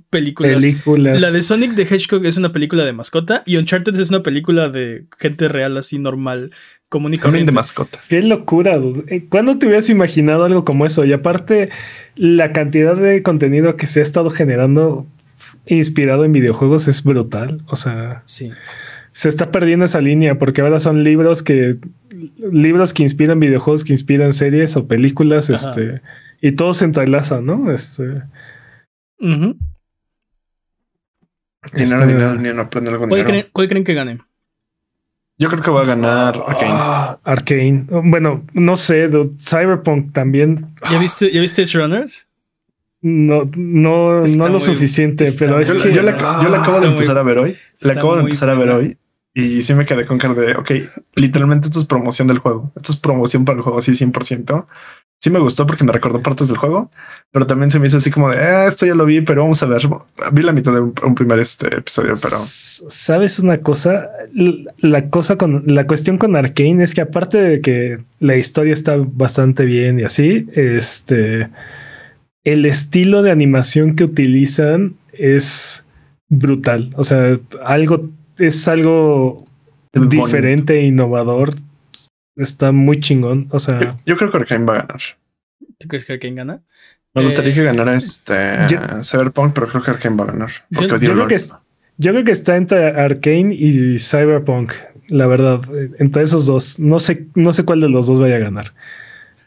películas. 0.09 0.63
La 0.97 1.31
de 1.31 1.43
Sonic 1.43 1.75
the 1.75 1.83
Hedgehog 1.83 2.25
es 2.25 2.37
una 2.37 2.51
película 2.51 2.83
de 2.83 2.93
mascota 2.93 3.43
y 3.45 3.57
Uncharted 3.57 3.95
es 3.99 4.09
una 4.09 4.23
película 4.23 4.69
de 4.69 5.05
gente 5.17 5.47
real 5.47 5.77
así 5.77 5.99
normal 5.99 6.51
común 6.91 7.45
de 7.45 7.51
mascota. 7.53 7.99
Qué 8.09 8.21
locura. 8.21 8.77
Eh, 9.07 9.25
¿Cuándo 9.29 9.57
te 9.57 9.65
hubieras 9.65 9.89
imaginado 9.89 10.43
algo 10.43 10.65
como 10.65 10.85
eso? 10.85 11.05
Y 11.05 11.13
aparte, 11.13 11.69
la 12.15 12.51
cantidad 12.51 12.97
de 12.97 13.23
contenido 13.23 13.77
que 13.77 13.87
se 13.87 14.01
ha 14.01 14.03
estado 14.03 14.29
generando 14.29 15.07
inspirado 15.65 16.25
en 16.25 16.33
videojuegos 16.33 16.89
es 16.89 17.01
brutal. 17.03 17.63
O 17.67 17.77
sea, 17.77 18.23
sí. 18.25 18.51
se 19.13 19.29
está 19.29 19.51
perdiendo 19.51 19.85
esa 19.85 20.01
línea 20.01 20.37
porque 20.37 20.61
ahora 20.61 20.81
son 20.81 21.05
libros 21.05 21.43
que 21.43 21.77
libros 22.51 22.93
que 22.93 23.03
inspiran 23.03 23.39
videojuegos, 23.39 23.85
que 23.85 23.93
inspiran 23.93 24.33
series 24.33 24.75
o 24.75 24.85
películas, 24.85 25.49
este, 25.49 26.01
y 26.41 26.51
todo 26.51 26.73
se 26.73 26.85
entrelaza, 26.85 27.39
¿no? 27.39 27.71
Este. 27.71 28.21
Uh 29.19 29.55
¿Cuál, 33.07 33.49
¿Cuál 33.51 33.67
creen 33.67 33.83
que 33.83 33.93
gane? 33.93 34.19
Yo 35.41 35.49
creo 35.49 35.63
que 35.63 35.71
va 35.71 35.81
a 35.81 35.85
ganar 35.85 36.43
Arkane. 36.47 36.71
Ah, 36.71 37.17
Arkane. 37.23 37.87
Bueno, 37.89 38.43
no 38.53 38.77
sé, 38.77 39.09
Cyberpunk 39.39 40.13
también. 40.13 40.75
¿Ya 40.91 40.99
viste, 40.99 41.31
¿ya 41.31 41.41
viste 41.41 41.63
Edge 41.63 41.79
Runners? 41.79 42.27
No, 43.01 43.49
no, 43.55 44.21
no 44.21 44.47
lo 44.49 44.59
suficiente, 44.59 45.33
pero 45.39 45.59
es 45.59 45.73
que 45.73 45.91
yo, 45.91 46.03
la, 46.03 46.11
acabo 46.11 46.79
de 46.79 46.89
empezar 46.89 47.17
a 47.17 47.23
ver 47.23 47.39
hoy. 47.39 47.57
La 47.79 47.93
acabo 47.93 48.17
de 48.17 48.21
empezar 48.21 48.51
a 48.51 48.53
ver 48.53 48.69
hoy 48.69 48.97
y 49.33 49.63
sí 49.63 49.73
me 49.73 49.87
quedé 49.87 50.05
con 50.05 50.19
cara 50.19 50.35
de, 50.35 50.55
ok, 50.55 50.71
literalmente 51.15 51.67
esto 51.67 51.79
es 51.79 51.85
promoción 51.85 52.27
del 52.27 52.37
juego. 52.37 52.71
Esto 52.75 52.91
es 52.91 52.99
promoción 52.99 53.43
para 53.43 53.57
el 53.57 53.63
juego, 53.63 53.79
así 53.79 53.93
100% 53.93 54.67
sí 55.21 55.29
me 55.29 55.39
gustó 55.39 55.67
porque 55.67 55.83
me 55.83 55.93
recordó 55.93 56.21
partes 56.21 56.47
del 56.47 56.57
juego, 56.57 56.89
pero 57.31 57.45
también 57.45 57.69
se 57.69 57.79
me 57.79 57.87
hizo 57.87 57.97
así 57.97 58.09
como 58.09 58.29
de 58.29 58.37
ah, 58.37 58.65
esto 58.65 58.87
ya 58.87 58.95
lo 58.95 59.05
vi, 59.05 59.21
pero 59.21 59.43
vamos 59.43 59.61
a 59.61 59.67
ver. 59.67 59.83
Vi 60.33 60.41
la 60.41 60.51
mitad 60.51 60.73
de 60.73 60.81
un, 60.81 61.15
primer 61.15 61.39
este 61.39 61.67
episodio, 61.67 62.13
pero 62.21 62.37
sabes 62.39 63.37
una 63.39 63.59
cosa, 63.59 64.09
la 64.79 65.09
cosa 65.09 65.37
con 65.37 65.63
la 65.67 65.85
cuestión 65.85 66.17
con 66.17 66.35
Arkane 66.35 66.83
es 66.83 66.95
que 66.95 67.01
aparte 67.01 67.37
de 67.37 67.61
que 67.61 67.99
la 68.19 68.35
historia 68.35 68.73
está 68.73 68.97
bastante 68.97 69.63
bien 69.65 69.99
y 69.99 70.03
así, 70.03 70.47
este 70.53 71.47
el 72.43 72.65
estilo 72.65 73.21
de 73.21 73.29
animación 73.29 73.95
que 73.95 74.03
utilizan 74.03 74.95
es 75.13 75.83
brutal. 76.29 76.89
O 76.95 77.03
sea, 77.03 77.37
algo 77.63 78.09
es 78.39 78.67
algo 78.67 79.43
diferente 79.93 80.79
e 80.79 80.85
innovador 80.85 81.53
Está 82.35 82.71
muy 82.71 82.99
chingón. 82.99 83.47
O 83.51 83.59
sea. 83.59 83.95
Yo, 84.05 84.17
creo 84.17 84.31
que 84.31 84.37
Arkane 84.37 84.65
va 84.65 84.73
a 84.73 84.81
ganar. 84.81 85.01
¿Tú 85.77 85.87
crees 85.87 86.05
que 86.05 86.13
Arkane 86.13 86.35
gana? 86.35 86.61
Me 87.13 87.23
gustaría 87.23 87.53
que 87.53 87.63
ganara 87.63 87.95
este 87.95 88.35
Cyberpunk, 89.03 89.53
pero 89.53 89.67
creo 89.67 89.83
que 89.83 89.91
Arkane 89.91 90.15
va 90.15 90.23
a 90.23 90.27
ganar. 90.27 90.51
Yo, 90.69 90.87
creo 90.87 91.27
que, 91.27 91.37
yo 91.97 92.11
creo 92.11 92.23
que 92.23 92.31
está 92.31 92.55
entre 92.55 92.77
Arkane 92.99 93.53
y 93.53 93.99
Cyberpunk. 93.99 94.73
La 95.07 95.27
verdad, 95.27 95.61
entre 95.99 96.23
esos 96.23 96.45
dos. 96.45 96.79
No 96.79 96.99
sé, 96.99 97.27
no 97.35 97.51
sé 97.51 97.65
cuál 97.65 97.81
de 97.81 97.89
los 97.89 98.07
dos 98.07 98.19
vaya 98.19 98.37
a 98.37 98.39
ganar. 98.39 98.73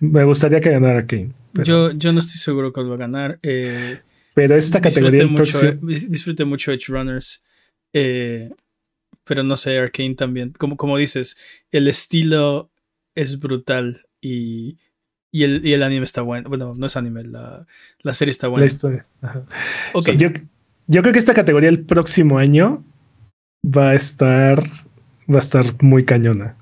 Me 0.00 0.24
gustaría 0.24 0.60
que 0.60 0.70
ganara 0.70 0.98
Arkane. 0.98 1.32
Yo, 1.64 1.92
yo 1.92 2.12
no 2.12 2.18
estoy 2.18 2.36
seguro 2.36 2.72
cuál 2.72 2.90
va 2.90 2.94
a 2.94 2.98
ganar. 2.98 3.38
Eh, 3.42 3.98
pero 4.34 4.56
esta 4.56 4.80
categoría. 4.80 5.26
Mucho, 5.26 5.72
disfrute 5.72 6.44
mucho 6.44 6.72
Edge 6.72 6.86
Runners. 6.88 7.42
Eh, 7.94 8.50
pero 9.24 9.42
no 9.42 9.56
sé, 9.56 9.78
Arkane 9.78 10.14
también. 10.14 10.52
Como, 10.58 10.76
como 10.76 10.98
dices, 10.98 11.38
el 11.70 11.88
estilo 11.88 12.70
es 13.14 13.40
brutal 13.40 14.00
y, 14.20 14.78
y, 15.32 15.44
el, 15.44 15.66
y 15.66 15.72
el 15.72 15.82
anime 15.82 16.04
está 16.04 16.22
bueno. 16.22 16.48
Bueno, 16.48 16.74
no 16.76 16.86
es 16.86 16.96
anime, 16.96 17.24
la, 17.24 17.66
la 18.00 18.14
serie 18.14 18.30
está 18.30 18.48
buena. 18.48 18.62
La 18.62 18.72
historia. 18.72 19.06
yo, 20.16 20.28
yo 20.86 21.02
creo 21.02 21.12
que 21.12 21.18
esta 21.18 21.34
categoría 21.34 21.68
el 21.68 21.84
próximo 21.84 22.38
año 22.38 22.84
va 23.64 23.90
a 23.90 23.94
estar 23.94 24.62
va 25.32 25.36
a 25.36 25.42
estar 25.42 25.64
muy 25.82 26.04
cañona. 26.04 26.56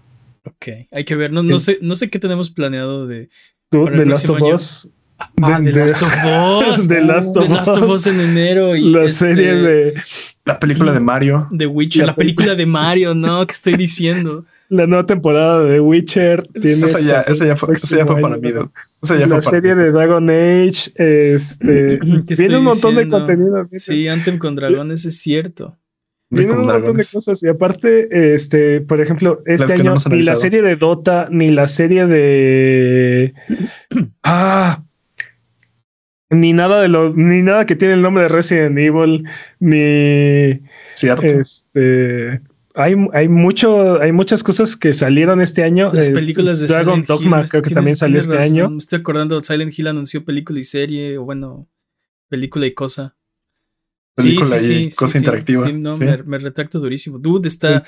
Ok, 0.45 0.69
hay 0.91 1.05
que 1.05 1.15
ver. 1.15 1.33
No, 1.33 1.43
no, 1.43 1.59
sé, 1.59 1.79
no 1.83 1.95
sé 1.95 2.11
qué 2.11 2.19
tenemos 2.19 2.51
planeado 2.51 3.07
de. 3.07 3.29
de 3.71 4.07
Last 4.07 4.29
of 4.29 4.43
Us. 4.43 4.89
Ah, 5.41 5.61
de, 5.63 5.73
Last 5.73 6.03
of 6.03 6.77
Us. 6.77 6.89
de 6.89 7.01
Last 7.01 7.37
of, 7.37 7.91
Us 7.91 8.07
en 8.09 8.21
enero. 8.21 8.75
Y 8.75 8.91
la 8.93 9.05
este 9.05 9.27
serie 9.27 9.55
de. 9.55 9.95
La 10.45 10.59
película 10.59 10.93
de 10.93 11.01
Mario. 11.01 11.47
De 11.51 11.67
Witcher. 11.67 12.07
La, 12.07 12.17
película 12.17 12.57
de 12.57 12.67
Mario, 12.67 13.15
¿no? 13.15 13.47
¿Qué 13.47 13.53
estoy 13.53 13.75
diciendo? 13.75 14.45
la 14.73 14.87
nueva 14.87 15.05
temporada 15.05 15.63
de 15.65 15.81
Witcher. 15.81 16.45
Tiene 16.49 16.71
esa 16.71 17.01
ya, 17.01 17.21
esa 17.21 17.45
ya 17.45 17.57
fue, 17.57 17.75
esa 17.75 17.99
ya 17.99 18.07
fue 18.07 18.21
para 18.23 18.39
mí. 18.39 18.51
la 18.53 19.43
serie 19.43 19.75
de 19.75 19.93
Dragon 19.93 20.31
Age. 20.31 20.93
Este, 20.95 21.99
tiene 22.37 22.57
un 22.57 22.65
montón 22.65 22.95
de 22.97 23.07
contenido. 23.07 23.69
Sí, 23.77 24.09
Anthem 24.09 24.39
con 24.39 24.57
dragones 24.57 25.05
es 25.05 25.19
cierto. 25.19 25.77
Tienen 26.35 26.57
un 26.57 26.67
montón 26.67 26.97
de 26.97 27.05
cosas. 27.05 27.43
Y 27.43 27.49
aparte, 27.49 28.35
este, 28.35 28.81
por 28.81 29.03
ejemplo, 29.03 29.43
este 29.45 29.75
año 29.75 29.95
ni 30.09 30.23
la 30.23 30.37
serie 30.37 30.63
de 30.63 30.77
Dota, 30.77 31.29
ni 31.31 31.51
la 31.51 31.69
serie 31.69 32.07
de. 32.07 33.35
Ah. 34.23 34.85
Ni 36.31 36.55
nada 36.55 36.81
de 36.81 36.89
lo, 36.89 37.13
ni 37.13 37.43
nada 37.43 37.67
que 37.67 37.77
tiene 37.77 37.93
el 37.93 38.01
nombre 38.01 38.23
de 38.23 38.31
Resident 38.31 38.79
Evil, 38.79 39.25
ni. 39.61 40.63
Cierto. 40.95 41.27
Este. 41.27 42.41
Hay, 42.75 42.95
hay 43.13 43.29
mucho, 43.29 44.01
hay 44.01 44.13
muchas 44.13 44.43
cosas 44.43 44.77
que 44.77 44.95
salieron 44.95 45.41
este 45.41 45.63
año. 45.63 45.93
Las 45.93 46.09
eh, 46.09 46.13
películas 46.13 46.61
de 46.61 46.67
Dragon 46.67 47.05
Dogma 47.05 47.45
creo 47.45 47.63
que 47.63 47.75
también 47.75 47.97
salió 47.97 48.19
este 48.19 48.39
año. 48.39 48.71
Me 48.71 48.79
estoy 48.79 49.01
acordando, 49.01 49.43
Silent 49.43 49.79
Hill 49.79 49.89
anunció 49.89 50.25
película 50.25 50.59
y 50.59 50.65
serie, 50.65 51.19
o 51.19 51.25
bueno, 51.25 51.69
película 52.29 52.67
y 52.67 52.75
cosa 52.75 53.17
película 54.15 54.59
sí, 54.59 54.75
y 54.75 54.91
cosa 54.91 55.19
interactiva. 55.19 55.67
Sí, 55.67 55.73
no, 55.73 55.97
me, 55.97 56.39
retracto 56.39 56.79
durísimo. 56.79 57.19
Dude, 57.19 57.49
está. 57.49 57.85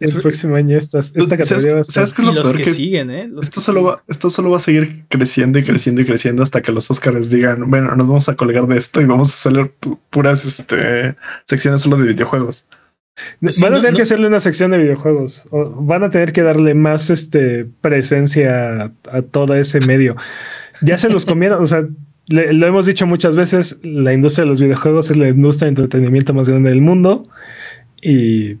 El, 0.00 0.14
próximo 0.14 0.56
año 0.56 0.78
esta, 0.78 1.00
esta 1.00 1.36
categoría 1.36 1.84
¿Sabes, 1.84 2.14
qué 2.14 2.22
es 2.22 2.28
lo 2.28 2.32
los 2.32 2.54
que, 2.54 2.64
siguen, 2.70 3.10
¿eh? 3.10 3.30
esto, 3.42 3.60
solo 3.60 3.82
va, 3.82 4.02
esto 4.08 4.30
solo 4.30 4.48
va 4.48 4.56
a 4.56 4.60
seguir 4.60 5.04
creciendo 5.10 5.58
y 5.58 5.62
creciendo 5.62 6.00
y 6.00 6.06
creciendo 6.06 6.42
hasta 6.42 6.62
que 6.62 6.72
los 6.72 6.90
Oscars 6.90 7.28
digan, 7.28 7.68
bueno, 7.68 7.94
nos 7.94 8.06
vamos 8.06 8.28
a 8.30 8.34
colgar 8.34 8.66
de 8.66 8.78
esto 8.78 9.02
y 9.02 9.04
vamos 9.04 9.28
a 9.28 9.50
hacer 9.50 9.74
puras 10.08 10.46
este, 10.46 11.16
secciones 11.44 11.82
solo 11.82 11.98
de 11.98 12.14
videojuegos. 12.14 12.66
Pues 13.40 13.60
van 13.60 13.74
a 13.74 13.80
tener 13.80 13.94
que 13.94 14.02
hacerle 14.02 14.28
una 14.28 14.40
sección 14.40 14.70
de 14.70 14.78
videojuegos. 14.78 15.46
van 15.50 16.04
a 16.04 16.10
tener 16.10 16.32
que 16.32 16.42
darle 16.42 16.74
más 16.74 17.10
este, 17.10 17.66
presencia 17.80 18.84
a, 18.84 18.92
a 19.12 19.22
todo 19.22 19.54
ese 19.54 19.80
medio. 19.80 20.16
Ya 20.80 20.96
se 20.96 21.10
los 21.10 21.26
comieron, 21.26 21.62
o 21.62 21.66
sea, 21.66 21.82
lo 22.30 22.66
hemos 22.66 22.86
dicho 22.86 23.06
muchas 23.06 23.34
veces, 23.34 23.78
la 23.82 24.12
industria 24.12 24.44
de 24.44 24.50
los 24.50 24.60
videojuegos 24.60 25.10
es 25.10 25.16
la 25.16 25.28
industria 25.28 25.66
de 25.66 25.70
entretenimiento 25.70 26.32
más 26.32 26.48
grande 26.48 26.70
del 26.70 26.80
mundo 26.80 27.28
y, 28.00 28.54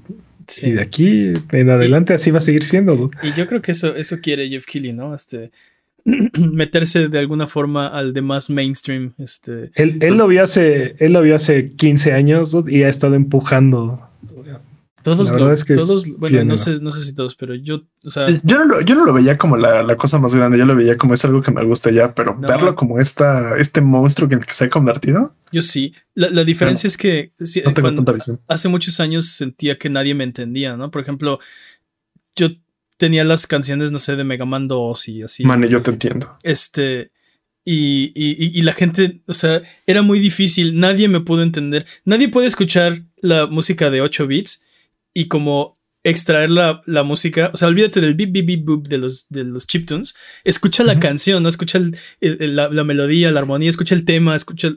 de 0.62 0.80
aquí 0.80 1.32
en 1.52 1.70
adelante 1.70 2.12
así 2.12 2.32
va 2.32 2.38
a 2.38 2.40
seguir 2.40 2.64
siendo. 2.64 3.10
Y 3.22 3.32
yo 3.32 3.46
creo 3.46 3.62
que 3.62 3.70
eso, 3.72 3.94
eso 3.94 4.18
quiere 4.20 4.48
Jeff 4.48 4.66
Keighley, 4.66 4.92
¿no? 4.92 5.14
Este, 5.14 5.52
meterse 6.04 7.08
de 7.08 7.18
alguna 7.20 7.46
forma 7.46 7.86
al 7.86 8.12
demás 8.12 8.50
mainstream. 8.50 9.12
Este. 9.18 9.70
Él, 9.74 9.98
él, 10.00 10.16
lo 10.16 10.26
vio 10.26 10.42
hace, 10.42 10.96
él 10.98 11.12
lo 11.12 11.22
vio 11.22 11.36
hace 11.36 11.70
15 11.70 12.12
años 12.12 12.56
y 12.66 12.82
ha 12.82 12.88
estado 12.88 13.14
empujando 13.14 14.09
todos, 15.02 15.30
lo, 15.30 15.54
todos 15.74 16.06
bueno, 16.18 16.44
no 16.44 16.56
sé, 16.58 16.78
no 16.78 16.90
sé 16.90 17.02
si 17.02 17.14
todos, 17.14 17.34
pero 17.34 17.54
yo, 17.54 17.82
o 18.04 18.10
sea, 18.10 18.26
yo 18.42 18.58
no 18.58 18.64
lo, 18.66 18.80
yo 18.82 18.94
no 18.94 19.06
lo 19.06 19.14
veía 19.14 19.38
como 19.38 19.56
la, 19.56 19.96
cosa 19.96 20.18
más 20.18 20.34
grande, 20.34 20.58
yo 20.58 20.66
lo 20.66 20.76
veía 20.76 20.98
como 20.98 21.14
es 21.14 21.24
algo 21.24 21.40
que 21.40 21.50
me 21.50 21.64
gusta 21.64 21.90
ya, 21.90 22.14
pero 22.14 22.36
verlo 22.38 22.74
como 22.74 22.98
esta, 22.98 23.56
este 23.56 23.80
monstruo 23.80 24.28
en 24.30 24.40
el 24.40 24.46
que 24.46 24.52
se 24.52 24.66
ha 24.66 24.70
convertido. 24.70 25.34
Yo 25.52 25.62
sí. 25.62 25.94
La, 26.14 26.44
diferencia 26.44 26.86
es 26.86 26.98
que 26.98 27.32
hace 28.46 28.68
muchos 28.68 29.00
años 29.00 29.28
sentía 29.28 29.78
que 29.78 29.88
nadie 29.88 30.14
me 30.14 30.24
entendía, 30.24 30.76
¿no? 30.76 30.90
Por 30.90 31.00
ejemplo, 31.00 31.38
yo 32.36 32.50
tenía 32.98 33.24
las 33.24 33.46
canciones, 33.46 33.92
no 33.92 33.98
sé, 33.98 34.16
de 34.16 34.24
Mega 34.24 34.44
Man 34.44 34.68
2 34.68 35.08
y 35.08 35.22
así. 35.22 35.44
Man, 35.44 35.66
yo 35.66 35.82
te 35.82 35.92
entiendo. 35.92 36.36
Este. 36.42 37.10
Y, 37.64 38.12
y, 38.14 38.58
y, 38.58 38.62
la 38.62 38.72
gente, 38.72 39.20
o 39.26 39.34
sea, 39.34 39.62
era 39.86 40.02
muy 40.02 40.18
difícil, 40.18 40.80
nadie 40.80 41.08
me 41.08 41.20
pudo 41.20 41.42
entender. 41.42 41.86
Nadie 42.04 42.28
puede 42.28 42.48
escuchar 42.48 43.02
la 43.20 43.46
música 43.46 43.90
de 43.90 44.00
8 44.00 44.26
bits 44.26 44.62
y 45.14 45.28
como 45.28 45.78
extraer 46.02 46.50
la, 46.50 47.02
música, 47.04 47.50
o 47.52 47.56
sea, 47.56 47.68
olvídate 47.68 48.00
del 48.00 48.14
beep, 48.14 48.32
beep, 48.32 48.46
beep, 48.46 48.64
boop 48.64 48.88
de 48.88 48.98
los, 48.98 49.26
de 49.28 49.44
los 49.44 49.66
chiptunes, 49.66 50.14
escucha 50.44 50.82
la 50.82 50.98
canción, 50.98 51.42
¿no? 51.42 51.48
Escucha 51.48 51.80
la, 52.20 52.84
melodía, 52.84 53.30
la 53.30 53.40
armonía, 53.40 53.68
escucha 53.68 53.94
el 53.94 54.04
tema, 54.04 54.34
escucha 54.34 54.70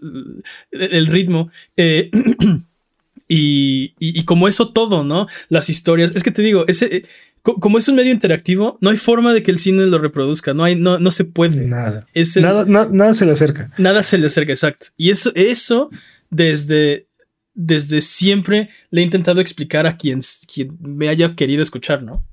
el, 0.72 1.08
ritmo. 1.08 1.50
Eh, 1.78 2.12
y, 3.28 3.94
y, 4.00 4.26
como 4.26 4.48
eso 4.50 4.74
todo, 4.74 5.04
¿no? 5.04 5.28
Las 5.48 5.70
historias, 5.70 6.14
es 6.16 6.24
que 6.24 6.32
te 6.32 6.42
digo, 6.42 6.66
ese... 6.68 6.96
Eh, 6.96 7.06
como 7.44 7.78
es 7.78 7.90
un 7.90 7.96
medio 7.96 8.14
interactivo, 8.14 8.78
no 8.80 8.90
hay 8.90 8.96
forma 8.96 9.34
de 9.34 9.44
que 9.44 9.52
el 9.52 9.60
cine 9.60 9.86
lo 9.86 9.98
reproduzca, 9.98 10.54
no 10.54 10.64
hay, 10.64 10.78
no, 10.78 10.98
no 10.98 11.12
se 11.12 11.26
puede. 11.26 11.68
Nada. 11.68 12.08
nada, 12.38 12.88
nada 12.90 13.14
se 13.14 13.26
le 13.26 13.34
acerca. 13.34 13.70
Nada 13.78 14.02
se 14.04 14.18
le 14.18 14.28
acerca, 14.28 14.54
exacto. 14.54 14.88
Y 14.96 15.10
eso, 15.10 15.30
eso 15.36 15.90
desde, 16.30 17.08
desde 17.54 18.01
siempre 18.01 18.70
le 18.89 19.01
he 19.01 19.04
intentado 19.04 19.41
explicar 19.41 19.88
a 19.88 19.97
quien, 19.97 20.22
quien 20.51 20.78
me 20.80 21.10
haya 21.10 21.36
querido 21.36 21.62
escuchar, 21.62 22.04
¿no? 22.04 22.26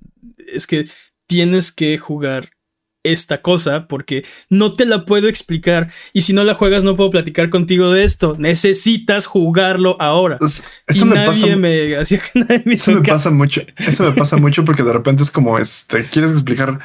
Es 0.47 0.67
que 0.67 0.87
tienes 1.27 1.73
que 1.73 1.99
jugar 1.99 2.51
esta 3.03 3.41
cosa 3.41 3.87
porque 3.89 4.25
no 4.51 4.75
te 4.75 4.85
la 4.85 5.05
puedo 5.05 5.29
explicar 5.29 5.91
y 6.13 6.23
si 6.23 6.33
no 6.33 6.45
la 6.45 6.55
juegas 6.55 6.85
no 6.85 6.97
puedo 6.97 7.11
platicar 7.11 7.51
contigo 7.51 7.91
de 7.91 8.05
esto. 8.05 8.37
Necesitas 8.39 9.27
jugarlo 9.27 9.97
ahora. 10.01 10.39
eso 10.87 11.07
me 11.07 11.17
pasa, 11.27 11.57
me, 11.57 11.93
eso 11.95 12.93
me 12.93 13.03
pasa 13.03 13.31
mucho. 13.31 13.63
Eso 13.77 14.05
me 14.05 14.13
pasa 14.13 14.37
mucho 14.37 14.65
porque 14.65 14.83
de 14.83 14.93
repente 14.93 15.23
es 15.23 15.31
como 15.31 15.59
este 15.59 16.05
quieres 16.05 16.33
explicar 16.33 16.81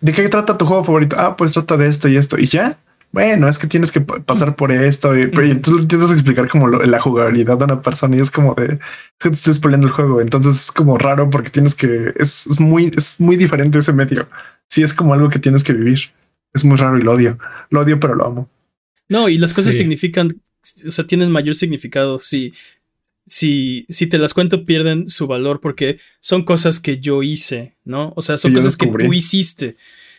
de 0.00 0.12
qué 0.12 0.28
trata 0.28 0.58
tu 0.58 0.66
juego 0.66 0.84
favorito. 0.84 1.16
Ah, 1.18 1.36
pues 1.36 1.52
trata 1.52 1.76
de 1.76 1.88
esto 1.88 2.08
y 2.08 2.16
esto 2.16 2.38
y 2.38 2.46
ya 2.46 2.78
bueno, 3.12 3.46
es 3.46 3.58
que 3.58 3.66
tienes 3.66 3.92
que 3.92 4.00
pasar 4.00 4.56
por 4.56 4.72
esto 4.72 5.16
y, 5.16 5.22
entonces 5.22 5.86
tienes 5.86 6.08
que 6.08 6.14
explicar 6.14 6.48
como 6.48 6.68
la 6.68 6.98
jugabilidad 6.98 7.58
de 7.58 7.64
una 7.64 7.82
persona 7.82 8.16
y 8.16 8.20
es 8.20 8.30
como 8.30 8.54
de 8.54 8.78
que 9.18 9.28
te 9.28 9.34
estás 9.34 9.58
peleando 9.58 9.88
el 9.88 9.92
juego. 9.92 10.22
Entonces 10.22 10.56
es 10.56 10.72
como 10.72 10.96
raro 10.96 11.28
porque 11.28 11.50
tienes 11.50 11.74
que 11.74 12.14
es, 12.16 12.58
muy, 12.58 12.90
es 12.96 13.20
muy 13.20 13.36
diferente 13.36 13.78
ese 13.78 13.92
medio. 13.92 14.28
Sí, 14.66 14.82
es 14.82 14.94
como 14.94 15.12
algo 15.12 15.28
que 15.28 15.38
tienes 15.38 15.62
que 15.62 15.74
vivir. 15.74 16.00
Es 16.54 16.64
muy 16.64 16.78
raro 16.78 16.98
y 16.98 17.02
lo 17.02 17.12
odio. 17.12 17.38
Lo 17.68 17.82
odio, 17.82 18.00
pero 18.00 18.14
lo 18.14 18.26
amo. 18.26 18.50
No, 19.10 19.28
y 19.28 19.36
las 19.36 19.52
cosas 19.52 19.74
significan, 19.74 20.40
o 20.86 20.90
sea, 20.90 21.06
tienen 21.06 21.30
mayor 21.30 21.54
significado. 21.54 22.18
Si, 22.18 22.54
si, 23.26 23.84
si 23.90 24.06
te 24.06 24.16
las 24.16 24.32
cuento, 24.32 24.64
pierden 24.64 25.06
su 25.06 25.26
valor 25.26 25.60
porque 25.60 25.98
son 26.20 26.44
cosas 26.44 26.80
que 26.80 26.98
yo 26.98 27.22
hice, 27.22 27.76
¿no? 27.84 28.14
O 28.16 28.22
sea, 28.22 28.38
son 28.38 28.54
cosas 28.54 28.78
que 28.78 28.86
tú 28.86 29.12
hiciste. 29.12 29.76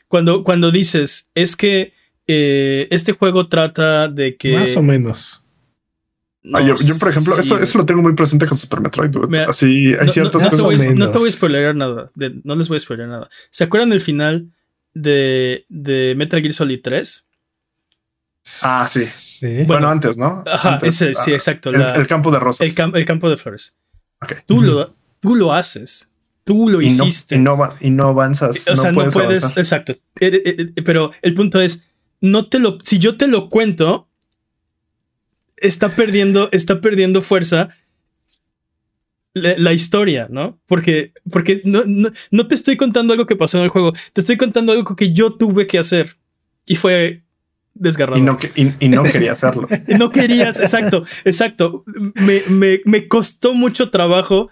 Cuando, 0.07 0.43
cuando 0.43 0.69
dices, 0.69 1.31
es 1.33 1.55
que 1.55 1.93
eh, 2.28 2.88
este 2.91 3.13
juego 3.13 3.47
trata 3.47 4.07
de 4.07 4.36
que. 4.38 4.57
Más 4.57 4.78
o 4.78 4.84
menos. 4.84 5.43
Ah, 6.53 6.61
yo, 6.61 6.76
por 6.99 7.09
ejemplo, 7.09 7.39
eso, 7.39 7.57
eso 7.57 7.78
lo 7.78 7.86
tengo 7.86 8.01
muy 8.01 8.13
presente 8.13 8.45
con 8.45 8.57
Super 8.57 8.82
Metroid. 8.82 9.15
Así 9.47 9.93
hay 9.93 10.09
ciertas 10.09 10.43
cosas. 10.43 10.86
no 10.95 11.09
te 11.09 11.17
voy 11.17 11.30
a 11.30 11.32
spoiler 11.32 11.76
nada. 11.76 12.11
no 12.43 12.55
les 12.55 12.67
voy 12.67 12.78
a 12.78 12.80
spoiler 12.82 13.07
nada. 13.07 13.30
¿Se 13.49 13.63
acuerdan 13.63 13.91
del 13.91 14.01
final 14.01 14.51
de, 14.93 15.65
de 15.69 16.15
Metal 16.17 16.41
Gear 16.41 16.53
Solid 16.53 16.82
3? 16.84 17.28
Ah, 18.63 18.88
sí. 18.89 19.63
Bueno, 19.65 19.88
antes, 19.88 20.17
¿no? 20.17 20.43
Ajá, 20.45 20.80
ese, 20.82 21.13
sí, 21.15 21.32
exacto. 21.32 21.69
El, 21.69 22.07
campo 22.07 22.30
de 22.30 22.39
rosas. 22.39 22.67
El, 22.67 23.05
campo 23.05 23.30
de 23.30 23.38
flores. 23.38 23.76
Tú, 24.45 24.61
lo, 24.61 24.93
tú 25.21 25.36
lo 25.36 25.53
haces. 25.53 26.09
Tú 26.43 26.67
lo 26.67 26.82
hiciste. 26.82 27.36
y, 27.36 27.39
no, 27.39 27.57
y 27.80 27.89
no 27.89 28.07
avanzas. 28.07 28.67
O 28.67 28.76
sea, 28.76 28.91
no 28.91 29.07
puedes. 29.07 29.55
exacto. 29.55 29.93
Eh, 30.19 30.41
eh, 30.45 30.82
pero 30.84 31.11
el 31.21 31.34
punto 31.36 31.61
es 31.61 31.84
no 32.24 32.47
te 32.47 32.57
lo, 32.57 32.78
si 32.84 32.99
yo 32.99 33.17
te 33.17 33.28
lo 33.28 33.49
cuento, 33.49 34.07
está 35.57 35.93
perdiendo, 35.93 36.47
está 36.53 36.80
perdiendo 36.80 37.21
fuerza 37.21 37.76
la, 39.34 39.74
historia, 39.74 40.28
¿no? 40.30 40.57
Porque, 40.65 41.11
porque 41.30 41.61
no, 41.65 41.84
no, 42.32 42.47
te 42.47 42.55
estoy 42.55 42.78
contando 42.78 43.11
algo 43.11 43.26
que 43.26 43.36
pasó 43.36 43.57
en 43.57 43.65
el 43.65 43.69
juego, 43.69 43.91
te 44.13 44.21
estoy 44.21 44.38
contando 44.38 44.71
algo 44.71 44.95
que 44.95 45.11
yo 45.11 45.34
tuve 45.34 45.67
que 45.67 45.80
hacer 45.80 46.15
y 46.65 46.78
fue 46.78 47.24
desgarrado. 47.74 48.17
Y 48.17 48.21
no, 48.24 48.38
y, 48.80 48.88
no 48.88 49.03
quería 49.03 49.34
hacerlo. 49.34 49.67
no 49.88 50.09
querías, 50.09 50.61
exacto, 50.61 51.03
exacto. 51.26 51.84
Me, 51.86 52.41
me, 52.47 52.80
me 52.86 53.09
costó 53.09 53.53
mucho 53.53 53.89
trabajo 53.89 54.49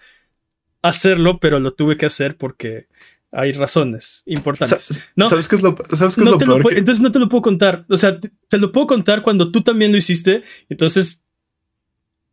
hacerlo, 0.82 1.39
pero 1.39 1.61
lo 1.61 1.74
tuve 1.74 1.95
que 1.95 2.07
hacer 2.07 2.36
porque 2.36 2.88
hay 3.32 3.53
razones 3.53 4.23
importantes. 4.25 5.03
¿no? 5.15 5.27
¿Sabes 5.27 5.47
qué 5.47 5.55
es 5.55 5.63
lo, 5.63 5.75
¿sabes 5.93 6.15
qué 6.15 6.21
es 6.21 6.29
lo 6.29 6.38
peor? 6.38 6.61
Entonces 6.73 7.01
no 7.01 7.11
te 7.11 7.19
lo 7.19 7.29
puedo 7.29 7.41
contar. 7.41 7.86
O 7.89 7.97
sea, 7.97 8.19
te, 8.19 8.57
lo 8.57 8.71
puedo 8.71 8.88
contar 8.88 9.21
cuando 9.21 9.51
tú 9.51 9.61
también 9.61 9.91
lo 9.91 9.97
hiciste. 9.97 10.43
Entonces 10.69 11.25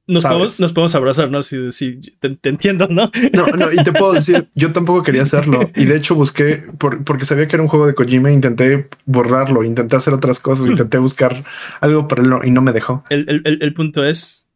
nos 0.09 0.25
podemos, 0.25 0.59
nos 0.59 0.73
podemos 0.73 0.95
abrazar, 0.95 1.31
¿no? 1.31 1.43
Si, 1.43 1.71
si 1.71 2.01
te, 2.19 2.49
entiendo, 2.49 2.89
¿no? 2.91 3.11
No, 3.33 3.47
no, 3.49 3.73
y 3.73 3.77
te 3.85 3.93
puedo 3.93 4.15
decir, 4.15 4.49
yo 4.55 4.73
tampoco 4.73 5.03
quería 5.03 5.23
hacerlo. 5.23 5.71
Y 5.77 5.85
de 5.85 5.97
hecho 5.97 6.15
busqué, 6.15 6.65
porque 6.79 7.27
sabía 7.27 7.47
que 7.47 7.57
era 7.57 7.63
un 7.63 7.69
juego 7.69 7.87
de 7.87 7.95
Kojima, 7.95 8.33
intenté 8.33 8.89
borrarlo, 9.05 9.63
intenté 9.63 9.97
hacer 9.97 10.15
otras 10.15 10.41
cosas, 10.41 10.67
intenté 10.69 10.99
buscar 10.99 11.45
algo 11.81 12.09
para 12.09 12.23
él 12.23 12.33
y 12.45 12.51
no 12.51 12.63
me 12.63 12.73
dejó. 12.73 13.05
el, 13.11 13.43
el, 13.45 13.59
el 13.61 13.75
punto 13.75 14.05
es, 14.05 14.48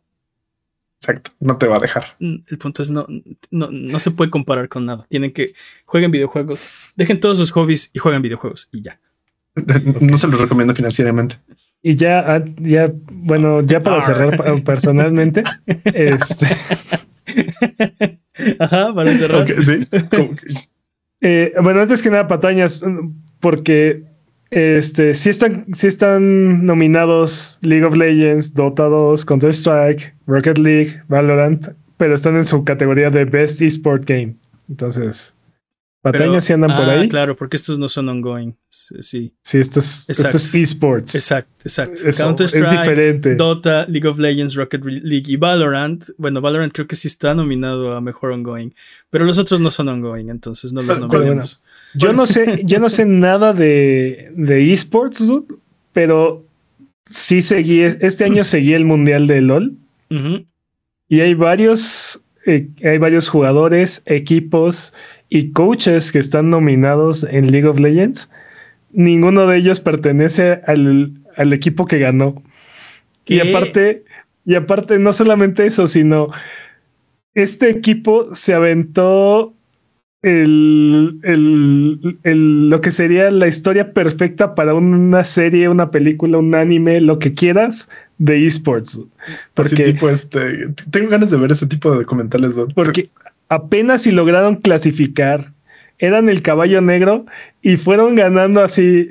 Exacto, 1.02 1.32
no 1.40 1.58
te 1.58 1.66
va 1.66 1.78
a 1.78 1.80
dejar. 1.80 2.04
Mm, 2.20 2.36
el 2.48 2.58
punto 2.58 2.80
es 2.80 2.88
no, 2.88 3.08
no, 3.50 3.98
se 3.98 4.12
puede 4.12 4.30
comparar 4.30 4.68
con 4.68 4.86
nada. 4.86 5.04
Tienen 5.08 5.32
que 5.32 5.52
jueguen 5.84 6.12
videojuegos, 6.12 6.68
dejen 6.94 7.18
todos 7.18 7.38
sus 7.38 7.50
hobbies 7.50 7.90
y 7.92 7.98
jueguen 7.98 8.22
videojuegos 8.22 8.68
y 8.70 8.82
ya. 8.82 9.00
No 10.00 10.16
se 10.16 10.28
los 10.28 10.40
recomiendo 10.40 10.76
financieramente. 10.76 11.38
Y 11.82 11.96
ya, 11.96 12.20
ah, 12.20 12.44
ya, 12.56 12.92
bueno, 13.10 13.62
ya 13.62 13.82
para 13.82 14.00
cerrar 14.00 14.62
personalmente, 14.62 15.42
este. 15.86 16.46
Ajá, 18.60 18.94
para 18.94 19.18
cerrar. 19.18 19.64
sí. 19.64 19.88
Eh, 21.24 21.52
bueno, 21.62 21.80
antes 21.80 22.02
que 22.02 22.10
nada, 22.10 22.26
patañas, 22.26 22.84
porque 23.38 24.02
este, 24.52 25.14
sí 25.14 25.30
están, 25.30 25.66
sí 25.74 25.86
están 25.86 26.66
nominados 26.66 27.58
League 27.62 27.84
of 27.84 27.96
Legends, 27.96 28.52
Dota 28.52 28.84
2, 28.84 29.24
Counter-Strike, 29.24 30.14
Rocket 30.26 30.58
League, 30.58 31.02
Valorant, 31.08 31.68
pero 31.96 32.14
están 32.14 32.36
en 32.36 32.44
su 32.44 32.62
categoría 32.62 33.10
de 33.10 33.24
Best 33.24 33.62
Esport 33.62 34.04
Game. 34.06 34.36
Entonces, 34.68 35.34
batallas 36.02 36.44
sí 36.44 36.52
andan 36.52 36.76
por 36.76 36.84
ah, 36.84 36.92
ahí. 36.92 37.08
Claro, 37.08 37.34
porque 37.34 37.56
estos 37.56 37.78
no 37.78 37.88
son 37.88 38.10
ongoing. 38.10 38.54
Sí. 38.68 39.34
Sí, 39.42 39.58
esto 39.58 39.80
es, 39.80 40.10
esto 40.10 40.12
Exacto. 40.12 40.36
es 40.36 40.54
esports. 40.54 41.14
Exacto, 41.14 41.54
exacto. 41.64 42.06
Eso, 42.06 42.24
Counter 42.24 42.46
es 42.46 42.54
Strike, 42.54 42.78
diferente. 42.78 43.34
Dota, 43.36 43.86
League 43.86 44.06
of 44.06 44.18
Legends, 44.18 44.54
Rocket 44.54 44.84
League 44.84 45.26
y 45.28 45.36
Valorant. 45.36 46.04
Bueno, 46.18 46.42
Valorant 46.42 46.74
creo 46.74 46.86
que 46.86 46.96
sí 46.96 47.08
está 47.08 47.34
nominado 47.34 47.96
a 47.96 48.02
mejor 48.02 48.32
ongoing, 48.32 48.74
pero 49.08 49.24
los 49.24 49.38
otros 49.38 49.60
no 49.60 49.70
son 49.70 49.88
ongoing, 49.88 50.28
entonces 50.28 50.74
no 50.74 50.82
los 50.82 50.98
pero 50.98 51.08
nominamos. 51.08 51.62
Yo 51.94 52.12
no 52.12 52.26
sé, 52.26 52.62
yo 52.64 52.78
no 52.78 52.88
sé 52.88 53.06
nada 53.06 53.52
de, 53.52 54.30
de 54.34 54.72
esports, 54.72 55.26
dude, 55.26 55.54
pero 55.92 56.44
sí 57.06 57.42
seguí, 57.42 57.80
este 57.80 58.24
año 58.24 58.44
seguí 58.44 58.74
el 58.74 58.84
mundial 58.84 59.26
de 59.26 59.40
LOL 59.40 59.76
y 61.08 61.20
hay 61.20 61.34
varios, 61.34 62.22
eh, 62.46 62.68
hay 62.84 62.98
varios 62.98 63.28
jugadores, 63.28 64.02
equipos 64.06 64.92
y 65.28 65.52
coaches 65.52 66.12
que 66.12 66.18
están 66.18 66.50
nominados 66.50 67.24
en 67.24 67.50
League 67.50 67.66
of 67.66 67.80
Legends. 67.80 68.30
Ninguno 68.92 69.46
de 69.46 69.58
ellos 69.58 69.80
pertenece 69.80 70.60
al, 70.66 71.12
al 71.36 71.52
equipo 71.52 71.86
que 71.86 71.98
ganó. 71.98 72.42
Y 73.26 73.40
aparte, 73.40 74.04
y 74.44 74.54
aparte, 74.54 74.98
no 74.98 75.12
solamente 75.12 75.64
eso, 75.64 75.86
sino 75.86 76.30
este 77.34 77.70
equipo 77.70 78.34
se 78.34 78.52
aventó 78.52 79.54
el, 80.22 81.18
el- 81.24 82.18
el- 82.22 82.70
lo 82.70 82.80
que 82.80 82.90
sería 82.90 83.30
la 83.30 83.48
historia 83.48 83.92
perfecta 83.92 84.54
para 84.54 84.74
una 84.74 85.24
serie, 85.24 85.68
una 85.68 85.90
película, 85.90 86.38
un 86.38 86.54
anime, 86.54 87.00
lo 87.00 87.18
que 87.18 87.34
quieras 87.34 87.88
de 88.18 88.46
esports. 88.46 89.00
Así 89.56 89.74
Porque, 89.76 89.82
tipo 89.82 90.08
este. 90.08 90.68
Tengo 90.90 91.10
ganas 91.10 91.30
de 91.32 91.36
ver 91.38 91.50
ese 91.50 91.66
tipo 91.66 91.90
de 91.90 91.98
documentales. 91.98 92.54
Porque 92.74 93.10
apenas 93.48 94.02
si 94.02 94.12
lograron 94.12 94.56
clasificar, 94.56 95.52
eran 95.98 96.28
el 96.28 96.42
caballo 96.42 96.80
negro 96.80 97.26
y 97.60 97.76
fueron 97.76 98.14
ganando 98.14 98.60
así 98.62 99.10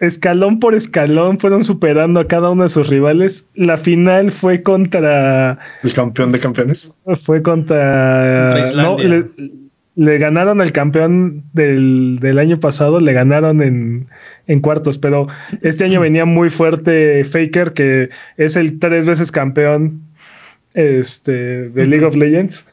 escalón 0.00 0.58
por 0.60 0.74
escalón, 0.74 1.38
fueron 1.38 1.64
superando 1.64 2.20
a 2.20 2.26
cada 2.26 2.50
uno 2.50 2.64
de 2.64 2.68
sus 2.68 2.88
rivales. 2.88 3.46
La 3.54 3.78
final 3.78 4.30
fue 4.30 4.62
contra 4.62 5.58
el 5.82 5.92
campeón 5.94 6.32
de 6.32 6.40
campeones. 6.40 6.92
Fue 7.22 7.40
contra. 7.42 8.50
Contra 8.50 8.82
no, 8.82 9.00
Islandia. 9.00 9.08
le, 9.08 9.63
le 9.96 10.18
ganaron 10.18 10.60
al 10.60 10.72
campeón 10.72 11.44
del, 11.52 12.18
del 12.20 12.38
año 12.38 12.58
pasado, 12.58 12.98
le 13.00 13.12
ganaron 13.12 13.62
en, 13.62 14.08
en 14.46 14.60
cuartos, 14.60 14.98
pero 14.98 15.28
este 15.62 15.84
año 15.84 16.00
venía 16.00 16.24
muy 16.24 16.50
fuerte 16.50 17.22
Faker, 17.24 17.72
que 17.72 18.08
es 18.36 18.56
el 18.56 18.78
tres 18.80 19.06
veces 19.06 19.30
campeón 19.30 20.02
este, 20.74 21.68
de 21.70 21.86
League 21.86 22.04
of 22.04 22.16
Legends. 22.16 22.66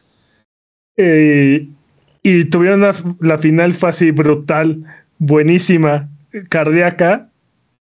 Eh, 0.98 1.68
y 2.24 2.46
tuvieron 2.46 2.80
una- 2.82 2.96
la 3.20 3.38
final 3.38 3.74
fue 3.74 3.90
así 3.90 4.12
brutal, 4.12 4.84
buenísima, 5.18 6.10
cardíaca. 6.50 7.28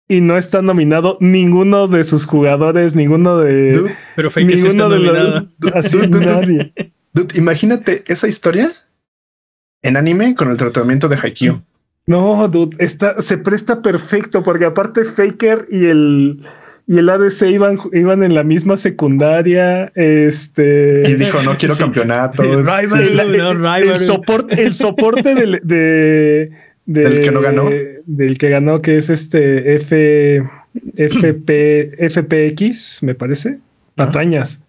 Y 0.09 0.21
no 0.21 0.37
está 0.37 0.63
nominado 0.63 1.19
ninguno 1.21 1.89
de 1.89 2.05
sus 2.05 2.27
jugadores, 2.27 2.95
ninguno 2.95 3.39
de. 3.39 3.73
Dude, 3.73 3.97
Pero 4.15 4.31
Faker 4.31 4.57
sí 4.57 4.69
está 4.69 4.89
ninguno 4.89 4.95
de 4.95 5.01
los- 5.01 5.33
nominado. 5.35 5.51
Así 5.75 5.97
Dude, 5.97 6.07
dude, 6.07 6.27
dude. 6.27 6.33
nadie. 6.33 6.73
dude, 7.13 7.37
imagínate 7.39 8.05
esa 8.07 8.29
historia 8.29 8.71
en 9.83 9.97
anime 9.97 10.35
con 10.35 10.51
el 10.51 10.57
tratamiento 10.57 11.09
de 11.09 11.17
Haikyuu. 11.17 11.61
No, 12.07 12.47
dude, 12.49 12.77
está, 12.79 13.21
se 13.21 13.37
presta 13.39 13.83
perfecto 13.83 14.43
porque 14.43 14.65
aparte 14.65 15.05
Faker 15.05 15.67
y 15.71 15.87
el 15.87 16.43
y 16.89 16.99
el 16.99 17.09
ADC 17.09 17.43
iban, 17.51 17.77
iban 17.93 18.23
en 18.23 18.33
la 18.33 18.45
misma 18.45 18.77
secundaria. 18.77 19.91
Este 19.97 21.03
Y 21.05 21.15
dijo, 21.15 21.43
no 21.43 21.57
quiero 21.57 21.75
Sí. 21.75 21.83
campeonatos. 21.83 22.47
Rival, 22.47 22.87
Sí, 22.87 23.07
sí, 23.07 23.19
sí. 23.19 23.37
no, 23.37 23.75
el, 23.77 23.99
soporte, 23.99 24.63
el 24.63 24.73
soporte 24.73 25.35
del, 25.35 25.61
de, 25.65 26.53
de- 26.87 27.03
¿Del 27.11 27.21
que 27.23 27.33
no 27.33 27.41
ganó? 27.41 27.69
Del 28.07 28.39
que 28.39 28.51
ganó, 28.51 28.81
que 28.83 28.99
es 28.99 29.11
este 29.11 29.75
F, 29.75 30.45
FP, 30.97 31.97
FPX, 32.09 33.03
me 33.03 33.17
parece. 33.17 33.59
Patañas. 33.97 34.61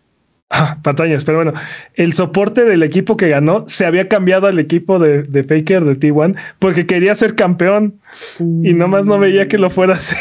Ah, 0.50 0.80
patañas, 0.82 1.26
pero 1.26 1.40
bueno, 1.40 1.54
el 1.96 2.14
soporte 2.14 2.64
del 2.64 2.82
equipo 2.82 3.18
que 3.18 3.28
ganó 3.28 3.66
se 3.68 3.86
había 3.86 4.08
cambiado 4.08 4.48
al 4.48 4.60
equipo 4.60 4.98
de, 4.98 5.24
de 5.24 5.44
Faker 5.44 5.84
de 5.84 6.00
T1 6.00 6.36
porque 6.58 6.86
quería 6.86 7.14
ser 7.16 7.36
campeón 7.36 8.00
y 8.40 8.74
nomás 8.74 9.06
no 9.06 9.20
veía 9.20 9.50
que 9.50 9.58
lo 9.58 9.70
fuera 9.70 9.94
a 9.94 9.96
hacer 9.98 10.18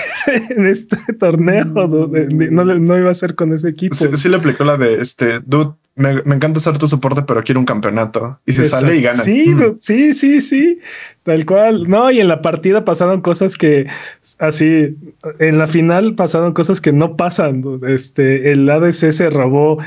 en 0.50 0.66
este 0.66 0.96
torneo. 1.20 1.64
No, 1.66 2.64
no, 2.64 2.98
iba 2.98 3.10
a 3.10 3.14
ser 3.14 3.36
con 3.36 3.52
ese 3.52 3.68
equipo. 3.68 3.94
Sí, 3.94 4.08
sí 4.14 4.28
le 4.28 4.36
aplicó 4.38 4.64
la 4.64 4.76
de 4.76 5.00
este, 5.00 5.38
dude, 5.46 5.74
me, 5.94 6.20
me 6.24 6.34
encanta 6.34 6.58
ser 6.58 6.76
tu 6.76 6.88
soporte, 6.88 7.22
pero 7.22 7.42
quiero 7.44 7.60
un 7.60 7.64
campeonato. 7.66 8.40
Y 8.46 8.52
se 8.52 8.62
Exacto. 8.62 8.86
sale 8.86 8.98
y 8.98 9.02
gana. 9.02 9.22
Sí, 9.22 9.54
Mm. 9.54 9.76
sí, 9.78 10.12
sí, 10.12 10.40
sí. 10.42 10.80
Tal 11.22 11.46
cual. 11.46 11.88
No, 11.88 12.10
y 12.10 12.20
en 12.20 12.26
la 12.28 12.42
partida 12.42 12.84
pasaron 12.84 13.20
cosas 13.20 13.56
que 13.56 13.86
así, 14.38 14.96
en 15.38 15.56
la 15.58 15.66
final 15.68 16.14
pasaron 16.16 16.52
cosas 16.52 16.80
que 16.80 16.92
no 16.92 17.16
pasan. 17.16 17.62
Este, 17.86 18.50
el 18.52 18.68
ADC 18.68 19.10
se 19.12 19.30
robó, 19.30 19.78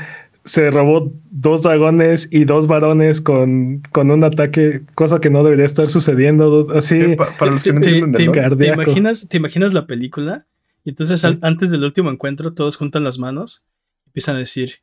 se 0.44 0.70
robó 0.70 1.12
dos 1.30 1.62
dragones 1.62 2.28
y 2.30 2.44
dos 2.44 2.66
varones 2.66 3.20
con, 3.20 3.82
con 3.92 4.10
un 4.10 4.24
ataque, 4.24 4.82
cosa 4.94 5.20
que 5.20 5.30
no 5.30 5.42
debería 5.44 5.64
estar 5.66 5.88
sucediendo. 5.88 6.68
Así. 6.74 6.98
Eh, 6.98 7.16
pa- 7.16 7.36
para 7.38 7.50
los 7.52 7.62
que 7.62 7.72
no 7.72 7.80
Te- 7.82 7.88
entienden 7.98 8.12
te- 8.12 8.18
de 8.18 8.24
LOL, 8.26 8.34
¿Te 8.34 8.40
Cardíaco. 8.40 8.82
imaginas, 8.82 9.28
¿Te 9.28 9.36
imaginas 9.36 9.72
la 9.72 9.86
película? 9.86 10.46
Y 10.84 10.90
entonces 10.90 11.24
al- 11.24 11.38
antes 11.42 11.70
del 11.70 11.84
último 11.84 12.10
encuentro 12.10 12.52
todos 12.52 12.76
juntan 12.76 13.04
las 13.04 13.18
manos 13.18 13.66
y 14.06 14.08
empiezan 14.10 14.36
a 14.36 14.38
decir 14.40 14.76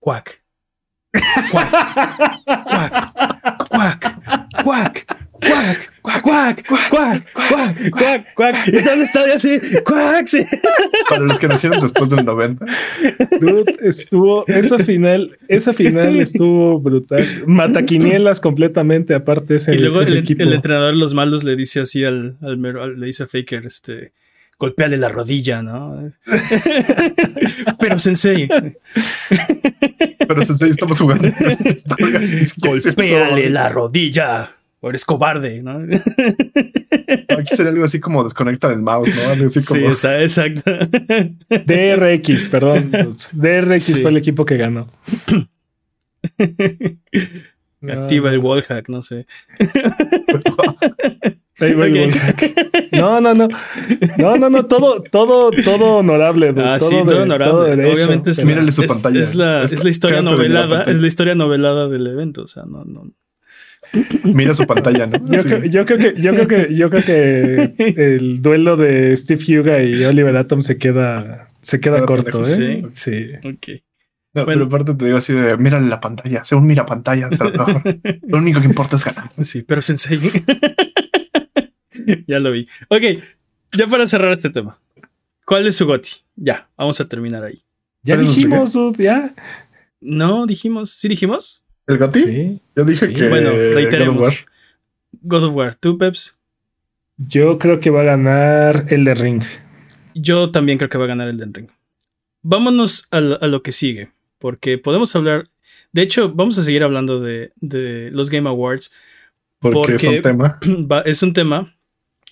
cuac. 0.00 0.42
Cuac. 1.50 1.70
Cuac. 2.44 3.68
Cuac. 3.70 4.62
Cuac. 4.64 5.07
Cuac. 6.38 6.66
Cuac. 6.88 7.32
Cuac. 7.32 7.90
Cuac. 7.90 8.34
Cuac. 8.34 8.68
Y 8.68 8.82
todo 8.82 8.94
el 8.94 9.02
estadio 9.02 9.34
así. 9.34 9.58
Cuac. 9.84 10.26
sí. 10.28 10.44
para 11.08 11.22
los 11.22 11.38
que 11.38 11.48
nacieron 11.48 11.80
después 11.80 12.08
del 12.08 12.24
90. 12.24 12.64
Dude, 13.40 13.76
estuvo, 13.82 14.46
esa 14.46 14.78
final, 14.78 15.36
esa 15.48 15.72
final 15.72 16.20
estuvo 16.20 16.78
brutal. 16.80 17.24
Mataquinielas 17.46 18.40
completamente, 18.40 19.14
aparte 19.14 19.56
ese, 19.56 19.74
Y 19.74 19.78
luego 19.78 20.00
ese 20.02 20.12
el, 20.12 20.18
equipo. 20.18 20.42
el 20.44 20.52
entrenador 20.52 20.92
de 20.94 20.98
los 21.00 21.14
malos 21.14 21.42
le 21.44 21.56
dice 21.56 21.80
así 21.80 22.04
al, 22.04 22.36
al 22.42 22.56
mero- 22.58 22.82
al- 22.82 23.00
le 23.00 23.06
dice 23.06 23.24
a 23.24 23.26
Faker, 23.26 23.66
este, 23.66 24.12
golpeale 24.58 24.96
la 24.96 25.08
rodilla, 25.08 25.60
¿no? 25.62 26.12
Pero 27.80 27.98
Sensei, 27.98 28.48
Pero 30.28 30.42
sensei, 30.44 30.70
estamos 30.70 31.00
jugando. 31.00 31.28
golpéale 32.58 33.50
la 33.50 33.68
rodilla. 33.70 34.54
O 34.80 34.90
eres 34.90 35.04
cobarde, 35.04 35.60
¿no? 35.62 35.80
Aquí 37.36 37.56
sería 37.56 37.72
algo 37.72 37.84
así 37.84 37.98
como 37.98 38.22
desconectar 38.22 38.70
el 38.70 38.78
mouse, 38.80 39.10
¿no? 39.14 39.32
Algo 39.32 39.46
así 39.46 39.60
Sí, 39.60 39.66
como. 39.66 39.90
esa- 39.90 40.22
exacto. 40.22 40.62
DRX, 41.48 42.44
perdón. 42.46 42.92
DRX 43.32 43.82
Sí. 43.84 44.00
fue 44.02 44.10
el 44.12 44.16
equipo 44.18 44.44
que 44.44 44.56
ganó. 44.56 44.88
Activa 47.80 48.30
el 48.30 48.38
wallhack, 48.38 48.88
no 48.88 49.02
sé. 49.02 49.26
Ahí 51.60 51.74
va 51.74 51.86
el 51.86 51.92
wallhack. 51.94 52.90
No, 52.92 53.20
no, 53.20 53.34
no. 53.34 53.48
No, 54.16 54.36
no, 54.36 54.50
no. 54.50 54.66
Todo, 54.66 55.00
todo, 55.02 55.50
todo 55.50 55.96
honorable. 55.98 56.52
dude. 56.52 56.64
Ah, 56.64 56.78
todo 56.78 56.88
sí, 56.88 56.96
de- 56.96 57.02
todo 57.04 57.22
honorable. 57.22 57.50
todo 57.52 57.64
derecho, 57.64 57.94
Obviamente 57.96 58.30
es, 58.30 58.40
pero- 58.40 58.72
su 58.72 58.82
es- 58.82 58.88
pantalla. 58.92 59.20
es 59.20 59.34
la, 59.34 59.62
es 59.64 59.82
la 59.84 59.90
historia 59.90 60.16
la 60.22 60.30
novelada, 60.30 60.82
es 60.84 60.96
la 60.96 61.06
historia 61.06 61.34
novelada 61.34 61.88
del 61.88 62.06
evento, 62.06 62.42
o 62.42 62.48
sea, 62.48 62.64
no, 62.64 62.84
no. 62.84 63.10
Mira 64.24 64.54
su 64.54 64.66
pantalla, 64.66 65.06
¿no? 65.06 65.18
Yo, 65.32 65.42
Sí. 65.42 65.48
creo, 65.48 65.64
yo 65.64 65.86
creo 65.86 65.98
que, 65.98 66.20
yo 66.20 66.34
creo 66.34 66.46
que, 66.48 66.74
yo 66.74 66.90
creo 66.90 67.02
que 67.04 67.74
el 68.16 68.42
duelo 68.42 68.76
de 68.76 69.16
Steve 69.16 69.60
Huga 69.60 69.82
y 69.82 70.04
Oliver 70.04 70.36
Atom 70.36 70.60
se 70.60 70.76
queda, 70.78 71.48
se 71.62 71.80
queda 71.80 71.96
Queda 71.96 72.06
corto, 72.06 72.40
pendejo. 72.40 72.88
¿eh? 72.88 72.90
Sí. 72.92 73.26
Ok. 73.44 73.82
No, 74.34 74.44
Bueno. 74.44 74.60
Pero 74.60 74.64
aparte 74.66 74.94
te 74.94 75.04
digo 75.06 75.16
así 75.16 75.32
de 75.32 75.56
mírale 75.56 75.88
la 75.88 76.00
pantalla, 76.00 76.44
sea 76.44 76.58
un 76.58 76.66
mira 76.66 76.84
pantalla. 76.84 77.30
Lo 78.28 78.38
único 78.38 78.60
que 78.60 78.66
importa 78.66 78.96
es 78.96 79.04
ganar. 79.04 79.30
Sí, 79.42 79.62
pero 79.62 79.80
Sensei. 79.80 80.20
ya 82.26 82.38
lo 82.38 82.52
vi. 82.52 82.68
Ok, 82.88 83.02
ya 83.76 83.86
para 83.86 84.06
cerrar 84.06 84.32
este 84.32 84.50
tema. 84.50 84.78
¿Cuál 85.44 85.66
es 85.66 85.76
su 85.76 85.86
goti? 85.86 86.10
Ya, 86.36 86.68
vamos 86.76 87.00
a 87.00 87.08
terminar 87.08 87.42
ahí. 87.42 87.62
Ya 88.02 88.16
dijimos, 88.16 88.74
ya. 88.98 89.34
No, 90.00 90.46
dijimos. 90.46 90.90
¿Sí 90.90 91.08
dijimos? 91.08 91.64
¿El 91.88 91.98
Goti? 91.98 92.20
Sí. 92.22 92.60
Yo 92.76 92.84
dije 92.84 93.06
Sí. 93.06 93.14
que. 93.14 93.28
Bueno, 93.28 93.50
God 93.50 93.68
of 93.68 93.74
reiteremos. 93.74 94.16
War. 94.18 94.32
God 95.22 95.44
of 95.44 95.54
War. 95.54 95.74
¿Tú, 95.74 95.98
Peps? 95.98 96.38
Yo 97.16 97.58
creo 97.58 97.80
que 97.80 97.90
va 97.90 98.02
a 98.02 98.04
ganar 98.04 98.86
el 98.90 99.04
de 99.04 99.14
Ring. 99.14 99.42
Yo 100.14 100.50
también 100.52 100.78
creo 100.78 100.88
que 100.88 100.98
va 100.98 101.04
a 101.04 101.08
ganar 101.08 101.28
el 101.28 101.38
Den 101.38 101.52
Ring. 101.52 101.68
Vámonos 102.42 103.08
a, 103.10 103.20
lo- 103.20 103.42
a 103.42 103.46
lo 103.48 103.62
que 103.62 103.72
sigue, 103.72 104.12
porque 104.38 104.78
podemos 104.78 105.14
hablar. 105.16 105.48
De 105.92 106.02
hecho, 106.02 106.32
vamos 106.32 106.56
a 106.58 106.62
seguir 106.62 106.82
hablando 106.84 107.20
de, 107.20 107.52
de 107.56 108.10
los 108.12 108.30
Game 108.30 108.48
Awards. 108.48 108.92
Porque, 109.58 109.94
es 109.94 110.04
un 110.04 110.20
tema. 110.20 110.60
Va- 110.90 111.00
es 111.02 111.22
un 111.22 111.32
tema. 111.32 111.74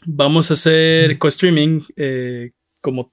Vamos 0.04 0.50
a 0.50 0.54
hacer 0.54 1.18
co-streaming 1.18 1.80
eh, 1.96 2.52
como 2.80 3.12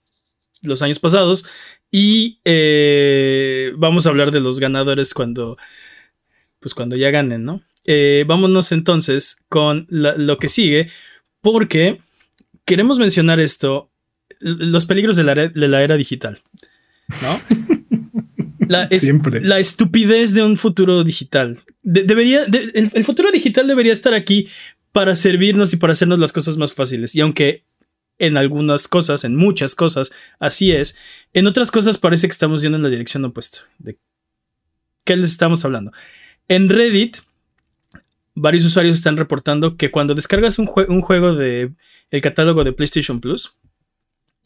los 0.61 0.81
años 0.83 0.99
pasados. 0.99 1.45
Y 1.89 2.39
eh, 2.45 3.71
vamos 3.77 4.05
a 4.05 4.09
hablar 4.09 4.29
de 4.31 4.39
los 4.41 4.59
ganadores 4.59 5.13
cuando, 5.13 5.57
pues 6.63 6.73
cuando 6.73 6.95
ya 6.95 7.11
ganen, 7.11 7.43
¿no? 7.43 7.61
Eh, 7.85 8.23
vámonos 8.25 8.71
entonces 8.71 9.43
con 9.49 9.85
lo 9.89 10.37
que 10.39 10.49
sigue, 10.49 10.89
porque 11.41 11.99
queremos 12.65 12.97
mencionar 12.97 13.41
esto, 13.41 13.91
los 14.39 14.85
peligros 14.85 15.17
de 15.17 15.23
la, 15.23 15.83
era 15.83 15.97
digital, 15.97 16.41
¿no? 17.21 17.39
La, 18.69 18.89
la, 19.41 19.59
estupidez 19.59 20.33
de 20.33 20.41
un 20.41 20.55
futuro 20.55 21.03
digital. 21.03 21.59
debería, 21.83 22.45
el, 22.45 23.03
futuro 23.03 23.29
digital 23.29 23.67
debería 23.67 23.91
estar 23.91 24.13
aquí 24.13 24.47
para 24.93 25.17
servirnos 25.17 25.73
y 25.73 25.77
para 25.77 25.93
hacernos 25.93 26.17
las 26.17 26.31
cosas 26.31 26.55
más 26.55 26.73
fáciles. 26.73 27.13
Y 27.13 27.19
aunque 27.19 27.65
en 28.19 28.37
algunas 28.37 28.87
cosas, 28.87 29.25
en 29.25 29.35
muchas 29.35 29.75
cosas, 29.75 30.11
así 30.39 30.71
es, 30.71 30.95
en 31.33 31.45
otras 31.45 31.71
cosas 31.71 31.97
parece 31.97 32.27
que 32.27 32.31
estamos 32.31 32.61
yendo 32.61 32.77
en 32.77 32.83
la 32.83 32.89
dirección 32.89 33.25
opuesta. 33.25 33.59
¿De 33.79 33.97
qué 35.03 35.17
les 35.17 35.31
estamos 35.31 35.65
hablando? 35.65 35.91
En 36.47 36.69
Reddit 36.69 37.17
varios 38.35 38.65
usuarios 38.65 38.95
están 38.95 39.17
reportando 39.17 39.77
que 39.77 39.91
cuando 39.91 40.15
descargas 40.15 40.59
un, 40.59 40.65
juego 40.65 41.35
de 41.35 41.71
el 42.11 42.21
catálogo 42.21 42.63
de 42.63 42.73
PlayStation 42.73 43.19
Plus, 43.19 43.55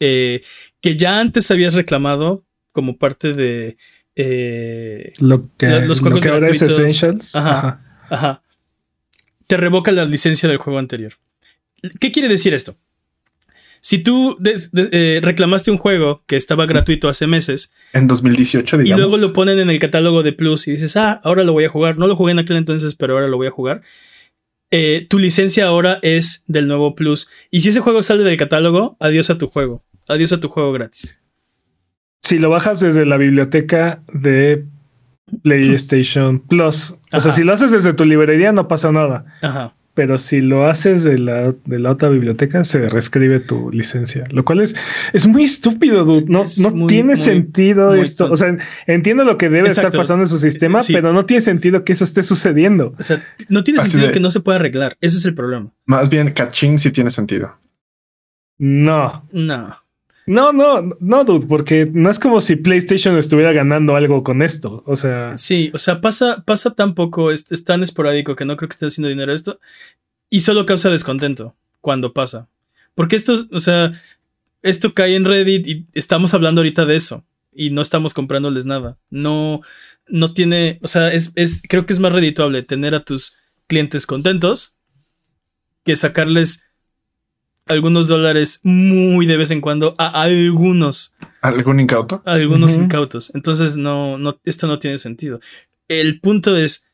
eh, 0.00 0.42
que 0.80 0.96
ya 0.96 1.20
antes 1.20 1.50
habías 1.50 1.74
reclamado 1.74 2.44
como 2.72 2.96
parte 2.96 3.32
de 3.32 3.76
eh, 4.16 5.12
lo 5.20 5.48
que, 5.56 5.80
los 5.80 6.00
juegos 6.00 6.24
lo 6.24 6.34
ahora 6.34 6.50
es 6.50 6.62
Essentials. 6.62 7.34
Ajá, 7.34 8.04
ajá. 8.08 8.42
Te 9.46 9.56
revoca 9.56 9.92
la 9.92 10.04
licencia 10.04 10.48
del 10.48 10.58
juego 10.58 10.78
anterior. 10.78 11.14
¿Qué 12.00 12.12
quiere 12.12 12.28
decir 12.28 12.54
esto? 12.54 12.76
Si 13.80 13.98
tú 13.98 14.36
eh, 14.74 15.20
reclamaste 15.22 15.70
un 15.70 15.78
juego 15.78 16.22
que 16.26 16.36
estaba 16.36 16.66
gratuito 16.66 17.08
hace 17.08 17.26
meses. 17.26 17.72
En 17.92 18.06
2018, 18.06 18.78
digamos. 18.78 18.98
Y 18.98 19.00
luego 19.00 19.16
lo 19.18 19.32
ponen 19.32 19.58
en 19.58 19.70
el 19.70 19.78
catálogo 19.78 20.22
de 20.22 20.32
Plus 20.32 20.68
y 20.68 20.72
dices, 20.72 20.96
ah, 20.96 21.20
ahora 21.24 21.44
lo 21.44 21.52
voy 21.52 21.64
a 21.64 21.68
jugar. 21.68 21.98
No 21.98 22.06
lo 22.06 22.16
jugué 22.16 22.32
en 22.32 22.38
aquel 22.40 22.56
entonces, 22.56 22.94
pero 22.94 23.14
ahora 23.14 23.28
lo 23.28 23.36
voy 23.36 23.46
a 23.46 23.52
jugar. 23.52 23.82
Eh, 24.70 25.06
tu 25.08 25.18
licencia 25.18 25.66
ahora 25.66 25.98
es 26.02 26.44
del 26.46 26.68
nuevo 26.68 26.94
Plus. 26.94 27.30
Y 27.50 27.60
si 27.62 27.70
ese 27.70 27.80
juego 27.80 28.02
sale 28.02 28.24
del 28.24 28.36
catálogo, 28.36 28.96
adiós 29.00 29.30
a 29.30 29.38
tu 29.38 29.46
juego. 29.46 29.84
Adiós 30.06 30.32
a 30.32 30.40
tu 30.40 30.48
juego 30.48 30.72
gratis. 30.72 31.18
Si 32.22 32.38
lo 32.38 32.50
bajas 32.50 32.80
desde 32.80 33.06
la 33.06 33.16
biblioteca 33.16 34.02
de 34.12 34.64
PlayStation 35.42 36.40
Plus. 36.40 36.94
O 37.12 37.20
sea, 37.20 37.32
si 37.32 37.44
lo 37.44 37.52
haces 37.52 37.70
desde 37.70 37.94
tu 37.94 38.04
librería, 38.04 38.52
no 38.52 38.68
pasa 38.68 38.92
nada. 38.92 39.24
Ajá 39.40 39.74
pero 39.98 40.16
si 40.16 40.40
lo 40.40 40.68
haces 40.68 41.02
de 41.02 41.18
la, 41.18 41.52
de 41.64 41.78
la 41.80 41.90
otra 41.90 42.08
biblioteca, 42.08 42.62
se 42.62 42.88
reescribe 42.88 43.40
tu 43.40 43.72
licencia, 43.72 44.28
lo 44.30 44.44
cual 44.44 44.60
es, 44.60 44.76
es 45.12 45.26
muy 45.26 45.42
estúpido, 45.42 46.04
dude. 46.04 46.26
No, 46.28 46.44
no 46.58 46.86
tiene 46.86 47.16
sentido 47.16 47.96
esto. 47.96 48.30
O 48.30 48.36
sea, 48.36 48.56
entiendo 48.86 49.24
lo 49.24 49.36
que 49.36 49.48
debe 49.48 49.68
estar 49.68 49.90
pasando 49.90 50.22
en 50.22 50.28
su 50.28 50.38
sistema, 50.38 50.78
pero 50.86 51.12
no 51.12 51.26
tiene 51.26 51.40
sentido 51.40 51.82
que 51.82 51.94
eso 51.94 52.04
esté 52.04 52.22
sucediendo. 52.22 52.94
O 52.96 53.02
sea, 53.02 53.26
no 53.48 53.64
tiene 53.64 53.80
sentido 53.80 54.12
que 54.12 54.20
no 54.20 54.30
se 54.30 54.38
pueda 54.38 54.60
arreglar. 54.60 54.96
Ese 55.00 55.16
es 55.16 55.24
el 55.24 55.34
problema. 55.34 55.72
Más 55.84 56.08
bien, 56.08 56.30
caching 56.30 56.78
sí 56.78 56.92
tiene 56.92 57.10
sentido. 57.10 57.58
No. 58.56 59.26
No. 59.32 59.78
No, 60.28 60.52
no, 60.52 60.94
no, 61.00 61.24
dude, 61.24 61.46
porque 61.46 61.88
no 61.90 62.10
es 62.10 62.18
como 62.18 62.42
si 62.42 62.56
PlayStation 62.56 63.16
estuviera 63.16 63.50
ganando 63.54 63.96
algo 63.96 64.22
con 64.22 64.42
esto. 64.42 64.82
O 64.84 64.94
sea. 64.94 65.38
Sí, 65.38 65.70
o 65.72 65.78
sea, 65.78 66.02
pasa, 66.02 66.44
pasa 66.44 66.74
tan 66.74 66.94
poco, 66.94 67.30
es, 67.30 67.46
tan 67.64 67.82
esporádico 67.82 68.36
que 68.36 68.44
no 68.44 68.54
creo 68.58 68.68
que 68.68 68.74
esté 68.74 68.84
haciendo 68.84 69.08
dinero 69.08 69.32
esto. 69.32 69.58
Y 70.28 70.40
solo 70.40 70.66
causa 70.66 70.90
descontento 70.90 71.56
cuando 71.80 72.12
pasa. 72.12 72.46
Porque 72.94 73.16
esto, 73.16 73.36
o 73.52 73.58
sea, 73.58 73.98
esto 74.60 74.92
cae 74.92 75.16
en 75.16 75.24
Reddit 75.24 75.66
y 75.66 75.86
estamos 75.94 76.34
hablando 76.34 76.60
ahorita 76.60 76.84
de 76.84 76.96
eso. 76.96 77.24
Y 77.50 77.70
no 77.70 77.80
estamos 77.80 78.12
comprándoles 78.12 78.66
nada. 78.66 78.98
No, 79.08 79.62
no 80.08 80.34
tiene. 80.34 80.78
O 80.82 80.88
sea, 80.88 81.10
es, 81.10 81.32
es, 81.36 81.62
creo 81.66 81.86
que 81.86 81.94
es 81.94 82.00
más 82.00 82.12
redituable 82.12 82.62
tener 82.62 82.94
a 82.94 83.02
tus 83.02 83.34
clientes 83.66 84.04
contentos 84.04 84.76
que 85.84 85.96
sacarles 85.96 86.66
algunos 87.68 88.08
dólares 88.08 88.60
muy 88.62 89.26
de 89.26 89.36
vez 89.36 89.50
en 89.50 89.60
cuando 89.60 89.94
a 89.98 90.22
algunos. 90.22 91.14
¿Algún 91.40 91.80
incauto? 91.80 92.22
algunos 92.24 92.76
incautos. 92.76 93.32
Entonces, 93.34 93.76
no, 93.76 94.18
no, 94.18 94.40
esto 94.44 94.66
no 94.66 94.78
tiene 94.78 94.98
sentido. 94.98 95.40
El 95.86 96.20
punto 96.20 96.56
es, 96.56 96.84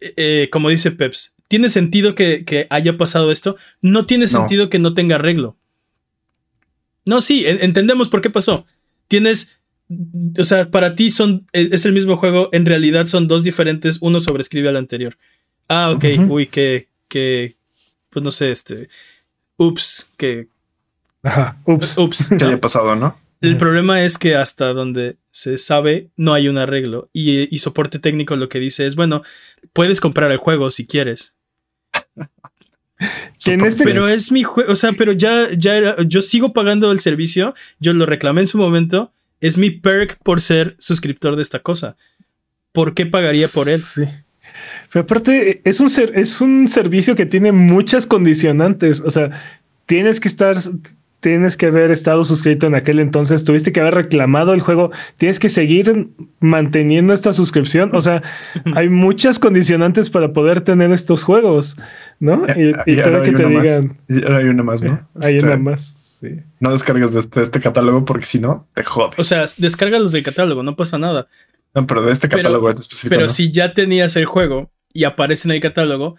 eh, 0.00 0.14
eh, 0.16 0.48
como 0.50 0.68
dice 0.68 0.90
Peps, 0.90 1.34
¿tiene 1.48 1.68
sentido 1.68 2.14
que, 2.14 2.66
haya 2.70 2.96
pasado 2.96 3.30
esto? 3.30 3.56
No 3.82 4.06
tiene 4.06 4.28
sentido 4.28 4.70
que 4.70 4.78
no 4.78 4.94
tenga 4.94 5.16
arreglo. 5.16 5.56
No, 7.04 7.20
sí, 7.20 7.44
entendemos 7.46 8.08
por 8.08 8.22
qué 8.22 8.30
pasó. 8.30 8.66
Tienes, 9.08 9.58
o 10.38 10.44
sea, 10.44 10.70
para 10.70 10.94
ti 10.94 11.10
son, 11.10 11.46
e, 11.52 11.68
es 11.72 11.84
el 11.84 11.92
mismo 11.92 12.16
juego, 12.16 12.48
en 12.52 12.64
realidad 12.64 13.06
son 13.06 13.28
dos 13.28 13.44
diferentes, 13.44 13.98
uno 14.00 14.20
sobrescribe 14.20 14.70
al 14.70 14.76
anterior. 14.76 15.16
Ah, 15.68 15.90
ok, 15.90 16.04
uy, 16.28 16.46
que, 16.46 16.88
que, 17.08 17.54
pues 18.10 18.24
no 18.24 18.30
sé, 18.30 18.52
este, 18.52 18.88
ups, 19.56 20.06
que... 20.16 20.48
Ajá, 21.22 21.60
ups. 21.64 21.98
Ups. 21.98 22.28
Que 22.28 22.44
haya 22.44 22.60
pasado, 22.60 22.96
¿no? 22.96 23.18
El 23.40 23.58
problema 23.58 24.02
es 24.02 24.16
que 24.16 24.36
hasta 24.36 24.72
donde 24.72 25.16
se 25.30 25.58
sabe 25.58 26.08
no 26.16 26.32
hay 26.32 26.48
un 26.48 26.56
arreglo 26.56 27.10
y, 27.12 27.58
soporte 27.58 27.98
técnico 27.98 28.36
lo 28.36 28.48
que 28.48 28.58
dice 28.58 28.86
es, 28.86 28.96
bueno, 28.96 29.22
puedes 29.74 30.00
comprar 30.00 30.32
el 30.32 30.38
juego 30.38 30.70
si 30.70 30.86
quieres. 30.86 31.34
Este 33.44 33.84
pero 33.84 34.08
es 34.08 34.32
mi 34.32 34.44
juego, 34.44 34.72
o 34.72 34.76
sea, 34.76 34.92
pero 34.92 35.12
ya, 35.12 35.48
ya 35.52 35.76
era, 35.76 35.96
yo 36.04 36.22
sigo 36.22 36.54
pagando 36.54 36.90
el 36.90 37.00
servicio, 37.00 37.52
yo 37.78 37.92
lo 37.92 38.06
reclamé 38.06 38.42
en 38.42 38.46
su 38.46 38.56
momento, 38.56 39.12
es 39.40 39.58
mi 39.58 39.70
perk 39.70 40.16
por 40.22 40.40
ser 40.40 40.74
suscriptor 40.78 41.36
de 41.36 41.42
esta 41.42 41.58
cosa. 41.58 41.96
¿Por 42.72 42.94
qué 42.94 43.04
pagaría 43.04 43.48
por 43.48 43.68
él? 43.68 43.80
Sí. 43.80 44.04
Pero 44.92 45.04
aparte, 45.04 45.60
es 45.64 45.80
un, 45.80 45.90
ser, 45.90 46.12
es 46.14 46.40
un 46.40 46.68
servicio 46.68 47.14
que 47.14 47.26
tiene 47.26 47.52
muchas 47.52 48.06
condicionantes. 48.06 49.00
O 49.00 49.10
sea, 49.10 49.30
tienes 49.86 50.20
que 50.20 50.28
estar, 50.28 50.56
tienes 51.20 51.56
que 51.56 51.64
haber 51.64 51.90
estado 51.90 52.22
suscrito 52.22 52.66
en 52.66 52.74
aquel 52.74 53.00
entonces, 53.00 53.44
tuviste 53.44 53.72
que 53.72 53.80
haber 53.80 53.94
reclamado 53.94 54.52
el 54.52 54.60
juego, 54.60 54.90
tienes 55.16 55.38
que 55.38 55.48
seguir 55.48 56.10
manteniendo 56.40 57.14
esta 57.14 57.32
suscripción. 57.32 57.90
O 57.94 58.02
sea, 58.02 58.22
hay 58.74 58.90
muchas 58.90 59.38
condicionantes 59.38 60.10
para 60.10 60.34
poder 60.34 60.60
tener 60.60 60.92
estos 60.92 61.22
juegos, 61.22 61.78
¿no? 62.20 62.46
Y, 62.54 62.74
y, 62.84 62.96
que 62.96 63.32
te 63.34 63.48
digan. 63.48 63.96
hay 64.08 64.44
una 64.44 64.62
más, 64.62 64.82
¿no? 64.82 65.00
Hay 65.22 65.38
una 65.38 65.52
este, 65.52 65.56
más. 65.56 66.18
Sí. 66.20 66.28
No 66.60 66.72
descargas 66.72 67.12
de 67.12 67.20
este, 67.20 67.40
este, 67.40 67.58
catálogo 67.58 68.04
porque 68.04 68.26
si 68.26 68.38
no, 68.38 68.66
te 68.74 68.84
jodes. 68.84 69.18
O 69.18 69.24
sea, 69.24 69.46
los 69.58 70.12
del 70.12 70.22
catálogo, 70.22 70.62
no 70.62 70.76
pasa 70.76 70.98
nada. 70.98 71.26
No, 71.74 71.86
pero 71.86 72.02
de 72.02 72.12
este 72.12 72.28
catálogo 72.28 72.66
pero, 72.68 72.78
específico. 72.78 73.14
Pero 73.14 73.28
si 73.28 73.50
ya 73.50 73.74
tenías 73.74 74.16
el 74.16 74.26
juego 74.26 74.70
y 74.92 75.04
aparece 75.04 75.48
en 75.48 75.54
el 75.54 75.60
catálogo, 75.60 76.16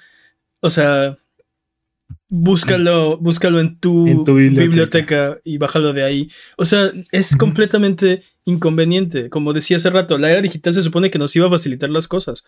o 0.60 0.70
sea, 0.70 1.18
búscalo, 2.28 3.18
búscalo 3.18 3.60
en 3.60 3.80
tu, 3.80 4.24
biblioteca. 4.26 5.40
y 5.44 5.58
bájalo 5.58 5.94
de 5.94 6.04
ahí. 6.04 6.32
O 6.58 6.66
sea, 6.66 6.92
es 7.12 7.36
completamente 7.38 8.24
inconveniente. 8.44 9.30
Como 9.30 9.54
decía 9.54 9.78
hace 9.78 9.90
rato, 9.90 10.18
la 10.18 10.32
era 10.32 10.42
digital 10.42 10.74
se 10.74 10.84
supone 10.84 11.10
que 11.10 11.20
nos 11.20 11.36
iba 11.36 11.48
a 11.48 11.52
facilitar 11.52 11.90
las 11.90 12.08
cosas. 12.08 12.46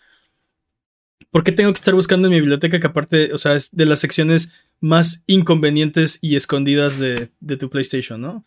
¿Por 1.30 1.44
qué 1.44 1.52
tengo 1.52 1.72
que 1.72 1.78
estar 1.78 1.94
buscando 1.94 2.28
en 2.28 2.32
mi 2.32 2.40
biblioteca 2.40 2.80
que 2.80 2.86
aparte, 2.86 3.32
o 3.34 3.38
sea, 3.38 3.54
es 3.54 3.74
de 3.74 3.84
las 3.84 4.00
secciones 4.00 4.50
más 4.80 5.24
inconvenientes 5.26 6.18
y 6.22 6.36
escondidas 6.36 6.98
de, 6.98 7.30
de 7.40 7.56
tu 7.56 7.68
PlayStation, 7.68 8.20
¿no? 8.20 8.44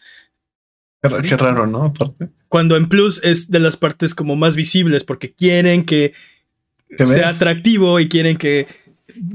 Qué, 1.02 1.38
raro, 1.38 1.68
¿no? 1.68 1.86
Aparte. 1.86 2.30
Cuando 2.52 2.76
en 2.76 2.90
Plus 2.90 3.24
es 3.24 3.50
de 3.50 3.60
las 3.60 3.78
partes 3.78 4.14
como 4.14 4.36
más 4.36 4.58
visibles 4.58 5.06
porque 5.06 5.32
quieren 5.32 5.86
que 5.86 6.12
sea 7.06 7.30
atractivo 7.30 7.98
y 8.02 8.10
quieren 8.10 8.36
que 8.36 8.68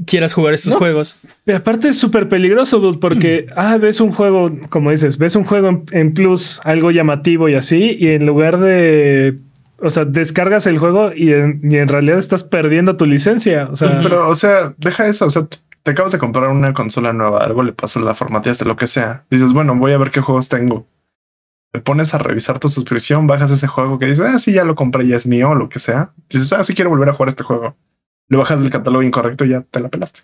quieras 0.05 0.33
jugar 0.33 0.53
estos 0.53 0.75
juegos. 0.75 1.19
Y 1.47 1.51
aparte 1.51 1.89
es 1.89 1.97
súper 1.97 2.29
peligroso, 2.29 2.77
dude, 2.77 2.99
porque, 2.99 3.47
ah, 3.55 3.77
ves 3.77 4.01
un 4.01 4.11
juego, 4.11 4.55
como 4.69 4.91
dices, 4.91 5.17
ves 5.17 5.35
un 5.35 5.45
juego 5.45 5.83
en, 5.93 6.13
Plus, 6.13 6.61
algo 6.63 6.91
llamativo 6.91 7.49
y 7.49 7.55
así, 7.55 7.97
y 7.99 8.09
en 8.09 8.27
lugar 8.27 8.59
de 8.59 9.39
o 9.79 9.89
sea, 9.89 10.05
descargas 10.05 10.67
el 10.67 10.77
juego 10.77 11.11
y 11.11 11.33
en, 11.33 11.59
y 11.63 11.77
en, 11.77 11.87
realidad 11.87 12.19
estás 12.19 12.43
perdiendo 12.43 12.97
tu 12.97 13.07
licencia. 13.07 13.67
O 13.71 13.75
sea, 13.75 13.99
pero, 14.03 14.29
o 14.29 14.35
sea, 14.35 14.75
deja 14.77 15.07
eso. 15.07 15.25
O 15.25 15.31
sea, 15.31 15.47
te 15.81 15.91
acabas 15.91 16.11
de 16.11 16.19
comprar 16.19 16.49
una 16.49 16.71
consola 16.75 17.13
nueva, 17.13 17.43
algo 17.43 17.63
le 17.63 17.73
pasó, 17.73 17.99
la 17.99 18.13
formateaste, 18.13 18.65
lo 18.65 18.75
que 18.75 18.85
sea. 18.85 19.23
Dices, 19.31 19.53
bueno, 19.53 19.75
voy 19.75 19.93
a 19.93 19.97
ver 19.97 20.11
qué 20.11 20.21
juegos 20.21 20.49
tengo 20.49 20.85
te 21.71 21.79
pones 21.81 22.13
a 22.13 22.17
revisar 22.17 22.59
tu 22.59 22.69
suscripción, 22.69 23.27
bajas 23.27 23.51
ese 23.51 23.67
juego 23.67 23.99
que 23.99 24.07
dices, 24.07 24.25
ah, 24.25 24.39
sí, 24.39 24.53
ya 24.53 24.63
lo 24.63 24.75
compré, 24.75 25.07
ya 25.07 25.15
es 25.15 25.27
mío, 25.27 25.49
o 25.49 25.55
lo 25.55 25.69
que 25.69 25.79
sea. 25.79 26.13
Dices, 26.29 26.53
ah, 26.53 26.63
sí 26.63 26.73
quiero 26.73 26.89
volver 26.89 27.09
a 27.09 27.13
jugar 27.13 27.29
este 27.29 27.43
juego. 27.43 27.77
Lo 28.29 28.39
bajas 28.39 28.61
del 28.61 28.71
catálogo 28.71 29.03
incorrecto 29.03 29.45
y 29.45 29.49
ya 29.49 29.61
te 29.61 29.79
la 29.79 29.89
pelaste. 29.89 30.21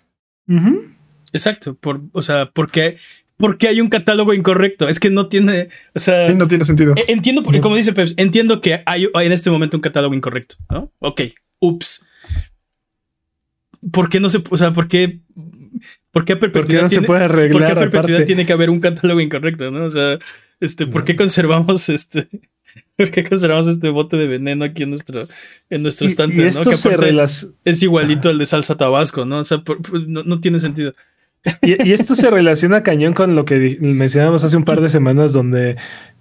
Exacto. 1.32 1.74
Por, 1.74 2.02
o 2.12 2.22
sea, 2.22 2.50
porque 2.50 2.96
porque 3.36 3.68
hay 3.68 3.80
un 3.80 3.88
catálogo 3.88 4.32
incorrecto. 4.32 4.88
Es 4.88 5.00
que 5.00 5.10
no 5.10 5.28
tiene, 5.28 5.68
o 5.94 5.98
sea, 5.98 6.30
no 6.30 6.48
tiene 6.48 6.64
sentido. 6.64 6.94
E, 6.96 7.12
entiendo, 7.12 7.42
porque 7.42 7.60
como 7.60 7.76
dice 7.76 7.92
Peps, 7.92 8.14
entiendo 8.16 8.60
que 8.60 8.82
hay, 8.86 9.08
en 9.14 9.32
este 9.32 9.50
momento 9.50 9.76
un 9.76 9.82
catálogo 9.82 10.14
incorrecto, 10.14 10.56
¿no? 10.70 10.92
Ok, 11.00 11.22
ups. 11.60 12.06
¿Por 13.92 14.08
qué 14.08 14.20
no 14.20 14.30
se, 14.30 14.42
o 14.48 14.56
sea, 14.56 14.72
por 14.72 14.88
qué, 14.88 15.20
por 16.10 16.24
qué 16.24 16.34
a 16.34 16.38
perpetuidad, 16.38 16.82
no 16.82 16.88
se 16.88 17.02
puede 17.02 17.24
arreglar, 17.24 17.52
¿por 17.52 17.66
qué 17.66 17.72
a 17.72 17.90
perpetuidad 17.90 18.24
tiene 18.24 18.46
que 18.46 18.52
haber 18.52 18.70
un 18.70 18.80
catálogo 18.80 19.20
incorrecto, 19.20 19.70
no? 19.70 19.84
O 19.84 19.90
sea, 19.90 20.18
Este, 20.60 20.86
¿por 20.86 21.04
qué 21.04 21.16
conservamos 21.16 21.88
este? 21.88 22.28
¿Por 22.96 23.10
qué 23.10 23.24
conservamos 23.24 23.66
este 23.66 23.88
bote 23.88 24.16
de 24.16 24.26
veneno 24.26 24.64
aquí 24.64 24.84
en 24.84 24.90
nuestro, 24.90 25.28
en 25.70 25.82
nuestro 25.82 26.06
estante? 26.06 26.50
¿no? 26.52 26.62
Que 26.62 27.26
es 27.64 27.82
igualito 27.82 28.28
al 28.28 28.38
de 28.38 28.46
salsa 28.46 28.76
tabasco, 28.76 29.24
¿no? 29.24 29.38
O 29.38 29.44
sea, 29.44 29.62
no, 30.06 30.40
tiene 30.40 30.60
sentido. 30.60 30.94
Y, 31.62 31.92
esto 31.92 32.14
se 32.14 32.30
relaciona 32.30 32.82
cañón 32.82 33.12
con 33.12 33.34
lo 33.34 33.44
que 33.44 33.78
mencionamos 33.80 34.44
hace 34.44 34.56
un 34.56 34.64
par 34.64 34.80
de 34.80 34.88
semanas, 34.88 35.32
donde 35.32 35.76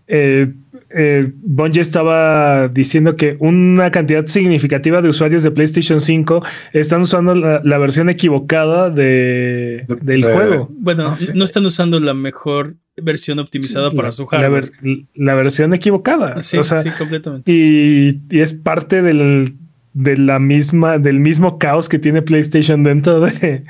eh, 0.07 0.53
eh, 0.95 1.31
Bungie 1.41 1.81
estaba 1.81 2.67
diciendo 2.67 3.15
que 3.15 3.35
una 3.39 3.89
cantidad 3.89 4.25
significativa 4.25 5.01
de 5.01 5.09
usuarios 5.09 5.43
de 5.43 5.51
PlayStation 5.51 5.99
5 5.99 6.43
están 6.73 7.01
usando 7.01 7.33
la, 7.33 7.77
versión 7.77 8.09
equivocada 8.09 8.89
de, 8.89 9.85
del 10.01 10.23
juego. 10.23 10.69
Bueno, 10.71 11.07
ah, 11.09 11.15
no 11.33 11.43
están 11.43 11.65
usando 11.65 11.99
la 11.99 12.13
mejor 12.13 12.75
versión 13.01 13.39
optimizada 13.39 13.89
para 13.91 14.11
su 14.11 14.25
hardware. 14.27 14.71
La, 15.15 15.35
versión 15.35 15.73
equivocada. 15.73 16.41
Sí, 16.41 16.59
sí, 16.63 16.89
completamente. 16.97 17.51
Y, 17.51 18.21
es 18.29 18.53
parte 18.53 19.01
del, 19.01 19.55
de 19.93 20.17
la 20.17 20.37
misma, 20.37 20.99
del 20.99 21.19
mismo 21.19 21.57
caos 21.57 21.89
que 21.89 21.97
tiene 21.97 22.21
PlayStation 22.21 22.83
dentro 22.83 23.21
de, 23.21 23.63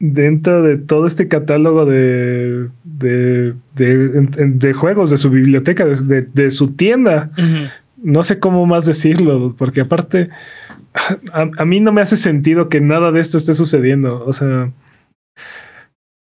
dentro 0.00 0.62
de 0.62 0.76
todo 0.76 1.06
este 1.06 1.28
catálogo 1.28 1.84
de, 1.84 2.68
de, 2.84 3.54
de, 3.74 4.72
juegos, 4.72 5.10
de 5.10 5.16
su 5.16 5.30
biblioteca, 5.30 5.84
de, 5.84 6.50
su 6.50 6.72
tienda. 6.72 7.30
No 7.96 8.22
sé 8.22 8.38
cómo 8.38 8.64
más 8.66 8.86
decirlo, 8.86 9.54
porque 9.58 9.80
aparte, 9.80 10.30
a, 11.32 11.64
mí 11.64 11.80
no 11.80 11.92
me 11.92 12.00
hace 12.00 12.16
sentido 12.16 12.68
que 12.68 12.80
nada 12.80 13.10
de 13.10 13.20
esto 13.20 13.38
esté 13.38 13.54
sucediendo. 13.54 14.24
O 14.24 14.32
sea, 14.32 14.72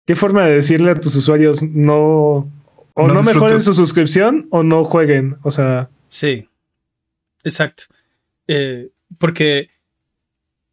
¿qué 0.06 0.16
forma 0.16 0.46
de 0.46 0.56
decirle 0.56 0.92
a 0.92 0.96
tus 0.96 1.16
usuarios 1.16 1.64
no... 1.64 2.52
O 3.00 3.08
no, 3.08 3.22
mejoren 3.22 3.60
su 3.60 3.76
suscripción 3.76 4.48
o 4.50 4.64
no 4.64 4.84
jueguen? 4.84 5.38
O 5.44 5.52
sea... 5.52 5.90
Sí, 6.08 6.50
exacto. 7.44 7.84
Eh, 8.48 8.90
porque 9.20 9.70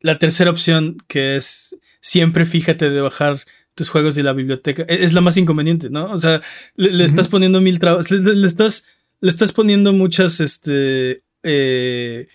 la 0.01 0.19
tercera 0.19 0.51
opción 0.51 0.97
que 1.07 1.37
es 1.37 1.77
siempre 2.05 2.45
fíjate 2.45 2.91
de 2.91 3.01
bajar 3.01 3.41
tus 3.75 3.89
juegos 3.89 4.15
de 4.15 4.23
la 4.23 4.35
biblioteca. 4.35 4.85
E-, 4.87 5.05
es 5.05 5.15
la 5.15 5.23
más 5.23 5.37
inconveniente, 5.37 5.91
¿no? 5.91 6.13
O 6.13 6.19
sea, 6.19 6.41
le, 6.77 7.05
estás 7.05 7.29
poniendo 7.29 7.61
mil 7.61 7.79
trabas, 7.79 8.11
le, 8.11 8.47
estás, 8.47 8.87
le 9.21 9.31
estás 9.31 9.53
poniendo 9.53 9.93
muchas 9.93 10.39
este, 10.41 11.23
eh, 11.43 12.29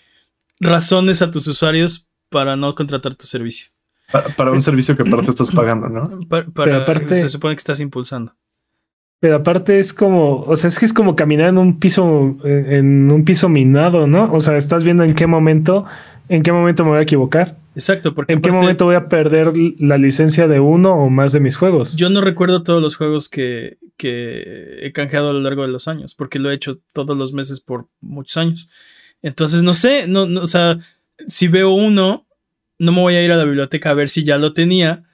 razones 0.60 1.22
a 1.22 1.32
tus 1.32 1.48
usuarios 1.48 2.10
para 2.30 2.56
no 2.56 2.74
contratar 2.76 3.14
tu 3.16 3.28
servicio. 3.28 3.68
Para, 4.36 4.52
un 4.52 4.60
servicio 4.60 4.98
que 4.98 5.04
aparte 5.04 5.30
estás 5.30 5.52
pagando, 5.52 5.88
¿no? 5.88 6.04
Para, 6.28 6.78
aparte, 6.78 7.16
se 7.16 7.30
supone 7.30 7.56
que 7.56 7.60
estás 7.60 7.80
impulsando. 7.80 8.34
Pero 9.22 9.36
aparte 9.36 9.80
es 9.80 9.94
como, 9.94 10.44
o 10.44 10.56
sea, 10.56 10.70
es 10.70 10.80
que 10.80 10.86
es 10.86 10.94
como 10.94 11.16
caminar 11.16 11.50
en 11.50 11.58
un 11.58 11.78
piso, 11.78 12.38
en 12.44 13.12
un 13.12 13.26
piso 13.26 13.50
minado, 13.50 14.08
¿no? 14.08 14.32
O 14.34 14.40
sea, 14.40 14.58
estás 14.58 14.84
viendo 14.86 15.04
en 15.04 15.14
qué 15.14 15.28
momento, 15.28 15.86
en 16.30 16.42
qué 16.42 16.54
momento 16.54 16.86
me 16.86 16.92
voy 16.92 17.00
a 17.00 17.04
equivocar. 17.04 17.58
Exacto, 17.80 18.14
porque 18.14 18.34
¿En 18.34 18.42
qué 18.42 18.52
momento 18.52 18.84
voy 18.84 18.96
a 18.96 19.08
perder 19.08 19.54
la 19.80 19.98
licencia 19.98 20.50
de 20.50 20.60
uno 20.60 20.96
o 20.96 21.10
más 21.10 21.32
de 21.32 21.40
mis 21.40 21.56
juegos? 21.56 21.96
Yo 21.96 22.10
no 22.10 22.20
recuerdo 22.20 22.62
todos 22.62 22.82
los 22.82 22.98
juegos 22.98 23.30
que, 23.30 23.78
que 23.96 24.80
he 24.82 24.92
canjeado 24.92 25.30
a 25.30 25.34
lo 25.34 25.40
largo 25.40 25.62
de 25.62 25.70
los 25.70 25.88
años, 25.88 26.14
porque 26.14 26.40
lo 26.40 26.52
he 26.52 26.56
hecho 26.56 26.82
todos 26.92 27.18
los 27.18 27.32
meses 27.32 27.62
por 27.62 27.88
muchos 28.02 28.36
años. 28.36 28.70
Entonces, 29.22 29.64
no 29.64 29.74
sé, 29.74 30.08
no, 30.10 30.24
o 30.24 30.48
sea, 30.48 30.78
si 31.26 31.48
veo 31.48 31.70
uno, 31.70 32.28
no 32.80 32.92
me 32.92 33.00
voy 33.00 33.16
a 33.16 33.24
ir 33.24 33.32
a 33.32 33.38
la 33.38 33.46
biblioteca 33.46 33.92
a 33.92 33.94
ver 33.94 34.10
si 34.10 34.26
ya 34.26 34.38
lo 34.38 34.52
tenía 34.54 35.06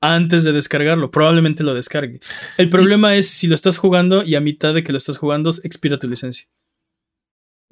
antes 0.00 0.44
de 0.44 0.52
descargarlo. 0.52 1.10
Probablemente 1.10 1.64
lo 1.64 1.74
descargue. 1.74 2.20
El 2.58 2.70
problema 2.70 3.16
es 3.16 3.28
si 3.28 3.48
lo 3.48 3.56
estás 3.56 3.76
jugando 3.76 4.22
y 4.22 4.36
a 4.36 4.40
mitad 4.40 4.72
de 4.72 4.84
que 4.84 4.92
lo 4.92 4.98
estás 4.98 5.18
jugando 5.18 5.50
expira 5.64 5.98
tu 5.98 6.06
licencia. 6.06 6.46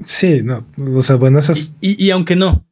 Sí, 0.02 0.42
no, 0.42 0.58
o 0.96 1.00
sea, 1.00 1.14
bueno, 1.14 1.38
eso 1.38 1.52
es... 1.52 1.76
y 1.80 2.10
aunque 2.10 2.34
no, 2.34 2.66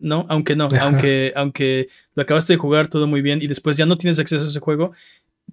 ¿no? 0.00 0.26
Aunque 0.28 0.56
no, 0.56 0.68
aunque, 0.80 1.32
aunque 1.36 1.88
lo 2.14 2.22
acabaste 2.22 2.52
de 2.54 2.58
jugar 2.58 2.88
todo 2.88 3.06
muy 3.06 3.22
bien 3.22 3.40
y 3.42 3.46
después 3.46 3.76
ya 3.76 3.86
no 3.86 3.98
tienes 3.98 4.18
acceso 4.18 4.44
a 4.44 4.48
ese 4.48 4.60
juego, 4.60 4.92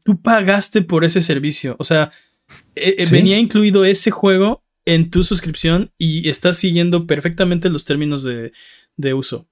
tú 0.03 0.21
pagaste 0.21 0.81
por 0.81 1.03
ese 1.03 1.21
servicio. 1.21 1.75
O 1.79 1.83
sea, 1.83 2.11
eh, 2.75 2.95
eh, 2.97 3.07
venía 3.11 3.37
incluido 3.37 3.85
ese 3.85 4.11
juego 4.11 4.63
en 4.85 5.09
tu 5.09 5.23
suscripción 5.23 5.91
y 5.97 6.29
estás 6.29 6.57
siguiendo 6.57 7.05
perfectamente 7.05 7.69
los 7.69 7.85
términos 7.85 8.23
de, 8.23 9.13
uso. 9.13 9.47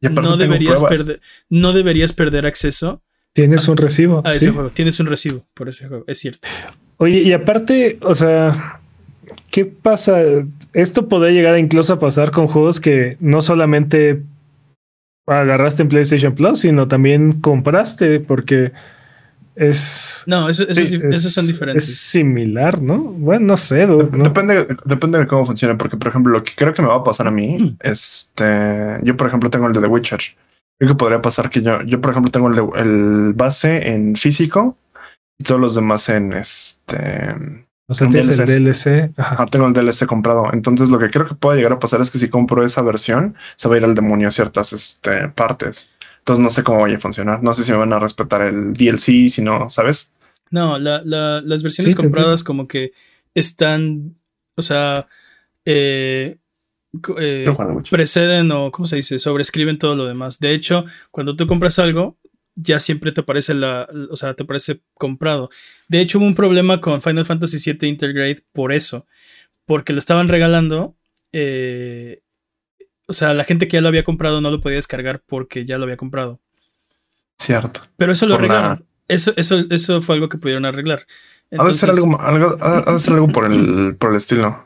No 0.00 0.36
deberías, 0.36 0.82
perder, 0.82 1.20
no 1.48 1.72
deberías 1.72 2.12
perder 2.12 2.46
acceso. 2.46 3.02
Tienes 3.32 3.66
un 3.68 3.76
recibo. 3.76 4.22
A 4.24 4.34
ese 4.34 4.50
juego. 4.50 4.70
Tienes 4.70 5.00
un 5.00 5.06
recibo 5.06 5.46
por 5.54 5.68
ese 5.68 5.88
juego, 5.88 6.04
es 6.06 6.18
cierto. 6.18 6.48
Oye, 6.98 7.22
y 7.22 7.32
aparte, 7.32 7.98
o 8.02 8.14
sea, 8.14 8.77
¿qué 9.50 9.64
pasa? 9.64 10.20
Esto 10.72 11.08
podría 11.08 11.32
llegar 11.32 11.58
incluso 11.58 11.94
a 11.94 11.98
pasar 11.98 12.30
con 12.30 12.46
juegos 12.46 12.80
que 12.80 13.16
no 13.20 13.40
solamente 13.40 14.22
agarraste 15.26 15.82
en 15.82 15.88
PlayStation 15.88 16.34
Plus, 16.34 16.60
sino 16.60 16.88
también 16.88 17.40
compraste, 17.40 18.20
porque 18.20 18.72
es. 19.54 20.22
No, 20.26 20.48
eso, 20.48 20.64
esos 20.68 21.32
son 21.32 21.46
diferentes. 21.46 21.88
Es 21.88 21.98
similar, 21.98 22.80
¿no? 22.80 22.98
Bueno, 22.98 23.46
no 23.46 23.56
sé. 23.56 23.86
Depende, 23.86 24.66
depende 24.84 25.18
de 25.18 25.26
cómo 25.26 25.44
funciona, 25.44 25.76
porque, 25.76 25.96
por 25.96 26.08
ejemplo, 26.08 26.32
lo 26.32 26.44
que 26.44 26.52
creo 26.54 26.72
que 26.72 26.82
me 26.82 26.88
va 26.88 26.96
a 26.96 27.04
pasar 27.04 27.26
a 27.26 27.30
mí, 27.30 27.58
mm. 27.58 27.76
este. 27.80 28.98
Yo, 29.02 29.16
por 29.16 29.26
ejemplo, 29.26 29.50
tengo 29.50 29.66
el 29.66 29.72
de 29.72 29.80
The 29.80 29.86
Witcher. 29.86 30.20
Creo 30.78 30.92
que 30.92 30.96
podría 30.96 31.20
pasar 31.20 31.50
que 31.50 31.60
yo, 31.60 31.82
yo 31.82 32.00
por 32.00 32.12
ejemplo, 32.12 32.30
tengo 32.30 32.48
el, 32.48 32.86
el 32.86 33.32
base 33.32 33.88
en 33.88 34.14
físico 34.14 34.76
y 35.36 35.44
todos 35.44 35.60
los 35.60 35.74
demás 35.74 36.08
en 36.08 36.32
este 36.32 37.66
o 37.90 37.94
sea, 37.94 38.08
tienes 38.10 38.38
el 38.38 38.64
DLC. 38.64 39.12
Ajá. 39.16 39.46
tengo 39.46 39.66
el 39.66 39.72
DLC 39.72 40.06
comprado. 40.06 40.50
Entonces, 40.52 40.90
lo 40.90 40.98
que 40.98 41.08
creo 41.08 41.24
que 41.24 41.34
puede 41.34 41.56
llegar 41.56 41.72
a 41.72 41.78
pasar 41.78 42.02
es 42.02 42.10
que 42.10 42.18
si 42.18 42.28
compro 42.28 42.62
esa 42.62 42.82
versión, 42.82 43.34
se 43.56 43.68
va 43.68 43.76
a 43.76 43.78
ir 43.78 43.84
al 43.84 43.94
demonio 43.94 44.30
ciertas 44.30 44.74
este, 44.74 45.28
partes. 45.28 45.90
Entonces, 46.18 46.42
no 46.42 46.50
sé 46.50 46.62
cómo 46.62 46.82
vaya 46.82 46.96
a 46.96 47.00
funcionar. 47.00 47.42
No 47.42 47.54
sé 47.54 47.62
si 47.62 47.72
me 47.72 47.78
van 47.78 47.94
a 47.94 47.98
respetar 47.98 48.42
el 48.42 48.74
DLC, 48.74 49.28
si 49.30 49.40
no, 49.40 49.70
¿sabes? 49.70 50.12
No, 50.50 50.78
las 50.78 51.62
versiones 51.62 51.94
compradas 51.94 52.44
como 52.44 52.68
que 52.68 52.92
están, 53.34 54.16
o 54.54 54.62
sea, 54.62 55.06
eh, 55.64 56.36
eh, 57.18 57.46
preceden 57.90 58.52
o, 58.52 58.70
¿cómo 58.70 58.86
se 58.86 58.96
dice? 58.96 59.18
Sobrescriben 59.18 59.78
todo 59.78 59.96
lo 59.96 60.06
demás. 60.06 60.40
De 60.40 60.52
hecho, 60.52 60.84
cuando 61.10 61.36
tú 61.36 61.46
compras 61.46 61.78
algo, 61.78 62.18
ya 62.60 62.80
siempre 62.80 63.12
te 63.12 63.22
parece 63.22 63.54
la, 63.54 63.88
o 64.10 64.16
sea, 64.16 64.34
te 64.34 64.44
parece 64.44 64.80
comprado. 64.94 65.50
De 65.86 66.00
hecho, 66.00 66.18
hubo 66.18 66.26
un 66.26 66.34
problema 66.34 66.80
con 66.80 67.00
Final 67.00 67.24
Fantasy 67.24 67.72
VII 67.72 67.88
Intergrade 67.88 68.42
por 68.52 68.72
eso, 68.72 69.06
porque 69.64 69.92
lo 69.92 69.98
estaban 69.98 70.28
regalando. 70.28 70.96
Eh, 71.32 72.20
o 73.06 73.12
sea, 73.12 73.32
la 73.32 73.44
gente 73.44 73.68
que 73.68 73.76
ya 73.76 73.80
lo 73.80 73.88
había 73.88 74.04
comprado 74.04 74.40
no 74.40 74.50
lo 74.50 74.60
podía 74.60 74.76
descargar 74.76 75.22
porque 75.24 75.64
ya 75.64 75.78
lo 75.78 75.84
había 75.84 75.96
comprado. 75.96 76.40
Cierto. 77.38 77.82
Pero 77.96 78.12
eso 78.12 78.26
lo 78.26 78.34
arreglaron. 78.34 78.84
Eso, 79.06 79.32
eso, 79.36 79.64
eso 79.70 80.02
fue 80.02 80.16
algo 80.16 80.28
que 80.28 80.38
pudieron 80.38 80.66
arreglar. 80.66 81.06
ha 81.56 81.64
de 81.64 81.72
ser 81.72 81.90
algo, 81.90 82.20
algo, 82.20 83.28
por, 83.28 83.50
el, 83.50 83.96
por 83.96 84.10
el 84.10 84.16
estilo. 84.16 84.64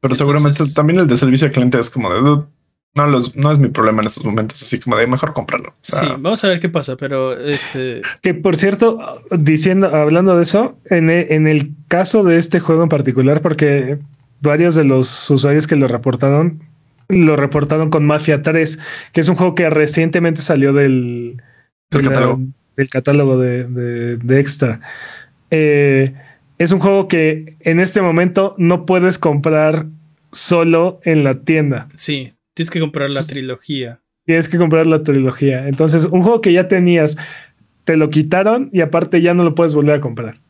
Pero 0.00 0.14
seguramente 0.14 0.64
también 0.74 1.00
el 1.00 1.06
de 1.06 1.16
servicio 1.16 1.48
al 1.48 1.52
cliente 1.52 1.78
es 1.78 1.90
como 1.90 2.12
de 2.12 2.44
no, 2.94 3.06
los, 3.06 3.34
no 3.36 3.50
es 3.50 3.58
mi 3.58 3.68
problema 3.68 4.02
en 4.02 4.06
estos 4.06 4.24
momentos, 4.24 4.62
así 4.62 4.78
como 4.78 4.96
de 4.96 5.06
mejor 5.06 5.32
comprarlo. 5.32 5.72
sí, 5.80 6.06
vamos 6.18 6.44
a 6.44 6.48
ver 6.48 6.60
qué 6.60 6.68
pasa, 6.68 6.96
pero 6.96 7.38
este. 7.38 8.02
Que 8.20 8.34
por 8.34 8.56
cierto, 8.56 9.22
diciendo, 9.30 9.94
hablando 9.94 10.36
de 10.36 10.42
eso, 10.42 10.76
en 10.86 11.08
el, 11.08 11.26
en 11.30 11.46
el 11.46 11.74
caso 11.88 12.22
de 12.22 12.36
este 12.36 12.60
juego 12.60 12.82
en 12.82 12.90
particular, 12.90 13.40
porque 13.40 13.98
varios 14.42 14.74
de 14.74 14.84
los 14.84 15.30
usuarios 15.30 15.66
que 15.66 15.76
lo 15.76 15.88
reportaron, 15.88 16.62
lo 17.08 17.36
reportaron 17.36 17.88
con 17.88 18.04
Mafia 18.04 18.42
3, 18.42 18.78
que 19.12 19.20
es 19.22 19.28
un 19.28 19.36
juego 19.36 19.54
que 19.54 19.70
recientemente 19.70 20.42
salió 20.42 20.74
del, 20.74 21.40
catálogo, 21.88 22.40
del 22.76 22.88
catálogo 22.90 23.38
de, 23.38 24.18
de, 24.18 24.40
Extra. 24.40 24.80
Eh, 25.50 26.14
es 26.58 26.72
un 26.72 26.80
juego 26.80 27.08
que 27.08 27.56
en 27.60 27.80
este 27.80 28.02
momento 28.02 28.54
no 28.58 28.84
puedes 28.84 29.18
comprar 29.18 29.86
solo 30.30 31.00
en 31.04 31.24
la 31.24 31.34
tienda. 31.34 31.88
Sí, 31.96 32.34
Tienes 32.54 32.70
que 32.70 32.80
comprar 32.80 33.10
la 33.10 33.26
trilogía. 33.26 34.00
Tienes 34.24 34.48
que 34.48 34.58
comprar 34.58 34.86
la 34.86 35.02
trilogía. 35.02 35.66
Entonces, 35.68 36.06
un 36.06 36.22
juego 36.22 36.40
que 36.40 36.52
ya 36.52 36.68
tenías, 36.68 37.16
te 37.84 37.96
lo 37.96 38.10
quitaron 38.10 38.70
y 38.72 38.80
aparte 38.80 39.20
ya 39.20 39.34
no 39.34 39.42
lo 39.42 39.54
puedes 39.54 39.74
volver 39.74 39.96
a 39.96 40.00
comprar. 40.00 40.40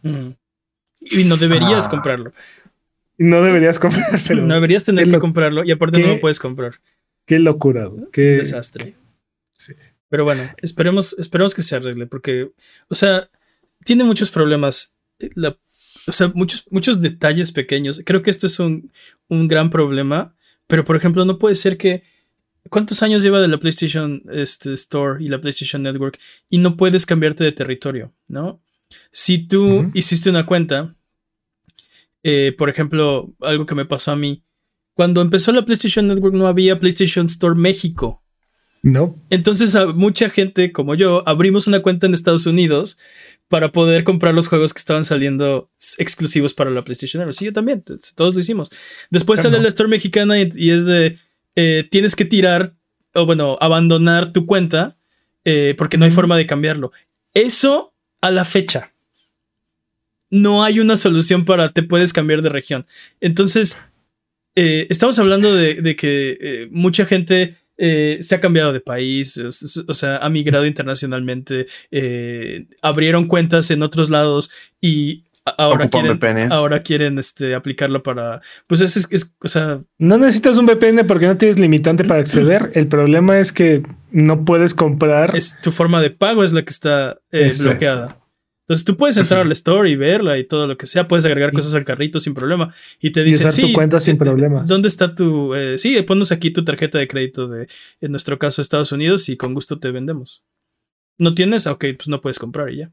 Y 1.00 1.24
no 1.24 1.36
deberías 1.36 1.86
ah. 1.86 1.90
comprarlo. 1.90 2.32
No 3.18 3.42
deberías 3.42 3.78
comprar, 3.80 4.20
pero. 4.26 4.44
No 4.44 4.54
deberías 4.54 4.84
tener 4.84 5.08
que 5.08 5.18
comprarlo 5.18 5.64
y 5.64 5.70
aparte 5.70 6.00
no 6.00 6.08
lo 6.08 6.20
puedes 6.20 6.38
comprar. 6.38 6.74
Qué 7.26 7.38
locura, 7.38 7.88
qué 8.12 8.22
desastre. 8.22 8.94
Sí. 9.56 9.74
Pero 10.08 10.24
bueno, 10.24 10.42
esperemos, 10.58 11.16
esperemos 11.18 11.54
que 11.54 11.62
se 11.62 11.76
arregle, 11.76 12.06
porque, 12.06 12.50
o 12.88 12.94
sea, 12.94 13.30
tiene 13.84 14.04
muchos 14.04 14.30
problemas. 14.30 14.96
o 16.06 16.12
sea, 16.12 16.30
muchos, 16.34 16.66
muchos 16.70 17.00
detalles 17.00 17.52
pequeños. 17.52 18.02
Creo 18.04 18.20
que 18.22 18.30
esto 18.30 18.46
es 18.46 18.58
un, 18.58 18.92
un 19.28 19.48
gran 19.48 19.70
problema 19.70 20.34
pero, 20.66 20.84
por 20.84 20.96
ejemplo, 20.96 21.24
no 21.24 21.38
puede 21.38 21.54
ser 21.54 21.76
que. 21.76 22.02
¿Cuántos 22.70 23.02
años 23.02 23.22
lleva 23.22 23.40
de 23.40 23.48
la 23.48 23.58
PlayStation 23.58 24.22
este, 24.30 24.72
Store 24.74 25.22
y 25.22 25.28
la 25.28 25.40
PlayStation 25.40 25.82
Network 25.82 26.18
y 26.48 26.58
no 26.58 26.76
puedes 26.76 27.06
cambiarte 27.06 27.42
de 27.42 27.50
territorio, 27.52 28.12
¿no? 28.28 28.62
Si 29.10 29.48
tú 29.48 29.90
hiciste 29.94 30.30
una 30.30 30.46
cuenta 30.46 30.94
Eh, 32.24 32.54
por 32.56 32.68
ejemplo, 32.70 33.34
algo 33.40 33.66
que 33.66 33.74
me 33.74 33.84
pasó 33.84 34.12
a 34.12 34.16
mí. 34.16 34.44
Cuando 34.94 35.22
empezó 35.22 35.50
la 35.52 35.64
PlayStation 35.64 36.06
Network 36.06 36.34
no 36.34 36.46
había 36.46 36.78
PlayStation 36.78 37.26
Store 37.26 37.56
México. 37.56 38.22
No. 38.82 39.20
Entonces, 39.30 39.76
mucha 39.94 40.28
gente 40.30 40.70
como 40.70 40.94
yo 40.94 41.22
abrimos 41.26 41.66
una 41.66 41.80
cuenta 41.80 42.06
en 42.06 42.14
Estados 42.14 42.46
Unidos 42.46 42.98
para 43.52 43.70
poder 43.70 44.02
comprar 44.02 44.32
los 44.32 44.48
juegos 44.48 44.72
que 44.72 44.78
estaban 44.78 45.04
saliendo 45.04 45.70
exclusivos 45.98 46.54
para 46.54 46.70
la 46.70 46.84
PlayStation 46.84 47.20
Network. 47.20 47.38
Sí, 47.38 47.44
yo 47.44 47.52
también, 47.52 47.84
todos 48.14 48.34
lo 48.34 48.40
hicimos. 48.40 48.70
Después 49.10 49.42
sale 49.42 49.60
la 49.60 49.68
Store 49.68 49.90
mexicana 49.90 50.40
y, 50.40 50.70
es 50.70 50.86
de 50.86 51.18
eh, 51.54 51.86
tienes 51.90 52.16
que 52.16 52.24
tirar 52.24 52.74
o 53.12 53.26
bueno, 53.26 53.58
abandonar 53.60 54.32
tu 54.32 54.46
cuenta 54.46 54.96
eh, 55.44 55.74
porque 55.76 55.98
no 55.98 56.06
hay 56.06 56.10
forma 56.10 56.38
de 56.38 56.46
cambiarlo. 56.46 56.92
Eso 57.34 57.92
a 58.22 58.30
la 58.30 58.46
fecha. 58.46 58.94
No 60.30 60.64
hay 60.64 60.80
una 60.80 60.96
solución 60.96 61.44
para 61.44 61.74
te 61.74 61.82
puedes 61.82 62.14
cambiar 62.14 62.40
de 62.40 62.48
región. 62.48 62.86
Entonces, 63.20 63.78
eh, 64.54 64.86
estamos 64.88 65.18
hablando 65.18 65.54
de, 65.54 65.94
que 65.94 66.68
mucha 66.70 67.04
gente 67.04 67.56
se 67.76 68.34
ha 68.34 68.40
cambiado 68.40 68.72
de 68.72 68.80
país, 68.80 69.38
o 69.38 69.94
sea, 69.94 70.18
ha 70.18 70.28
migrado 70.28 70.66
internacionalmente, 70.66 71.66
abrieron 72.82 73.26
cuentas 73.26 73.70
en 73.70 73.82
otros 73.82 74.10
lados 74.10 74.50
y 74.80 75.24
ahora 75.44 75.88
quieren, 75.88 76.52
ahora 76.52 76.80
quieren 76.80 77.18
este, 77.18 77.54
aplicarlo 77.54 78.02
para. 78.02 78.40
Pues 78.66 78.80
es, 78.80 79.08
es, 79.10 79.36
o 79.42 79.48
sea. 79.48 79.80
No 79.98 80.18
necesitas 80.18 80.58
un 80.58 80.66
VPN 80.66 81.06
porque 81.06 81.26
no 81.26 81.36
tienes 81.36 81.58
limitante 81.58 82.04
para 82.04 82.20
acceder. 82.20 82.70
El 82.74 82.88
problema 82.88 83.38
es 83.38 83.52
que 83.52 83.82
no 84.10 84.44
puedes 84.44 84.74
comprar. 84.74 85.36
Es 85.36 85.60
tu 85.60 85.70
forma 85.70 86.00
de 86.00 86.10
pago 86.10 86.44
es 86.44 86.52
la 86.52 86.62
que 86.62 86.70
está 86.70 87.18
eh, 87.30 87.50
bloqueada. 87.58 88.21
Entonces 88.62 88.84
tú 88.84 88.96
puedes 88.96 89.16
entrar 89.16 89.42
al 89.42 89.52
store 89.52 89.90
y 89.90 89.96
verla 89.96 90.38
y 90.38 90.44
todo 90.44 90.68
lo 90.68 90.76
que 90.76 90.86
sea. 90.86 91.08
Puedes 91.08 91.24
agregar 91.24 91.52
cosas 91.52 91.74
al 91.74 91.84
carrito 91.84 92.20
sin 92.20 92.32
problema. 92.32 92.72
Y 93.00 93.10
te 93.10 93.24
dicen. 93.24 93.50
sí, 93.50 93.62
tu 93.62 93.72
cuenta 93.72 93.98
sin 93.98 94.16
problemas. 94.16 94.68
¿Dónde 94.68 94.88
está 94.88 95.14
tu. 95.14 95.54
Eh, 95.54 95.78
sí, 95.78 96.00
ponnos 96.02 96.30
aquí 96.30 96.52
tu 96.52 96.64
tarjeta 96.64 96.98
de 96.98 97.08
crédito 97.08 97.48
de, 97.48 97.66
en 98.00 98.10
nuestro 98.12 98.38
caso, 98.38 98.62
Estados 98.62 98.92
Unidos 98.92 99.28
y 99.28 99.36
con 99.36 99.54
gusto 99.54 99.80
te 99.80 99.90
vendemos. 99.90 100.44
¿No 101.18 101.34
tienes? 101.34 101.66
Ok, 101.66 101.86
pues 101.96 102.08
no 102.08 102.20
puedes 102.20 102.38
comprar 102.38 102.70
y 102.70 102.78
ya. 102.78 102.92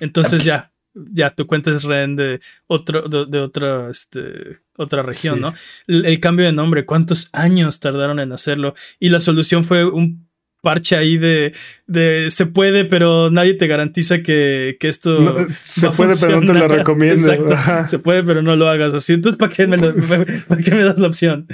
Entonces 0.00 0.44
ya, 0.44 0.72
ya 0.94 1.30
tu 1.30 1.46
cuenta 1.46 1.70
es 1.70 1.84
rehén 1.84 2.16
de, 2.16 2.40
otro, 2.66 3.02
de, 3.02 3.38
otra, 3.38 3.88
este, 3.88 4.58
otra 4.76 5.02
región, 5.02 5.40
¿no? 5.40 5.54
El, 5.86 6.18
cambio 6.18 6.46
de 6.46 6.52
nombre, 6.52 6.84
¿cuántos 6.84 7.30
años 7.32 7.78
tardaron 7.78 8.18
en 8.18 8.32
hacerlo? 8.32 8.74
Y 8.98 9.10
la 9.10 9.20
solución 9.20 9.62
fue 9.62 9.84
un 9.84 10.28
parche 10.62 10.96
ahí 10.96 11.18
de, 11.18 11.52
de 11.86 12.28
se 12.30 12.46
puede, 12.46 12.86
pero 12.86 13.30
nadie 13.30 13.54
te 13.54 13.66
garantiza 13.66 14.22
que, 14.22 14.78
que 14.80 14.88
esto. 14.88 15.46
se 15.60 15.90
puede, 15.90 16.14
pero 16.18 16.40
no 16.40 16.52
te 16.52 16.58
lo 16.58 16.68
recomiendo. 16.78 17.30
Exacto. 17.30 17.88
Se 17.88 17.98
puede, 17.98 18.22
pero 18.22 18.40
no 18.40 18.56
lo 18.56 18.68
hagas 18.68 18.94
así. 18.94 19.12
Entonces, 19.12 19.38
¿para 19.38 19.52
qué 19.52 19.66
me, 19.66 19.76
¿para 19.76 20.62
qué 20.62 20.70
me 20.70 20.84
das 20.84 20.98
la 20.98 21.08
opción? 21.08 21.46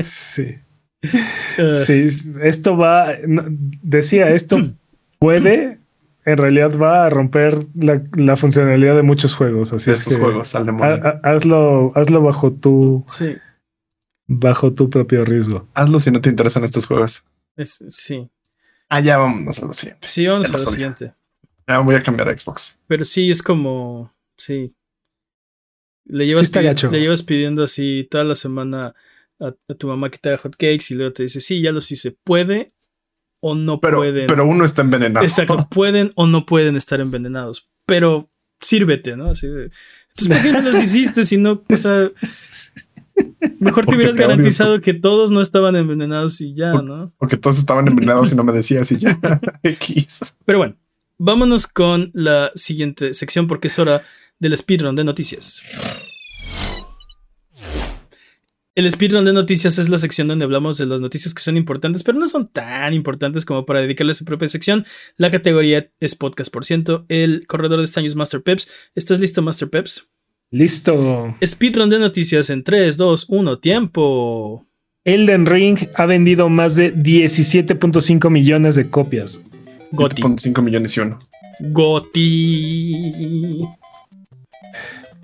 sí. 0.00 0.54
Ah. 1.58 1.74
sí, 1.84 2.06
esto 2.42 2.76
va. 2.76 3.14
Decía, 3.82 4.30
esto 4.30 4.70
puede 5.18 5.78
en 6.26 6.38
realidad 6.38 6.76
va 6.76 7.06
a 7.06 7.10
romper 7.10 7.66
la, 7.74 8.36
funcionalidad 8.36 8.96
de 8.96 9.02
muchos 9.02 9.34
juegos. 9.34 9.72
Así 9.72 9.90
de 9.90 9.96
estos 9.96 10.16
juegos, 10.16 10.54
al 10.56 10.66
demonio. 10.66 11.00
hazlo, 11.22 11.92
hazlo 11.94 12.20
bajo 12.20 12.52
tu. 12.52 13.04
Sí. 13.06 13.36
Bajo 14.26 14.74
tu 14.74 14.90
propio 14.90 15.24
riesgo. 15.24 15.68
Hazlo 15.72 16.00
si 16.00 16.10
no 16.10 16.20
te 16.20 16.28
interesan 16.28 16.64
estos 16.64 16.86
juegos. 16.86 17.24
Sí. 17.64 18.28
Ah, 18.88 19.00
ya 19.00 19.18
vamos 19.18 19.58
a 19.62 19.66
lo 19.66 19.72
siguiente. 19.72 20.06
Sí, 20.06 20.26
vamos 20.26 20.48
a 20.48 20.52
lo 20.52 20.58
siguiente. 20.58 21.14
Ya 21.66 21.78
voy 21.80 21.94
a 21.96 22.02
cambiar 22.02 22.28
a 22.28 22.36
Xbox. 22.36 22.78
Pero 22.86 23.04
sí, 23.04 23.30
es 23.30 23.42
como. 23.42 24.14
Sí. 24.36 24.74
Le 26.04 26.26
llevas, 26.26 26.54
le 26.54 27.00
llevas 27.00 27.22
pidiendo 27.22 27.64
así 27.64 28.06
toda 28.08 28.22
la 28.22 28.36
semana 28.36 28.94
a, 29.40 29.46
a, 29.68 29.74
tu 29.74 29.88
mamá 29.88 30.08
que 30.08 30.18
te 30.18 30.28
haga 30.28 30.38
hotcakes 30.38 30.86
y 30.90 30.94
luego 30.94 31.12
te 31.12 31.24
dice, 31.24 31.40
sí, 31.40 31.60
ya 31.60 31.72
lo 31.72 31.78
hice. 31.78 32.12
¿Puede? 32.12 32.72
o 33.40 33.54
no 33.54 33.80
pueden. 33.80 34.26
Pero 34.26 34.46
uno 34.46 34.64
está 34.64 34.82
envenenado. 34.82 35.24
Exacto, 35.24 35.68
pueden 35.70 36.12
o 36.14 36.26
no 36.26 36.46
pueden 36.46 36.76
estar 36.76 37.00
envenenados. 37.00 37.68
Pero 37.86 38.30
sírvete, 38.60 39.16
¿no? 39.16 39.30
Así 39.30 39.46
de. 39.46 39.70
Entonces, 40.10 40.28
¿por 40.28 40.42
qué 40.42 40.52
no 40.52 40.60
los 40.62 40.82
hiciste 40.82 41.24
si 41.24 41.36
no, 41.36 41.62
o 41.68 41.76
sea, 41.76 42.10
mejor 43.58 43.86
te 43.86 43.96
hubieras 43.96 44.16
garantizado 44.16 44.80
que 44.80 44.94
todos 44.94 45.30
no 45.30 45.40
estaban 45.40 45.76
envenenados 45.76 46.40
y 46.40 46.54
ya, 46.54 46.72
¿no? 46.72 47.12
Porque 47.18 47.36
todos 47.36 47.58
estaban 47.58 47.88
envenenados 47.88 48.32
y 48.32 48.36
no 48.36 48.44
me 48.44 48.52
decías 48.52 48.90
y 48.92 48.98
ya. 48.98 49.18
X. 49.62 50.34
Pero 50.44 50.58
bueno, 50.58 50.76
vámonos 51.18 51.66
con 51.66 52.10
la 52.14 52.50
siguiente 52.54 53.14
sección 53.14 53.46
porque 53.46 53.68
es 53.68 53.78
hora 53.78 54.02
del 54.38 54.56
speedrun 54.56 54.96
de 54.96 55.04
noticias. 55.04 55.62
El 58.74 58.90
speedrun 58.90 59.24
de 59.24 59.32
noticias 59.32 59.78
es 59.78 59.88
la 59.88 59.96
sección 59.96 60.28
donde 60.28 60.44
hablamos 60.44 60.76
de 60.76 60.84
las 60.84 61.00
noticias 61.00 61.32
que 61.32 61.40
son 61.40 61.56
importantes, 61.56 62.02
pero 62.02 62.18
no 62.18 62.28
son 62.28 62.48
tan 62.48 62.92
importantes 62.92 63.46
como 63.46 63.64
para 63.64 63.80
dedicarle 63.80 64.12
su 64.12 64.26
propia 64.26 64.48
sección. 64.48 64.84
La 65.16 65.30
categoría 65.30 65.90
es 65.98 66.14
podcast 66.14 66.52
por 66.52 66.66
ciento. 66.66 67.06
El 67.08 67.46
corredor 67.46 67.78
de 67.78 67.86
estaños 67.86 68.16
Master 68.16 68.42
Peps. 68.42 68.68
¿Estás 68.94 69.18
listo, 69.18 69.40
Master 69.40 69.70
Peps? 69.70 70.10
Listo. 70.50 71.34
Speedrun 71.44 71.90
de 71.90 71.98
noticias 71.98 72.50
en 72.50 72.62
3, 72.62 72.96
2, 72.96 73.26
1, 73.28 73.58
tiempo. 73.58 74.64
Elden 75.04 75.46
Ring 75.46 75.78
ha 75.94 76.06
vendido 76.06 76.48
más 76.48 76.76
de 76.76 76.94
17.5 76.94 78.30
millones 78.30 78.76
de 78.76 78.88
copias. 78.88 79.40
Goti. 79.92 80.22
17.5 80.22 80.62
millones 80.62 80.96
y 80.96 81.00
uno. 81.00 81.18
Goti 81.60 83.02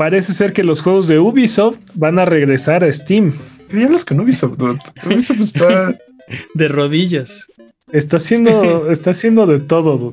parece 0.02 0.32
ser 0.32 0.52
que 0.52 0.64
los 0.64 0.80
juegos 0.80 1.06
de 1.06 1.20
Ubisoft 1.20 1.78
van 1.94 2.18
a 2.18 2.24
regresar 2.24 2.82
a 2.82 2.90
Steam. 2.90 3.32
¿Qué 3.68 3.76
diablos 3.76 4.04
con 4.04 4.18
Ubisoft? 4.18 4.60
Ubisoft 5.06 5.38
está. 5.38 5.96
de 6.54 6.66
rodillas. 6.66 7.46
Está 7.92 8.16
haciendo, 8.16 8.90
está 8.90 9.10
haciendo 9.10 9.46
de 9.46 9.60
todo. 9.60 10.12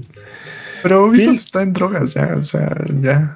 Pero 0.83 1.05
Ubisoft 1.05 1.37
está 1.37 1.63
en 1.63 1.73
drogas 1.73 2.13
ya, 2.13 2.35
o 2.37 2.41
sea, 2.43 2.75
ya. 3.01 3.35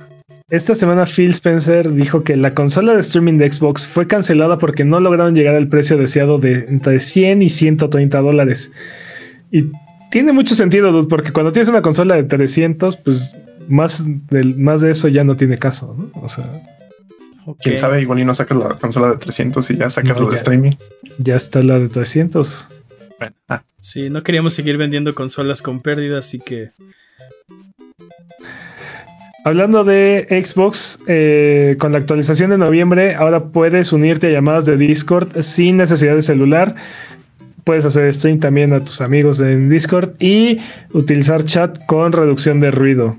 Esta 0.53 0.75
semana 0.75 1.07
Phil 1.07 1.31
Spencer 1.31 1.91
dijo 1.91 2.23
que 2.23 2.37
la 2.37 2.53
consola 2.53 2.93
de 2.93 2.99
streaming 2.99 3.39
de 3.39 3.51
Xbox 3.51 3.87
fue 3.87 4.05
cancelada 4.05 4.59
porque 4.59 4.85
no 4.85 4.99
lograron 4.99 5.33
llegar 5.33 5.55
al 5.55 5.67
precio 5.67 5.97
deseado 5.97 6.37
de 6.37 6.65
entre 6.69 6.99
100 6.99 7.41
y 7.41 7.49
130 7.49 8.19
dólares. 8.19 8.71
Y 9.49 9.71
tiene 10.11 10.31
mucho 10.31 10.53
sentido, 10.53 11.07
porque 11.07 11.33
cuando 11.33 11.51
tienes 11.51 11.69
una 11.69 11.81
consola 11.81 12.13
de 12.17 12.25
300, 12.25 12.97
pues 12.97 13.35
más, 13.67 14.05
de 14.05 14.91
eso 14.91 15.07
ya 15.07 15.23
no 15.23 15.35
tiene 15.37 15.57
caso, 15.57 15.95
¿no? 15.97 16.11
O 16.21 16.29
sea. 16.29 16.45
Quién 17.59 17.79
sabe, 17.79 18.03
igual 18.03 18.19
y 18.19 18.25
no 18.25 18.35
sacas 18.35 18.55
la 18.55 18.69
consola 18.75 19.09
de 19.09 19.17
300 19.17 19.71
y 19.71 19.77
ya 19.77 19.89
sacas 19.89 20.19
lo 20.19 20.29
de 20.29 20.35
streaming. 20.35 20.73
Ya 21.17 21.35
está 21.35 21.63
la 21.63 21.79
de 21.79 21.89
300. 21.89 22.67
Bueno, 23.17 23.35
ah. 23.49 23.63
Sí, 23.79 24.11
no 24.11 24.21
queríamos 24.21 24.53
seguir 24.53 24.77
vendiendo 24.77 25.15
consolas 25.15 25.63
con 25.63 25.81
pérdidas, 25.81 26.27
así 26.27 26.37
que. 26.37 26.69
Hablando 29.45 29.83
de 29.83 30.27
Xbox, 30.29 30.99
eh, 31.07 31.75
con 31.79 31.91
la 31.91 31.97
actualización 31.97 32.51
de 32.51 32.57
noviembre, 32.57 33.15
ahora 33.15 33.45
puedes 33.45 33.91
unirte 33.91 34.27
a 34.27 34.31
llamadas 34.31 34.65
de 34.65 34.77
Discord 34.77 35.41
sin 35.41 35.77
necesidad 35.77 36.15
de 36.15 36.21
celular 36.21 36.75
puedes 37.63 37.85
hacer 37.85 38.13
stream 38.13 38.39
también 38.39 38.73
a 38.73 38.83
tus 38.83 39.01
amigos 39.01 39.39
en 39.39 39.69
Discord 39.69 40.11
y 40.19 40.59
utilizar 40.91 41.45
chat 41.45 41.79
con 41.85 42.11
reducción 42.11 42.59
de 42.59 42.71
ruido. 42.71 43.17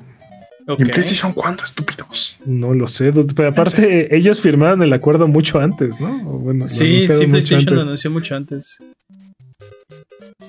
¿En 0.66 0.88
PlayStation 0.88 1.32
cuándo, 1.32 1.62
estúpidos? 1.62 2.38
No 2.46 2.72
lo 2.72 2.86
sé, 2.86 3.12
pero 3.36 3.50
aparte 3.50 4.16
ellos 4.16 4.40
firmaron 4.40 4.82
el 4.82 4.92
acuerdo 4.94 5.28
mucho 5.28 5.58
antes, 5.58 6.00
¿no? 6.00 6.18
Bueno, 6.24 6.68
sí, 6.68 7.02
sí, 7.02 7.26
PlayStation 7.26 7.74
lo 7.74 7.82
anunció 7.82 8.10
mucho 8.10 8.34
antes. 8.34 8.78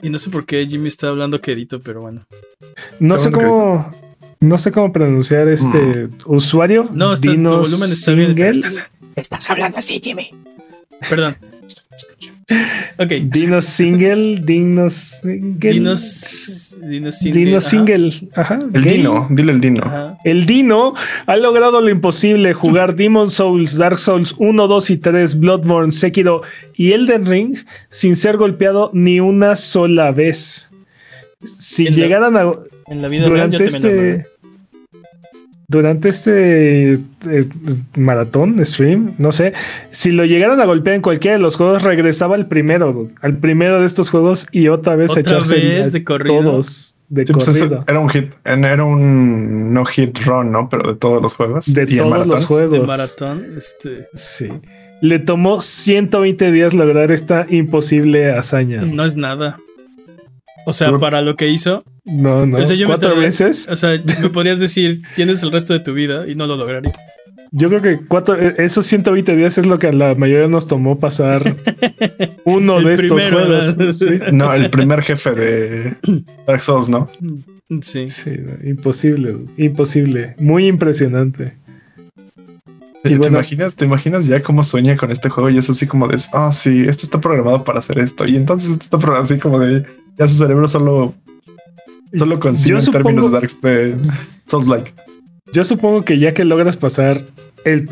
Y 0.02 0.10
no 0.10 0.18
sé 0.18 0.30
por 0.30 0.46
qué 0.46 0.66
Jimmy 0.68 0.88
está 0.88 1.10
hablando 1.10 1.42
quedito, 1.42 1.82
pero 1.82 2.02
bueno. 2.02 2.26
No 3.00 3.18
sé 3.18 3.32
cómo. 3.32 3.94
No 4.46 4.58
sé 4.60 4.72
cómo 4.72 4.94
pronunciar 4.94 5.48
este 5.48 6.08
mm. 6.08 6.10
usuario. 6.26 6.88
No, 6.92 7.14
está, 7.14 7.32
tu 7.32 7.42
volumen 7.42 7.90
está 7.92 8.14
bien. 8.14 8.36
estás 9.16 9.50
hablando 9.50 9.80
así, 9.80 10.00
Jimmy. 10.02 10.30
Perdón. 11.10 11.36
Ok. 13.00 13.12
Dino 13.24 13.60
Single, 13.60 14.42
Dino 14.44 14.90
Single. 14.90 15.72
Dinos, 15.72 16.78
Dino 16.82 17.12
Single. 17.12 17.40
Dino 17.40 17.62
Single. 17.62 18.12
Ajá. 18.36 18.60
El 18.72 18.84
Dino, 18.84 19.28
dile 19.32 19.52
el 19.52 19.62
Dino. 19.62 20.18
El 20.24 20.46
Dino 20.46 20.94
ha 21.26 21.38
logrado 21.38 21.82
lo 21.82 21.90
imposible: 21.90 22.54
jugar 22.54 22.96
Demon 22.98 23.32
Souls, 23.32 23.78
Dark 23.78 23.98
Souls 23.98 24.36
1, 24.38 24.68
2 24.68 24.90
y 24.92 24.98
3, 24.98 25.40
Bloodborne, 25.40 25.92
Sekiro 25.92 26.44
y 26.76 26.92
Elden 26.92 27.26
Ring 27.26 27.58
sin 27.90 28.16
ser 28.16 28.38
golpeado 28.38 28.92
ni 28.94 29.20
una 29.20 29.56
sola 29.56 30.12
vez. 30.12 30.70
Si 31.44 31.88
llegaran 31.88 32.38
a. 32.38 32.54
En 32.88 33.02
la 33.02 33.08
vida 33.08 33.28
durante 33.28 33.66
este 33.66 34.28
durante 35.68 36.10
este 36.10 36.94
eh, 36.94 37.00
maratón, 37.96 38.64
stream, 38.66 39.14
no 39.18 39.32
sé, 39.32 39.54
si 39.92 40.12
lo 40.12 40.26
llegaran 40.26 40.60
a 40.62 40.66
golpear 40.66 40.96
en 40.96 41.02
cualquiera 41.02 41.38
de 41.38 41.42
los 41.42 41.56
juegos, 41.56 41.84
regresaba 41.84 42.36
al 42.36 42.48
primero, 42.48 43.08
al 43.22 43.38
primero 43.38 43.80
de 43.80 43.86
estos 43.88 44.10
juegos 44.10 44.48
y 44.52 44.68
otra 44.68 44.96
vez 44.96 45.12
¿Otra 45.12 45.22
echarse 45.22 45.56
vez 45.56 45.92
de 45.92 46.02
todos. 46.02 46.98
de 47.10 47.26
Sí, 47.26 47.34
pues 47.34 47.48
era 47.88 48.00
un 48.00 48.10
hit, 48.10 48.32
era 48.44 48.84
un 48.84 49.74
no 49.74 49.86
hit 49.86 50.18
run, 50.26 50.52
¿no? 50.52 50.70
Pero 50.70 50.94
de 50.94 51.00
todos 51.00 51.22
los 51.22 51.34
juegos. 51.36 51.72
De 51.74 51.86
todos 51.86 52.10
maratón. 52.10 52.30
los 52.32 52.46
juegos. 52.46 52.72
De 52.80 52.86
maratón. 52.88 53.46
Este. 53.58 54.08
Sí. 54.16 54.50
Le 55.02 55.20
tomó 55.20 55.62
120 55.62 56.52
días 56.52 56.74
lograr 56.74 57.12
esta 57.12 57.46
imposible 57.50 58.32
hazaña. 58.34 58.82
No 58.82 59.06
es 59.06 59.16
nada. 59.16 59.58
O 60.66 60.74
sea, 60.74 60.88
Pero- 60.88 61.00
para 61.00 61.22
lo 61.22 61.36
que 61.36 61.48
hizo. 61.50 61.84
No, 62.06 62.46
no. 62.46 62.58
O 62.58 62.66
sea, 62.66 62.76
yo 62.76 62.88
me 62.88 62.94
¿Cuatro 62.94 63.14
tardé- 63.16 63.22
veces? 63.22 63.68
O 63.70 63.76
sea, 63.76 64.00
me 64.22 64.30
podrías 64.30 64.60
decir, 64.60 65.02
tienes 65.16 65.42
el 65.44 65.52
resto 65.52 65.74
de 65.74 65.80
tu 65.80 65.94
vida 65.94 66.28
y 66.28 66.36
no 66.36 66.46
lo 66.46 66.56
lograría. 66.56 66.94
Yo 67.52 67.70
creo 67.70 67.82
que 67.82 68.00
cuatro, 68.06 68.36
eh, 68.40 68.56
esos 68.58 68.86
120 68.86 69.36
días 69.36 69.58
es 69.58 69.66
lo 69.66 69.80
que 69.80 69.88
a 69.88 69.94
la 69.94 70.14
mayoría 70.16 70.48
nos 70.48 70.68
tomó 70.68 71.00
pasar 71.00 71.56
uno 72.46 72.82
de 72.82 72.94
estos 72.96 73.24
primero, 73.24 73.46
juegos. 73.46 73.78
¿no? 73.78 73.94
Sí, 73.94 74.20
No, 74.34 74.54
el 74.54 74.70
primer 74.70 75.02
jefe 75.02 75.32
de 75.32 75.94
Dark 76.46 76.60
Souls, 76.60 76.90
¿no? 76.90 77.10
Sí. 77.82 78.10
sí, 78.10 78.32
imposible, 78.64 79.38
imposible. 79.58 80.36
Muy 80.38 80.68
impresionante. 80.68 81.54
Y 83.04 83.10
¿Te 83.10 83.16
bueno- 83.18 83.38
imaginas? 83.38 83.76
¿Te 83.76 83.86
imaginas 83.86 84.28
ya 84.28 84.42
cómo 84.44 84.62
sueña 84.64 84.98
con 84.98 85.12
este 85.12 85.30
juego? 85.30 85.50
Y 85.50 85.58
es 85.58 85.70
así 85.70 85.88
como 85.88 86.08
de, 86.08 86.18
ah, 86.34 86.52
sí, 86.52 86.84
esto 86.88 87.06
está 87.06 87.22
programado 87.22 87.64
para 87.64 87.80
hacer 87.80 88.00
esto. 88.00 88.26
Y 88.28 88.36
entonces 88.36 88.72
esto 88.72 88.84
está 88.84 88.98
programado 88.98 89.26
así 89.26 89.38
como 89.40 89.60
de, 89.60 89.86
ya 90.18 90.28
su 90.28 90.38
cerebro 90.38 90.68
solo, 90.68 91.14
solo 92.18 92.40
Yo 92.40 92.50
en 92.50 92.56
términos 92.56 92.86
supongo- 92.86 93.30
de 93.30 93.32
Dark 93.32 93.50
de 93.62 93.96
Souls 94.48 94.68
like. 94.68 94.94
Yo 95.54 95.64
supongo 95.64 96.04
que 96.04 96.18
ya 96.18 96.34
que 96.34 96.44
logras 96.44 96.76
pasar 96.78 97.22
el 97.66 97.88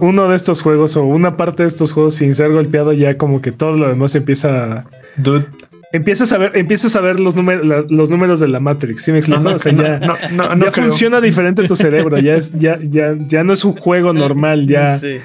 uno 0.00 0.28
de 0.28 0.36
estos 0.36 0.60
juegos 0.62 0.96
o 0.96 1.04
una 1.04 1.36
parte 1.36 1.62
de 1.62 1.68
estos 1.68 1.92
juegos 1.92 2.14
sin 2.14 2.34
ser 2.34 2.50
golpeado, 2.52 2.92
ya 2.92 3.16
como 3.16 3.40
que 3.40 3.52
todo 3.52 3.76
lo 3.76 3.88
demás 3.88 4.14
empieza 4.14 4.64
a- 4.78 4.84
Dude, 5.16 5.46
Empiezas 5.92 6.32
a 6.32 6.38
ver, 6.38 6.52
empiezas 6.56 6.94
a 6.94 7.00
ver 7.00 7.18
los, 7.18 7.34
números 7.34 7.90
los 7.90 8.10
números 8.10 8.38
de 8.38 8.46
la 8.46 8.60
Matrix, 8.60 9.02
¿sí 9.02 9.10
me 9.10 9.18
explico? 9.18 9.40
no, 9.42 9.56
o 9.56 9.58
sea, 9.58 9.72
no, 9.72 9.82
ya, 9.82 9.98
no, 9.98 10.14
no, 10.30 10.54
no 10.54 10.64
ya 10.66 10.70
creo. 10.70 10.86
funciona 10.86 11.20
diferente 11.20 11.66
tu 11.66 11.74
cerebro, 11.74 12.16
ya 12.20 12.36
es, 12.36 12.52
ya, 12.60 12.78
ya, 12.80 13.16
ya 13.26 13.42
no 13.42 13.52
es 13.52 13.64
un 13.64 13.72
juego 13.74 14.12
normal, 14.12 14.68
ya, 14.68 14.96
Sí. 14.96 15.16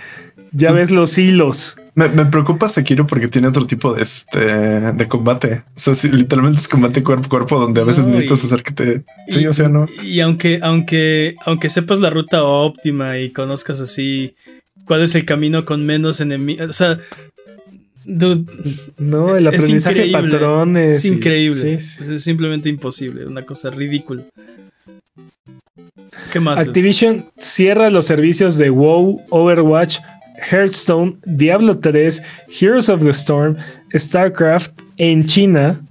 Ya 0.56 0.72
ves 0.72 0.92
los 0.92 1.18
hilos. 1.18 1.76
Me, 1.96 2.10
me 2.10 2.26
preocupa 2.26 2.68
Sekiro 2.68 3.08
porque 3.08 3.28
tiene 3.28 3.48
otro 3.48 3.66
tipo 3.68 3.94
de 3.94 4.02
este 4.04 4.40
de 4.40 5.08
combate. 5.08 5.64
O 5.76 5.80
sea, 5.80 5.94
literalmente 6.12 6.60
es 6.60 6.68
combate 6.68 7.04
cuerpo 7.04 7.26
a 7.28 7.30
cuerpo 7.30 7.60
donde 7.60 7.82
a 7.82 7.84
veces 7.86 8.06
No, 8.08 8.14
necesitas 8.14 8.44
y- 8.44 8.46
hacer 8.48 8.64
que 8.64 8.74
te. 8.74 9.04
Sí, 9.30 9.42
Y- 9.42 9.48
o 9.48 9.54
sea, 9.54 9.70
no. 9.70 9.86
Y 10.04 10.20
aunque, 10.20 10.60
aunque, 10.62 11.36
aunque 11.46 11.70
sepas 11.70 12.00
la 12.00 12.10
ruta 12.10 12.44
óptima 12.44 13.18
y 13.20 13.32
conozcas 13.32 13.80
así 13.80 14.36
cuál 14.86 15.04
es 15.04 15.16
el 15.16 15.26
camino 15.26 15.64
con 15.66 15.86
menos 15.86 16.20
enemigos, 16.20 16.70
o 16.70 16.74
sea, 16.74 17.00
dude, 18.04 18.46
No, 18.98 19.36
el 19.38 19.48
aprendizaje 19.48 20.02
de 20.08 20.12
patrones. 20.12 20.98
es 21.00 21.06
y- 21.06 21.10
increíble. 21.16 21.80
sí. 21.80 22.04
Es 22.14 22.24
simplemente 22.24 22.68
imposible, 22.70 23.26
una 23.26 23.44
cosa 23.44 23.70
ridícula. 23.70 24.24
¿Qué 26.32 26.40
más? 26.40 26.60
Activision 26.60 27.26
cierra 27.38 27.90
los 27.90 28.06
servicios 28.06 28.58
de 28.58 28.70
WoW, 28.70 29.22
Overwatch, 29.30 30.00
Hearthstone, 30.52 31.18
Diablo 31.26 31.78
3, 31.80 32.22
Heroes 32.62 32.90
of 32.90 33.02
the 33.04 33.10
Storm, 33.12 33.56
StarCraft 33.94 34.80
en 34.98 35.26
China 35.26 35.82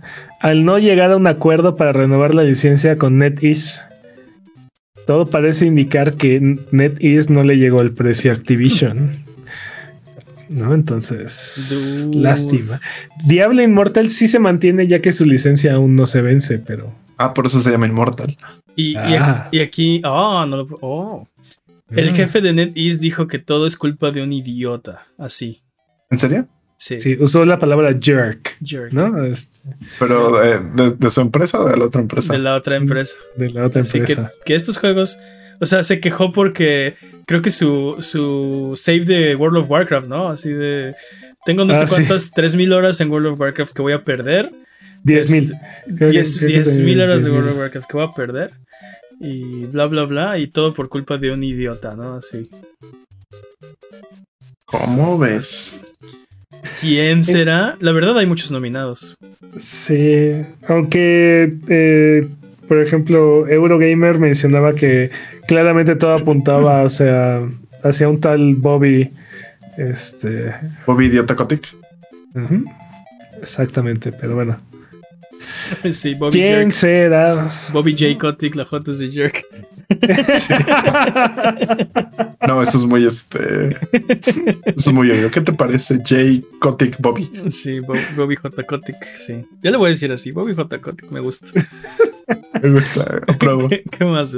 al 0.41 0.65
no 0.65 0.79
llegar 0.79 1.11
a 1.11 1.17
un 1.17 1.27
acuerdo 1.27 1.75
para 1.77 1.93
renovar 1.93 2.35
la 2.35 2.43
licencia 2.45 2.99
con 2.99 3.19
NetEase. 3.19 3.81
Todo 5.07 5.29
parece 5.31 5.67
indicar 5.67 6.15
que 6.15 6.59
NetEase 6.71 7.33
no 7.33 7.43
le 7.45 7.57
llegó 7.57 7.81
al 7.81 7.93
precio 7.93 8.31
a 8.31 8.35
Activision. 8.35 9.25
¿No? 10.51 10.75
Entonces, 10.75 12.07
lástima. 12.13 12.81
Diablo 13.25 13.63
Immortal 13.63 14.11
sí 14.11 14.29
se 14.29 14.39
mantiene 14.39 14.87
ya 14.87 15.01
que 15.01 15.13
su 15.13 15.25
licencia 15.25 15.75
aún 15.75 15.97
no 15.97 16.05
se 16.07 16.21
vence, 16.21 16.59
pero 16.59 16.93
Ah, 17.17 17.33
por 17.33 17.47
eso 17.47 17.61
se 17.61 17.71
llama 17.71 17.87
Immortal. 17.87 18.37
Y, 18.77 18.93
y- 18.93 18.97
Ah. 18.97 19.49
y 19.53 19.61
aquí, 19.61 20.03
oh, 20.05 20.45
no 20.47 20.57
lo- 20.59 20.79
oh. 20.83 21.29
El 21.97 22.09
Ah. 22.11 22.13
jefe 22.15 22.41
de 22.41 22.53
NetEase 22.53 22.99
dijo 22.99 23.27
que 23.27 23.39
todo 23.39 23.67
es 23.67 23.77
culpa 23.77 24.11
de 24.11 24.23
un 24.23 24.33
idiota, 24.33 25.07
así. 25.19 25.63
¿En 26.11 26.19
serio? 26.19 26.49
Sí, 26.77 27.01
sí, 27.01 27.17
usó 27.19 27.45
la 27.45 27.59
palabra 27.59 27.97
jerk, 27.99 28.57
jerk. 28.63 28.93
¿no? 28.93 29.25
Este, 29.25 29.61
Pero 29.99 30.43
eh, 30.45 30.61
de, 30.75 30.95
de 30.95 31.11
su 31.11 31.21
empresa 31.23 31.61
o 31.61 31.69
de 31.69 31.77
la 31.77 31.85
otra 31.87 32.01
empresa. 32.03 32.33
De 32.33 32.39
la 32.39 32.55
otra 32.57 32.77
empresa. 32.77 33.17
de 33.37 33.51
la 33.51 33.67
otra 33.67 33.81
Así 33.83 33.93
que, 33.93 33.99
empresa. 34.13 34.33
que 34.45 34.55
estos 34.55 34.77
juegos, 34.77 35.19
o 35.61 35.67
sea, 35.67 35.83
se 35.83 36.01
quejó 36.01 36.33
porque 36.33 36.97
creo 37.27 37.41
que 37.41 37.51
su, 37.51 37.97
su 38.01 38.73
save 38.77 39.05
de 39.07 39.35
World 39.37 39.59
of 39.59 39.71
Warcraft, 39.71 40.09
¿no? 40.09 40.29
Así 40.29 40.51
de, 40.53 40.95
tengo 41.47 41.65
no 41.65 41.73
Ah, 41.73 41.77
sé 41.77 41.87
sí. 41.87 41.95
cuántas, 41.95 42.33
3.000 42.35 42.73
horas 42.75 43.01
en 43.01 43.11
World 43.11 43.29
of 43.29 43.41
Warcraft 43.41 43.73
que 43.75 43.81
voy 43.83 43.93
a 43.95 44.03
perder. 44.05 44.51
10 45.05 45.31
mil. 45.31 45.53
Creo 45.85 45.99
que- 45.99 46.07
10 46.09 46.39
creo 46.39 46.49
que 46.51 46.55
10.000 46.61 46.77
también 46.77 47.01
horas 47.01 47.25
de 47.25 47.31
10,000. 47.31 47.33
World 47.35 47.51
of 47.53 47.59
Warcraft 47.59 47.91
que 47.91 47.97
voy 47.97 48.07
a 48.07 48.13
perder. 48.13 48.53
Y 49.21 49.67
bla, 49.67 49.87
bla, 49.87 50.05
bla. 50.05 50.39
Y 50.39 50.49
todo 50.49 50.75
por 50.75 50.89
culpa 50.89 51.19
de 51.19 51.33
un 51.33 51.43
idiota, 51.43 51.95
¿no? 51.97 52.15
Así. 52.15 52.51
¿Cómo 54.67 55.19
ves? 55.19 55.81
¿Quién 56.81 57.25
será? 57.25 57.77
La 57.81 57.93
verdad 57.93 58.19
hay 58.19 58.27
muchos 58.27 58.51
nominados. 58.51 59.17
Sí, 59.57 60.43
aunque, 60.67 61.55
eh, 61.69 62.29
por 62.67 62.81
ejemplo, 62.81 63.47
Eurogamer 63.49 64.19
mencionaba 64.19 64.75
que 64.75 65.11
claramente 65.47 65.95
todo 65.97 66.15
apuntaba 66.15 66.83
hacia, 66.85 67.43
hacia 67.83 68.09
un 68.09 68.21
tal 68.21 68.55
Bobby. 68.57 69.11
Este, 69.77 70.53
Bobby 70.87 71.07
Idiota 71.07 71.35
Kotick. 71.35 71.75
ujú, 72.35 72.65
exactamente, 73.41 74.13
pero 74.13 74.35
bueno. 74.35 74.57
Sí, 75.93 76.15
Bobby 76.15 76.33
¿Quién 76.33 76.71
Jerk. 76.71 76.73
será? 76.73 77.53
Bobby 77.73 77.93
J. 77.99 78.19
Kotick, 78.19 78.55
la 78.55 78.65
J 78.65 78.91
es 78.91 78.99
de 78.99 79.09
Jerk. 79.11 79.45
No, 82.47 82.61
eso 82.63 82.77
es 82.79 82.85
muy 82.85 83.05
este. 83.07 83.71
Eso 84.67 84.91
es 84.91 84.93
muy 84.93 85.11
obvio. 85.11 85.31
¿Qué 85.31 85.41
te 85.41 85.53
parece, 85.53 85.99
Jay 86.05 86.45
Kotick 86.61 86.97
Bobby? 87.01 87.31
Sí, 87.49 87.81
Bo- 87.81 87.95
Bobby 88.17 88.37
J. 88.37 88.63
Kotick, 88.65 89.03
sí. 89.15 89.45
Ya 89.63 89.71
le 89.71 89.77
voy 89.79 89.87
a 89.87 89.89
decir 89.91 90.13
así, 90.13 90.31
Bobby 90.31 90.55
J. 90.55 90.79
Kotick, 90.81 91.11
me 91.11 91.21
gusta. 91.21 91.47
Me 92.63 92.71
gusta, 92.71 93.23
apruebo. 93.29 93.69
¿Qué, 93.69 93.83
qué 93.91 94.05
más? 94.05 94.37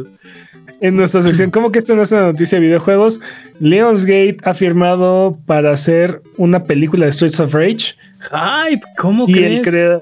En 0.81 0.97
nuestra 0.97 1.23
sección, 1.23 1.51
¿cómo 1.51 1.73
que 1.73 1.79
esto 1.81 1.97
no 1.97 2.03
es 2.03 2.13
una 2.13 2.23
noticia 2.23 2.59
de 2.61 2.67
videojuegos? 2.67 3.21
Lionsgate 3.61 4.37
ha 4.45 4.55
firmado 4.55 5.39
para 5.47 5.73
hacer 5.73 6.23
una 6.37 6.65
película 6.65 7.07
de 7.07 7.13
Streets 7.13 7.41
of 7.41 7.55
Rage. 7.55 7.95
Hype, 8.31 8.83
¿cómo 8.99 9.25
Y 9.29 9.33
crees? 9.33 9.69
crea- 9.69 10.01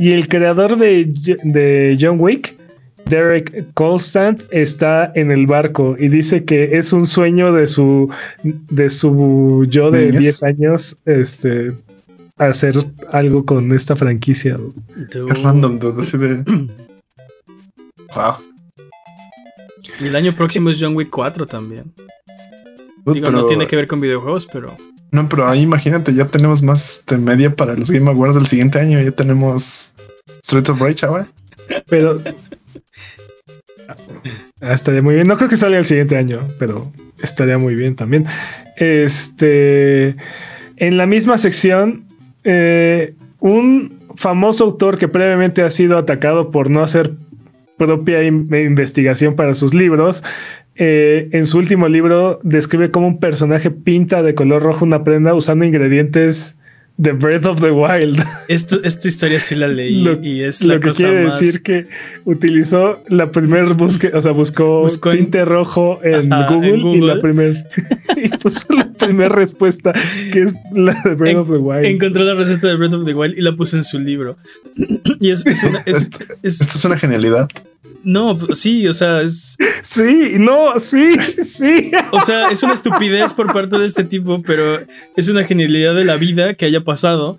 y 0.00 0.12
el 0.12 0.28
creador 0.28 0.78
de, 0.78 1.12
de 1.44 1.98
John 2.00 2.18
Wick, 2.18 2.56
Derek 3.04 3.66
Colstant, 3.74 4.42
está 4.50 5.12
en 5.14 5.30
el 5.30 5.46
barco 5.46 5.94
y 5.98 6.08
dice 6.08 6.42
que 6.44 6.78
es 6.78 6.94
un 6.94 7.06
sueño 7.06 7.52
de 7.52 7.66
su, 7.66 8.08
de 8.42 8.88
su 8.88 9.66
yo 9.68 9.90
de 9.90 10.06
Niñez. 10.06 10.40
10 10.40 10.42
años 10.44 10.96
este, 11.04 11.72
hacer 12.38 12.76
algo 13.12 13.44
con 13.44 13.72
esta 13.72 13.94
franquicia. 13.94 14.58
Es 15.12 15.42
random, 15.42 15.78
dude. 15.78 16.00
Así 16.00 16.16
de. 16.16 16.42
Wow. 18.14 18.34
Y 20.00 20.06
el 20.06 20.16
año 20.16 20.32
próximo 20.32 20.68
es 20.70 20.78
John 20.80 20.96
Wick 20.96 21.10
4 21.10 21.46
también. 21.46 21.92
Digo, 23.06 23.26
pero- 23.26 23.30
no 23.30 23.46
tiene 23.46 23.68
que 23.68 23.76
ver 23.76 23.86
con 23.86 24.00
videojuegos, 24.00 24.48
pero 24.52 24.76
No, 25.12 25.28
pero 25.28 25.48
ahí 25.48 25.62
imagínate, 25.62 26.14
ya 26.14 26.26
tenemos 26.26 26.62
más 26.62 26.98
este, 26.98 27.16
media 27.16 27.54
para 27.54 27.74
los 27.74 27.90
Game 27.90 28.08
Awards 28.10 28.36
del 28.36 28.46
siguiente 28.46 28.78
año. 28.78 29.00
Ya 29.00 29.10
tenemos 29.10 29.92
Streets 30.44 30.70
of 30.70 30.80
Rage 30.80 31.04
ahora. 31.06 31.26
Pero 31.88 32.20
Ah, 34.60 34.72
estaría 34.72 35.02
muy 35.02 35.14
bien. 35.16 35.26
No 35.26 35.36
creo 35.36 35.48
que 35.48 35.56
salga 35.56 35.78
el 35.78 35.84
siguiente 35.84 36.16
año, 36.16 36.46
pero 36.58 36.92
estaría 37.22 37.58
muy 37.58 37.74
bien 37.74 37.96
también. 37.96 38.26
Este, 38.76 40.14
en 40.76 40.96
la 40.96 41.06
misma 41.06 41.38
sección, 41.38 42.04
eh, 42.44 43.14
un 43.40 43.98
famoso 44.16 44.64
autor 44.64 44.98
que 44.98 45.08
previamente 45.08 45.62
ha 45.62 45.70
sido 45.70 45.98
atacado 45.98 46.50
por 46.50 46.70
no 46.70 46.82
hacer 46.82 47.12
propia 47.78 48.22
in- 48.22 48.48
investigación 48.54 49.34
para 49.34 49.54
sus 49.54 49.72
libros, 49.74 50.22
eh, 50.76 51.28
en 51.32 51.46
su 51.46 51.58
último 51.58 51.88
libro 51.88 52.40
describe 52.42 52.90
cómo 52.90 53.06
un 53.08 53.20
personaje 53.20 53.70
pinta 53.70 54.22
de 54.22 54.34
color 54.34 54.62
rojo 54.62 54.84
una 54.84 55.04
prenda 55.04 55.34
usando 55.34 55.64
ingredientes 55.64 56.56
de 56.96 57.12
Breath 57.12 57.46
of 57.46 57.60
the 57.62 57.70
Wild. 57.70 58.22
esto, 58.48 58.78
esta 58.84 59.08
historia 59.08 59.40
sí 59.40 59.54
la 59.54 59.68
leí 59.68 60.04
Lo- 60.04 60.18
y 60.22 60.42
es 60.42 60.62
la 60.62 60.74
Lo 60.74 60.80
que 60.80 60.88
cosa 60.88 61.04
quiere 61.04 61.24
más... 61.24 61.40
decir 61.40 61.62
que 61.62 61.86
utilizó 62.26 63.02
la 63.08 63.30
primer 63.30 63.72
búsqueda, 63.74 64.18
o 64.18 64.20
sea, 64.20 64.32
buscó, 64.32 64.80
Buscó 64.82 65.10
en- 65.12 65.18
tinte 65.18 65.44
rojo 65.46 65.98
en, 66.02 66.30
Ajá, 66.32 66.52
Google, 66.52 66.68
en 66.70 66.76
y 66.76 66.82
Google. 66.82 67.14
la 67.14 67.20
primer 67.20 67.64
y 68.22 68.28
puso 68.36 68.72
la 68.74 68.92
primera 68.92 69.30
respuesta 69.30 69.94
que 70.30 70.42
es 70.42 70.54
la 70.74 70.94
de 71.04 71.14
Breath 71.14 71.32
En- 71.32 71.38
of 71.38 71.48
the 71.50 71.56
Wild. 71.56 71.84
Encontró 71.86 72.22
la 72.24 72.34
receta 72.34 72.68
de 72.68 72.76
Breath 72.76 72.92
of 72.94 73.04
the 73.06 73.14
Wild 73.14 73.36
y 73.38 73.40
la 73.40 73.56
puso 73.56 73.76
en 73.78 73.84
su 73.84 73.98
libro. 73.98 74.36
y 75.20 75.30
es, 75.30 75.46
es 75.46 75.62
una- 75.64 75.80
es- 75.86 75.96
Esto, 76.02 76.18
es- 76.42 76.60
esto 76.60 76.72
es 76.76 76.84
una 76.84 76.98
genialidad. 76.98 77.48
No, 78.02 78.38
sí, 78.54 78.86
o 78.88 78.92
sea, 78.92 79.22
es, 79.22 79.56
Sí, 79.82 80.36
no, 80.38 80.78
sí, 80.78 81.16
sí. 81.44 81.90
o 82.12 82.20
sea, 82.20 82.50
es 82.50 82.62
una 82.62 82.74
estupidez 82.74 83.32
por 83.32 83.52
parte 83.52 83.78
de 83.78 83.86
este 83.86 84.04
tipo, 84.04 84.40
pero 84.42 84.80
es 85.16 85.28
una 85.28 85.44
genialidad 85.44 85.94
de 85.94 86.04
la 86.04 86.16
vida 86.16 86.54
que 86.54 86.66
haya 86.66 86.82
pasado. 86.82 87.38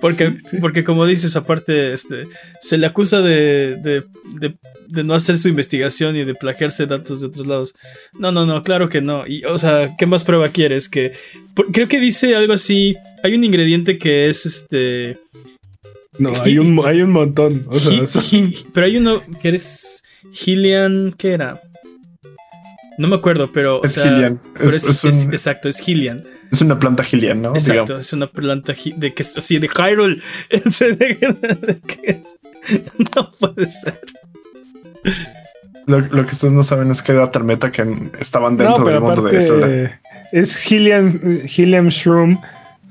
Porque, 0.00 0.34
porque 0.60 0.84
como 0.84 1.06
dices, 1.06 1.36
aparte, 1.36 1.92
este, 1.92 2.26
se 2.60 2.78
le 2.78 2.86
acusa 2.86 3.20
de, 3.20 3.76
de, 3.76 4.04
de, 4.38 4.56
de, 4.88 5.04
no 5.04 5.14
hacer 5.14 5.36
su 5.36 5.48
investigación 5.48 6.16
y 6.16 6.24
de 6.24 6.34
plagiarse 6.34 6.86
datos 6.86 7.20
de 7.20 7.26
otros 7.26 7.46
lados. 7.46 7.74
No, 8.18 8.32
no, 8.32 8.46
no, 8.46 8.62
claro 8.62 8.88
que 8.88 9.00
no. 9.02 9.26
Y, 9.26 9.44
o 9.44 9.58
sea, 9.58 9.94
¿qué 9.98 10.06
más 10.06 10.24
prueba 10.24 10.48
quieres? 10.48 10.88
Que 10.88 11.12
creo 11.72 11.88
que 11.88 12.00
dice 12.00 12.34
algo 12.34 12.54
así. 12.54 12.96
Hay 13.22 13.34
un 13.34 13.44
ingrediente 13.44 13.98
que 13.98 14.30
es 14.30 14.46
este. 14.46 15.18
No, 16.18 16.32
hay 16.42 16.58
un, 16.58 16.80
hay 16.84 17.02
un 17.02 17.10
montón. 17.10 17.66
O 17.68 17.78
sea, 17.78 18.02
pero 18.72 18.86
hay 18.86 18.96
uno 18.96 19.22
que 19.40 19.50
es 19.50 20.02
Gillian, 20.32 21.14
¿qué 21.16 21.32
era? 21.32 21.60
No 22.98 23.08
me 23.08 23.16
acuerdo, 23.16 23.50
pero. 23.52 23.82
Es 23.82 24.00
Gillian. 24.02 24.40
Es, 24.60 25.04
exacto, 25.04 25.68
es 25.68 25.78
Gillian. 25.78 26.22
Es 26.52 26.60
una 26.60 26.78
planta 26.78 27.02
Gillian, 27.04 27.40
¿no? 27.40 27.54
Exacto, 27.54 27.96
es 27.96 28.12
una 28.12 28.26
planta 28.26 28.74
de 28.96 29.14
que 29.14 29.24
sí, 29.24 29.58
de 29.58 29.68
Hyrule. 29.68 30.20
no 33.16 33.30
puede 33.38 33.70
ser. 33.70 34.00
Lo, 35.86 36.08
que 36.08 36.32
ustedes 36.32 36.52
no 36.52 36.62
saben 36.62 36.90
es 36.90 37.02
que 37.02 37.12
era 37.12 37.30
Termeta 37.30 37.72
que 37.72 38.10
estaban 38.18 38.56
dentro 38.56 38.84
del 38.84 39.00
mundo 39.00 39.22
de 39.22 39.42
Zelda. 39.42 40.00
Es 40.32 40.56
Gillian, 40.58 41.42
Gillian 41.46 41.88
Shroom, 41.88 42.38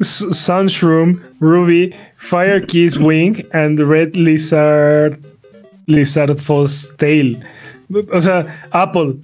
Sun 0.01 0.67
Shroom, 0.67 1.19
Ruby, 1.39 1.93
Fire 2.17 2.61
Keys 2.61 2.97
Wing, 2.97 3.45
and 3.53 3.79
Red 3.79 4.15
Lizard 4.15 5.19
Lizard 5.87 6.39
Foss 6.39 6.93
Tail. 6.97 7.43
O 8.11 8.21
sea, 8.21 8.63
Apple. 8.71 9.15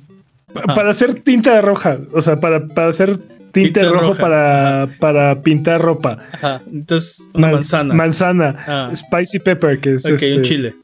Para 0.54 0.92
hacer 0.92 1.16
tinta 1.16 1.62
roja. 1.62 2.00
O 2.14 2.22
sea, 2.22 2.40
para, 2.40 2.66
para 2.68 2.90
hacer 2.90 3.20
tinte 3.56 3.84
rojo 3.84 4.16
para, 4.16 4.90
para 5.00 5.42
pintar 5.42 5.82
ropa. 5.82 6.20
Ajá. 6.34 6.62
Entonces, 6.72 7.30
una 7.34 7.52
manzana. 7.52 7.94
Manzana. 7.94 8.56
Ah. 8.68 8.92
Spicy 8.94 9.40
pepper, 9.40 9.80
que 9.80 9.94
es. 9.94 10.06
Ok, 10.06 10.14
este, 10.14 10.36
un 10.36 10.42
chile. 10.44 10.76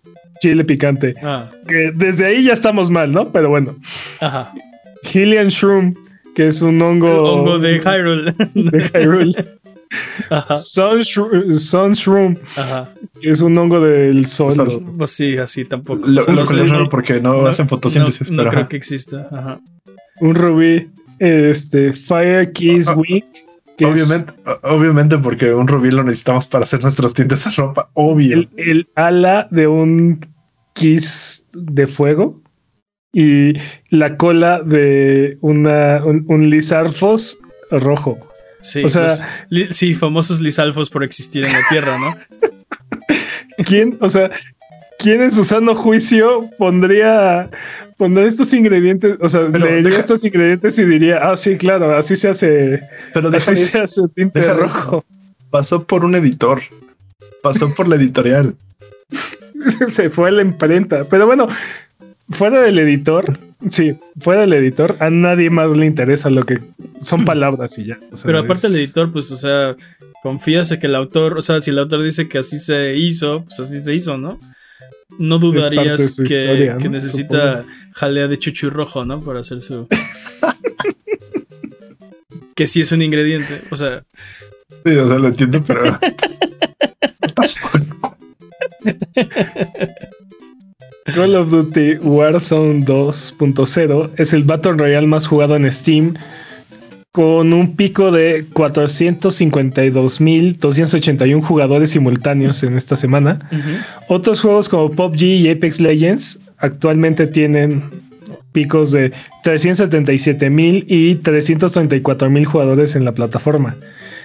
Chile 0.42 0.64
picante. 0.64 1.16
Ah. 1.22 1.50
Que 1.68 1.92
desde 1.94 2.26
ahí 2.26 2.44
ya 2.44 2.54
estamos 2.54 2.90
mal, 2.90 3.12
¿no? 3.12 3.32
Pero 3.32 3.50
bueno. 3.50 3.76
Ajá. 4.20 4.54
Hillian 5.14 5.50
Shroom, 5.50 5.96
que 6.36 6.48
es 6.48 6.62
un 6.62 6.82
hongo. 6.82 7.34
hongo 7.34 7.60
de 7.60 7.80
Hyrule. 7.80 8.34
De 8.54 8.90
Hyrule. 8.94 9.46
Ajá. 10.30 10.58
Sun, 10.58 11.02
Shroom, 11.02 12.38
Ajá. 12.56 12.90
que 13.20 13.30
es 13.30 13.42
un 13.42 13.58
hongo 13.58 13.80
del 13.80 14.26
sol. 14.26 14.84
Pues 14.98 15.12
sí, 15.12 15.38
así 15.38 15.66
tampoco. 15.66 16.08
Lo, 16.08 16.22
lo 16.26 16.44
es 16.44 16.70
raro 16.70 16.90
porque 16.90 17.20
no, 17.20 17.46
hacen 17.46 17.68
fotosíntesis. 17.68 18.32
No, 18.32 18.48
creo 18.48 18.68
que 18.68 18.78
exista. 18.78 19.28
Ajá. 19.32 19.60
Un 20.20 20.36
rubí 20.36 20.90
este, 21.22 21.94
Fire 21.94 22.52
Kiss 22.52 22.88
ah, 22.88 22.96
Week. 22.96 23.26
Obviamente, 23.84 24.34
obviamente, 24.64 25.18
porque 25.18 25.54
un 25.54 25.68
rubí 25.68 25.92
lo 25.92 26.04
necesitamos 26.04 26.48
para 26.48 26.64
hacer 26.64 26.82
nuestros 26.82 27.14
tintes 27.14 27.44
de 27.44 27.52
ropa. 27.52 27.90
Obvio. 27.94 28.48
El, 28.58 28.88
ala 28.96 29.48
de 29.50 29.68
un 29.68 30.26
Kiss 30.74 31.46
de 31.54 31.88
fuego 31.88 32.42
y 33.14 33.54
la 33.90 34.18
cola 34.18 34.62
de 34.62 35.38
una, 35.42 36.04
un, 36.06 36.50
Lizarfos 36.50 37.40
rojo. 37.72 38.18
Sí, 38.62 38.84
o 38.84 38.90
sea, 38.90 39.10
sí, 39.72 39.96
famosos 39.96 40.40
Lizalfos 40.40 40.90
por 40.90 41.04
existir 41.04 41.46
en 41.46 41.52
la 41.52 41.60
Tierra, 41.70 41.98
¿no? 41.98 42.18
¿Quién? 43.66 43.98
O 44.02 44.10
sea, 44.10 44.32
¿quién 45.00 45.22
en 45.22 45.32
su 45.32 45.44
sano 45.44 45.76
juicio 45.76 46.50
pondría 46.58 47.50
poner 48.02 48.26
estos 48.26 48.52
ingredientes, 48.56 49.16
o 49.22 49.30
sea, 49.30 49.42
leería 49.42 50.00
estos 50.00 50.24
ingredientes 50.24 50.80
y 50.80 50.86
diría, 50.86 51.20
ah, 51.22 51.36
sí, 51.36 51.56
claro, 51.56 51.96
así 51.96 52.16
se 52.16 52.30
hace, 52.30 52.82
pero 53.14 53.30
así 53.30 53.56
se 53.56 53.80
hace 53.80 54.02
tinte 54.16 54.42
rojo. 54.54 55.06
Pasó 55.52 55.84
por 55.84 56.04
un 56.04 56.16
editor, 56.16 56.62
pasó 57.44 57.72
por 57.76 57.88
la 57.88 57.98
editorial. 57.98 58.56
se 59.88 60.10
fue 60.10 60.30
a 60.30 60.32
la 60.32 60.42
imprenta, 60.42 61.04
pero 61.04 61.28
bueno, 61.28 61.48
fuera 62.32 62.62
del 62.62 62.80
editor, 62.80 63.40
sí, 63.70 63.96
fuera 64.20 64.42
del 64.42 64.54
editor, 64.54 64.96
a 65.00 65.10
nadie 65.10 65.50
más 65.50 65.76
le 65.76 65.86
interesa 65.86 66.30
lo 66.30 66.44
que 66.44 66.60
son 67.02 67.26
palabras 67.26 67.78
y 67.78 67.86
ya. 67.86 68.00
pero 68.24 68.40
aparte 68.40 68.68
del 68.68 68.78
editor, 68.78 69.12
pues, 69.12 69.32
o 69.32 69.36
sea, 69.36 69.76
confías 70.24 70.72
en 70.72 70.80
que 70.80 70.88
el 70.88 70.96
autor, 70.96 71.38
o 71.38 71.42
sea, 71.42 71.62
si 71.62 71.72
el 71.72 71.80
autor 71.80 72.04
dice 72.04 72.28
que 72.28 72.40
así 72.40 72.60
se 72.60 72.98
hizo, 72.98 73.44
pues 73.46 73.60
así 73.60 73.84
se 73.84 73.94
hizo, 73.94 74.18
¿no? 74.18 74.40
No 75.18 75.40
dudarías 75.40 76.18
que, 76.18 76.74
que 76.80 76.90
necesita 76.90 77.66
jalea 77.92 78.28
de 78.28 78.40
chuchu 78.40 78.70
rojo, 78.70 79.06
¿no? 79.06 79.22
Para 79.22 79.42
hacer 79.42 79.62
su. 79.62 79.88
que 82.56 82.66
sí 82.66 82.82
es 82.82 82.92
un 82.92 83.02
ingrediente. 83.02 83.62
O 83.70 83.76
sea. 83.76 84.04
Sí, 84.86 84.96
o 84.96 85.08
sea, 85.08 85.18
lo 85.18 85.28
entiendo, 85.28 85.64
pero. 85.64 86.00
Call 91.06 91.36
of 91.36 91.50
Duty 91.50 91.96
Warzone 91.98 92.86
2.0 92.86 94.12
es 94.18 94.34
el 94.34 94.44
Battle 94.44 94.74
Royale 94.74 95.08
más 95.08 95.26
jugado 95.26 95.56
en 95.56 95.72
Steam 95.72 96.14
con 97.12 97.54
un 97.54 97.76
pico 97.76 98.12
de 98.12 98.46
452.281 98.46 101.42
jugadores 101.42 101.90
simultáneos 101.92 102.64
en 102.64 102.78
esta 102.78 102.96
semana. 102.96 103.40
Otros 104.08 104.42
juegos 104.42 104.70
como 104.70 104.92
PUBG 104.92 105.24
y 105.24 105.50
Apex 105.50 105.82
Legends 105.82 106.40
actualmente 106.60 107.26
tienen 107.28 107.84
picos 108.52 108.92
de 108.92 109.12
377.000 109.44 110.86
y 110.88 111.16
334.000 111.16 112.46
jugadores 112.46 112.96
en 112.96 113.06
la 113.06 113.12
plataforma. 113.12 113.76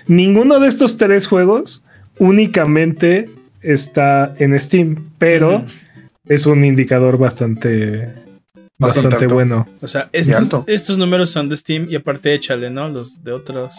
Ninguno 0.06 0.60
de 0.60 0.68
estos 0.68 0.98
tres 0.98 1.26
juegos 1.26 1.82
únicamente 2.18 3.30
está 3.62 4.34
en 4.38 4.58
Steam, 4.58 5.06
pero 5.18 5.64
es 6.26 6.46
un 6.46 6.64
indicador 6.64 7.18
bastante 7.18 8.14
bastante, 8.78 9.26
bueno. 9.26 9.66
O 9.80 9.86
sea, 9.86 10.08
estos, 10.12 10.98
números 10.98 11.30
son 11.30 11.48
de 11.48 11.56
Steam 11.56 11.86
y 11.88 11.96
aparte 11.96 12.34
échale, 12.34 12.70
¿no? 12.70 12.88
Los 12.88 13.22
de 13.22 13.32
otros. 13.32 13.74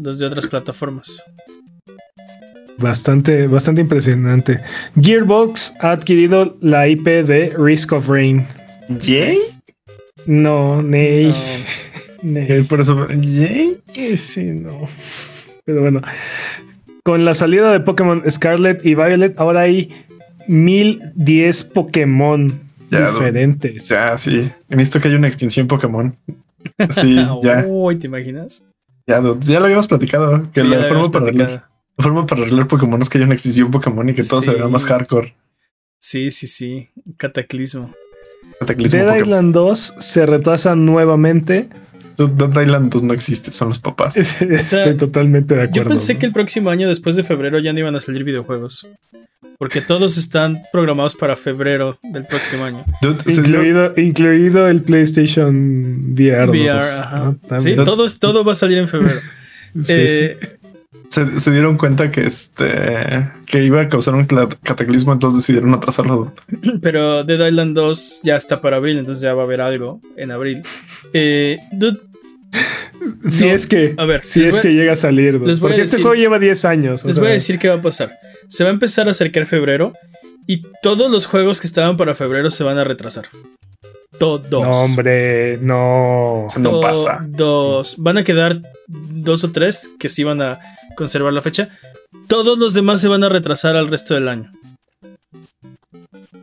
Los 0.00 0.18
de 0.18 0.26
otras 0.26 0.46
plataformas. 0.46 1.22
Bastante, 2.78 3.48
bastante 3.48 3.80
impresionante. 3.80 4.60
Gearbox 5.00 5.74
ha 5.80 5.92
adquirido 5.92 6.56
la 6.60 6.86
IP 6.86 7.06
de 7.06 7.52
Risk 7.58 7.92
of 7.92 8.08
Rain. 8.08 8.46
¿Jay? 9.00 9.38
No, 10.26 10.80
Ney. 10.80 11.34
Ney. 12.22 12.62
Por 12.62 12.80
eso, 12.80 13.06
¿Jay? 13.08 13.80
Sí, 14.16 14.44
no. 14.44 14.88
Pero 15.64 15.82
bueno. 15.82 16.02
Con 17.02 17.24
la 17.24 17.34
salida 17.34 17.72
de 17.72 17.80
Pokémon 17.80 18.22
Scarlet 18.30 18.84
y 18.84 18.94
Violet, 18.94 19.34
ahora 19.38 19.62
hay 19.62 19.92
1010 20.48 21.64
Pokémon 21.64 22.60
diferentes. 22.90 23.88
Ya, 23.88 24.16
sí. 24.18 24.50
He 24.68 24.76
visto 24.76 25.00
que 25.00 25.08
hay 25.08 25.14
una 25.14 25.28
extinción 25.28 25.66
Pokémon. 25.66 26.16
Sí, 26.90 27.14
ya. 27.42 27.64
Uy, 27.66 27.98
¿te 27.98 28.06
imaginas? 28.06 28.64
Ya, 29.06 29.22
ya 29.40 29.58
lo 29.58 29.66
habíamos 29.66 29.88
platicado. 29.88 30.50
Que 30.52 30.64
la, 30.64 30.84
forma 30.84 31.10
para 31.10 31.26
arreglar, 31.26 31.68
la 31.96 32.02
forma 32.02 32.26
para 32.26 32.42
arreglar 32.42 32.66
Pokémon 32.68 33.00
es 33.00 33.08
que 33.08 33.18
haya 33.18 33.26
una 33.26 33.34
extinción 33.34 33.70
Pokémon 33.70 34.08
y 34.08 34.14
que 34.14 34.22
todo 34.22 34.42
se 34.42 34.52
vea 34.52 34.68
más 34.68 34.84
hardcore. 34.84 35.34
Sí, 36.00 36.30
sí, 36.30 36.46
sí. 36.46 36.88
Cataclismo. 37.16 37.94
Cataclismo 38.60 39.04
Dead 39.04 39.16
Island 39.16 39.54
2 39.54 39.94
se 39.98 40.26
retrasa 40.26 40.74
nuevamente. 40.74 41.68
Dead 42.26 42.62
Island 42.62 42.92
2 42.92 43.02
no 43.04 43.14
existe, 43.14 43.52
son 43.52 43.68
los 43.68 43.78
papás. 43.78 44.16
Estoy 44.40 44.96
totalmente 44.96 45.54
de 45.54 45.62
acuerdo. 45.62 45.84
Yo 45.84 45.88
pensé 45.88 46.18
que 46.18 46.26
el 46.26 46.32
próximo 46.32 46.70
año, 46.70 46.88
después 46.88 47.16
de 47.16 47.24
febrero, 47.24 47.58
ya 47.58 47.72
no 47.72 47.78
iban 47.78 47.94
a 47.96 48.00
salir 48.00 48.24
videojuegos. 48.24 48.86
Porque 49.58 49.80
todos 49.80 50.18
están 50.18 50.62
programados 50.72 51.14
para 51.16 51.34
febrero 51.36 51.98
del 52.02 52.24
próximo 52.24 52.64
año. 52.64 52.84
incluido, 53.96 54.68
el 54.68 54.82
PlayStation 54.82 56.14
VR. 56.14 56.50
VR, 56.50 57.60
Sí, 57.60 57.74
todo, 57.74 58.06
todo 58.20 58.44
va 58.44 58.52
a 58.52 58.54
salir 58.54 58.78
en 58.78 58.88
febrero. 58.88 59.20
Eh, 59.86 60.58
se, 61.08 61.50
dieron 61.50 61.76
cuenta 61.76 62.10
que 62.10 62.26
este 62.26 63.30
que 63.46 63.64
iba 63.64 63.82
a 63.82 63.88
causar 63.88 64.14
un 64.14 64.26
cataclismo, 64.26 65.12
entonces 65.12 65.40
decidieron 65.40 65.72
atrasarlo. 65.74 66.32
Pero 66.82 67.24
Dead 67.24 67.48
Island 67.48 67.74
2 67.74 68.20
ya 68.24 68.36
está 68.36 68.60
para 68.60 68.76
abril, 68.76 68.98
entonces 68.98 69.22
ya 69.22 69.34
va 69.34 69.42
a 69.42 69.44
haber 69.44 69.60
algo 69.60 70.00
en 70.16 70.30
abril. 70.30 70.62
Eh, 71.12 71.58
si 73.28 73.48
es 73.48 73.66
que, 73.66 73.94
a 73.96 74.04
ver, 74.04 74.24
si 74.24 74.44
es 74.44 74.60
que 74.60 74.72
llega 74.74 74.92
a 74.92 74.96
salir, 74.96 75.40
porque 75.60 75.82
este 75.82 75.98
juego 76.00 76.14
lleva 76.14 76.38
10 76.38 76.64
años. 76.64 77.04
Les 77.04 77.18
voy 77.18 77.28
a 77.28 77.32
decir 77.32 77.58
qué 77.58 77.68
va 77.68 77.76
a 77.76 77.82
pasar. 77.82 78.18
Se 78.48 78.64
va 78.64 78.70
a 78.70 78.72
empezar 78.72 79.08
a 79.08 79.10
acercar 79.10 79.46
febrero 79.46 79.92
y 80.46 80.62
todos 80.82 81.10
los 81.10 81.26
juegos 81.26 81.60
que 81.60 81.66
estaban 81.66 81.96
para 81.96 82.14
febrero 82.14 82.50
se 82.50 82.64
van 82.64 82.78
a 82.78 82.84
retrasar. 82.84 83.26
Todos. 84.18 84.50
No, 84.50 84.70
hombre, 84.70 85.58
no. 85.58 86.46
Eso 86.48 86.58
no 86.60 86.80
pasa. 86.80 87.24
Dos. 87.28 87.96
Van 87.98 88.18
a 88.18 88.24
quedar 88.24 88.62
dos 88.86 89.44
o 89.44 89.52
tres 89.52 89.90
que 89.98 90.08
sí 90.08 90.24
van 90.24 90.40
a 90.40 90.58
conservar 90.96 91.32
la 91.32 91.42
fecha. 91.42 91.68
Todos 92.26 92.58
los 92.58 92.74
demás 92.74 93.00
se 93.00 93.08
van 93.08 93.22
a 93.22 93.28
retrasar 93.28 93.76
al 93.76 93.88
resto 93.88 94.14
del 94.14 94.28
año. 94.28 94.50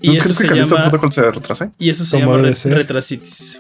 Y 0.02 0.18
eso 0.18 0.34
se 0.34 0.48
llama, 0.48 0.64
se 0.64 1.72
Y 1.80 1.90
eso 1.90 2.06
se 2.06 2.20
llama 2.20 2.38
Retrasitis. 2.38 3.60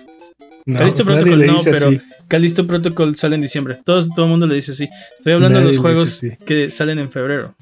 No, 0.65 0.79
Calisto 0.79 1.03
Protocol 1.05 1.45
no, 1.45 1.57
pero 1.63 1.91
Calisto 2.27 2.65
Protocol 2.67 3.15
sale 3.15 3.35
en 3.35 3.41
diciembre. 3.41 3.79
Todo, 3.85 3.99
todo 4.09 4.25
el 4.25 4.31
mundo 4.31 4.47
le 4.47 4.55
dice 4.55 4.71
así. 4.71 4.89
Estoy 5.17 5.33
hablando 5.33 5.59
de 5.59 5.65
los 5.65 5.77
juegos 5.77 6.21
que 6.45 6.69
salen 6.71 6.99
en 6.99 7.11
febrero. 7.11 7.55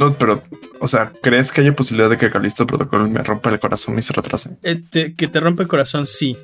No, 0.00 0.14
pero, 0.14 0.44
o 0.78 0.86
sea, 0.86 1.12
¿crees 1.22 1.50
que 1.50 1.60
haya 1.60 1.72
posibilidad 1.74 2.08
de 2.08 2.16
que 2.16 2.30
Callisto 2.30 2.66
Protocol 2.66 3.08
me 3.10 3.20
rompa 3.22 3.50
el 3.50 3.58
corazón 3.58 3.98
y 3.98 4.02
se 4.02 4.12
retrase? 4.12 4.50
Eh, 4.62 4.80
te- 4.90 5.12
que 5.14 5.26
te 5.26 5.40
rompe 5.40 5.62
el 5.64 5.68
corazón, 5.68 6.06
sí. 6.06 6.36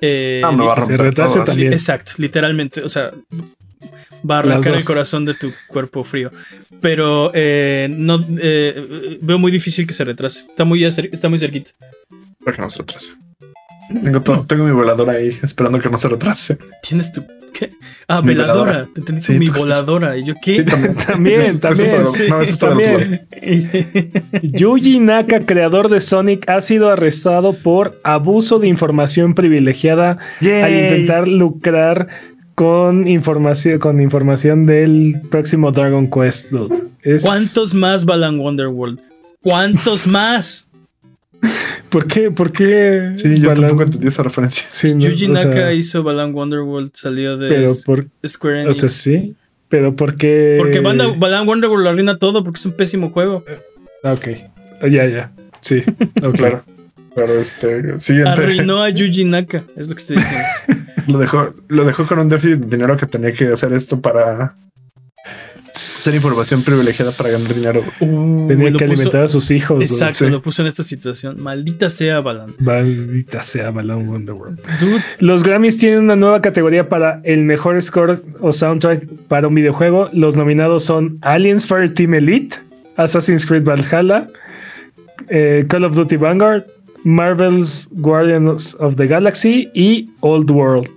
Eh, 0.00 0.40
Ah, 0.42 0.50
me 0.50 0.64
va 0.64 0.72
a 0.72 0.76
que 0.76 0.80
se 0.82 0.88
romper 0.96 1.06
retrase 1.06 1.40
también. 1.40 1.72
Exacto, 1.74 2.12
literalmente. 2.16 2.82
O 2.82 2.88
sea, 2.88 3.10
va 4.28 4.36
a 4.36 4.38
arrancar 4.38 4.74
el 4.74 4.84
corazón 4.84 5.26
de 5.26 5.34
tu 5.34 5.52
cuerpo 5.68 6.04
frío. 6.04 6.32
Pero 6.80 7.30
eh, 7.34 7.88
no 7.90 8.24
eh, 8.40 9.18
veo 9.20 9.38
muy 9.38 9.52
difícil 9.52 9.86
que 9.86 9.92
se 9.92 10.04
retrase. 10.04 10.46
Está 10.48 10.64
muy, 10.64 10.82
está 10.84 11.28
muy 11.28 11.38
cerquita. 11.38 11.72
Para 12.44 12.56
que 12.56 12.62
no 12.62 12.70
se 12.70 12.78
retrase. 12.78 13.12
Tengo, 14.02 14.20
todo- 14.22 14.44
tengo 14.46 14.64
mi 14.64 14.72
voladora 14.72 15.12
ahí 15.12 15.28
esperando 15.42 15.78
que 15.78 15.88
no 15.88 15.98
se 15.98 16.08
retrase. 16.08 16.58
Tienes 16.86 17.12
tu. 17.12 17.24
¿Qué? 17.52 17.72
Ah, 18.06 18.20
Mi 18.20 18.28
veladora. 18.34 18.86
Sí, 19.18 19.32
mi 19.38 19.48
voladora. 19.48 20.16
¿Y 20.18 20.24
yo 20.24 20.34
qué? 20.42 20.56
Sí, 20.58 20.64
también. 20.64 20.94
También, 21.06 21.58
también, 21.58 22.04
sí, 22.06 22.24
no, 22.28 22.42
eso. 22.42 22.76
Yuji 24.42 25.00
Naka, 25.00 25.40
creador 25.40 25.88
de 25.88 26.00
Sonic, 26.00 26.48
ha 26.48 26.60
sido 26.60 26.90
arrestado 26.90 27.52
por 27.54 27.98
abuso 28.04 28.58
de 28.58 28.68
información 28.68 29.34
privilegiada 29.34 30.18
al 30.42 30.72
intentar 30.74 31.28
lucrar 31.28 32.08
con 32.54 33.06
información, 33.06 33.78
con 33.78 34.00
información 34.00 34.66
del 34.66 35.20
próximo 35.30 35.72
Dragon 35.72 36.10
Quest. 36.10 36.50
dude. 36.50 36.74
Es- 37.02 37.22
¿Cuántos 37.22 37.74
más 37.74 38.04
Balan 38.04 38.38
Wonderworld? 38.38 38.98
¿Cuántos 39.42 40.06
más? 40.06 40.65
¿Por 41.88 42.06
qué? 42.06 42.30
¿Por 42.30 42.52
qué? 42.52 43.12
Sí, 43.16 43.38
yo 43.40 43.48
Balan- 43.50 43.60
tampoco 43.62 43.82
entendí 43.84 44.08
esa 44.08 44.22
referencia. 44.22 44.66
Sí, 44.70 44.94
no, 44.94 45.00
Yuji 45.00 45.30
o 45.30 45.36
sea, 45.36 45.44
Naka 45.46 45.72
hizo 45.72 46.02
Balan 46.02 46.34
Wonderworld, 46.34 46.90
salió 46.94 47.36
de 47.36 47.48
pero 47.48 47.66
S- 47.66 47.82
por, 47.86 48.06
Square 48.26 48.58
o 48.58 48.62
Enix. 48.62 48.76
sea, 48.78 48.88
sí, 48.88 49.34
pero 49.68 49.94
¿por 49.96 50.16
qué? 50.16 50.56
Porque 50.58 50.80
Banda- 50.80 51.14
Balan 51.16 51.46
Wonderworld 51.48 51.84
lo 51.84 51.90
arruina 51.90 52.18
todo 52.18 52.42
porque 52.44 52.58
es 52.58 52.66
un 52.66 52.72
pésimo 52.72 53.10
juego. 53.10 53.44
Ah, 54.02 54.12
Ok, 54.12 54.28
ya, 54.90 55.06
ya, 55.06 55.32
sí, 55.60 55.82
ok. 56.22 56.34
Claro. 56.34 56.62
Pero 57.14 57.38
este, 57.38 57.98
siguiente. 57.98 58.30
Arruinó 58.30 58.82
a 58.82 58.90
Yuji 58.90 59.24
Naka, 59.24 59.64
es 59.74 59.88
lo 59.88 59.94
que 59.94 60.00
estoy 60.00 60.16
diciendo. 60.18 60.46
Lo 61.08 61.18
dejó, 61.18 61.50
lo 61.68 61.84
dejó 61.86 62.06
con 62.06 62.18
un 62.18 62.28
déficit 62.28 62.58
de 62.58 62.66
dinero 62.76 62.94
que 62.98 63.06
tenía 63.06 63.32
que 63.32 63.46
hacer 63.46 63.72
esto 63.72 64.00
para 64.02 64.54
hacer 65.76 66.14
información 66.14 66.62
privilegiada 66.64 67.12
para 67.16 67.30
ganar 67.30 67.54
dinero. 67.54 67.84
Uh, 68.00 68.48
Tenía 68.48 68.72
que 68.72 68.78
puso- 68.78 68.84
alimentar 68.84 69.22
a 69.24 69.28
sus 69.28 69.50
hijos. 69.50 69.82
Exacto, 69.84 70.24
sí. 70.24 70.30
lo 70.30 70.40
puso 70.42 70.62
en 70.62 70.68
esta 70.68 70.82
situación. 70.82 71.40
Maldita 71.40 71.88
sea 71.90 72.20
Balan. 72.20 72.54
Maldita 72.58 73.42
sea 73.42 73.70
Balan 73.70 74.08
Wonderworld. 74.08 74.58
Dude, 74.80 75.02
Los 75.18 75.42
Grammys 75.42 75.76
tienen 75.78 76.00
una 76.00 76.16
nueva 76.16 76.40
categoría 76.40 76.88
para 76.88 77.20
el 77.24 77.42
mejor 77.42 77.80
score 77.82 78.18
o 78.40 78.52
soundtrack 78.52 79.06
para 79.28 79.48
un 79.48 79.54
videojuego. 79.54 80.08
Los 80.12 80.36
nominados 80.36 80.84
son 80.84 81.18
Aliens 81.20 81.66
Fireteam 81.66 82.14
Elite, 82.14 82.56
Assassin's 82.96 83.44
Creed 83.44 83.64
Valhalla, 83.64 84.28
eh, 85.28 85.64
Call 85.68 85.84
of 85.84 85.94
Duty 85.94 86.16
Vanguard, 86.16 86.64
Marvel's 87.04 87.88
Guardians 87.92 88.74
of 88.80 88.96
the 88.96 89.06
Galaxy 89.06 89.68
y 89.74 90.08
Old 90.20 90.50
World. 90.50 90.88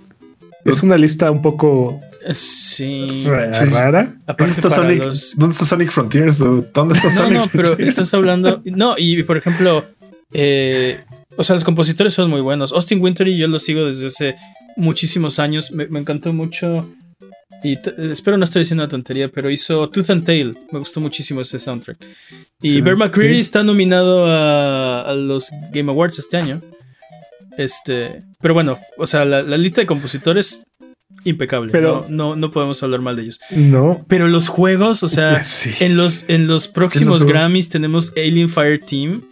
Es 0.64 0.82
una 0.82 0.96
lista 0.96 1.30
un 1.30 1.40
poco 1.42 2.00
sí. 2.32 3.24
ra- 3.26 3.52
Sí. 3.52 3.64
rara. 3.66 4.14
¿Dónde 4.26 4.50
está, 4.52 4.70
Sonic? 4.70 4.98
los- 5.04 5.34
¿Dónde 5.36 5.52
está 5.52 5.64
Sonic 5.64 5.90
Frontiers? 5.90 6.38
dude? 6.38 6.68
¿Dónde 6.74 6.94
está 6.94 7.08
No, 7.08 7.14
Sonic 7.14 7.38
no, 7.38 7.44
pero 7.52 7.64
Frontiers? 7.66 7.90
estás 7.90 8.14
hablando. 8.14 8.62
No, 8.64 8.94
y 8.98 9.22
por 9.22 9.36
ejemplo, 9.36 9.84
eh, 10.32 11.00
o 11.36 11.42
sea, 11.42 11.54
los 11.54 11.64
compositores 11.64 12.12
son 12.12 12.30
muy 12.30 12.40
buenos. 12.40 12.72
Austin 12.72 13.00
Wintory 13.00 13.36
yo 13.36 13.48
lo 13.48 13.58
sigo 13.58 13.84
desde 13.86 14.06
hace 14.06 14.36
muchísimos 14.76 15.38
años. 15.38 15.72
Me, 15.72 15.86
me 15.88 16.00
encantó 16.00 16.32
mucho. 16.32 16.90
Y 17.62 17.76
espero 18.10 18.38
no 18.38 18.44
estar 18.44 18.60
diciendo 18.60 18.82
una 18.84 18.88
tontería, 18.90 19.28
pero 19.28 19.50
hizo 19.50 19.86
Tooth 19.90 20.08
and 20.10 20.24
Tail. 20.24 20.56
Me 20.72 20.78
gustó 20.78 20.98
muchísimo 21.00 21.42
ese 21.42 21.58
soundtrack. 21.58 21.98
Y 22.62 22.68
Sí, 22.70 22.80
Bear 22.80 22.96
McCreary 22.96 23.34
sí. 23.34 23.40
está 23.40 23.62
nominado 23.62 24.24
a, 24.26 25.02
a 25.02 25.12
los 25.14 25.50
Game 25.70 25.90
Awards 25.90 26.18
este 26.18 26.38
año. 26.38 26.62
Este, 27.58 28.22
pero 28.40 28.54
bueno, 28.54 28.78
o 28.96 29.06
sea, 29.06 29.24
la, 29.24 29.42
la 29.42 29.58
lista 29.58 29.80
de 29.82 29.86
compositores 29.86 30.60
impecable. 31.24 31.72
Pero- 31.72 32.06
no, 32.08 32.30
no, 32.30 32.36
no 32.36 32.50
podemos 32.50 32.82
hablar 32.82 33.00
mal 33.00 33.16
de 33.16 33.22
ellos. 33.22 33.40
No. 33.50 34.04
Pero 34.08 34.28
los 34.28 34.48
juegos, 34.48 35.02
o 35.02 35.08
sea, 35.08 35.42
Sí. 35.44 35.70
en 35.80 35.96
los, 35.96 36.24
en 36.28 36.46
los 36.46 36.68
próximos. 36.68 37.24
Grammys 37.24 37.68
tenemos 37.68 38.12
Alien 38.16 38.48
Fire 38.48 38.80
Team. 38.80 39.22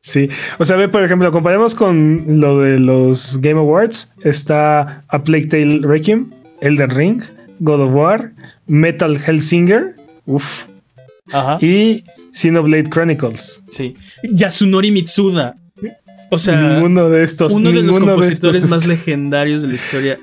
Sí, 0.00 0.28
o 0.58 0.64
sea, 0.64 0.76
ve, 0.76 0.88
por 0.88 1.02
ejemplo, 1.02 1.32
comparemos 1.32 1.74
con 1.74 2.40
lo 2.40 2.60
de 2.60 2.78
los 2.78 3.38
Game 3.40 3.58
Awards. 3.58 4.12
Está 4.22 5.02
A 5.08 5.24
Plague 5.24 5.46
Tale 5.46 5.80
Requiem, 5.82 6.30
Elden 6.60 6.90
Ring, 6.90 7.22
God 7.58 7.80
of 7.80 7.92
War, 7.92 8.32
Metal 8.68 9.16
Hellsinger, 9.26 9.96
uff, 10.26 10.66
Ajá. 11.32 11.58
y 11.60 12.04
Xenoblade 12.32 12.88
Chronicles. 12.88 13.62
Sí. 13.68 13.94
Yasunori 14.22 14.92
Mitsuda. 14.92 15.56
O 16.30 16.38
sea, 16.38 16.56
ninguno 16.60 17.08
de 17.08 17.24
estos. 17.24 17.52
uno 17.52 17.70
de 17.72 17.82
los 17.82 17.98
compositores 17.98 18.68
más 18.68 18.86
legendarios 18.86 19.62
de 19.62 19.68
la 19.68 19.74
historia 19.74 20.18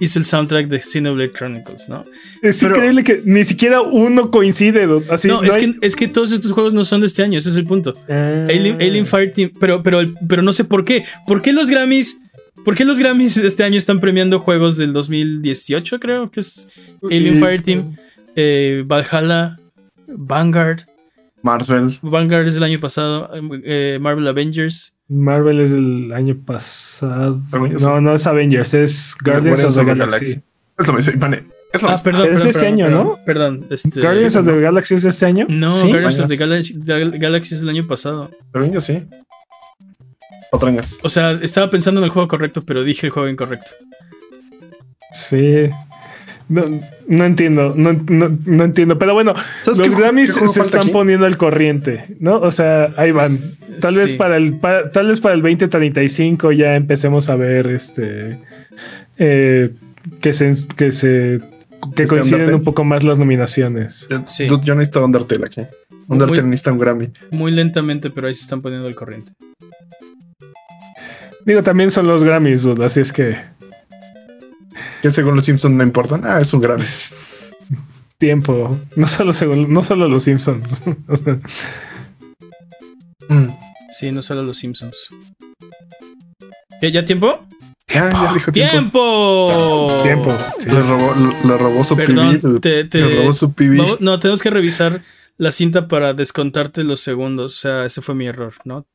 hizo 0.00 0.18
el 0.18 0.24
soundtrack 0.24 0.66
de 0.68 0.80
Xenoblade 0.80 1.32
Chronicles, 1.32 1.88
¿no? 1.88 2.04
Es 2.42 2.58
Pero- 2.60 2.74
increíble 2.74 3.04
que 3.04 3.22
ni 3.24 3.44
siquiera 3.44 3.80
uno 3.80 4.30
coincide. 4.30 4.86
Así, 5.10 5.28
no, 5.28 5.42
es, 5.42 5.54
hay- 5.54 5.72
que, 5.72 5.86
es 5.86 5.94
que 5.96 6.08
todos 6.08 6.32
estos 6.32 6.52
juegos 6.52 6.74
no 6.74 6.84
son 6.84 7.00
de 7.00 7.06
este 7.06 7.22
año, 7.22 7.38
ese 7.38 7.50
es 7.50 7.56
el 7.56 7.64
punto. 7.64 7.94
Ah. 8.08 8.46
Alien, 8.48 8.76
Alien 8.80 9.06
Fire 9.06 9.32
Team, 9.32 9.52
pero, 9.60 9.82
pero, 9.82 10.00
pero 10.28 10.42
no 10.42 10.52
sé 10.52 10.64
por 10.64 10.84
qué. 10.84 11.04
¿Por 11.26 11.42
qué 11.42 11.52
los 11.52 11.70
Grammys? 11.70 12.18
¿Por 12.64 12.74
qué 12.74 12.84
los 12.84 12.98
Grammys 12.98 13.34
de 13.40 13.46
este 13.46 13.62
año 13.62 13.76
están 13.76 14.00
premiando 14.00 14.40
juegos 14.40 14.76
del 14.78 14.92
2018, 14.92 16.00
creo 16.00 16.30
que 16.30 16.40
es 16.40 16.68
Alien 17.02 17.36
Y- 17.36 17.38
Fire 17.38 17.62
Team, 17.62 17.96
eh, 18.36 18.82
Valhalla, 18.86 19.58
Vanguard? 20.06 20.80
Marvel. 21.44 21.98
Vanguard 22.02 22.46
es 22.46 22.54
del 22.54 22.62
año 22.64 22.80
pasado, 22.80 23.30
eh, 23.64 23.98
Marvel 24.00 24.26
Avengers. 24.26 24.96
Marvel 25.08 25.60
es 25.60 25.70
del 25.72 26.10
año 26.12 26.36
pasado. 26.44 27.40
No, 27.80 28.00
no 28.00 28.14
es 28.14 28.26
Avengers, 28.26 28.72
es 28.74 29.14
Guardians 29.22 29.62
of 29.64 29.76
the 29.76 29.84
Galaxy. 29.84 30.40
Es 30.78 30.86
lo 30.88 30.94
mismo, 30.94 31.12
Ivane. 31.12 31.46
Es 31.72 31.82
lo 31.82 31.88
Ah, 31.88 31.92
mismo. 31.92 32.04
perdón, 32.04 32.22
Es 32.24 32.30
perdón, 32.30 32.48
este 32.48 32.52
perdón, 32.60 32.66
año, 32.74 32.86
perdón, 32.86 33.06
¿no? 33.06 33.24
Perdón, 33.24 33.66
este, 33.70 34.00
Guardians 34.00 34.36
of 34.36 34.46
the 34.46 34.60
Galaxy 34.60 34.94
es 34.94 35.02
de 35.02 35.08
este 35.10 35.26
año. 35.26 35.46
No, 35.48 35.72
¿Sí? 35.76 35.88
Guardians 35.88 36.18
of 36.20 36.28
the. 36.28 36.36
Galaxy, 36.36 36.74
Gal- 36.80 37.18
Galaxy 37.18 37.54
es 37.54 37.60
del 37.60 37.70
año 37.70 37.86
pasado. 37.86 38.30
Yo 38.72 38.80
sí. 38.80 39.02
Cuatro 40.50 40.68
años. 40.70 40.98
O 41.02 41.08
sea, 41.08 41.32
estaba 41.32 41.68
pensando 41.68 42.00
en 42.00 42.04
el 42.04 42.10
juego 42.10 42.26
correcto, 42.28 42.62
pero 42.64 42.82
dije 42.84 43.06
el 43.08 43.12
juego 43.12 43.28
incorrecto. 43.28 43.70
Sí. 45.12 45.68
No, 46.48 46.64
no 47.08 47.24
entiendo, 47.24 47.72
no, 47.74 47.92
no, 48.08 48.36
no 48.44 48.64
entiendo. 48.64 48.98
Pero 48.98 49.14
bueno, 49.14 49.34
¿Sabes 49.62 49.78
los 49.78 49.88
qué- 49.88 49.94
Grammys 49.96 50.38
qué 50.38 50.46
se 50.48 50.60
están 50.60 50.82
aquí? 50.82 50.90
poniendo 50.90 51.24
al 51.24 51.36
corriente, 51.38 52.04
¿no? 52.20 52.36
O 52.38 52.50
sea, 52.50 52.92
ahí 52.98 53.12
van. 53.12 53.30
Tal 53.80 53.96
vez 53.96 54.12
para 54.12 54.36
el 54.36 54.60
tal 54.60 55.06
vez 55.08 55.20
para 55.20 55.34
el 55.34 55.40
2035 55.42 56.52
ya 56.52 56.76
empecemos 56.76 57.28
a 57.30 57.36
ver 57.36 57.68
este 57.68 58.38
eh, 59.18 59.70
que 60.20 60.32
se 60.34 60.52
que 60.76 60.90
se 60.92 61.40
que 61.94 62.02
Este 62.02 62.06
coinciden 62.08 62.34
Undertale. 62.40 62.56
un 62.56 62.64
poco 62.64 62.84
más 62.84 63.02
las 63.04 63.18
nominaciones. 63.18 64.06
Yo, 64.10 64.22
Sí. 64.26 64.46
dude, 64.46 64.64
yo 64.64 64.74
necesito 64.74 65.04
Undertale 65.04 65.46
aquí. 65.46 65.62
Undertale 66.08 66.42
Muy- 66.42 66.50
necesita 66.50 66.72
un 66.72 66.78
Grammy. 66.78 67.10
Muy 67.30 67.52
lentamente, 67.52 68.10
pero 68.10 68.26
ahí 68.28 68.34
se 68.34 68.42
están 68.42 68.60
poniendo 68.60 68.86
al 68.86 68.94
corriente. 68.94 69.32
Digo, 71.46 71.62
también 71.62 71.90
son 71.90 72.06
los 72.06 72.24
Grammys, 72.24 72.62
dude, 72.62 72.84
así 72.86 73.00
es 73.00 73.12
que 73.12 73.36
Que 75.04 75.10
según 75.10 75.36
los 75.36 75.44
Simpsons 75.44 75.74
no 75.76 75.82
importan. 75.82 76.22
Ah, 76.24 76.40
es 76.40 76.54
un 76.54 76.62
Grammy. 76.62 76.82
tiempo, 78.18 78.80
no 78.96 79.06
solo 79.06 79.34
según- 79.34 79.70
no 79.70 79.82
solo 79.82 80.08
los 80.08 80.24
Simpsons. 80.24 80.82
Sí, 83.92 84.10
no 84.12 84.22
solo 84.22 84.42
los 84.42 84.56
Simpsons. 84.58 85.08
¿Ya, 86.82 86.88
ya 86.88 87.04
tiempo? 87.04 87.46
Ya, 87.88 88.10
ya 88.10 88.32
dijo 88.34 88.50
tiempo. 88.50 89.48
¡Tiempo! 90.02 90.32
tiempo. 90.32 90.38
sí. 90.58 90.68
Le 90.70 90.82
robó, 90.82 91.14
le- 91.14 91.48
le 91.48 91.56
robó 91.58 91.84
su 91.84 91.96
Perdón, 91.96 92.38
PB. 92.38 92.40
dude. 92.40 92.60
te- 92.60 92.84
te- 92.84 93.00
Le 93.00 93.16
robó 93.20 93.32
su 93.32 93.52
PB. 93.54 93.76
Vamos- 93.78 94.00
no, 94.00 94.18
tenemos 94.20 94.42
que 94.42 94.50
revisar 94.50 95.02
la 95.36 95.52
cinta 95.52 95.86
para 95.86 96.12
descontarte 96.14 96.82
los 96.82 97.00
segundos. 97.00 97.54
O 97.56 97.60
sea, 97.60 97.84
ese 97.84 98.00
fue 98.02 98.14
mi 98.14 98.26
error, 98.26 98.54
¿no? 98.64 98.86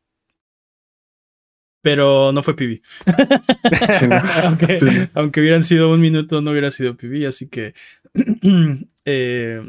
Pero 1.82 2.32
no 2.32 2.44
fue 2.44 2.56
PB. 2.56 2.82
Sí, 4.00 4.08
no. 4.08 4.18
aunque, 4.44 4.80
Sí. 4.80 4.88
aunque 5.14 5.40
hubieran 5.40 5.64
sido 5.64 5.92
un 5.92 6.02
minuto, 6.02 6.42
no 6.42 6.52
hubiera 6.52 6.72
sido 6.72 6.96
PB, 6.98 7.28
así 7.28 7.48
que. 7.48 7.74
eh, 9.06 9.62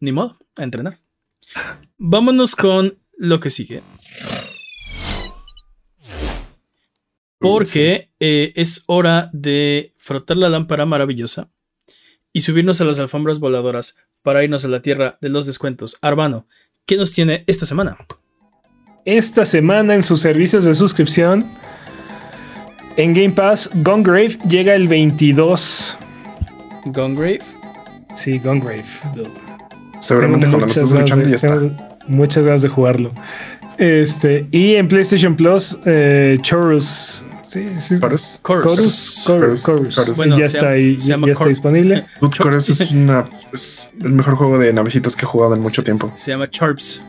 ni 0.00 0.12
modo, 0.12 0.38
a 0.56 0.64
entrenar. 0.64 0.98
Vámonos 1.96 2.56
con 2.56 2.98
lo 3.16 3.40
que 3.40 3.50
sigue. 3.50 3.82
Porque 7.38 8.10
eh, 8.18 8.52
es 8.56 8.82
hora 8.86 9.30
de 9.32 9.92
frotar 9.96 10.36
la 10.36 10.48
lámpara 10.48 10.86
maravillosa 10.86 11.50
y 12.32 12.40
subirnos 12.40 12.80
a 12.80 12.84
las 12.84 12.98
alfombras 12.98 13.38
voladoras 13.38 13.96
para 14.22 14.42
irnos 14.42 14.64
a 14.64 14.68
la 14.68 14.82
tierra 14.82 15.18
de 15.20 15.28
los 15.28 15.46
descuentos. 15.46 15.98
Arbano, 16.02 16.48
¿qué 16.84 16.96
nos 16.96 17.12
tiene 17.12 17.44
esta 17.46 17.64
semana? 17.64 17.96
Esta 19.10 19.46
semana 19.46 19.94
en 19.94 20.02
sus 20.02 20.20
servicios 20.20 20.64
de 20.64 20.74
suscripción 20.74 21.46
en 22.98 23.14
Game 23.14 23.30
Pass, 23.30 23.70
Gungrave 23.76 24.36
llega 24.50 24.74
el 24.74 24.86
22. 24.86 25.96
Gungrave. 26.84 27.38
Sí, 28.14 28.38
Gungrave. 28.38 28.84
Seguramente 30.00 30.46
cuando 30.48 30.58
lo 30.58 30.66
muchas 30.66 30.76
estés 30.76 30.92
escuchando 30.92 31.24
de- 31.24 31.30
ya 31.30 31.36
está. 31.36 31.58
tengo 31.58 31.76
muchas 32.06 32.44
ganas 32.44 32.60
de 32.60 32.68
jugarlo. 32.68 33.12
Este, 33.78 34.46
y 34.50 34.74
en 34.74 34.86
PlayStation 34.88 35.34
Plus, 35.34 35.78
eh, 35.86 36.36
Chorus. 36.42 37.24
Sí, 37.40 37.66
sí. 37.78 37.98
Chorus. 38.00 38.40
Chorus. 38.44 38.66
Chorus. 38.74 39.24
Chorus. 39.24 39.62
Chorus. 39.64 39.94
Chorus. 39.94 40.16
Bueno, 40.18 40.38
ya 40.38 40.48
se 40.50 40.56
está 40.58 40.60
llama- 40.66 40.74
ahí, 40.74 40.96
ya 40.98 41.32
está 41.32 41.46
disponible. 41.46 42.04
Chorus 42.30 42.68
es, 42.68 42.90
una, 42.90 43.24
es 43.54 43.90
el 44.02 44.10
mejor 44.10 44.34
juego 44.34 44.58
de 44.58 44.70
navecitas 44.74 45.16
que 45.16 45.24
he 45.24 45.28
jugado 45.28 45.54
en 45.54 45.60
mucho 45.62 45.82
tiempo. 45.82 46.12
Se 46.14 46.30
llama 46.32 46.50
Charps. 46.50 47.02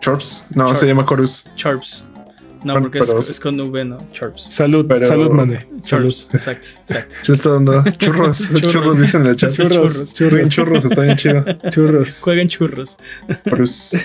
Chorps. 0.00 0.46
No, 0.54 0.66
Chorp. 0.66 0.76
se 0.76 0.86
llama 0.86 1.04
Chorus. 1.06 1.50
Charps. 1.56 2.06
No, 2.62 2.74
Bueno, 2.74 2.88
porque 2.90 2.98
es, 2.98 3.08
es 3.30 3.40
con 3.40 3.58
V, 3.58 3.84
no. 3.86 3.98
Charps. 4.12 4.42
Salud, 4.52 4.84
Pero- 4.86 5.06
salud, 5.06 5.30
mane. 5.30 5.66
Salud. 5.78 6.10
Charps. 6.10 6.30
Exacto, 6.34 6.68
exacto. 6.80 7.16
Se 7.22 7.32
está 7.32 7.50
dando 7.52 7.82
churros. 7.98 8.48
Churros. 8.52 8.72
churros. 8.72 9.00
dicen 9.00 9.22
en 9.22 9.26
el 9.28 9.36
chat. 9.36 9.50
Churros, 9.52 10.14
churros. 10.14 10.50
churros, 10.50 10.84
está 10.84 11.00
bien 11.02 11.16
chido. 11.16 11.44
Churros. 11.70 12.20
Jueguen 12.20 12.48
churros. 12.48 12.98
Chorus. 13.48 13.96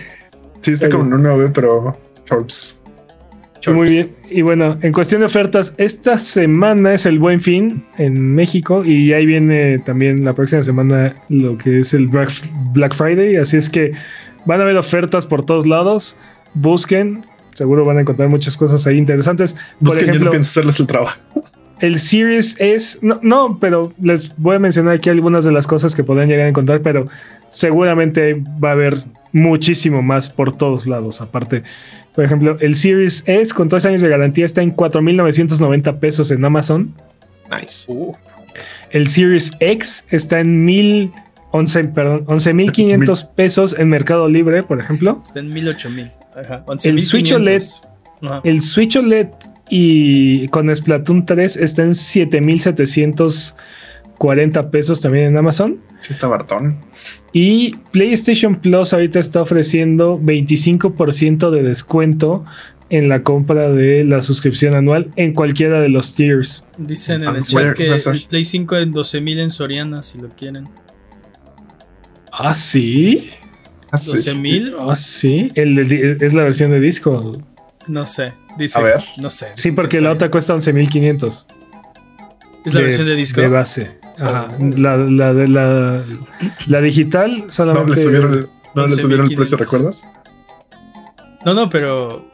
Sí, 0.62 0.72
está 0.72 0.90
como 0.90 1.04
en 1.04 1.14
una 1.16 1.34
V, 1.34 1.50
pero 1.50 1.98
Chorps. 2.26 2.82
Charps. 3.60 3.76
Muy 3.78 3.90
bien. 3.90 4.16
Y 4.30 4.42
bueno, 4.42 4.78
en 4.82 4.94
cuestión 4.94 5.20
de 5.20 5.26
ofertas, 5.26 5.74
esta 5.78 6.18
semana 6.18 6.94
es 6.94 7.06
el 7.06 7.20
Buen 7.20 7.42
Fin 7.42 7.84
en 7.98 8.36
México 8.36 8.86
y 8.86 9.12
ahí 9.12 9.26
viene 9.26 9.80
también 9.80 10.24
la 10.24 10.34
próxima 10.34 10.62
semana 10.62 11.14
lo 11.30 11.58
que 11.58 11.80
es 11.80 11.94
el 11.94 12.08
Black 12.08 12.94
Friday. 12.96 13.36
Así 13.38 13.58
es 13.58 13.70
que 13.70 13.92
van 14.46 14.60
a 14.60 14.64
haber 14.64 14.78
ofertas 14.78 15.26
por 15.26 15.46
todos 15.46 15.66
lados. 15.66 16.18
Busquen, 16.54 17.26
seguro 17.54 17.86
van 17.86 17.98
a 17.98 18.02
encontrar 18.02 18.30
muchas 18.30 18.58
cosas 18.58 18.86
ahí 18.88 18.98
interesantes. 18.98 19.54
Por 19.54 19.90
Busquen, 19.90 20.06
yo 20.06 20.10
ejemplo, 20.12 20.26
no 20.26 20.32
pienso 20.32 20.50
hacerles 20.50 20.80
el 20.80 20.88
trabajo. 20.88 21.20
el 21.80 22.00
Series 22.00 22.56
es. 22.60 23.00
No, 23.02 23.20
no, 23.22 23.58
pero 23.60 23.94
les 24.02 24.36
voy 24.38 24.56
a 24.56 24.60
mencionar 24.60 24.96
aquí 24.96 25.10
algunas 25.10 25.46
de 25.46 25.52
las 25.52 25.68
cosas 25.68 25.96
que 25.96 26.04
podrán 26.04 26.30
llegar 26.30 26.46
a 26.46 26.50
encontrar, 26.50 26.82
pero 26.82 27.08
seguramente 27.50 28.42
va 28.64 28.70
a 28.70 28.74
haber 28.74 28.96
muchísimo 29.34 30.02
más 30.02 30.30
por 30.30 30.56
todos 30.56 30.88
lados. 30.88 31.20
Aparte, 31.22 31.64
por 32.16 32.24
ejemplo, 32.24 32.58
el 32.62 32.76
Series 32.76 33.24
S 33.28 33.54
con 33.54 33.68
tres 33.68 33.86
años 33.86 34.02
de 34.02 34.10
garantía 34.10 34.46
está 34.46 34.62
en 34.62 34.72
4,990 34.72 36.00
pesos 36.00 36.32
en 36.32 36.46
Amazon. 36.46 36.94
Nice. 37.52 37.86
Uh, 37.90 38.14
El 38.92 39.08
Series 39.08 39.52
X 39.60 40.06
está 40.10 40.40
en 40.40 40.66
1,011, 41.64 41.94
perdón, 41.94 42.24
11,500 42.28 43.24
pesos 43.36 43.76
en 43.78 43.90
Mercado 43.90 44.28
Libre, 44.28 44.64
por 44.64 44.80
ejemplo. 44.80 45.20
está 45.22 45.40
en 45.40 45.54
1000, 45.54 45.68
8000. 45.70 46.12
Ajá. 46.36 46.66
El 46.84 47.02
Switch 47.02 47.32
11,500. 47.32 47.34
OLED. 47.36 47.64
Ajá. 48.22 48.42
El 48.44 48.62
Switch 48.62 48.96
OLED 48.96 49.28
y 49.70 50.48
con 50.50 50.74
Splatoon 50.74 51.26
3 51.26 51.58
está 51.58 51.84
en 51.84 51.96
7,740 51.96 54.70
pesos 54.70 55.02
también 55.02 55.26
en 55.28 55.38
Amazon. 55.38 55.80
Sí, 56.00 56.14
está 56.14 56.28
Bartón. 56.28 56.78
Y 57.34 57.76
PlayStation 57.92 58.56
Plus 58.56 58.94
ahorita 58.94 59.20
está 59.20 59.42
ofreciendo 59.42 60.20
25% 60.20 61.50
de 61.50 61.64
descuento 61.64 62.46
en 62.90 63.10
la 63.10 63.24
compra 63.24 63.70
de 63.70 64.04
la 64.04 64.22
suscripción 64.22 64.76
anual 64.76 65.10
en 65.16 65.34
cualquiera 65.34 65.82
de 65.82 65.90
los 65.90 66.14
tiers. 66.14 66.68
Dicen 66.78 67.24
en 67.24 67.36
el 67.36 67.44
chat 67.44 67.76
que 67.76 67.88
el 67.88 68.22
Play 68.30 68.46
5 68.46 68.78
en 68.78 68.92
12000 68.92 69.40
en 69.40 69.50
Soriana, 69.52 70.04
si 70.04 70.20
lo 70.20 70.30
quieren. 70.30 70.70
Ah, 72.38 72.54
sí. 72.54 73.30
Ah, 73.92 73.98
sí. 73.98 74.12
12000, 74.12 74.76
Ah, 74.80 74.96
sí. 74.96 75.52
El 75.56 75.76
de 75.88 76.18
es 76.26 76.34
la 76.34 76.44
versión 76.44 76.72
de 76.72 76.80
disco. 76.80 77.38
no 77.88 78.06
sé. 78.06 78.34
Dice, 78.58 78.80
A 78.80 78.84
ver. 78.84 79.04
no 79.18 79.30
sé. 79.30 79.48
Sí, 79.56 79.72
porque 79.72 79.98
que 79.98 80.02
la 80.02 80.12
otra 80.12 80.32
cuesta 80.32 80.54
11,500. 80.54 81.48
es 82.66 82.74
la 82.74 82.82
versión 82.82 83.06
de 83.08 83.16
disco. 83.16 83.42
De 83.42 83.48
base. 83.50 83.92
Ajá. 84.18 84.48
Oh. 84.60 84.64
La, 84.78 84.96
la, 84.98 85.34
de 85.34 85.48
la, 85.50 86.04
la 86.68 86.82
digital 86.82 87.40
No 87.46 87.52
solamente. 87.52 87.92
le 87.92 87.98
subieron 87.98 88.34
el, 88.34 88.50
no 88.76 88.88
le 88.88 88.94
subieron 88.96 89.26
el 89.28 89.34
11,500. 89.34 89.38
precio, 89.38 89.58
¿recuerdas? 89.58 90.04
No, 91.46 91.54
no, 91.54 91.70
pero 91.70 92.30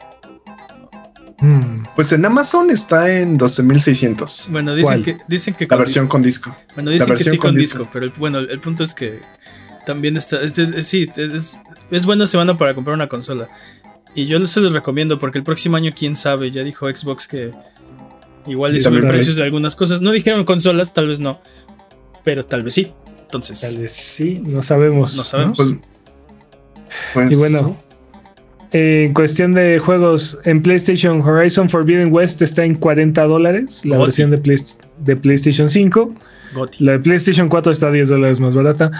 Mm, 1.40 1.82
Pues 1.96 2.12
en 2.12 2.24
Amazon 2.24 2.70
está 2.70 3.12
en 3.18 3.36
12.600. 3.36 4.48
bueno, 4.50 4.76
dicen 4.76 5.02
¿Cuál? 5.02 5.16
que 5.18 5.24
dicen 5.26 5.54
que 5.54 5.66
La 5.66 5.76
versión 5.76 6.04
disco. 6.04 6.12
con 6.12 6.22
disco. 6.22 6.56
Bueno, 6.76 6.90
dicen 6.92 7.06
que 7.06 7.12
versión 7.14 7.32
sí 7.32 7.38
con 7.38 7.50
con 7.50 7.58
disco, 7.58 7.78
disco. 7.80 7.90
pero 7.92 8.06
el, 8.06 8.12
bueno, 8.16 8.38
el 8.38 8.60
punto 8.60 8.84
es 8.84 8.94
que 8.94 9.20
también 9.86 10.16
está. 10.16 10.40
es- 10.42 10.58
es- 10.58 10.86
sí, 10.86 11.08
es, 11.16 11.56
es 11.90 12.06
buena 12.06 12.26
semana 12.26 12.56
para 12.56 12.74
comprar 12.74 12.94
una 12.94 13.08
consola. 13.08 13.48
Y 14.14 14.26
yo 14.26 14.44
se 14.46 14.60
los 14.60 14.72
recomiendo 14.72 15.18
porque 15.18 15.38
el 15.38 15.44
próximo 15.44 15.76
año, 15.76 15.92
quién 15.96 16.16
sabe, 16.16 16.50
ya 16.50 16.62
dijo 16.62 16.86
Xbox 16.88 17.26
que 17.26 17.52
igual 18.46 18.72
Sí, 18.72 18.78
le 18.78 18.82
suben 18.84 18.94
también. 19.00 19.12
precios 19.14 19.36
de 19.36 19.42
algunas 19.44 19.74
cosas. 19.76 20.00
No 20.02 20.10
dijeron 20.12 20.44
consolas, 20.44 20.92
tal 20.92 21.08
vez 21.08 21.18
no, 21.20 21.40
pero 22.24 22.44
tal 22.44 22.62
vez 22.62 22.74
sí. 22.74 22.92
Entonces, 23.22 23.60
tal 23.62 23.78
vez 23.78 23.92
sí, 23.92 24.42
no 24.46 24.62
sabemos. 24.62 25.16
No 25.16 25.24
sabemos. 25.24 25.56
Pues, 25.56 25.74
pues 27.14 27.32
Y 27.32 27.36
bueno, 27.36 27.78
en 28.72 29.14
cuestión 29.14 29.52
de 29.52 29.78
juegos, 29.78 30.38
en 30.44 30.62
PlayStation 30.62 31.20
Horizon 31.22 31.70
Forbidden 31.70 32.12
West 32.12 32.42
está 32.42 32.64
en 32.64 32.74
40 32.74 33.22
dólares, 33.24 33.84
la 33.86 33.96
Goti. 33.96 34.06
versión 34.08 34.30
de, 34.30 34.38
Play- 34.38 34.58
de 34.98 35.16
PlayStation 35.16 35.68
5. 35.70 36.14
Goti. 36.54 36.84
La 36.84 36.92
de 36.92 36.98
PlayStation 36.98 37.48
4 37.48 37.72
está 37.72 37.90
10 37.90 38.10
dólares 38.10 38.40
más 38.40 38.54
barata. 38.54 38.90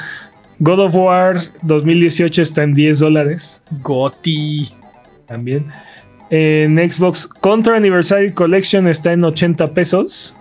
God 0.63 0.79
of 0.81 0.95
War 0.95 1.37
2018 1.63 2.43
está 2.43 2.63
en 2.65 2.75
10 2.75 2.99
dólares 3.01 3.61
Goti. 3.83 4.69
también. 5.27 5.67
En 6.31 6.79
Xbox 6.79 7.27
Contra 7.27 7.77
Anniversary 7.77 8.33
Collection 8.33 8.87
está 8.89 9.13
en 9.13 9.23
80 9.25 9.73
pesos. 9.75 10.35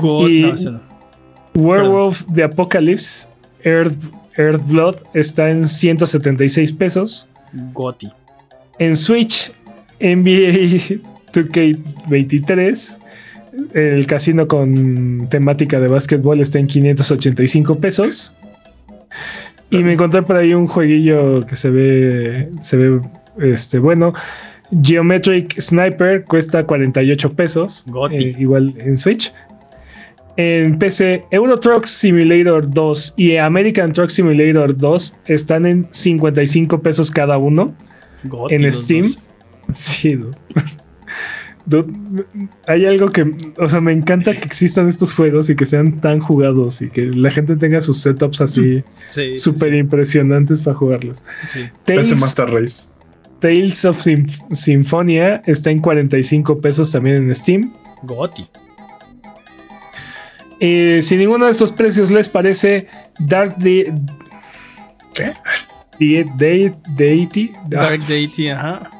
Go- 0.00 0.28
Y- 0.28 0.42
no, 0.42 0.54
ese 0.54 0.70
no. 0.70 0.80
Werewolf 1.54 2.24
the 2.34 2.44
Apocalypse 2.44 3.26
Earth, 3.64 3.96
Earthblood 4.36 4.96
está 5.14 5.50
en 5.50 5.68
176 5.68 6.72
pesos. 6.72 7.28
Goti. 7.74 8.08
En 8.78 8.96
Switch, 8.96 9.52
NBA 10.00 11.00
2K23, 11.32 12.98
el 13.74 14.06
casino 14.06 14.46
con 14.48 15.26
temática 15.30 15.78
de 15.80 15.88
básquetbol 15.88 16.40
está 16.40 16.58
en 16.58 16.66
585 16.66 17.78
pesos. 17.78 18.32
Y 19.70 19.82
me 19.82 19.94
encontré 19.94 20.22
por 20.22 20.36
ahí 20.36 20.52
un 20.52 20.66
jueguillo 20.66 21.46
que 21.46 21.56
se 21.56 21.70
ve, 21.70 22.50
se 22.58 22.76
ve 22.76 23.00
este, 23.40 23.78
bueno. 23.78 24.12
Geometric 24.82 25.60
Sniper 25.60 26.24
cuesta 26.24 26.64
48 26.64 27.32
pesos. 27.32 27.84
Eh, 28.10 28.34
igual 28.38 28.74
en 28.78 28.96
Switch. 28.96 29.32
En 30.36 30.78
PC, 30.78 31.24
Euro 31.30 31.60
Truck 31.60 31.84
Simulator 31.84 32.68
2 32.70 33.14
y 33.18 33.36
American 33.36 33.92
Truck 33.92 34.08
Simulator 34.08 34.76
2 34.76 35.14
están 35.26 35.66
en 35.66 35.86
55 35.90 36.80
pesos 36.80 37.10
cada 37.10 37.36
uno. 37.36 37.74
Goti 38.24 38.54
en 38.54 38.72
Steam. 38.72 39.02
dos. 39.02 39.22
Sí, 39.72 40.16
dude. 40.16 40.36
Dude, 41.64 41.92
hay 42.66 42.86
algo 42.86 43.10
que, 43.12 43.30
o 43.56 43.68
sea, 43.68 43.80
me 43.80 43.92
encanta 43.92 44.32
que 44.34 44.44
existan 44.46 44.88
estos 44.88 45.14
juegos 45.14 45.48
y 45.48 45.54
que 45.54 45.64
sean 45.64 46.00
tan 46.00 46.18
jugados 46.18 46.82
y 46.82 46.88
que 46.90 47.02
la 47.06 47.30
gente 47.30 47.54
tenga 47.56 47.80
sus 47.80 47.98
setups 47.98 48.40
así 48.40 48.82
Sí, 49.10 49.22
sí, 49.32 49.38
súper 49.38 49.74
impresionantes 49.74 50.60
para 50.60 50.76
jugarlos. 50.76 51.22
Tales, 51.84 52.06
ese 52.10 52.16
Master 52.16 52.50
Race. 52.50 52.88
Tales 53.40 53.84
of 53.84 53.98
Sym- 53.98 54.26
Symphonia 54.54 55.40
está 55.46 55.70
en 55.70 55.78
45 55.80 56.60
pesos 56.60 56.90
también 56.92 57.16
en 57.16 57.34
Steam. 57.34 57.72
Goti. 58.02 58.44
Eh, 60.60 61.00
si 61.02 61.16
ninguno 61.16 61.46
de 61.46 61.50
estos 61.52 61.72
precios 61.72 62.10
les 62.10 62.28
parece, 62.28 62.86
Dark 63.18 63.56
de 63.56 63.92
¿Qué? 65.14 65.32
De- 65.98 66.24
De- 66.36 66.74
Deity, 66.96 67.52
ah, 67.56 67.60
Dark 67.68 68.06
Deity, 68.06 68.48
ajá. 68.50 68.90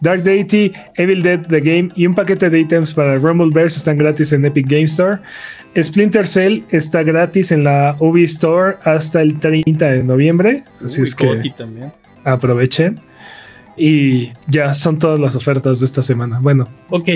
Dark 0.00 0.22
Deity, 0.22 0.72
Evil 0.96 1.22
Dead 1.22 1.46
The 1.48 1.60
Game 1.60 1.90
y 1.96 2.06
un 2.06 2.14
paquete 2.14 2.50
de 2.50 2.60
ítems 2.60 2.94
para 2.94 3.16
Rumbleverse 3.16 3.78
están 3.78 3.96
gratis 3.96 4.32
en 4.32 4.44
Epic 4.44 4.66
Game 4.68 4.84
Store. 4.84 5.18
Splinter 5.80 6.26
Cell 6.26 6.62
está 6.70 7.02
gratis 7.02 7.52
en 7.52 7.64
la 7.64 7.96
Ubi 8.00 8.22
Store 8.24 8.76
hasta 8.84 9.22
el 9.22 9.38
30 9.38 9.86
de 9.86 10.02
noviembre. 10.02 10.64
Así 10.84 11.00
Uy, 11.00 11.04
es 11.08 11.14
que 11.14 11.26
Goti 11.26 11.50
también. 11.50 11.92
aprovechen. 12.24 13.00
Y 13.76 14.30
ya 14.48 14.72
son 14.72 14.98
todas 14.98 15.20
las 15.20 15.36
ofertas 15.36 15.80
de 15.80 15.86
esta 15.86 16.00
semana. 16.02 16.38
Bueno, 16.40 16.66
Ok. 16.90 17.08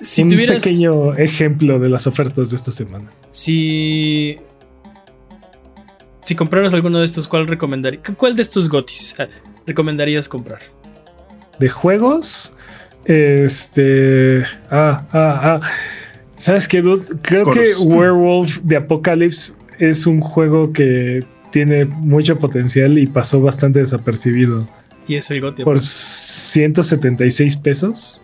Si 0.00 0.22
un 0.22 0.28
tuvieras. 0.30 0.62
pequeño 0.62 1.12
ejemplo 1.16 1.78
de 1.80 1.88
las 1.88 2.06
ofertas 2.06 2.50
de 2.50 2.56
esta 2.56 2.70
semana. 2.70 3.10
Si. 3.32 4.36
Si 6.24 6.34
compraras 6.34 6.74
alguno 6.74 6.98
de 6.98 7.04
estos, 7.04 7.26
¿cuál 7.26 7.46
recomendarías? 7.48 8.02
¿Cuál 8.16 8.36
de 8.36 8.42
estos 8.42 8.68
gotis 8.68 9.16
ah, 9.18 9.26
recomendarías 9.66 10.28
comprar? 10.28 10.60
De 11.58 11.68
juegos, 11.68 12.52
este. 13.04 14.44
Ah, 14.70 15.04
ah, 15.12 15.40
ah. 15.42 15.60
¿Sabes 16.36 16.68
qué, 16.68 16.82
dude? 16.82 17.04
Creo 17.22 17.50
que 17.50 17.74
Werewolf 17.80 18.58
de 18.62 18.76
Apocalypse 18.76 19.54
es 19.78 20.06
un 20.06 20.20
juego 20.20 20.72
que 20.72 21.24
tiene 21.50 21.84
mucho 21.84 22.38
potencial 22.38 22.96
y 22.98 23.06
pasó 23.06 23.40
bastante 23.40 23.80
desapercibido. 23.80 24.66
Y 25.08 25.16
es 25.16 25.30
el 25.30 25.40
goti. 25.40 25.64
Por 25.64 25.80
176 25.80 27.56
pesos, 27.56 28.20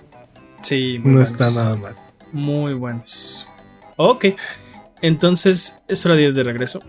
Sí, 0.62 0.98
muy 1.01 1.09
no 1.09 1.12
buenos. 1.15 1.31
está 1.31 1.51
nada 1.51 1.74
mal. 1.77 1.94
Muy 2.32 2.74
buenos. 2.74 3.48
Ok. 3.97 4.27
Entonces, 5.02 5.82
es 5.89 6.05
hora 6.06 6.15
de 6.15 6.23
ir 6.24 6.35
de 6.35 6.43
regreso. 6.44 6.82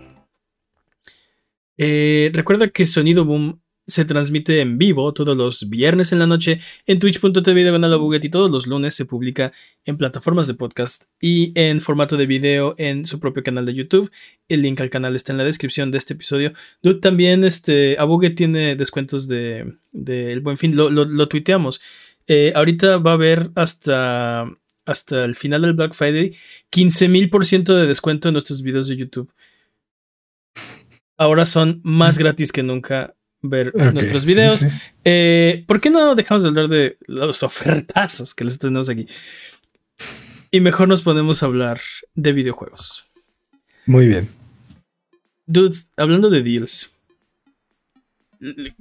Eh, 1.76 2.30
recuerda 2.32 2.68
que 2.68 2.86
Sonido 2.86 3.24
Boom 3.24 3.60
se 3.86 4.04
transmite 4.04 4.60
en 4.60 4.78
vivo 4.78 5.12
todos 5.12 5.36
los 5.36 5.68
viernes 5.70 6.12
en 6.12 6.18
la 6.18 6.26
noche 6.26 6.60
en 6.86 6.98
twitch.tv 6.98 7.62
diagonal 7.62 7.98
y 8.20 8.28
todos 8.28 8.50
los 8.50 8.66
lunes 8.66 8.94
se 8.94 9.04
publica 9.04 9.52
en 9.84 9.96
plataformas 9.96 10.46
de 10.46 10.54
podcast 10.54 11.04
y 11.20 11.52
en 11.54 11.80
formato 11.80 12.16
de 12.16 12.26
video 12.26 12.74
en 12.78 13.06
su 13.06 13.20
propio 13.20 13.42
canal 13.42 13.64
de 13.64 13.74
YouTube. 13.74 14.10
El 14.48 14.62
link 14.62 14.80
al 14.80 14.90
canal 14.90 15.14
está 15.14 15.32
en 15.32 15.38
la 15.38 15.44
descripción 15.44 15.90
de 15.90 15.98
este 15.98 16.14
episodio. 16.14 16.52
también 17.00 17.44
este 17.44 17.96
Abuget 17.98 18.34
tiene 18.34 18.74
descuentos 18.76 19.28
de, 19.28 19.76
El 19.92 20.40
Buen 20.40 20.58
Fin, 20.58 20.76
lo, 20.76 21.28
tuiteamos. 21.28 21.80
Eh, 22.26 22.52
ahorita 22.56 22.98
va 22.98 23.12
a 23.12 23.14
haber 23.14 23.50
hasta, 23.54 24.50
hasta 24.84 25.24
el 25.24 25.36
final 25.36 25.62
del 25.62 25.74
Black 25.74 25.94
Friday 25.94 26.34
15.000% 26.72 27.74
de 27.74 27.86
descuento 27.86 28.28
en 28.28 28.32
nuestros 28.32 28.62
videos 28.62 28.88
de 28.88 28.96
YouTube. 28.96 29.32
Ahora 31.16 31.46
son 31.46 31.80
más 31.82 32.18
gratis 32.18 32.52
que 32.52 32.62
nunca 32.62 33.15
ver 33.48 33.74
nuestros 33.94 34.24
videos. 34.24 34.66
Eh, 35.04 35.64
¿Por 35.66 35.80
qué 35.80 35.90
no 35.90 36.14
dejamos 36.14 36.42
de 36.42 36.48
hablar 36.48 36.68
de 36.68 36.96
los 37.06 37.42
ofertazos 37.42 38.34
que 38.34 38.44
les 38.44 38.58
tenemos 38.58 38.88
aquí? 38.88 39.06
Y 40.50 40.60
mejor 40.60 40.88
nos 40.88 41.02
ponemos 41.02 41.42
a 41.42 41.46
hablar 41.46 41.80
de 42.14 42.32
videojuegos. 42.32 43.04
Muy 43.86 44.06
bien. 44.06 44.28
Dude, 45.46 45.76
hablando 45.96 46.30
de 46.30 46.42
deals. 46.42 46.90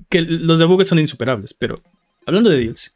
Que 0.09 0.21
los 0.21 0.59
de 0.59 0.65
Buget 0.65 0.87
son 0.87 0.99
insuperables, 0.99 1.53
pero 1.53 1.81
hablando 2.25 2.49
de 2.49 2.57
deals. 2.57 2.93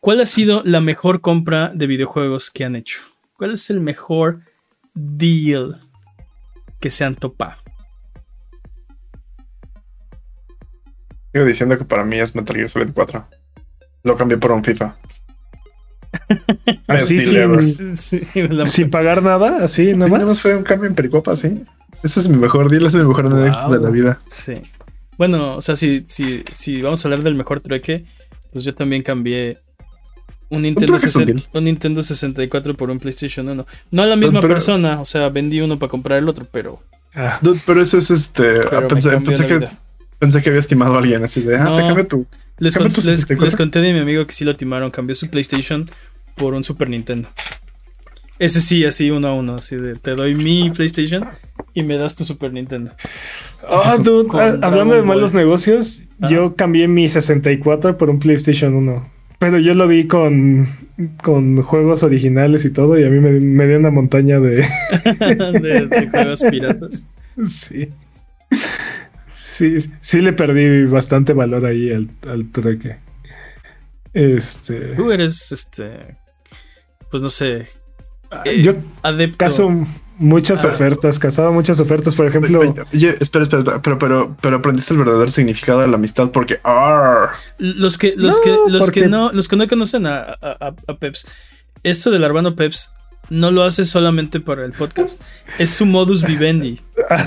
¿Cuál 0.00 0.20
ha 0.20 0.26
sido 0.26 0.62
la 0.64 0.80
mejor 0.80 1.20
compra 1.20 1.70
de 1.74 1.86
videojuegos 1.86 2.50
que 2.50 2.64
han 2.64 2.74
hecho? 2.74 3.00
¿Cuál 3.34 3.52
es 3.52 3.70
el 3.70 3.80
mejor 3.80 4.40
deal 4.94 5.80
que 6.80 6.90
se 6.90 7.04
han 7.04 7.14
topado? 7.14 7.61
Sigo 11.32 11.44
diciendo 11.44 11.78
que 11.78 11.84
para 11.84 12.04
mí 12.04 12.18
es 12.18 12.34
Metal 12.34 12.54
Gear 12.54 12.68
Solid 12.68 12.90
4. 12.92 13.26
Lo 14.04 14.16
cambié 14.16 14.36
por 14.38 14.52
un 14.52 14.62
FIFA. 14.62 14.96
así 16.88 17.18
sin, 17.94 18.90
pagar 18.90 19.22
nada, 19.22 19.64
así 19.64 19.92
nomás. 19.92 20.10
nada 20.10 20.26
más 20.26 20.40
fue 20.40 20.54
un 20.54 20.62
cambio 20.62 20.88
en 20.88 20.94
pericopa, 20.94 21.34
sí. 21.36 21.64
Ese 22.02 22.20
es 22.20 22.28
mi 22.28 22.36
mejor 22.36 22.68
deal, 22.70 22.84
ese 22.84 22.98
es 22.98 23.04
mi 23.04 23.08
mejor 23.08 23.26
anécdota 23.26 23.68
de 23.68 23.80
la 23.80 23.90
vida. 23.90 24.18
Sí. 24.28 24.60
Bueno, 25.16 25.56
o 25.56 25.60
sea, 25.60 25.76
si, 25.76 26.04
si, 26.06 26.42
si 26.52 26.82
vamos 26.82 27.04
a 27.04 27.08
hablar 27.08 27.22
del 27.22 27.34
mejor 27.34 27.60
trueque, 27.60 28.04
pues 28.52 28.64
yo 28.64 28.74
también 28.74 29.02
cambié 29.02 29.58
un 30.50 30.62
Nintendo, 30.62 30.96
un, 31.54 31.64
Nintendo 31.64 32.02
64 32.02 32.74
por 32.74 32.90
un 32.90 32.98
PlayStation 32.98 33.48
1. 33.48 33.66
No 33.90 34.02
a 34.02 34.06
la 34.06 34.16
misma 34.16 34.40
persona, 34.40 35.00
o 35.00 35.04
sea, 35.04 35.30
vendí 35.30 35.60
uno 35.60 35.78
para 35.78 35.90
comprar 35.90 36.18
el 36.18 36.28
otro, 36.28 36.46
pero. 36.50 36.82
Ah. 37.14 37.40
pero 37.66 37.80
eso 37.80 37.98
es 37.98 38.10
este. 38.10 38.60
pensé, 38.88 39.18
pensé 39.18 39.46
que 39.46 39.66
Pensé 40.22 40.40
que 40.40 40.50
había 40.50 40.60
estimado 40.60 40.94
a 40.94 40.98
alguien 40.98 41.24
así 41.24 41.40
de, 41.40 41.56
ah, 41.56 41.74
te 41.74 41.82
cambio 41.82 42.06
tu. 42.06 42.26
Les, 42.60 42.78
les, 42.78 43.56
conté 43.56 43.80
de 43.80 43.92
mi 43.92 43.98
amigo 43.98 44.24
que 44.24 44.32
sí 44.32 44.44
lo 44.44 44.54
timaron, 44.54 44.92
cambió 44.92 45.16
su 45.16 45.28
PlayStation 45.28 45.90
por 46.36 46.54
un 46.54 46.62
Super 46.62 46.88
Nintendo. 46.88 47.28
Ese 48.38 48.60
sí, 48.60 48.84
así 48.84 49.10
uno 49.10 49.26
a 49.26 49.34
uno, 49.34 49.56
así 49.56 49.74
de, 49.74 49.96
te 49.96 50.12
doy 50.12 50.36
mi 50.36 50.70
PlayStation 50.70 51.24
y 51.74 51.82
me 51.82 51.96
das 51.96 52.14
tu 52.14 52.24
Super 52.24 52.52
Nintendo. 52.52 52.92
Ah, 53.68 53.96
dude, 54.00 54.28
ah, 54.38 54.58
hablando 54.62 54.94
de 54.94 55.02
malos 55.02 55.34
negocios, 55.34 56.04
yo 56.30 56.54
cambié 56.54 56.86
mi 56.86 57.08
64 57.08 57.98
por 57.98 58.08
un 58.08 58.20
PlayStation 58.20 58.74
1. 58.74 59.02
Pero 59.40 59.58
yo 59.58 59.74
lo 59.74 59.88
di 59.88 60.06
con, 60.06 60.68
con 61.20 61.60
juegos 61.62 62.04
originales 62.04 62.64
y 62.64 62.70
todo, 62.70 62.96
y 62.96 63.02
a 63.02 63.08
mí 63.08 63.18
me, 63.18 63.32
me 63.40 63.66
dio 63.66 63.76
una 63.76 63.90
montaña 63.90 64.38
de... 64.38 64.58
de, 65.60 65.86
de 65.88 66.08
juegos 66.12 66.42
piratas. 66.48 67.06
Sí 67.48 67.88
sí, 69.52 69.90
sí 70.00 70.20
le 70.20 70.32
perdí 70.32 70.84
bastante 70.86 71.32
valor 71.32 71.64
ahí 71.66 71.90
al, 71.90 72.08
al 72.28 72.50
trueque. 72.50 72.96
Este. 74.12 74.94
Tú 74.94 75.12
eres, 75.12 75.52
este. 75.52 76.16
Pues 77.10 77.22
no 77.22 77.28
sé. 77.28 77.68
Eh, 78.44 78.62
yo 78.62 78.74
caso 79.36 79.70
muchas 80.18 80.64
ah. 80.64 80.68
ofertas, 80.68 81.18
casaba 81.18 81.50
muchas 81.50 81.80
ofertas, 81.80 82.14
por 82.14 82.26
ejemplo. 82.26 82.60
Oye, 82.92 83.16
espera, 83.20 83.42
espera, 83.42 83.82
pero, 83.82 83.98
pero, 83.98 84.36
pero 84.40 84.56
aprendiste 84.56 84.94
el 84.94 85.00
verdadero 85.00 85.30
significado 85.30 85.80
de 85.80 85.88
la 85.88 85.96
amistad 85.96 86.30
porque. 86.30 86.60
Los 87.58 87.98
que, 87.98 88.14
los 88.16 88.40
que, 88.40 88.56
los 88.68 88.90
que 88.90 89.06
no, 89.06 89.32
los 89.32 89.48
que 89.48 89.56
no 89.56 89.68
conocen 89.68 90.06
a, 90.06 90.38
a, 90.40 90.74
a 90.86 90.96
Peps, 90.96 91.26
esto 91.82 92.10
del 92.10 92.24
Arbano 92.24 92.56
Peps 92.56 92.90
no 93.32 93.50
lo 93.50 93.64
hace 93.64 93.84
solamente 93.84 94.40
para 94.40 94.64
el 94.64 94.72
podcast, 94.72 95.20
es 95.58 95.70
su 95.70 95.86
modus 95.86 96.24
vivendi. 96.24 96.80
Ah, 97.10 97.26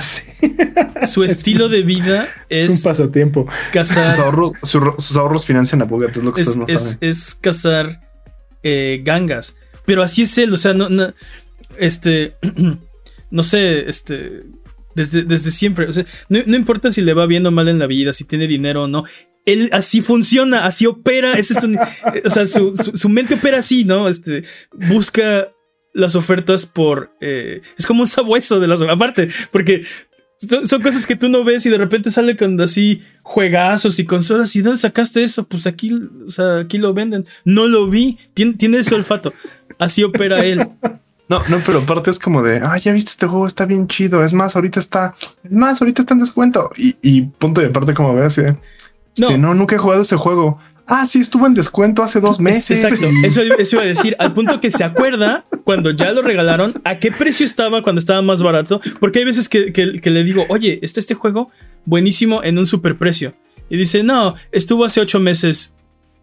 su 1.06 1.24
estilo 1.24 1.70
de 1.70 1.84
vida 1.84 2.28
es, 2.50 2.70
un 2.70 2.82
pasatiempo. 2.82 3.46
Cazar, 3.72 4.04
sus, 4.64 5.16
ahorros, 5.18 5.46
financian 5.46 5.82
a 5.82 5.86
Bogat, 5.86 6.16
es 6.18 6.24
lo 6.24 6.34
que 6.34 6.42
es, 6.42 6.48
ustedes 6.48 6.82
no 6.82 6.88
es, 6.88 6.98
Es 7.02 7.36
cazar 7.36 8.02
eh, 8.64 9.02
gangas. 9.04 9.58
Pero 9.86 10.02
así 10.02 10.24
es 10.24 10.36
él, 10.40 10.54
o 10.54 10.58
sea, 10.58 10.74
no, 10.74 10.90
no 10.90 11.14
este, 11.78 12.36
no 13.30 13.44
sé, 13.44 13.88
este, 13.90 14.44
desde, 14.96 15.24
desde 15.24 15.52
siempre, 15.52 15.88
o 15.88 15.92
sea, 15.92 16.06
no, 16.30 16.56
importa 16.56 16.92
si 16.92 17.02
le 17.02 17.14
va 17.14 17.26
bien 17.26 17.46
o 17.46 17.52
mal 17.52 17.68
en 17.68 17.80
la 17.80 17.88
vida, 17.88 18.14
si 18.14 18.24
tiene 18.24 18.48
dinero 18.48 18.84
o 18.84 18.88
no, 18.88 19.04
él 19.46 19.70
así 19.74 20.02
funciona, 20.02 20.66
así 20.66 20.86
opera, 20.86 21.34
ese 21.34 21.54
es 21.54 21.64
o 22.26 22.30
sea, 22.30 22.48
su, 22.48 22.76
su, 22.76 23.10
mente 23.10 23.36
opera 23.36 23.60
así, 23.60 23.86
¿no? 23.86 24.08
Este, 24.10 24.46
busca 24.72 25.52
las 25.96 26.16
ofertas 26.16 26.68
por... 26.68 27.12
Eh, 27.22 27.62
es 27.78 27.88
como 27.88 28.02
un 28.02 28.08
sabueso 28.08 28.60
de 28.60 28.68
las... 28.68 28.82
Aparte, 28.82 29.30
porque 29.52 29.84
son 30.38 30.82
cosas 30.82 31.08
que 31.08 31.16
tú 31.16 31.30
no 31.30 31.44
ves 31.44 31.66
y 31.66 31.70
de 31.70 31.78
repente 31.78 32.12
sale 32.12 32.36
con 32.36 32.60
así 32.62 33.02
juegazos 33.24 33.98
y 33.98 34.06
consolas. 34.06 34.56
¿Y 34.56 34.62
dónde 34.62 34.80
sacaste 34.80 35.24
eso? 35.24 35.46
Pues 35.46 35.66
aquí, 35.66 35.92
o 36.28 36.30
sea, 36.30 36.60
aquí 36.60 36.78
lo 36.78 36.94
venden. 36.94 37.26
No 37.46 37.68
lo 37.68 37.88
vi. 37.88 38.20
Tiene, 38.34 38.54
tiene 38.54 38.80
ese 38.80 38.94
olfato. 38.94 39.34
Así 39.80 40.04
opera 40.04 40.46
él. 40.46 40.70
No, 41.28 41.42
no, 41.50 41.60
pero 41.66 41.80
aparte 41.80 42.12
es 42.12 42.20
como 42.20 42.44
de, 42.44 42.60
ah, 42.60 42.78
ya 42.78 42.94
viste 42.94 43.10
este 43.10 43.26
juego, 43.26 43.48
está 43.48 43.66
bien 43.66 43.88
chido. 43.88 44.24
Es 44.24 44.34
más, 44.34 44.56
ahorita 44.56 44.80
está, 44.80 45.16
es 45.44 45.56
más, 45.56 45.82
ahorita 45.82 46.04
está 46.04 46.14
en 46.14 46.20
descuento. 46.20 46.70
Y, 46.78 47.22
punto 47.24 47.62
de 47.62 47.68
aparte, 47.68 47.96
como 47.96 48.14
ve 48.14 48.26
así, 48.26 48.42
no. 49.20 49.36
no, 49.38 49.54
nunca 49.56 49.76
he 49.76 49.80
jugado 49.80 50.04
ese 50.04 50.18
juego. 50.18 50.60
Ah, 50.88 51.06
sí, 51.06 51.20
estuvo 51.20 51.48
en 51.48 51.54
descuento 51.54 52.04
hace 52.04 52.20
dos 52.20 52.40
meses. 52.40 52.84
Exacto. 52.84 53.08
Eso, 53.24 53.42
iba 53.44 53.84
a 53.84 53.88
decir, 53.88 54.16
al 54.20 54.34
punto 54.34 54.60
que 54.60 54.70
se 54.70 54.84
acuerda 54.84 55.46
cuando 55.64 55.92
ya 55.92 56.12
lo 56.12 56.22
regalaron, 56.22 56.74
a 56.84 57.00
qué 57.00 57.12
precio 57.12 57.46
estaba 57.46 57.82
cuando 57.82 58.00
estaba 58.00 58.22
más 58.22 58.44
barato. 58.44 58.80
Porque 59.00 59.20
hay 59.20 59.26
veces 59.26 59.50
que, 59.50 60.02
le 60.04 60.24
digo, 60.24 60.46
oye, 60.50 60.80
está 60.84 61.00
este 61.00 61.16
juego 61.16 61.50
buenísimo 61.86 62.44
en 62.44 62.60
un 62.60 62.68
superprecio. 62.68 63.34
Y 63.70 63.78
dice, 63.78 64.04
no, 64.04 64.36
estuvo 64.52 64.86
hace 64.86 65.02
ocho 65.02 65.20
meses. 65.20 65.74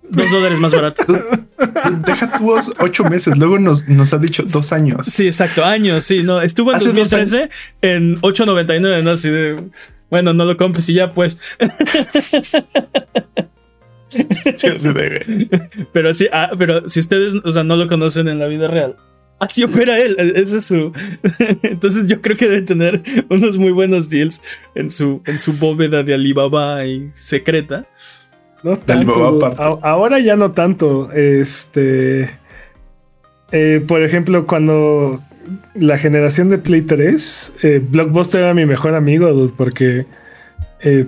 Dos 0.08 0.30
dólares 0.30 0.60
más 0.60 0.74
barato. 0.74 1.04
Deja 2.06 2.36
tú 2.36 2.54
ocho 2.78 3.04
meses, 3.04 3.36
luego 3.38 3.58
nos, 3.58 3.88
nos 3.88 4.12
ha 4.12 4.18
dicho 4.18 4.42
dos 4.42 4.72
años. 4.72 5.06
Sí, 5.06 5.26
exacto, 5.26 5.64
años, 5.64 6.04
sí, 6.04 6.22
no. 6.22 6.40
Estuvo 6.40 6.72
en 6.72 6.78
2013 6.80 7.50
en 7.82 8.20
8.99, 8.20 9.02
¿no? 9.02 9.10
Así 9.12 9.30
de, 9.30 9.62
bueno, 10.10 10.34
no 10.34 10.44
lo 10.44 10.56
compres 10.56 10.88
y 10.88 10.94
ya, 10.94 11.14
pues. 11.14 11.38
pero 15.92 16.14
sí, 16.14 16.28
ah, 16.32 16.50
pero 16.58 16.88
si 16.88 17.00
ustedes, 17.00 17.34
o 17.44 17.52
sea, 17.52 17.64
no 17.64 17.76
lo 17.76 17.88
conocen 17.88 18.28
en 18.28 18.38
la 18.38 18.46
vida 18.46 18.68
real, 18.68 18.96
así 19.42 19.64
opera 19.64 19.98
él. 19.98 20.16
Ese 20.18 20.58
es 20.58 20.64
su. 20.64 20.92
Entonces 21.62 22.06
yo 22.06 22.20
creo 22.20 22.36
que 22.36 22.48
debe 22.48 22.62
tener 22.62 23.02
unos 23.28 23.58
muy 23.58 23.72
buenos 23.72 24.08
deals 24.08 24.40
en 24.74 24.90
su, 24.90 25.20
en 25.26 25.38
su 25.38 25.52
bóveda 25.54 26.02
de 26.02 26.14
Alibaba 26.14 26.84
y 26.86 27.10
secreta. 27.14 27.84
No 28.62 28.76
tanto. 28.76 29.54
Ahora 29.82 30.20
ya 30.20 30.36
no 30.36 30.52
tanto. 30.52 31.10
Este. 31.12 32.30
Eh, 33.50 33.84
por 33.86 34.00
ejemplo, 34.00 34.46
cuando 34.46 35.20
la 35.74 35.98
generación 35.98 36.48
de 36.48 36.58
Play 36.58 36.82
3, 36.82 37.52
eh, 37.62 37.82
Blockbuster 37.90 38.42
era 38.42 38.54
mi 38.54 38.64
mejor 38.64 38.94
amigo, 38.94 39.28
porque 39.56 40.06
eh, 40.80 41.06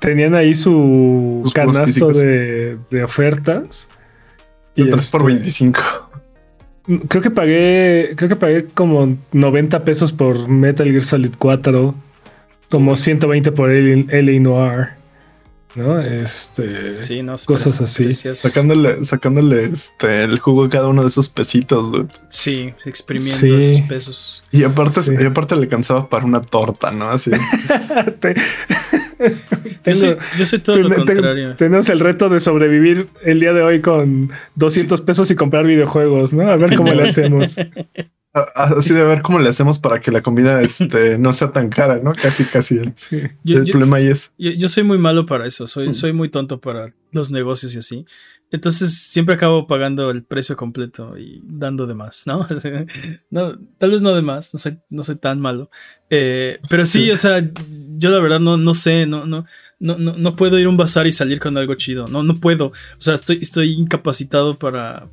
tenían 0.00 0.34
ahí 0.34 0.54
su 0.54 1.50
canasto 1.54 2.12
de, 2.12 2.78
ofertas. 3.04 3.88
Y 4.74 4.88
3 4.88 5.10
por 5.10 5.26
25. 5.26 5.80
Este, 5.80 7.08
creo 7.08 7.22
que 7.22 7.30
pagué, 7.30 8.14
creo 8.16 8.28
que 8.28 8.36
pagué 8.36 8.66
como 8.66 9.16
90 9.32 9.84
pesos 9.84 10.12
por 10.12 10.48
Metal 10.48 10.88
Gear 10.88 11.02
Solid 11.02 11.32
4, 11.38 11.94
como 12.70 12.96
120 12.96 13.52
por 13.52 13.70
LA 13.70 14.40
Noir. 14.40 14.98
¿no? 15.74 16.00
Este, 16.00 17.02
sí, 17.02 17.22
no, 17.22 17.36
cosas 17.44 17.80
así. 17.80 18.12
Sacándole, 18.12 19.04
sacándole 19.04 19.66
este, 19.66 20.24
el 20.24 20.38
jugo 20.38 20.64
a 20.64 20.70
cada 20.70 20.88
uno 20.88 21.02
de 21.02 21.08
esos 21.08 21.28
pesitos, 21.28 21.90
Sí, 22.30 22.72
exprimiendo 22.84 23.58
esos 23.58 23.80
pesos. 23.86 24.44
Y 24.50 24.64
aparte, 24.64 25.00
y 25.20 25.24
aparte 25.24 25.56
le 25.56 25.68
cansaba 25.68 26.08
para 26.08 26.24
una 26.24 26.40
torta, 26.40 26.90
¿no? 26.90 27.10
Así. 27.10 27.30
yo, 29.84 29.94
soy, 29.94 30.16
yo 30.38 30.46
soy 30.46 30.58
todo 30.60 30.76
lo 30.76 30.94
contrario. 30.94 31.56
Tenemos 31.56 31.88
el 31.88 32.00
reto 32.00 32.28
de 32.28 32.40
sobrevivir 32.40 33.06
el 33.22 33.40
día 33.40 33.52
de 33.52 33.62
hoy 33.62 33.80
con 33.80 34.30
200 34.56 35.00
pesos 35.02 35.30
y 35.30 35.36
comprar 35.36 35.66
videojuegos, 35.66 36.32
¿no? 36.32 36.48
A 36.48 36.56
ver 36.56 36.76
cómo 36.76 36.92
le 36.92 37.02
hacemos. 37.04 37.56
Así 38.54 38.92
de 38.94 39.02
ver 39.04 39.22
cómo 39.22 39.38
le 39.38 39.48
hacemos 39.48 39.78
para 39.78 40.00
que 40.00 40.12
la 40.12 40.22
comida 40.22 40.60
este, 40.60 41.18
no 41.18 41.32
sea 41.32 41.50
tan 41.50 41.70
cara, 41.70 41.98
¿no? 42.02 42.12
Casi, 42.12 42.44
casi. 42.44 42.78
el 42.78 43.64
problema 43.70 43.96
ahí 43.96 44.08
es. 44.08 44.32
Yo, 44.38 44.68
soy 44.68 44.84
muy 44.84 44.98
malo 44.98 45.26
para 45.26 45.46
eso, 45.46 45.66
soy, 45.66 45.94
soy 45.94 46.12
muy 46.12 46.28
tonto 46.28 46.60
para 46.60 46.88
los 47.10 47.30
negocios 47.30 47.74
y 47.74 47.78
así. 47.78 48.04
Entonces 48.50 48.96
siempre 48.96 49.34
acabo 49.34 49.66
pagando 49.66 50.10
el 50.10 50.24
precio 50.24 50.56
completo 50.56 51.18
y 51.18 51.42
dando 51.44 51.86
de 51.86 51.94
más, 51.94 52.26
¿no? 52.26 52.46
no 53.30 53.58
tal 53.76 53.90
vez 53.90 54.00
no 54.00 54.14
de 54.14 54.22
más, 54.22 54.54
no 54.54 54.58
soy, 54.58 54.78
no 54.88 55.04
soy 55.04 55.16
tan 55.16 55.38
malo. 55.38 55.70
Eh, 56.08 56.58
pero 56.70 56.86
sí, 56.86 57.10
o 57.10 57.16
sea, 57.18 57.46
yo 57.98 58.10
la 58.10 58.20
verdad 58.20 58.40
no, 58.40 58.56
no 58.56 58.72
sé, 58.72 59.06
no, 59.06 59.26
no, 59.26 59.44
no, 59.78 59.96
no, 59.98 60.36
puedo 60.36 60.58
ir 60.58 60.66
a 60.66 60.70
un 60.70 60.78
bazar 60.78 61.06
y 61.06 61.12
salir 61.12 61.40
con 61.40 61.58
algo 61.58 61.74
chido. 61.74 62.08
No, 62.08 62.22
no 62.22 62.40
puedo. 62.40 62.68
O 62.68 63.00
sea, 63.00 63.14
estoy, 63.14 63.38
estoy 63.42 63.72
incapacitado 63.72 64.58
para, 64.58 65.08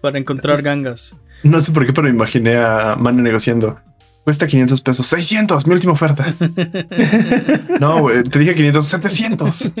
para 0.00 0.18
encontrar 0.18 0.60
gangas. 0.62 1.16
No 1.44 1.60
sé 1.60 1.70
por 1.70 1.86
qué, 1.86 1.92
pero 1.92 2.08
me 2.08 2.14
imaginé 2.14 2.56
a 2.56 2.96
Mane 2.96 3.22
negociando. 3.22 3.78
Cuesta 4.24 4.46
500 4.46 4.80
pesos. 4.80 5.06
600, 5.08 5.66
mi 5.66 5.74
última 5.74 5.92
oferta. 5.92 6.34
no, 7.80 8.00
güey, 8.00 8.24
te 8.24 8.38
dije 8.38 8.54
500, 8.54 8.86
700. 8.86 9.72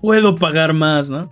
Puedo 0.00 0.36
pagar 0.36 0.72
más, 0.72 1.10
¿no? 1.10 1.30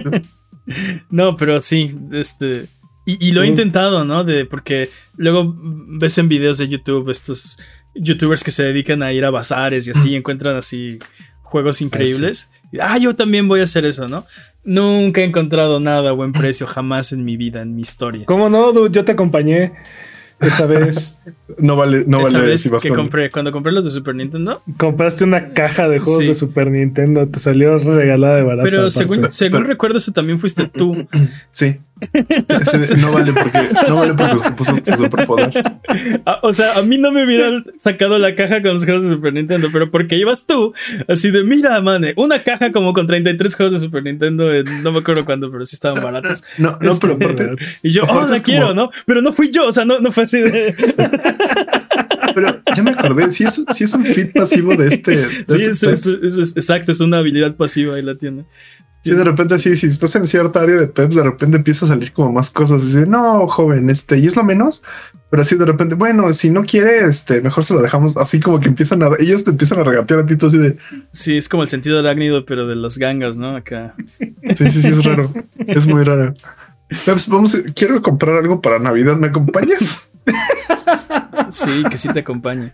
no, 1.10 1.36
pero 1.36 1.62
sí, 1.62 1.96
este... 2.12 2.66
Y, 3.06 3.32
lo 3.32 3.42
he 3.42 3.46
intentado, 3.46 4.06
¿no? 4.06 4.24
De, 4.24 4.46
porque 4.46 4.88
luego 5.16 5.54
ves 5.58 6.16
en 6.16 6.26
videos 6.26 6.56
de 6.56 6.68
YouTube 6.68 7.10
estos 7.10 7.58
youtubers 7.94 8.42
que 8.42 8.50
se 8.50 8.62
dedican 8.62 9.02
a 9.02 9.12
ir 9.12 9.26
a 9.26 9.30
bazares 9.30 9.86
y 9.86 9.90
así 9.90 10.14
encuentran 10.14 10.56
así 10.56 10.98
juegos 11.42 11.82
increíbles. 11.82 12.50
Ah, 12.80 12.96
yo 12.96 13.14
también 13.14 13.46
voy 13.46 13.60
a 13.60 13.64
hacer 13.64 13.84
eso, 13.84 14.08
¿no? 14.08 14.24
Nunca 14.64 15.20
he 15.20 15.24
encontrado 15.24 15.80
nada 15.80 16.10
a 16.10 16.12
buen 16.12 16.32
precio 16.32 16.66
jamás 16.66 17.12
en 17.12 17.26
mi 17.26 17.36
vida, 17.36 17.60
en 17.60 17.74
mi 17.74 17.82
historia. 17.82 18.24
¿Cómo 18.24 18.48
no, 18.48 18.72
dude? 18.72 18.90
Yo 18.90 19.04
te 19.04 19.12
acompañé. 19.12 19.74
Esa 20.40 20.66
vez. 20.66 21.18
no 21.58 21.76
vale, 21.76 22.04
no 22.06 22.20
Esa 22.20 22.40
vez 22.40 22.70
que 22.82 22.90
compré, 22.90 23.30
cuando 23.30 23.52
compré 23.52 23.72
los 23.72 23.84
de 23.84 23.90
Super 23.90 24.14
Nintendo. 24.14 24.62
Compraste 24.76 25.24
una 25.24 25.52
caja 25.52 25.88
de 25.88 25.98
juegos 25.98 26.26
de 26.26 26.34
Super 26.34 26.70
Nintendo, 26.70 27.26
te 27.28 27.38
salió 27.38 27.78
regalada 27.78 28.36
de 28.36 28.42
barato. 28.42 28.64
Pero 28.64 28.90
según, 28.90 29.32
según 29.32 29.64
recuerdo, 29.64 29.98
eso 29.98 30.12
también 30.12 30.38
fuiste 30.38 30.68
tú. 30.68 30.92
sí. 31.52 31.78
No 33.00 33.12
vale 33.12 33.32
porque 33.32 33.68
no 33.88 33.94
vale 33.94 34.14
porque 34.56 34.96
superpoder. 34.96 35.52
Ah, 36.26 36.40
o 36.42 36.54
sea, 36.54 36.78
a 36.78 36.82
mí 36.82 36.98
no 36.98 37.12
me 37.12 37.24
hubieran 37.24 37.64
sacado 37.80 38.18
la 38.18 38.34
caja 38.34 38.62
con 38.62 38.74
los 38.74 38.84
juegos 38.84 39.04
de 39.04 39.12
Super 39.12 39.32
Nintendo, 39.32 39.68
pero 39.72 39.90
porque 39.90 40.16
ibas 40.16 40.46
tú, 40.46 40.72
así 41.08 41.30
de 41.30 41.44
mira, 41.44 41.80
mane, 41.80 42.14
una 42.16 42.42
caja 42.42 42.72
como 42.72 42.92
con 42.92 43.06
33 43.06 43.54
juegos 43.54 43.74
de 43.74 43.80
Super 43.80 44.02
Nintendo, 44.02 44.50
no 44.82 44.92
me 44.92 44.98
acuerdo 44.98 45.24
cuándo, 45.24 45.50
pero 45.50 45.64
sí 45.64 45.76
estaban 45.76 46.02
baratos. 46.02 46.42
No, 46.58 46.78
no, 46.80 46.98
pero 46.98 47.14
este, 47.14 47.24
aparte, 47.24 47.50
Y 47.82 47.90
yo, 47.90 48.04
oh, 48.08 48.26
la 48.26 48.40
quiero, 48.40 48.74
¿no? 48.74 48.90
Pero 49.06 49.20
no 49.20 49.32
fui 49.32 49.50
yo, 49.50 49.68
o 49.68 49.72
sea, 49.72 49.84
no, 49.84 50.00
no 50.00 50.12
fue 50.12 50.24
así 50.24 50.40
de. 50.40 50.74
pero 52.34 52.60
ya 52.74 52.82
me 52.82 52.90
acordé, 52.92 53.30
si 53.30 53.44
es, 53.44 53.62
si 53.70 53.84
es 53.84 53.94
un 53.94 54.04
fit 54.04 54.32
pasivo 54.32 54.74
de 54.76 54.88
este. 54.88 55.28
sí, 55.48 55.62
este 55.62 55.90
es, 55.90 56.56
exacto, 56.56 56.92
es 56.92 57.00
una 57.00 57.18
habilidad 57.18 57.54
pasiva, 57.56 57.96
ahí 57.96 58.02
la 58.02 58.16
tiene. 58.16 58.44
Sí, 59.04 59.12
de 59.12 59.22
repente 59.22 59.54
así, 59.54 59.76
si 59.76 59.86
estás 59.86 60.16
en 60.16 60.26
cierta 60.26 60.62
área 60.62 60.76
de 60.76 60.86
Peps, 60.86 61.14
de 61.14 61.22
repente 61.22 61.58
empieza 61.58 61.84
a 61.84 61.88
salir 61.88 62.10
como 62.14 62.32
más 62.32 62.50
cosas. 62.50 62.82
Así 62.82 63.06
no, 63.06 63.46
joven, 63.46 63.90
este, 63.90 64.16
y 64.16 64.26
es 64.26 64.34
lo 64.34 64.44
menos, 64.44 64.82
pero 65.28 65.42
así 65.42 65.56
de 65.56 65.66
repente, 65.66 65.94
bueno, 65.94 66.32
si 66.32 66.48
no 66.48 66.64
quiere, 66.64 67.06
este, 67.06 67.42
mejor 67.42 67.64
se 67.64 67.74
lo 67.74 67.82
dejamos 67.82 68.16
así 68.16 68.40
como 68.40 68.60
que 68.60 68.68
empiezan 68.68 69.02
a, 69.02 69.10
ellos 69.18 69.44
te 69.44 69.50
empiezan 69.50 69.80
a 69.80 69.84
regatear 69.84 70.20
a 70.20 70.26
ti, 70.26 70.36
así 70.40 70.56
de. 70.56 70.78
Sí, 71.12 71.36
es 71.36 71.50
como 71.50 71.62
el 71.62 71.68
sentido 71.68 71.98
arácnido, 71.98 72.46
pero 72.46 72.66
de 72.66 72.76
las 72.76 72.96
gangas, 72.96 73.36
¿no? 73.36 73.54
Acá. 73.54 73.94
Sí, 74.56 74.70
sí, 74.70 74.80
sí, 74.80 74.88
es 74.88 75.04
raro. 75.04 75.30
es 75.58 75.86
muy 75.86 76.02
raro. 76.02 76.32
Peps, 77.04 77.28
vamos, 77.28 77.62
quiero 77.74 78.00
comprar 78.00 78.38
algo 78.38 78.62
para 78.62 78.78
Navidad, 78.78 79.18
¿me 79.18 79.26
acompañas? 79.26 80.10
sí, 81.50 81.84
que 81.90 81.98
sí 81.98 82.08
te 82.10 82.20
acompañe. 82.20 82.72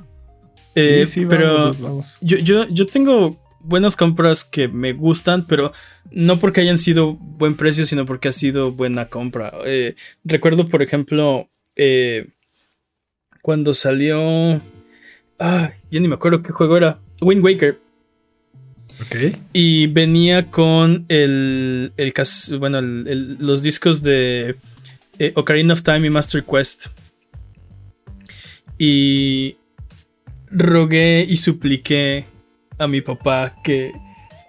Eh, 0.77 1.07
sí, 1.09 1.27
pero 1.27 1.73
Yo, 2.21 2.37
yo, 2.39 2.69
yo 2.69 2.87
tengo 2.87 3.37
buenas 3.61 3.97
compras 3.97 4.45
que 4.45 4.69
me 4.69 4.93
gustan, 4.93 5.47
pero 5.47 5.73
no 6.11 6.39
porque 6.39 6.61
hayan 6.61 6.79
sido 6.79 7.15
buen 7.15 7.57
precio, 7.57 7.87
sino 7.87 8.07
porque 8.07 8.29
ha 8.29 8.33
sido 8.33 8.73
buena 8.73 9.09
compra. 9.09 9.53
Eh, 9.65 9.95
recuerdo, 10.25 10.69
por 10.69 10.83
ejemplo, 10.83 11.49
eh, 11.77 12.29
cuando 13.43 13.75
salió... 13.75 14.61
Ah, 15.39 15.73
ya 15.91 16.01
ni 16.01 16.09
me 16.09 16.17
acuerdo 16.17 16.43
qué 16.43 16.53
juego 16.53 16.77
era. 16.77 17.01
Wind 17.21 17.43
Waker. 17.43 17.79
Ok. 19.01 19.37
Y 19.53 19.87
venía 19.87 20.51
con 20.51 21.07
el, 21.09 21.93
el 21.97 22.13
bueno, 22.59 22.81
los 22.83 23.63
discos 23.63 24.03
de 24.03 24.57
eh, 25.19 25.33
Ocarina 25.37 25.73
of 25.73 25.83
Time 25.83 26.07
y 26.07 26.11
Master 26.11 26.45
Quest. 26.45 26.89
Y 28.77 29.57
rogué 30.51 31.25
y 31.29 31.37
supliqué 31.37 32.27
a 32.79 32.89
mi 32.89 33.01
papá 33.01 33.55
que 33.63 33.93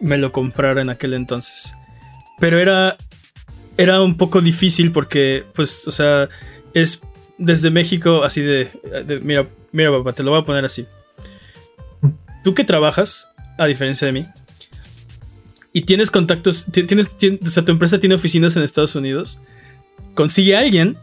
me 0.01 0.17
lo 0.17 0.31
comprara 0.31 0.81
en 0.81 0.89
aquel 0.89 1.13
entonces. 1.13 1.73
Pero 2.39 2.59
era, 2.59 2.97
era 3.77 4.01
un 4.01 4.17
poco 4.17 4.41
difícil 4.41 4.91
porque, 4.91 5.45
pues, 5.53 5.87
o 5.87 5.91
sea, 5.91 6.27
es 6.73 7.01
desde 7.37 7.69
México 7.71 8.23
así 8.23 8.41
de, 8.41 8.69
mira, 9.23 9.47
mira 9.71 9.91
papá, 9.91 10.13
te 10.13 10.23
lo 10.23 10.31
voy 10.31 10.41
a 10.41 10.45
poner 10.45 10.65
así. 10.65 10.85
Tú 12.43 12.53
que 12.53 12.63
trabajas, 12.63 13.31
a 13.57 13.65
diferencia 13.67 14.07
de 14.07 14.13
mí, 14.13 14.25
y 15.73 15.83
tienes 15.83 16.11
contactos, 16.11 16.67
tienes, 16.71 17.07
o 17.07 17.49
sea, 17.49 17.63
tu 17.63 17.71
empresa 17.71 17.99
tiene 17.99 18.15
oficinas 18.15 18.55
en 18.55 18.63
Estados 18.63 18.95
Unidos, 18.95 19.39
consigue 20.15 20.55
a 20.55 20.59
alguien 20.59 20.97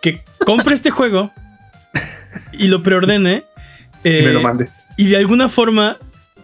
que 0.00 0.24
compre 0.44 0.74
este 0.74 0.90
juego 0.90 1.32
y 2.52 2.68
lo 2.68 2.82
preordene. 2.82 3.44
y 4.04 4.08
me 4.08 4.32
lo 4.32 4.40
eh, 4.40 4.42
mande. 4.42 4.68
Y 4.96 5.08
de 5.08 5.16
alguna 5.16 5.48
forma 5.48 5.98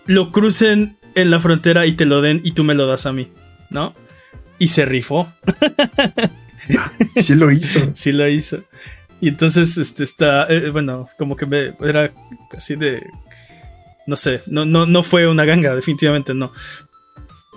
lo 0.07 0.33
crucen 0.33 0.97
en 1.15 1.31
la 1.31 1.41
frontera 1.41 1.87
y 1.87 1.93
te 1.93 2.07
lo 2.07 2.23
den 2.23 2.41
y 2.45 2.53
tú 2.53 2.65
me 2.65 2.75
lo 2.75 2.87
das 2.87 3.07
a 3.07 3.13
mí, 3.13 3.29
¿no? 3.71 3.95
Y 4.59 4.69
se 4.69 4.85
rifó. 4.85 5.33
sí 7.17 7.35
lo 7.35 7.51
hizo. 7.51 7.91
Sí 7.95 8.13
lo 8.13 8.29
hizo. 8.29 8.63
Y 9.21 9.29
entonces, 9.29 9.79
este 9.79 10.03
está, 10.03 10.47
eh, 10.49 10.71
bueno, 10.71 11.09
como 11.17 11.37
que 11.37 11.47
me, 11.47 11.75
era 11.81 12.13
así 12.57 12.75
de, 12.75 13.07
no 14.07 14.17
sé, 14.17 14.43
no, 14.47 14.65
no, 14.65 14.85
no 14.87 15.03
fue 15.05 15.29
una 15.29 15.45
ganga, 15.45 15.77
definitivamente 15.77 16.35
no. 16.35 16.53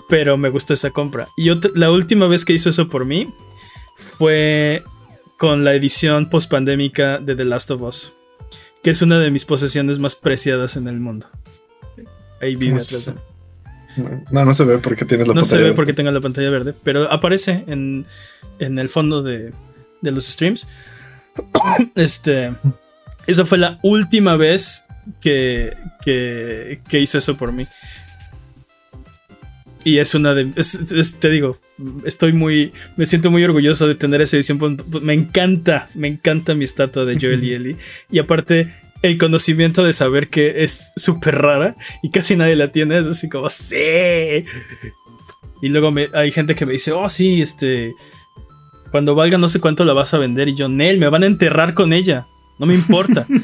Pero 0.07 0.37
me 0.37 0.49
gustó 0.49 0.73
esa 0.75 0.91
compra. 0.91 1.27
Y 1.37 1.49
la 1.73 1.91
última 1.91 2.27
vez 2.27 2.45
que 2.45 2.53
hizo 2.53 2.69
eso 2.69 2.87
por 2.87 3.05
mí 3.05 3.33
fue 3.97 4.83
con 5.37 5.63
la 5.63 5.73
edición 5.73 6.29
post-pandémica 6.29 7.17
de 7.17 7.35
The 7.35 7.45
Last 7.45 7.71
of 7.71 7.81
Us, 7.81 8.13
que 8.83 8.91
es 8.91 9.01
una 9.01 9.17
de 9.17 9.31
mis 9.31 9.45
posesiones 9.45 9.97
más 9.97 10.15
preciadas 10.15 10.77
en 10.77 10.87
el 10.87 10.99
mundo. 10.99 11.27
Ahí 12.41 12.55
vive 12.55 12.79
No, 14.31 14.45
no 14.45 14.53
se 14.53 14.65
ve 14.65 14.77
porque 14.77 15.05
tienes 15.05 15.27
la 15.27 15.33
no 15.33 15.41
pantalla. 15.41 15.61
No 15.61 15.65
se 15.65 15.69
ve 15.69 15.75
porque 15.75 15.93
tenga 15.93 16.11
la 16.11 16.21
pantalla 16.21 16.49
verde, 16.49 16.73
pero 16.83 17.11
aparece 17.11 17.63
en, 17.67 18.05
en 18.59 18.79
el 18.79 18.89
fondo 18.89 19.23
de, 19.23 19.53
de 20.01 20.11
los 20.11 20.25
streams. 20.25 20.67
este. 21.95 22.53
Esa 23.27 23.43
fue 23.43 23.57
la 23.57 23.79
última 23.81 24.37
vez 24.37 24.85
que, 25.19 25.73
que, 26.03 26.79
que, 26.87 26.99
hizo 26.99 27.17
eso 27.17 27.35
por 27.35 27.51
mí. 27.51 27.65
Y 29.83 29.97
es 29.99 30.15
una 30.15 30.33
de. 30.33 30.51
te 31.19 31.29
digo, 31.29 31.59
estoy 32.05 32.33
muy. 32.33 32.73
Me 32.97 33.05
siento 33.05 33.31
muy 33.31 33.43
orgulloso 33.43 33.87
de 33.87 33.95
tener 33.95 34.21
esa 34.21 34.37
edición. 34.37 34.83
Me 35.01 35.13
encanta, 35.13 35.89
me 35.95 36.07
encanta 36.07 36.55
mi 36.55 36.63
estatua 36.63 37.05
de 37.05 37.17
Joel 37.19 37.43
y 37.43 37.53
Ellie. 37.55 37.77
Y 38.11 38.19
aparte, 38.19 38.73
el 39.05 39.19
conocimiento 39.19 39.83
de 39.83 39.93
saber 39.93 40.29
que 40.29 40.63
es 40.63 40.91
súper 40.95 41.35
rara 41.35 41.75
y 42.01 42.09
casi 42.09 42.35
nadie 42.35 42.55
la 42.55 42.71
tiene. 42.71 42.97
Es 42.97 43.05
así 43.05 43.29
como, 43.29 43.49
sí. 43.51 43.75
Y 45.61 45.69
luego 45.69 45.91
me, 45.91 46.09
hay 46.13 46.31
gente 46.31 46.55
que 46.55 46.65
me 46.65 46.73
dice, 46.73 46.91
oh, 46.91 47.07
sí, 47.07 47.41
este. 47.41 47.93
Cuando 48.89 49.13
valga 49.13 49.37
no 49.37 49.47
sé 49.47 49.59
cuánto 49.59 49.85
la 49.85 49.93
vas 49.93 50.13
a 50.15 50.17
vender. 50.17 50.47
Y 50.47 50.55
yo, 50.55 50.69
Nel, 50.69 50.97
me 50.97 51.07
van 51.09 51.21
a 51.21 51.27
enterrar 51.27 51.75
con 51.75 51.93
ella. 51.93 52.25
No 52.57 52.65
me 52.65 52.73
importa. 52.73 53.27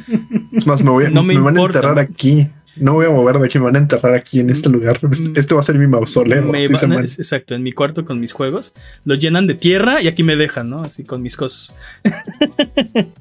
Es 0.51 0.67
más, 0.67 0.83
me, 0.83 0.89
voy, 0.89 1.09
no 1.09 1.23
me, 1.23 1.37
van 1.39 1.57
a 1.57 1.61
enterrar 1.61 1.97
aquí. 1.97 2.45
No 2.75 2.93
voy 2.93 3.05
a 3.05 3.09
mover 3.09 3.39
de 3.39 3.45
aquí, 3.45 3.57
me 3.57 3.65
van 3.65 3.75
a 3.77 3.79
enterrar 3.79 4.13
aquí 4.15 4.39
en 4.39 4.49
este 4.49 4.69
lugar. 4.69 4.99
Este, 5.09 5.39
este 5.39 5.53
va 5.53 5.61
a 5.61 5.63
ser 5.63 5.77
mi 5.77 5.87
mausoleo. 5.87 6.53
exacto, 6.53 7.55
en 7.55 7.63
mi 7.63 7.71
cuarto 7.71 8.03
con 8.03 8.19
mis 8.19 8.33
juegos. 8.33 8.73
Lo 9.05 9.15
llenan 9.15 9.47
de 9.47 9.53
tierra 9.53 10.01
y 10.01 10.07
aquí 10.07 10.23
me 10.23 10.35
dejan, 10.35 10.69
¿no? 10.69 10.83
Así 10.83 11.05
con 11.05 11.21
mis 11.21 11.37
cosas. 11.37 11.73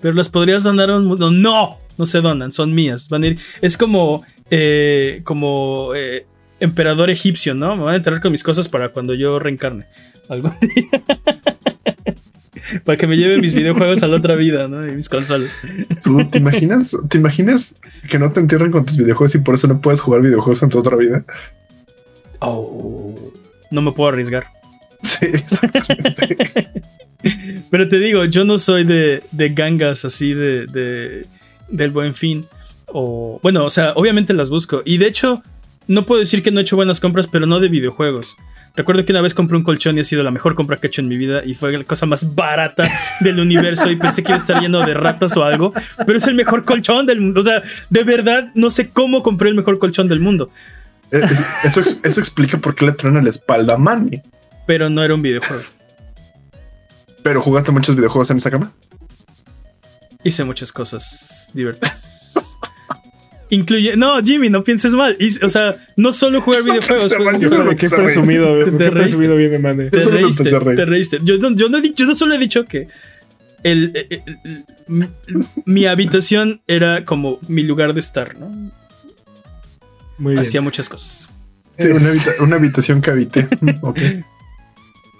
pero 0.00 0.14
las 0.14 0.28
podrías 0.28 0.62
donar 0.62 0.90
a 0.90 0.96
un 0.96 1.06
mundo. 1.06 1.30
No, 1.30 1.78
no 1.96 2.06
se 2.06 2.20
donan, 2.20 2.52
son 2.52 2.74
mías. 2.74 3.08
Van 3.08 3.22
a 3.22 3.28
ir. 3.28 3.38
Es 3.60 3.76
como. 3.76 4.24
Eh, 4.50 5.20
como. 5.24 5.92
Eh, 5.94 6.26
emperador 6.60 7.10
egipcio, 7.10 7.54
¿no? 7.54 7.76
Me 7.76 7.84
van 7.84 7.94
a 7.94 7.98
enterrar 7.98 8.20
con 8.20 8.32
mis 8.32 8.42
cosas 8.42 8.68
para 8.68 8.90
cuando 8.90 9.14
yo 9.14 9.38
reencarne. 9.38 9.86
Algo. 10.28 10.54
para 12.84 12.98
que 12.98 13.06
me 13.06 13.16
lleve 13.16 13.38
mis 13.38 13.54
videojuegos 13.54 14.02
a 14.02 14.08
la 14.08 14.16
otra 14.16 14.34
vida, 14.34 14.68
¿no? 14.68 14.86
Y 14.86 14.92
mis 14.92 15.08
consolas. 15.08 15.56
¿Tú 16.02 16.26
te 16.28 16.38
imaginas, 16.38 16.96
te 17.08 17.18
imaginas 17.18 17.76
que 18.08 18.18
no 18.18 18.32
te 18.32 18.40
entierren 18.40 18.70
con 18.70 18.84
tus 18.84 18.96
videojuegos 18.96 19.34
y 19.34 19.38
por 19.38 19.54
eso 19.54 19.68
no 19.68 19.80
puedes 19.80 20.00
jugar 20.00 20.22
videojuegos 20.22 20.62
en 20.62 20.68
tu 20.68 20.78
otra 20.78 20.96
vida? 20.96 21.24
Oh, 22.40 23.14
no 23.70 23.82
me 23.82 23.92
puedo 23.92 24.10
arriesgar. 24.10 24.46
Sí, 25.00 25.26
exactamente. 25.26 26.68
Pero 27.70 27.88
te 27.88 27.98
digo, 27.98 28.24
yo 28.24 28.44
no 28.44 28.58
soy 28.58 28.84
de, 28.84 29.22
de 29.32 29.48
gangas 29.50 30.04
así 30.04 30.34
de, 30.34 30.66
de- 30.66 31.26
del 31.68 31.90
buen 31.90 32.14
fin. 32.14 32.46
O 32.86 33.38
bueno, 33.42 33.64
o 33.64 33.70
sea, 33.70 33.92
obviamente 33.96 34.32
las 34.32 34.50
busco. 34.50 34.82
Y 34.84 34.98
de 34.98 35.06
hecho, 35.06 35.42
no 35.86 36.06
puedo 36.06 36.20
decir 36.20 36.42
que 36.42 36.50
no 36.50 36.60
he 36.60 36.62
hecho 36.62 36.76
buenas 36.76 37.00
compras, 37.00 37.26
pero 37.26 37.46
no 37.46 37.60
de 37.60 37.68
videojuegos. 37.68 38.36
Recuerdo 38.76 39.04
que 39.04 39.10
una 39.12 39.22
vez 39.22 39.34
compré 39.34 39.56
un 39.56 39.64
colchón 39.64 39.96
y 39.96 40.00
ha 40.00 40.04
sido 40.04 40.22
la 40.22 40.30
mejor 40.30 40.54
compra 40.54 40.76
que 40.76 40.86
he 40.86 40.88
hecho 40.88 41.00
en 41.00 41.08
mi 41.08 41.16
vida 41.16 41.42
y 41.44 41.54
fue 41.54 41.76
la 41.76 41.82
cosa 41.82 42.06
más 42.06 42.34
barata 42.36 42.84
del 43.20 43.40
universo 43.40 43.90
y 43.90 43.96
pensé 43.96 44.22
que 44.22 44.30
iba 44.30 44.36
a 44.36 44.40
estar 44.40 44.62
lleno 44.62 44.86
de 44.86 44.94
ratas 44.94 45.36
o 45.36 45.42
algo, 45.44 45.74
pero 46.06 46.16
es 46.16 46.26
el 46.28 46.36
mejor 46.36 46.64
colchón 46.64 47.04
del 47.04 47.20
mundo. 47.20 47.40
O 47.40 47.44
sea, 47.44 47.60
de 47.90 48.04
verdad 48.04 48.50
no 48.54 48.70
sé 48.70 48.88
cómo 48.90 49.24
compré 49.24 49.48
el 49.48 49.56
mejor 49.56 49.78
colchón 49.80 50.06
del 50.06 50.20
mundo, 50.20 50.50
Eh, 51.10 51.20
Eso, 51.64 51.80
eso 52.04 52.20
explica 52.20 52.56
por 52.58 52.74
qué 52.76 52.86
le 52.86 52.92
truena 52.92 53.20
la 53.20 53.30
espalda 53.30 53.74
a 53.74 53.78
Manny. 53.78 54.20
pero 54.66 54.88
no 54.88 55.02
era 55.02 55.14
un 55.14 55.22
videojuego. 55.22 55.64
Pero 57.28 57.42
jugaste 57.42 57.70
muchos 57.72 57.94
videojuegos 57.94 58.30
en 58.30 58.38
esa 58.38 58.50
cama. 58.50 58.72
Hice 60.24 60.44
muchas 60.44 60.72
cosas 60.72 61.50
divertidas. 61.52 62.58
Incluye. 63.50 63.96
No, 63.96 64.22
Jimmy, 64.22 64.48
no 64.50 64.62
pienses 64.62 64.92
mal. 64.94 65.16
Hice- 65.20 65.44
o 65.44 65.48
sea, 65.48 65.76
no 65.96 66.12
solo 66.12 66.40
jugar 66.40 66.62
videojuegos. 66.64 67.14
fue- 67.14 67.38
Yo 67.38 67.64
me 67.64 67.76
Qué 67.76 67.88
presumido, 67.90 68.58
Te 68.58 68.64
qué 68.64 68.70
reíste. 68.70 68.90
presumido 68.90 69.36
viene, 69.36 69.58
Mane. 69.58 69.90
te 69.90 70.00
reíste, 70.00 70.44
te 70.44 70.84
reíste. 70.84 71.18
Yo 71.22 71.36
no, 71.38 71.50
yo 71.54 71.68
no 71.68 71.78
he 71.78 71.80
dicho- 71.82 72.04
yo 72.04 72.06
no 72.06 72.14
solo 72.14 72.34
he 72.34 72.38
dicho 72.38 72.64
que 72.64 72.88
el, 73.62 73.92
el- 73.94 74.06
el- 74.10 74.38
el- 74.44 74.64
mi, 74.86 75.06
mi 75.66 75.86
habitación 75.86 76.62
era 76.66 77.04
como 77.04 77.38
mi 77.48 77.62
lugar 77.62 77.92
de 77.94 78.00
estar, 78.00 78.36
¿no? 78.38 78.48
Muy 80.18 80.32
bien. 80.32 80.38
Hacía 80.42 80.60
muchas 80.62 80.88
cosas. 80.88 81.28
Sí, 81.78 81.88
una, 81.88 82.08
habita- 82.08 82.32
una 82.42 82.56
habitación 82.56 83.00
que 83.02 83.10
habité. 83.10 83.48
Ok. 83.82 83.98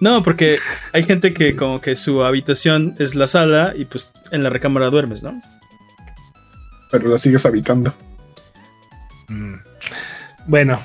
No, 0.01 0.23
porque 0.23 0.59
hay 0.93 1.03
gente 1.03 1.35
que 1.35 1.57
como 1.57 1.81
que 1.81 1.97
su 1.97 2.23
habitación 2.23 2.95
es 2.99 3.15
la 3.15 3.27
sala 3.27 3.73
y 3.77 3.85
pues 3.85 4.13
en 4.31 4.43
la 4.43 4.51
recámara 4.51 4.91
duermes, 4.91 5.23
¿no? 5.23 5.41
Pero 6.91 7.09
la 7.09 7.19
sigues 7.19 7.45
habitando. 7.45 7.95
Bueno, 10.47 10.81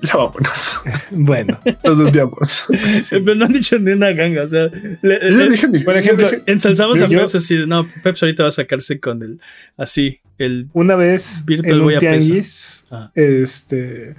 Ya 0.00 0.14
vámonos. 0.16 0.80
bueno. 1.10 1.58
Nos 1.82 1.98
desviamos. 1.98 2.66
Pero 3.10 3.34
no 3.34 3.46
han 3.46 3.52
dicho 3.52 3.78
ni 3.80 3.92
una 3.92 4.12
ganga, 4.12 4.44
o 4.44 4.48
sea, 4.48 4.70
le- 5.02 5.48
dije 5.48 5.66
Por 5.84 5.96
ejemplo, 5.96 6.24
dije- 6.30 6.42
ensalzamos 6.46 7.02
a 7.02 7.08
Peps 7.08 7.34
así, 7.34 7.64
no, 7.66 7.88
Peps 8.02 8.22
ahorita 8.22 8.44
va 8.44 8.50
a 8.50 8.52
sacarse 8.52 9.00
con 9.00 9.22
el, 9.24 9.40
así, 9.76 10.20
el 10.38 10.68
Una 10.72 10.94
vez 10.94 11.42
Virtual 11.44 11.78
en 11.78 11.84
un 11.84 11.94
a 11.96 11.98
peso. 12.00 12.84
Ah. 12.92 13.10
este, 13.16 14.14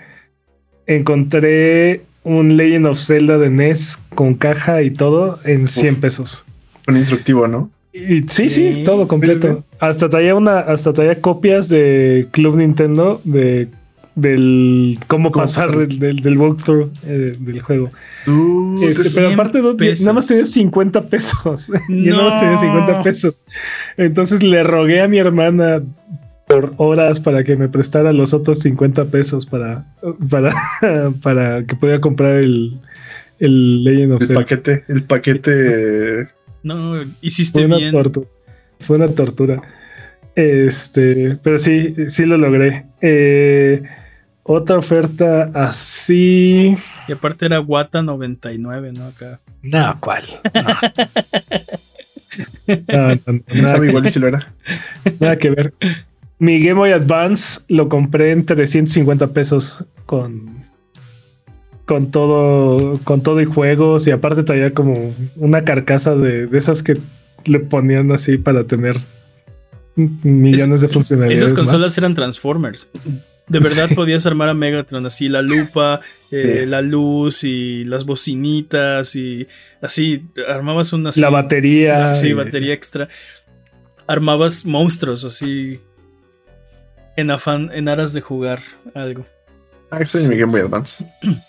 encontré 0.85 2.01
un 2.37 2.57
Legend 2.57 2.85
of 2.87 2.99
Zelda 2.99 3.37
de 3.37 3.49
NES 3.49 3.97
con 4.15 4.35
caja 4.35 4.81
y 4.83 4.91
todo 4.91 5.39
en 5.45 5.67
100 5.67 5.95
pesos. 5.97 6.45
un 6.87 6.97
instructivo, 6.97 7.47
¿no? 7.47 7.69
Y 7.93 8.21
sí, 8.27 8.49
sí, 8.49 8.73
Sí. 8.75 8.83
todo 8.85 9.07
completo. 9.07 9.63
Hasta 9.79 10.09
traía 10.09 10.35
una, 10.35 10.59
hasta 10.59 10.93
traía 10.93 11.19
copias 11.21 11.69
de 11.69 12.27
Club 12.31 12.57
Nintendo 12.57 13.19
de 13.23 13.67
del 14.15 14.97
cómo 15.07 15.31
¿Cómo 15.31 15.43
pasar 15.43 15.75
del, 15.77 15.97
del, 15.97 16.17
del 16.19 16.37
walkthrough 16.37 16.91
eh, 17.05 17.31
del 17.39 17.61
juego. 17.61 17.89
Este, 18.81 19.09
pero 19.11 19.27
100 19.29 19.33
aparte 19.33 19.61
no, 19.61 19.73
nada 19.75 20.13
más 20.13 20.27
tenía 20.27 20.45
50 20.45 21.01
pesos. 21.03 21.67
Yo 21.89 22.11
nada 22.17 22.23
más 22.29 22.39
tenía 22.39 22.55
No. 22.55 22.59
50 22.61 23.03
pesos. 23.03 23.41
Entonces 23.97 24.43
le 24.43 24.63
rogué 24.63 25.01
a 25.01 25.07
mi 25.07 25.19
hermana 25.19 25.81
por 26.49 26.73
horas 26.77 27.19
para 27.19 27.43
que 27.43 27.55
me 27.55 27.69
prestara 27.69 28.11
los 28.11 28.33
otros 28.33 28.59
50 28.59 29.05
pesos 29.05 29.45
para, 29.45 29.85
para, 30.31 30.51
para 31.21 31.63
que 31.63 31.75
pudiera 31.75 32.01
comprar 32.01 32.37
el, 32.37 32.79
el 33.39 33.83
Legend 33.83 34.13
of 34.13 34.21
El 34.21 34.27
Zelda. 34.27 34.41
paquete, 34.41 34.83
el 34.87 35.03
paquete. 35.03 36.27
No, 36.63 36.95
Fue 36.95 37.05
hiciste 37.21 37.65
una 37.65 37.77
bien. 37.77 37.91
tortura. 37.91 38.27
Fue 38.79 38.97
una 38.97 39.07
tortura. 39.09 39.61
Este, 40.35 41.37
pero 41.43 41.59
sí, 41.59 41.93
sí 42.07 42.25
lo 42.25 42.37
logré. 42.37 42.85
Eh, 43.01 43.83
otra 44.41 44.77
oferta 44.79 45.51
así. 45.53 46.75
Y 47.07 47.11
aparte 47.11 47.45
era 47.45 47.61
Wata 47.61 48.01
99, 48.01 48.93
¿no? 48.97 49.05
Acá. 49.05 49.39
No, 49.61 49.97
¿cuál? 49.99 50.23
No. 50.55 50.77
No, 52.67 53.07
no, 53.09 53.15
no, 53.25 53.41
¿Quién 53.47 53.63
nada, 53.63 53.85
igual 53.85 54.07
si 54.07 54.19
lo 54.19 54.27
era? 54.27 54.53
nada 55.19 55.35
que 55.35 55.49
ver. 55.49 55.73
Mi 56.39 56.59
Game 56.59 56.79
Boy 56.79 56.91
Advance 56.91 57.61
lo 57.67 57.89
compré 57.89 58.31
en 58.31 58.45
350 58.45 59.27
pesos 59.33 59.83
con 60.05 60.57
con 61.85 62.11
todo 62.11 62.99
con 63.03 63.21
todo 63.23 63.41
y 63.41 63.45
juegos 63.45 64.07
y 64.07 64.11
aparte 64.11 64.43
traía 64.43 64.73
como 64.73 65.13
una 65.37 65.63
carcasa 65.65 66.15
de, 66.15 66.45
de 66.47 66.57
esas 66.57 66.83
que 66.83 66.97
le 67.45 67.59
ponían 67.59 68.11
así 68.11 68.37
para 68.37 68.63
tener 68.65 68.95
millones 69.95 70.81
de 70.81 70.87
funcionalidades. 70.87 71.41
Esas 71.41 71.53
más. 71.53 71.59
consolas 71.71 71.97
eran 71.97 72.13
Transformers. 72.15 72.89
De 73.47 73.59
verdad 73.59 73.87
Sí. 73.89 73.95
podías 73.95 74.25
armar 74.27 74.47
a 74.49 74.53
Megatron 74.53 75.05
así, 75.07 75.27
la 75.27 75.41
lupa, 75.41 76.01
eh, 76.31 76.59
Sí. 76.61 76.65
la 76.67 76.81
luz 76.83 77.43
y 77.43 77.83
las 77.85 78.05
bocinitas 78.05 79.15
y 79.15 79.47
así, 79.81 80.27
armabas 80.47 80.93
una... 80.93 81.09
así- 81.09 81.19
la 81.19 81.31
batería. 81.31 82.13
Sí, 82.13 82.31
batería 82.33 82.73
extra. 82.73 83.09
Armabas 84.05 84.65
monstruos 84.65 85.25
así 85.25 85.79
en 87.15 87.31
afán, 87.31 87.69
en 87.73 87.87
aras 87.89 88.13
de 88.13 88.21
jugar 88.21 88.61
algo. 88.95 89.25
Ah, 89.91 89.99
ese 90.01 90.19
es 90.19 90.29
mi 90.29 90.37
Game 90.37 90.51
Boy 90.51 90.61
Advance. 90.61 91.05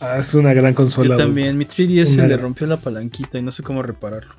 Ah, 0.00 0.18
es 0.18 0.34
una 0.34 0.52
gran 0.52 0.74
consola. 0.74 1.10
Yo 1.10 1.16
también, 1.16 1.56
mi 1.56 1.64
3DS 1.64 2.04
se 2.04 2.14
Una- 2.18 2.26
le 2.26 2.36
rompió 2.36 2.66
la 2.66 2.76
palanquita 2.76 3.38
y 3.38 3.42
no 3.42 3.50
sé 3.50 3.62
cómo 3.62 3.82
repararlo. 3.82 4.34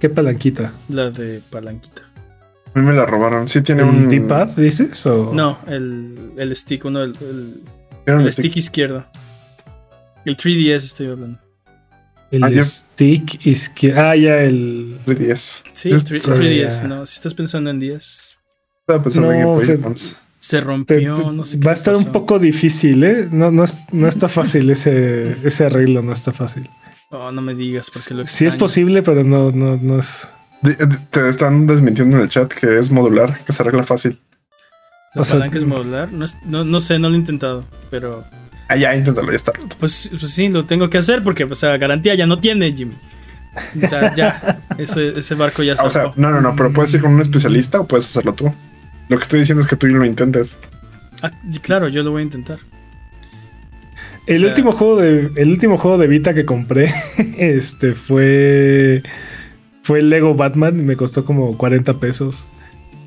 ¿Qué 0.00 0.08
palanquita? 0.08 0.72
La 0.88 1.10
de 1.10 1.40
palanquita. 1.50 2.02
A 2.74 2.78
mí 2.80 2.84
me 2.84 2.92
la 2.92 3.06
robaron. 3.06 3.46
Sí, 3.46 3.60
tiene 3.62 3.82
¿El 3.82 3.88
un. 3.88 4.08
D-pad, 4.08 4.48
dices? 4.56 5.06
O... 5.06 5.32
No, 5.32 5.58
el, 5.68 6.32
el 6.38 6.56
stick, 6.56 6.84
uno, 6.86 7.04
el, 7.04 7.12
el- 8.06 8.22
stick. 8.30 8.46
stick 8.46 8.56
izquierdo. 8.56 9.06
El 10.24 10.36
3DS 10.36 10.76
estoy 10.84 11.08
hablando. 11.08 11.38
El 12.32 12.42
Ah, 12.42 12.50
yo- 12.50 12.62
stick 12.64 13.46
izquierdo. 13.46 14.00
Ah, 14.00 14.16
ya, 14.16 14.40
el. 14.42 14.98
3DS. 15.06 15.62
Sí, 15.72 15.90
Yo 15.90 15.96
el 15.96 16.04
3, 16.04 16.24
estaba- 16.24 16.38
3DS, 16.44 16.80
ya. 16.82 16.88
no. 16.88 17.06
Si 17.06 17.14
estás 17.14 17.34
pensando 17.34 17.70
en 17.70 17.78
10, 17.78 18.37
Estaba 18.88 19.02
pensando 19.02 19.32
en 19.32 19.40
No, 19.42 19.48
Game 19.48 19.54
Boy 19.56 19.66
que- 19.66 19.98
se 20.40 20.56
te- 20.56 20.64
rompió, 20.64 21.14
te- 21.14 21.32
no 21.32 21.44
sé 21.44 21.60
qué 21.60 21.66
va 21.66 21.72
a 21.72 21.74
estar 21.74 21.94
un 21.94 22.06
poco 22.06 22.38
difícil, 22.38 23.04
¿eh? 23.04 23.28
No, 23.30 23.50
no, 23.50 23.64
es- 23.64 23.76
no 23.92 24.08
está 24.08 24.28
fácil 24.28 24.70
ese, 24.70 25.36
ese 25.46 25.66
arreglo, 25.66 26.00
no 26.00 26.12
está 26.14 26.32
fácil. 26.32 26.66
Oh, 27.10 27.30
no 27.30 27.42
me 27.42 27.54
digas, 27.54 27.90
porque 27.92 28.14
lo 28.14 28.26
Sí 28.26 28.46
es 28.46 28.56
posible, 28.56 29.02
pero 29.02 29.24
no, 29.24 29.50
no, 29.50 29.76
no 29.76 29.98
es. 29.98 30.28
Te 31.10 31.28
están 31.28 31.66
desmintiendo 31.66 32.16
en 32.16 32.22
el 32.22 32.28
chat 32.30 32.50
que 32.52 32.78
es 32.78 32.90
modular, 32.90 33.38
que 33.44 33.52
se 33.52 33.62
arregla 33.62 33.82
fácil. 33.82 34.18
¿La 35.14 35.20
o 35.20 35.24
sea, 35.24 35.34
palanca 35.34 35.58
es 35.58 35.64
modular? 35.66 36.10
No, 36.10 36.24
es- 36.24 36.36
no, 36.46 36.64
no 36.64 36.80
sé, 36.80 36.98
no 36.98 37.10
lo 37.10 37.14
he 37.14 37.18
intentado, 37.18 37.64
pero 37.90 38.24
Ah, 38.68 38.76
ya, 38.76 38.94
inténtalo, 38.96 39.28
ya 39.30 39.36
está 39.36 39.52
roto. 39.52 39.76
pues, 39.78 40.10
pues 40.18 40.32
sí, 40.32 40.48
lo 40.48 40.64
tengo 40.64 40.88
que 40.88 40.96
hacer 40.96 41.22
porque, 41.22 41.44
o 41.44 41.54
sea, 41.54 41.76
garantía 41.76 42.14
ya 42.14 42.26
no 42.26 42.38
tiene, 42.40 42.72
Jimmy. 42.72 42.94
O 43.82 43.86
sea, 43.86 44.14
ya, 44.14 44.60
ese, 44.78 45.18
ese 45.18 45.34
barco 45.34 45.62
ya 45.62 45.74
Ah, 45.78 45.84
o 45.84 45.90
sea, 45.90 46.10
no, 46.16 46.30
no, 46.30 46.40
no, 46.40 46.56
pero 46.56 46.72
puedes 46.72 46.94
ir 46.94 47.02
con 47.02 47.12
un 47.12 47.20
especialista 47.20 47.80
o 47.80 47.86
puedes 47.86 48.06
hacerlo 48.06 48.32
tú. 48.32 48.50
Lo 49.08 49.16
que 49.16 49.22
estoy 49.22 49.40
diciendo 49.40 49.62
es 49.62 49.68
que 49.68 49.76
tú 49.76 49.86
lo 49.86 50.04
intentes. 50.04 50.58
Ah, 51.22 51.30
claro, 51.62 51.88
yo 51.88 52.02
lo 52.02 52.10
voy 52.10 52.20
a 52.20 52.24
intentar. 52.24 52.58
El 54.26 54.38
sea- 54.40 54.48
último 54.48 54.72
juego 54.72 54.96
de. 55.00 55.30
El 55.36 55.48
último 55.50 55.78
juego 55.78 55.98
de 55.98 56.06
Vita 56.06 56.34
que 56.34 56.44
compré. 56.44 56.92
Este 57.38 57.92
fue. 57.92 59.02
Fue 59.82 60.00
el 60.00 60.10
Lego 60.10 60.34
Batman 60.34 60.78
y 60.78 60.82
me 60.82 60.96
costó 60.96 61.24
como 61.24 61.56
40 61.56 61.94
pesos. 61.94 62.46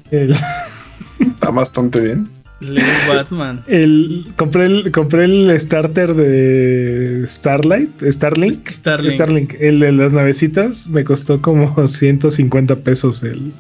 El, 0.10 0.34
Está 1.20 1.52
bastante 1.52 2.00
bien. 2.00 2.28
Lego 2.60 2.88
Batman. 3.08 3.64
el- 3.68 4.34
compré, 4.36 4.66
el, 4.66 4.92
compré 4.92 5.26
el 5.26 5.60
starter 5.60 6.14
de 6.16 7.24
Starlight, 7.28 7.90
Starlink. 8.04 8.68
Starlink. 8.70 9.12
Starlink, 9.14 9.54
el 9.60 9.80
de 9.80 9.92
las 9.92 10.14
navecitas, 10.14 10.88
me 10.88 11.04
costó 11.04 11.42
como 11.42 11.88
150 11.88 12.76
pesos 12.78 13.24
el, 13.24 13.52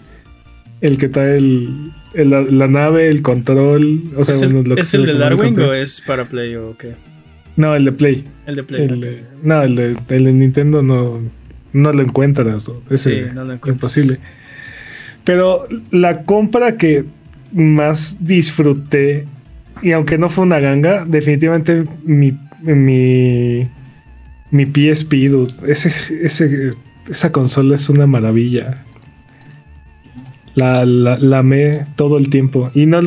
el 0.81 0.97
que 0.99 1.09
trae 1.09 1.38
el, 1.38 1.91
el- 2.13 2.57
la, 2.57 2.67
nave, 2.67 3.07
el 3.09 3.21
control. 3.21 4.01
O 4.17 4.23
sea, 4.23 4.35
¿Es 4.35 4.41
el, 4.41 4.53
bueno, 4.53 4.69
lo 4.69 4.75
que 4.75 4.81
es 4.81 4.93
el 4.93 5.01
de 5.05 5.07
conoce 5.13 5.23
Darwin 5.23 5.43
control. 5.55 5.69
o 5.69 5.73
es 5.73 6.01
para 6.01 6.25
Play 6.25 6.55
o 6.55 6.75
qué? 6.77 6.93
No, 7.57 7.75
el 7.75 7.85
de 7.85 7.91
Play. 7.91 8.25
El 8.45 8.55
de 8.55 8.63
Play. 8.63 8.83
El 8.83 9.23
no, 9.43 9.61
el 9.63 9.75
de, 9.75 9.95
el 10.09 10.23
de 10.25 10.31
Nintendo 10.33 10.81
no, 10.81 11.19
no 11.73 11.93
lo 11.93 12.01
encuentras. 12.01 12.69
o- 12.69 12.81
Sí, 12.91 13.21
no 13.33 13.43
lo 13.45 13.53
encuentro. 13.53 13.71
imposible. 13.73 14.17
Pero 15.23 15.67
la 15.91 16.23
compra 16.23 16.77
que 16.77 17.05
más 17.53 18.17
disfruté, 18.21 19.25
y 19.83 19.91
aunque 19.91 20.17
no 20.17 20.29
fue 20.29 20.45
una 20.45 20.59
ganga, 20.59 21.05
definitivamente 21.05 21.83
mi, 22.03 22.33
mi, 22.63 23.67
mi 24.51 24.65
PSP, 24.65 25.27
dude, 25.29 25.53
ese, 25.71 25.89
ese 26.25 26.73
esa 27.09 27.31
consola 27.31 27.75
es 27.75 27.89
una 27.89 28.05
maravilla. 28.07 28.83
La, 30.56 30.86
la, 30.86 31.18
la 31.18 31.38
amé 31.40 31.86
todo 31.95 32.18
el 32.18 32.30
tiempo. 32.30 32.69
Y 32.73 32.86
no, 32.86 32.99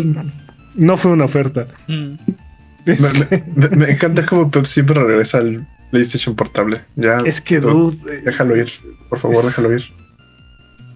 no 0.74 0.96
fue 0.96 1.10
una 1.12 1.24
oferta. 1.26 1.66
Mm. 1.88 2.12
Me, 2.86 2.96
me- 2.96 3.44
me- 3.68 3.76
me 3.76 3.90
encanta 3.92 4.26
como 4.26 4.50
Pep 4.50 4.66
siempre 4.66 5.02
regresa 5.02 5.38
al 5.38 5.66
PlayStation 5.90 6.34
portable. 6.36 6.82
Ya. 6.96 7.20
Es 7.24 7.40
que, 7.40 7.58
tú- 7.60 7.90
dude, 7.92 8.20
Déjalo 8.20 8.56
ir. 8.56 8.68
Por 9.08 9.18
favor, 9.18 9.38
Es- 9.38 9.46
déjalo 9.46 9.72
ir. 9.74 9.82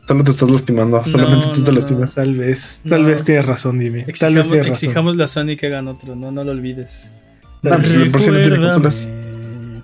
Solo 0.07 0.23
te 0.25 0.31
estás 0.31 0.51
lastimando. 0.51 1.03
Solamente 1.05 1.47
No, 1.47 1.53
tú 1.53 1.61
te 1.61 1.67
no, 1.67 1.67
no. 1.69 1.73
lastimas. 1.77 2.15
tal 2.15 2.35
vez, 2.37 2.81
tal 2.89 3.03
No. 3.03 3.09
vez 3.09 3.25
tienes 3.25 3.47
razón, 3.47 3.79
Dimi. 3.79 4.05
Tal 4.05 4.07
vez 4.07 4.09
Exijamos, 4.09 4.49
tienes 4.49 4.67
razón. 4.69 4.73
exijamosle 4.73 5.25
a 5.25 5.27
Sony 5.27 5.57
que 5.59 5.67
hagan 5.67 5.89
otro, 5.89 6.15
no, 6.17 6.31
no 6.31 6.45
lo 6.45 6.51
olvides. 6.53 7.11
Ah, 7.65 7.77
pues, 7.79 7.99
de 7.99 8.11
por 8.11 8.21
sí 8.21 8.31
no 8.31 8.41
tiene 8.43 8.57
consolas. 8.59 9.07
Recuérdame. 9.07 9.83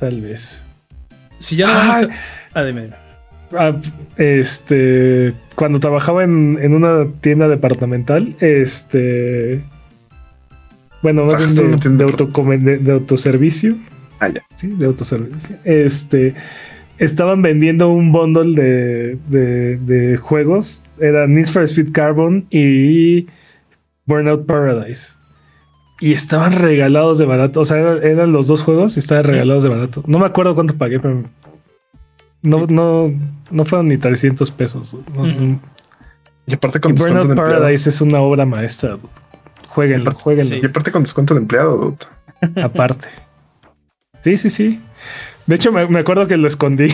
Tal 0.00 0.20
vez. 0.20 0.62
Si 1.38 1.56
ya 1.56 1.66
no 1.66 1.72
vamos 1.74 1.96
a. 1.96 2.08
Ah, 2.54 2.64
dime, 2.64 2.82
dime. 2.82 2.96
Ah, 3.58 3.74
este, 4.16 5.34
cuando 5.54 5.80
trabajaba 5.80 6.24
en, 6.24 6.58
en 6.60 6.74
una 6.74 7.06
tienda 7.20 7.48
departamental, 7.48 8.34
este, 8.40 9.62
bueno, 11.02 11.24
más 11.24 11.38
bien 11.38 11.54
Trabajaste 11.54 11.88
en 11.88 12.84
de, 12.84 12.92
autoservicio, 12.92 13.76
Ah, 14.20 14.28
ya. 14.28 14.42
sí, 14.56 14.68
de 14.68 14.86
autoservicio. 14.86 15.56
Este, 15.64 16.34
estaban 16.98 17.42
vendiendo 17.42 17.90
un 17.90 18.12
bundle 18.12 18.54
de, 18.60 19.18
de, 19.28 19.76
de 19.78 20.16
juegos, 20.16 20.82
era 20.98 21.26
Need 21.26 21.46
for 21.46 21.62
Speed 21.62 21.92
Carbon 21.92 22.46
y 22.50 23.26
Burnout 24.06 24.46
Paradise. 24.46 25.14
Y 26.00 26.12
estaban 26.12 26.52
regalados 26.52 27.18
de 27.18 27.24
barato. 27.24 27.60
O 27.60 27.64
sea, 27.64 27.78
eran, 27.78 28.04
eran 28.04 28.32
los 28.32 28.48
dos 28.48 28.60
juegos 28.60 28.96
y 28.96 29.00
estaban 29.00 29.24
regalados 29.24 29.62
de 29.64 29.70
barato. 29.70 30.02
No 30.06 30.18
me 30.18 30.26
acuerdo 30.26 30.54
cuánto 30.54 30.76
pagué, 30.76 31.00
pero 31.00 31.22
no, 32.42 32.66
no, 32.66 33.12
no 33.50 33.64
fueron 33.64 33.88
ni 33.88 33.96
300 33.98 34.50
pesos. 34.52 34.94
No, 35.14 35.22
Ujú. 35.22 35.58
Y 36.46 36.54
aparte 36.54 36.78
Y 36.78 36.80
con 36.80 36.92
descuento 36.94 37.18
Burnout 37.20 37.26
de 37.26 37.40
empleado. 37.40 37.60
Paradise 37.62 37.88
es 37.88 38.00
una 38.00 38.20
obra 38.20 38.46
maestra. 38.46 38.98
Jueguenlo, 39.68 40.12
jueguenlo. 40.12 40.54
Sí. 40.56 40.60
Y 40.62 40.66
aparte 40.66 40.92
con 40.92 41.02
descuento 41.02 41.34
de 41.34 41.40
empleado, 41.40 41.76
dude. 41.76 42.62
Aparte. 42.62 43.08
Sí, 44.22 44.36
sí, 44.36 44.48
sí. 44.50 44.80
De 45.46 45.54
hecho, 45.56 45.72
me, 45.72 45.86
me 45.88 46.00
acuerdo 46.00 46.26
que 46.26 46.36
lo 46.36 46.46
escondí. 46.48 46.88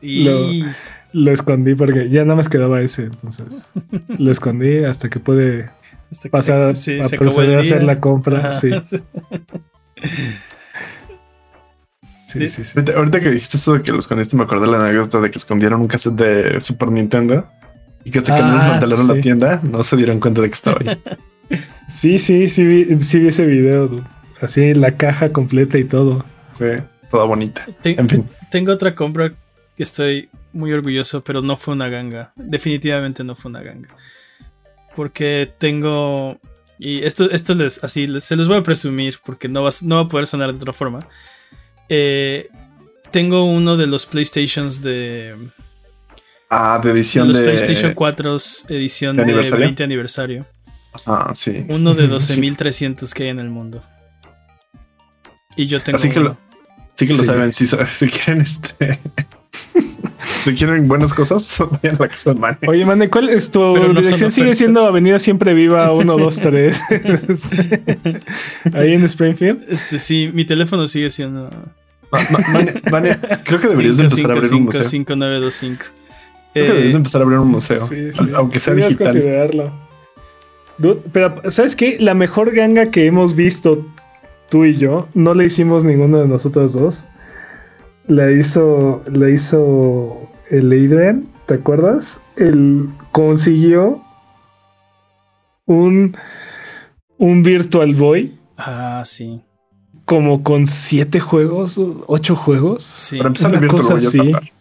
Y. 0.00 0.24
Lo- 0.24 0.72
Lo 1.12 1.32
escondí 1.32 1.74
porque 1.74 2.10
ya 2.10 2.22
nada 2.24 2.34
más 2.36 2.48
quedaba 2.48 2.82
ese. 2.82 3.04
Entonces 3.04 3.70
lo 4.18 4.30
escondí 4.30 4.84
hasta 4.84 5.08
que 5.08 5.18
pude 5.18 5.70
hasta 6.10 6.24
que 6.24 6.30
pasar 6.30 6.76
se- 6.76 7.02
sí, 7.02 7.14
a 7.14 7.18
proceder 7.18 7.58
a 7.58 7.62
hacer 7.62 7.82
la 7.84 7.98
compra. 8.00 8.38
Ajá. 8.40 8.52
Sí, 8.52 8.70
sí, 12.26 12.48
sí, 12.48 12.64
sí. 12.64 12.72
Ahorita, 12.76 12.92
ahorita 12.98 13.20
que 13.20 13.30
dijiste 13.30 13.56
eso 13.56 13.74
de 13.74 13.82
que 13.82 13.92
lo 13.92 13.98
escondiste, 13.98 14.36
me 14.36 14.42
acordé 14.44 14.66
de 14.66 14.72
la 14.72 14.84
anécdota 14.86 15.20
de 15.20 15.30
que 15.30 15.38
escondieron 15.38 15.80
un 15.80 15.88
cassette 15.88 16.14
de 16.14 16.60
Super 16.60 16.90
Nintendo 16.90 17.48
y 18.04 18.10
que 18.10 18.18
hasta 18.18 18.34
que 18.34 18.42
no 18.42 18.48
Ah, 18.50 18.52
desmantelaron 18.54 19.06
sí. 19.06 19.14
la 19.14 19.20
tienda, 19.20 19.60
no 19.62 19.82
se 19.82 19.96
dieron 19.96 20.20
cuenta 20.20 20.40
de 20.42 20.48
que 20.48 20.54
estaba 20.54 20.78
ahí. 20.80 20.98
Sí, 21.88 22.18
sí, 22.18 22.48
sí 22.48 22.64
vi, 22.64 23.00
sí 23.02 23.20
vi 23.20 23.28
ese 23.28 23.46
video. 23.46 24.04
Así 24.40 24.74
la 24.74 24.96
caja 24.96 25.32
completa 25.32 25.78
y 25.78 25.84
todo. 25.84 26.24
Sí, 26.52 26.64
toda 27.08 27.24
bonita. 27.24 27.64
En 27.84 28.08
fin, 28.08 28.28
Tengo 28.50 28.72
otra 28.72 28.96
compra 28.96 29.32
que 29.76 29.82
estoy 29.84 30.28
muy 30.52 30.72
orgulloso, 30.72 31.22
pero 31.22 31.42
no 31.42 31.56
fue 31.56 31.74
una 31.74 31.88
ganga. 31.88 32.32
Definitivamente 32.34 33.22
no 33.22 33.36
fue 33.36 33.50
una 33.50 33.62
ganga. 33.62 33.90
Porque 34.96 35.52
tengo. 35.58 36.38
Y 36.78 37.02
esto, 37.04 37.30
esto 37.30 37.54
les, 37.54 37.82
así, 37.84 38.06
les- 38.08 38.24
se 38.24 38.34
los 38.36 38.48
voy 38.48 38.58
a 38.58 38.62
presumir 38.62 39.18
porque 39.24 39.48
no 39.48 39.62
va, 39.62 39.70
no 39.82 39.96
va 39.96 40.02
a 40.02 40.08
poder 40.08 40.26
sonar 40.26 40.50
de 40.52 40.56
otra 40.58 40.72
forma. 40.72 41.06
Eh, 41.88 42.48
tengo 43.10 43.44
uno 43.44 43.76
de 43.76 43.86
los 43.86 44.06
PlayStations 44.06 44.82
de, 44.82 45.34
ah, 46.50 46.78
de 46.82 46.88
de 46.88 46.94
edición 46.94 47.28
los 47.28 47.36
de. 47.38 47.44
PlayStation 47.44 47.94
4 47.94 48.36
edición 48.68 49.16
¿De 49.16 49.22
de, 49.24 49.28
aniversario? 49.30 49.64
20 49.66 49.84
aniversario. 49.84 50.46
Ah, 51.06 51.30
sí. 51.34 51.64
Uno 51.68 51.94
de 51.94 52.06
Sí. 52.20 52.40
12.300 52.40 53.12
que 53.12 53.24
hay 53.24 53.28
en 53.30 53.40
el 53.40 53.50
mundo. 53.50 53.82
Y 55.56 55.66
yo 55.66 55.80
tengo 55.82 55.96
Así 55.96 56.10
que 56.10 56.18
uno. 56.20 56.30
lo- 56.30 56.46
Sí 56.94 57.06
que 57.06 57.12
lo 57.12 57.18
Sí. 57.20 57.24
saben. 57.26 57.52
Si, 57.52 57.66
si 57.86 58.08
quieren, 58.08 58.40
este. 58.42 58.98
Si 60.44 60.54
quieren 60.54 60.88
buenas 60.88 61.12
cosas, 61.14 61.56
vayan 61.82 61.96
a 61.96 62.02
la 62.02 62.08
casa 62.08 62.32
de 62.34 62.40
Mane. 62.40 62.58
Oye, 62.66 62.84
Mane, 62.84 63.08
¿cuál 63.10 63.28
es 63.28 63.50
tu 63.50 63.60
Pero 63.74 63.88
no 63.88 63.94
son 63.94 64.02
dirección? 64.02 64.30
Sigue 64.30 64.54
siendo 64.54 64.86
Avenida 64.86 65.18
Siempre 65.18 65.54
Viva 65.54 65.92
1, 65.92 66.18
2, 66.18 66.40
3. 66.40 66.80
Ahí 68.72 68.92
en 68.94 69.04
Springfield. 69.04 69.64
Este 69.68 69.98
sí, 69.98 70.30
mi 70.32 70.44
teléfono 70.44 70.86
sigue 70.88 71.10
siendo 71.10 71.50
Ma- 72.12 72.20
ma- 72.30 72.38
Mane, 72.52 72.82
Mane, 72.90 73.18
creo 73.44 73.60
que 73.60 73.68
deberías 73.68 73.96
de 73.98 74.04
empezar 74.04 74.30
a 74.30 74.34
abrir 74.34 74.54
un 74.54 74.64
museo. 74.64 74.84
5925. 74.84 75.84
Creo 76.52 76.64
que 76.66 76.70
deberías 76.72 76.92
de 76.92 76.96
empezar 76.98 77.20
a 77.20 77.24
abrir 77.24 77.38
un 77.38 77.48
museo. 77.48 77.86
Sí, 77.86 78.12
sí. 78.12 78.18
Aunque 78.34 78.60
sea 78.60 78.72
Podrías 78.72 78.88
digital. 78.90 79.12
considerarlo. 79.12 79.72
Dude, 80.78 81.00
pero, 81.12 81.42
¿sabes 81.50 81.74
qué? 81.74 81.96
La 82.00 82.14
mejor 82.14 82.54
ganga 82.54 82.90
que 82.90 83.06
hemos 83.06 83.34
visto 83.34 83.84
tú 84.50 84.64
y 84.64 84.76
yo, 84.76 85.08
no 85.14 85.34
la 85.34 85.44
hicimos 85.44 85.84
ninguno 85.84 86.18
de 86.20 86.28
nosotros 86.28 86.74
dos. 86.74 87.04
La 88.08 88.30
hizo, 88.30 89.02
la 89.12 89.28
hizo 89.30 90.30
el 90.50 90.66
Adrian, 90.66 91.26
¿te 91.46 91.54
acuerdas? 91.54 92.20
Él 92.36 92.88
consiguió 93.12 94.00
un, 95.66 96.16
un 97.18 97.42
Virtual 97.42 97.94
Boy 97.94 98.38
Ah, 98.56 99.02
sí. 99.04 99.40
como 100.04 100.42
con 100.42 100.66
siete 100.66 101.18
juegos, 101.20 101.80
ocho 102.06 102.36
juegos. 102.36 102.82
Sí. 102.82 103.18
Para 103.18 103.28
empezar, 103.28 103.50
Una 103.50 103.58
el 103.58 103.60
Virtual 103.62 103.82
cosa 103.82 103.94
Boy 103.94 104.02
ya 104.02 104.08
así. 104.08 104.52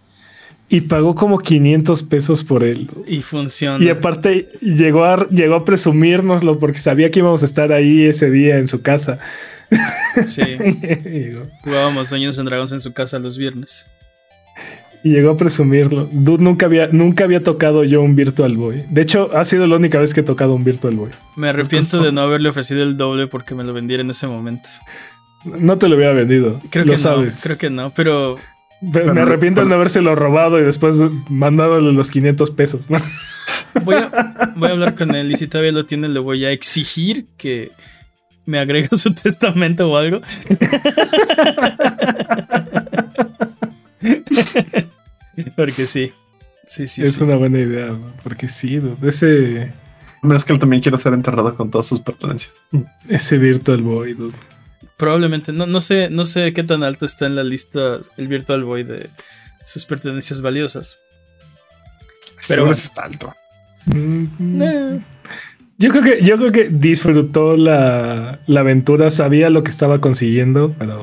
Y 0.68 0.82
pagó 0.82 1.14
como 1.14 1.38
500 1.38 2.02
pesos 2.04 2.44
por 2.44 2.64
él. 2.64 2.90
Y 3.06 3.22
funciona. 3.22 3.84
Y 3.86 3.90
aparte 3.90 4.50
llegó 4.62 5.04
a, 5.06 5.28
llegó 5.30 5.54
a 5.54 5.64
presumírnoslo 5.66 6.58
porque 6.58 6.80
sabía 6.80 7.12
que 7.12 7.20
íbamos 7.20 7.44
a 7.44 7.46
estar 7.46 7.72
ahí 7.72 8.04
ese 8.06 8.32
día 8.32 8.58
en 8.58 8.68
su 8.68 8.82
casa. 8.82 9.20
Sí. 10.26 10.42
llegó- 11.04 11.48
Jugábamos 11.64 12.10
Sueños 12.10 12.38
en 12.38 12.46
Dragons 12.46 12.72
en 12.72 12.82
su 12.82 12.94
casa 12.94 13.20
los 13.20 13.38
viernes. 13.38 13.88
y 15.04 15.12
llegó 15.12 15.32
a 15.32 15.38
presumirlo. 15.38 16.10
Dude, 16.12 16.44
nunca 16.44 16.66
había, 16.66 16.88
nunca 16.92 17.24
había 17.26 17.44
tocado 17.44 17.84
yo 17.84 18.02
un 18.02 18.16
Virtual 18.16 18.56
Boy. 18.58 18.84
De 18.90 19.02
hecho, 19.02 19.30
ha 19.36 19.46
sido 19.46 19.68
la 19.68 19.76
única 19.76 20.00
vez 20.00 20.14
que 20.14 20.22
he 20.22 20.24
tocado 20.24 20.54
un 20.56 20.64
Virtual 20.64 20.96
Boy. 20.96 21.12
Me 21.36 21.50
arrepiento 21.50 22.02
de 22.02 22.12
no 22.12 22.22
haberle 22.22 22.50
ofrecido 22.50 22.82
el 22.84 22.98
doble 22.98 23.28
porque 23.28 23.54
me 23.56 23.64
lo 23.64 23.74
vendiera 23.74 24.02
en 24.02 24.10
ese 24.10 24.26
momento. 24.28 24.68
No 25.46 25.78
te 25.78 25.88
lo 25.88 25.96
hubiera 25.96 26.14
vendido. 26.14 26.60
Creo 26.72 26.86
lo 26.86 26.92
que 26.94 26.98
sabes. 26.98 27.36
no, 27.38 27.42
creo 27.44 27.58
que 27.60 27.70
no, 27.70 27.90
pero 27.96 28.38
Pero 28.92 29.06
me 29.08 29.14
Pero- 29.14 29.22
arrepiento 29.28 29.62
de 29.62 29.68
no 29.68 29.76
habérselo 29.76 30.16
robado 30.16 30.60
y 30.60 30.64
después 30.64 30.96
mandándole 31.30 31.94
los 31.94 32.10
500 32.10 32.50
pesos. 32.52 32.90
¿no? 32.90 33.00
voy 33.84 33.96
a, 33.96 34.54
voy 34.56 34.70
a 34.70 34.72
hablar 34.72 34.96
con 34.96 35.14
él 35.14 35.32
y 35.32 35.36
si 35.38 35.46
todavía 35.48 35.72
lo 35.72 35.86
tiene 35.86 36.10
le 36.10 36.20
voy 36.20 36.46
a 36.46 36.52
exigir 36.52 37.28
que 37.38 37.72
me 38.46 38.60
agregue 38.60 38.90
a 38.92 38.98
su 38.98 39.14
testamento 39.16 39.90
o 39.92 39.98
algo. 39.98 40.22
Porque 45.56 45.88
sí. 45.88 46.14
Sí, 46.68 46.88
sí, 46.88 47.04
es 47.04 47.16
sí. 47.16 47.24
una 47.24 47.36
buena 47.36 47.60
idea, 47.60 47.88
¿no? 47.88 48.00
porque 48.24 48.50
sí, 48.50 48.78
dude, 48.78 49.08
ese, 49.08 49.72
A 50.24 50.26
menos 50.28 50.44
que 50.44 50.52
él 50.54 50.58
también 50.60 50.82
quiera 50.82 50.98
ser 50.98 51.14
enterrado 51.14 51.56
con 51.56 51.70
todas 51.70 51.86
sus 51.86 52.00
pertenencias. 52.00 52.54
ese 53.08 53.38
Virtual 53.38 53.82
Boy. 53.84 54.14
dude. 54.16 54.36
Probablemente, 54.98 55.52
no, 55.52 55.68
no 55.68 55.80
sé, 55.82 56.10
no 56.10 56.26
sé 56.26 56.54
qué 56.54 56.64
tan 56.64 56.82
alto 56.84 57.06
está 57.06 57.28
en 57.28 57.36
la 57.36 57.44
lista 57.44 58.00
el 58.18 58.28
Virtual 58.28 58.64
Boy 58.64 58.84
de 58.84 59.10
sus 59.64 59.86
pertenencias 59.86 60.42
valiosas. 60.42 60.98
Pero 62.48 62.64
bueno. 62.64 62.72
eso 62.72 62.88
está 62.88 63.04
alto. 63.04 63.34
Mm, 63.86 64.62
Eh, 64.64 65.00
Yo 65.78 65.90
creo 65.92 66.04
que, 66.04 66.24
yo 66.24 66.38
creo 66.38 66.52
que 66.52 66.70
disfrutó 66.70 67.58
la, 67.58 68.40
la 68.48 68.60
aventura, 68.62 69.12
sabía 69.12 69.50
lo 69.50 69.62
que 69.64 69.72
estaba 69.72 70.00
consiguiendo, 70.00 70.74
pero 70.78 71.02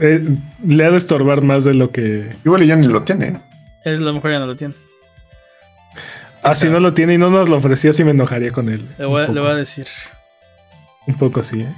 eh, 0.00 0.28
le 0.64 0.84
ha 0.84 0.90
de 0.90 0.96
estorbar 0.96 1.42
más 1.42 1.64
de 1.64 1.74
lo 1.74 1.90
que. 1.90 2.30
Igual 2.44 2.64
ya 2.66 2.74
ni 2.76 2.86
lo 2.88 3.02
tiene. 3.04 3.40
Él 3.84 3.98
a 3.98 4.00
lo 4.00 4.12
mejor 4.14 4.32
ya 4.32 4.40
no 4.40 4.46
lo 4.46 4.56
tiene. 4.56 4.74
Ah, 6.42 6.54
si 6.54 6.68
no 6.68 6.80
lo 6.80 6.92
tiene 6.94 7.14
y 7.14 7.18
no 7.18 7.30
nos 7.30 7.48
lo 7.48 7.56
ofreció, 7.56 7.92
sí 7.92 8.02
me 8.04 8.10
enojaría 8.12 8.50
con 8.50 8.68
él. 8.68 8.84
Le 8.98 9.04
voy, 9.06 9.22
a- 9.22 9.28
le 9.28 9.40
voy 9.40 9.50
a 9.50 9.54
decir. 9.54 9.86
un 11.06 11.14
poco 11.14 11.40
sí. 11.42 11.60
¿eh? 11.62 11.72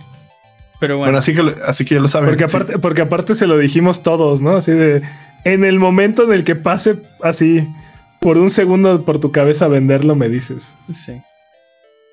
Pero 0.80 0.96
Bueno, 0.96 1.10
bueno, 1.12 1.18
así, 1.18 1.34
que, 1.34 1.54
así 1.66 1.84
que 1.84 1.96
ya 1.96 2.00
lo 2.00 2.08
saben. 2.08 2.30
Porque 2.30 2.48
Sí. 2.48 2.56
aparte, 2.56 2.78
porque 2.78 3.02
aparte 3.02 3.34
se 3.34 3.46
lo 3.46 3.58
dijimos 3.58 4.02
todos, 4.02 4.40
¿no? 4.40 4.56
Así 4.56 4.72
de. 4.72 5.02
En 5.44 5.64
el 5.64 5.78
momento 5.78 6.24
en 6.24 6.32
el 6.32 6.44
que 6.44 6.54
pase 6.56 6.96
así 7.22 7.66
por 8.20 8.38
un 8.38 8.48
segundo 8.50 9.04
por 9.04 9.20
tu 9.20 9.32
cabeza 9.32 9.68
venderlo, 9.68 10.14
me 10.16 10.28
dices. 10.30 10.74
sí. 10.92 11.20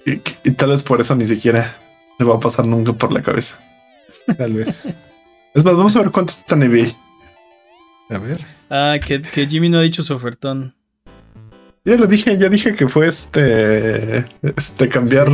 Y, 0.05 0.21
y 0.43 0.51
tal 0.51 0.69
vez 0.69 0.83
por 0.83 1.01
eso 1.01 1.15
ni 1.15 1.25
siquiera 1.25 1.75
le 2.19 2.25
va 2.25 2.35
a 2.35 2.39
pasar 2.39 2.65
nunca 2.65 2.93
por 2.93 3.11
la 3.11 3.21
cabeza. 3.21 3.59
Tal 4.37 4.53
vez. 4.53 4.87
Es 5.53 5.63
más, 5.63 5.75
vamos 5.75 5.95
a 5.95 5.99
ver 5.99 6.11
cuánto 6.11 6.31
está 6.31 6.55
en 6.55 6.63
eBay. 6.63 6.95
A 8.09 8.17
ver. 8.17 8.45
Ah, 8.69 8.97
que, 9.05 9.21
que 9.21 9.47
Jimmy 9.47 9.69
no 9.69 9.79
ha 9.79 9.81
dicho 9.81 10.03
su 10.03 10.13
ofertón. 10.13 10.75
Ya 11.85 11.95
lo 11.95 12.07
dije, 12.07 12.37
ya 12.37 12.49
dije 12.49 12.75
que 12.75 12.87
fue 12.87 13.07
este. 13.07 14.25
Este 14.41 14.89
cambiar 14.89 15.31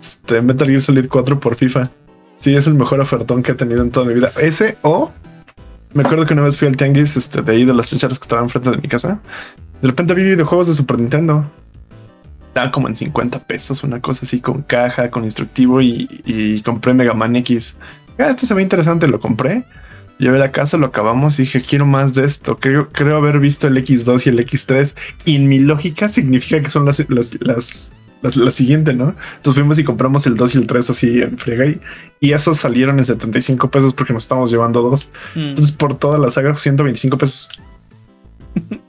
este 0.00 0.40
Metal 0.40 0.68
Gear 0.68 0.80
Solid 0.80 1.08
4 1.08 1.40
por 1.40 1.56
FIFA. 1.56 1.90
Sí, 2.40 2.54
es 2.54 2.66
el 2.66 2.74
mejor 2.74 3.00
ofertón 3.00 3.42
que 3.42 3.52
he 3.52 3.54
tenido 3.54 3.82
en 3.82 3.90
toda 3.90 4.06
mi 4.06 4.14
vida. 4.14 4.32
Ese 4.40 4.76
o 4.82 5.10
Me 5.94 6.02
acuerdo 6.02 6.26
que 6.26 6.34
una 6.34 6.42
vez 6.42 6.58
fui 6.58 6.68
al 6.68 6.76
tianguis 6.76 7.16
este, 7.16 7.42
de 7.42 7.52
ahí 7.52 7.64
de 7.64 7.74
las 7.74 7.88
chicharas 7.88 8.18
que 8.18 8.24
estaban 8.24 8.44
enfrente 8.44 8.70
de 8.70 8.78
mi 8.78 8.88
casa. 8.88 9.20
De 9.80 9.88
repente 9.88 10.14
vi 10.14 10.24
videojuegos 10.24 10.68
de 10.68 10.74
Super 10.74 10.98
Nintendo. 10.98 11.50
Estaba 12.54 12.70
como 12.70 12.86
en 12.86 12.94
50 12.94 13.40
pesos, 13.40 13.82
una 13.82 14.00
cosa 14.00 14.24
así 14.24 14.40
con 14.40 14.62
caja, 14.62 15.10
con 15.10 15.24
instructivo 15.24 15.80
y, 15.82 16.08
y 16.24 16.60
compré 16.60 16.94
Mega 16.94 17.12
Man 17.12 17.34
X. 17.34 17.76
Ah, 18.16 18.28
este 18.30 18.46
se 18.46 18.54
ve 18.54 18.62
interesante, 18.62 19.08
lo 19.08 19.18
compré. 19.18 19.64
Llevé 20.20 20.40
a 20.44 20.52
casa, 20.52 20.76
lo 20.76 20.86
acabamos 20.86 21.36
y 21.40 21.42
dije, 21.42 21.60
quiero 21.60 21.84
más 21.84 22.14
de 22.14 22.24
esto. 22.24 22.56
Creo, 22.58 22.88
creo 22.90 23.16
haber 23.16 23.40
visto 23.40 23.66
el 23.66 23.76
X2 23.76 24.26
y 24.26 24.28
el 24.28 24.38
X3. 24.38 24.94
Y 25.24 25.34
en 25.34 25.48
mi 25.48 25.58
lógica 25.58 26.06
significa 26.06 26.60
que 26.60 26.70
son 26.70 26.84
las, 26.84 27.04
las, 27.10 27.36
las, 27.40 27.92
las- 28.22 28.36
la 28.36 28.50
siguiente, 28.52 28.94
¿no? 28.94 29.16
Entonces 29.38 29.54
fuimos 29.54 29.80
y 29.80 29.82
compramos 29.82 30.24
el 30.28 30.36
2 30.36 30.54
y 30.54 30.58
el 30.58 30.68
3 30.68 30.90
así 30.90 31.20
en 31.22 31.36
friega 31.36 31.66
y, 31.66 31.80
y 32.20 32.32
esos 32.34 32.58
salieron 32.58 32.98
en 32.98 33.04
75 33.04 33.68
pesos 33.68 33.92
porque 33.92 34.12
nos 34.12 34.22
estábamos 34.22 34.52
llevando 34.52 34.80
dos. 34.80 35.10
Mm. 35.34 35.40
Entonces 35.40 35.72
por 35.72 35.94
toda 35.98 36.18
la 36.18 36.30
saga 36.30 36.54
125 36.54 37.18
pesos. 37.18 37.48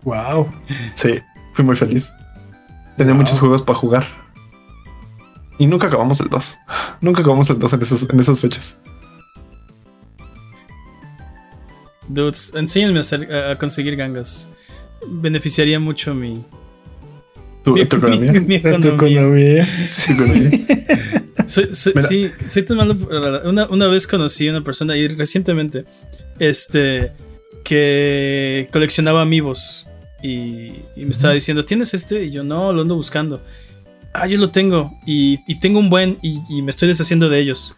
Wow. 0.04 0.52
Sí, 0.94 1.20
fui 1.54 1.66
muy 1.66 1.76
feliz. 1.76 2.12
Tenía 2.98 3.14
Wow. 3.14 3.22
muchos 3.22 3.40
juegos 3.40 3.62
para 3.62 3.78
jugar. 3.78 4.06
Y 5.58 5.68
nunca 5.68 5.88
acabamos 5.88 6.20
el 6.22 6.30
2. 6.30 6.58
Nunca 7.02 7.22
acabamos 7.22 7.50
el 7.50 7.60
2 7.60 7.74
en, 7.74 7.82
esos, 7.82 8.10
en 8.10 8.20
esas 8.20 8.40
fechas. 8.40 8.78
Dudes, 12.08 12.54
enséñenme 12.56 13.00
a, 13.00 13.02
hacer- 13.02 13.32
a- 13.34 13.52
a 13.52 13.58
conseguir 13.58 13.96
gangas. 13.96 14.48
Beneficiaría 15.08 15.80
mucho 15.80 16.14
mi, 16.14 16.44
¿Tu, 17.64 17.74
mi, 17.74 17.86
tu 17.86 17.98
economía? 17.98 18.32
mi- 18.34 18.40
mi 18.42 18.60
Tu 18.60 18.68
economía. 18.68 19.22
economía. 19.22 19.68
Tu 20.06 20.12
economía. 20.14 21.22
Soy- 21.48 21.74
soy- 21.76 21.94
sí, 22.08 22.32
soy 22.48 22.64
tan 22.64 22.78
malo. 22.78 22.96
Una, 23.48 23.68
una 23.68 23.88
vez 23.88 24.08
conocí 24.08 24.48
a 24.48 24.52
una 24.52 24.64
persona 24.64 24.98
y 24.98 25.08
recientemente, 25.10 25.84
este, 26.40 27.12
que 27.64 28.68
coleccionaba 28.72 29.22
amigos 29.22 29.86
y, 30.26 30.84
y 30.96 31.06
me 31.06 31.12
estaba 31.12 31.34
diciendo, 31.34 31.66
¿tienes 31.66 31.94
este? 31.94 32.26
Y 32.26 32.32
yo, 32.32 32.44
no, 32.44 32.74
lo 32.74 32.82
ando 32.82 32.96
buscando. 32.96 33.44
Ah, 34.14 34.28
yo 34.28 34.38
lo 34.38 34.50
tengo 34.50 34.98
y, 35.06 35.40
y 35.46 35.60
tengo 35.60 35.80
un 35.80 35.90
buen 35.90 36.18
y, 36.22 36.42
y 36.50 36.62
me 36.62 36.72
estoy 36.72 36.88
deshaciendo 36.88 37.30
de 37.30 37.40
ellos. 37.40 37.76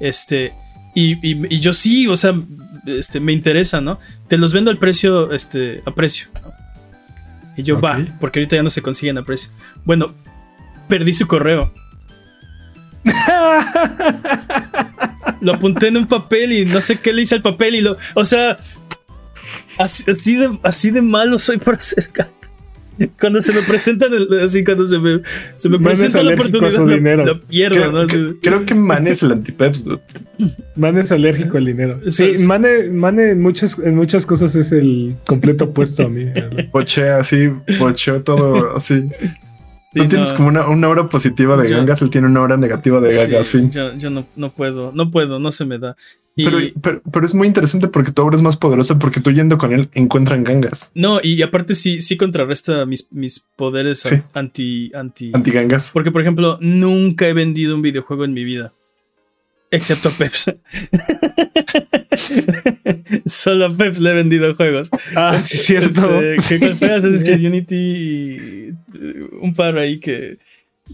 Este, 0.00 0.52
y, 0.94 1.60
yo 1.60 1.72
sí, 1.72 2.06
o 2.08 2.16
sea, 2.16 2.34
este, 2.86 3.20
me 3.20 3.32
interesa, 3.32 3.80
¿no? 3.80 3.98
Te 4.26 4.36
los 4.36 4.52
vendo 4.52 4.70
al 4.70 4.78
precio, 4.78 5.32
este, 5.32 5.82
a 5.86 5.92
precio. 5.92 6.28
¿no? 6.42 6.52
Y 7.56 7.62
yo, 7.62 7.80
va, 7.80 8.04
porque 8.20 8.40
ahorita 8.40 8.56
ya 8.56 8.62
no 8.62 8.70
se 8.70 8.82
consiguen 8.82 9.18
a 9.18 9.24
precio. 9.24 9.50
Bueno, 9.84 10.14
perdí 10.88 11.14
su 11.14 11.26
correo. 11.26 11.72
lo 15.40 15.54
apunté 15.54 15.88
en 15.88 15.98
un 15.98 16.06
papel 16.06 16.52
y 16.52 16.64
no 16.64 16.80
sé 16.80 16.98
qué 16.98 17.12
le 17.12 17.22
hice 17.22 17.36
al 17.36 17.42
papel 17.42 17.76
y 17.76 17.80
lo. 17.80 17.96
O 18.14 18.24
sea. 18.24 18.58
Así, 19.78 20.10
así 20.10 20.36
de, 20.36 20.58
así 20.62 20.90
de 20.90 21.02
malo 21.02 21.38
soy 21.38 21.58
para 21.58 21.76
hacer 21.76 22.08
caca. 22.08 22.30
Cuando 23.20 23.40
se 23.40 23.52
me 23.52 23.62
presentan, 23.62 24.12
el- 24.12 24.40
así 24.40 24.64
cuando 24.64 24.84
se 24.84 24.98
me, 24.98 25.20
se 25.56 25.70
presenta 25.78 26.20
la 26.20 26.34
oportunidad, 26.34 27.24
la 27.24 27.38
pierdo, 27.38 27.76
Creo, 27.76 27.92
¿no? 27.92 28.06
que- 28.08 28.34
creo 28.42 28.66
que 28.66 28.74
Man 28.74 29.06
es 29.06 29.22
el 29.22 29.30
antipeps, 29.30 29.84
dude. 29.84 30.00
Man 30.74 30.98
es 30.98 31.12
alérgico 31.12 31.58
al 31.58 31.66
dinero. 31.66 32.00
Sí, 32.08 32.24
es- 32.30 32.44
Mane, 32.48 32.88
Mane 32.90 33.30
en 33.30 33.40
muchas, 33.40 33.78
en 33.78 33.94
muchas 33.94 34.26
cosas 34.26 34.56
es 34.56 34.72
el 34.72 35.14
completo 35.28 35.66
opuesto 35.66 36.06
a 36.06 36.08
mí. 36.08 36.24
Pochea 36.72 37.18
así, 37.18 37.50
pocheó 37.78 38.20
todo 38.22 38.74
así. 38.76 39.04
Sí, 40.02 40.04
Tú 40.04 40.08
tienes 40.10 40.32
como 40.32 40.48
una, 40.48 40.68
una 40.68 40.88
hora 40.88 41.08
positiva 41.08 41.56
de 41.56 41.68
Yo- 41.70 41.76
gangas, 41.76 42.00
él 42.02 42.10
tiene 42.10 42.26
una 42.28 42.40
hora 42.42 42.56
negativa 42.56 43.00
de 43.00 43.10
Sí, 43.10 43.16
gangas, 43.16 43.50
fin. 43.50 43.70
Yo, 43.70 43.94
yo 43.96 44.10
no, 44.10 44.26
no 44.36 44.52
puedo, 44.54 44.92
no 44.94 45.10
puedo, 45.10 45.38
no 45.38 45.50
se 45.52 45.64
me 45.64 45.78
da. 45.78 45.96
Y, 46.36 46.44
Pero, 46.44 46.58
pero, 46.80 47.02
pero 47.12 47.26
es 47.26 47.34
muy 47.34 47.48
interesante 47.48 47.88
porque 47.88 48.12
tu 48.12 48.22
obra 48.22 48.36
es 48.36 48.42
más 48.42 48.56
poderosa 48.56 48.96
porque 48.96 49.20
tú 49.20 49.32
yendo 49.32 49.58
con 49.58 49.72
él 49.72 49.88
encuentran 49.94 50.44
gangas, 50.44 50.92
no, 50.94 51.18
y 51.20 51.42
aparte 51.42 51.74
sí, 51.74 52.00
sí 52.00 52.16
contrarresta 52.16 52.86
mis, 52.86 53.08
mis 53.10 53.40
poderes 53.56 53.98
Sí. 54.00 54.16
anti, 54.34 54.92
anti, 54.94 55.32
antigangas. 55.34 55.90
Porque, 55.92 56.12
por 56.12 56.20
ejemplo, 56.22 56.56
nunca 56.60 57.26
he 57.26 57.32
vendido 57.32 57.74
un 57.74 57.82
videojuego 57.82 58.24
en 58.24 58.34
mi 58.34 58.44
vida. 58.44 58.72
Excepto 59.70 60.08
a 60.08 60.12
Peps. 60.12 60.54
Solo 63.26 63.66
a 63.66 63.76
Peps 63.76 64.00
le 64.00 64.10
he 64.10 64.14
vendido 64.14 64.54
juegos. 64.54 64.90
Ah, 65.14 65.38
sí, 65.38 65.58
cierto. 65.58 66.22
Este, 66.22 66.58
que 66.58 66.74
fue 66.74 66.92
Assassin's 66.92 67.24
Creed 67.24 67.46
Unity 67.46 67.74
y 67.74 68.68
eh, 68.94 69.28
un 69.40 69.52
par 69.54 69.76
ahí 69.78 70.00
que, 70.00 70.38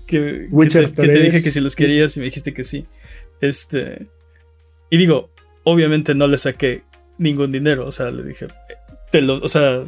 que, 0.06 0.48
te, 0.50 0.80
que 0.80 0.88
te 0.88 1.08
3. 1.08 1.22
dije 1.22 1.42
que 1.42 1.50
si 1.50 1.60
los 1.60 1.76
querías 1.76 2.16
y 2.16 2.20
me 2.20 2.26
dijiste 2.26 2.52
que 2.52 2.64
sí. 2.64 2.86
Este. 3.40 4.06
Y 4.90 4.96
digo, 4.96 5.30
obviamente 5.62 6.14
no 6.14 6.26
le 6.26 6.38
saqué 6.38 6.82
ningún 7.18 7.52
dinero. 7.52 7.86
O 7.86 7.92
sea, 7.92 8.10
le 8.10 8.24
dije, 8.24 8.48
te 9.12 9.22
lo, 9.22 9.36
o 9.36 9.48
sea, 9.48 9.84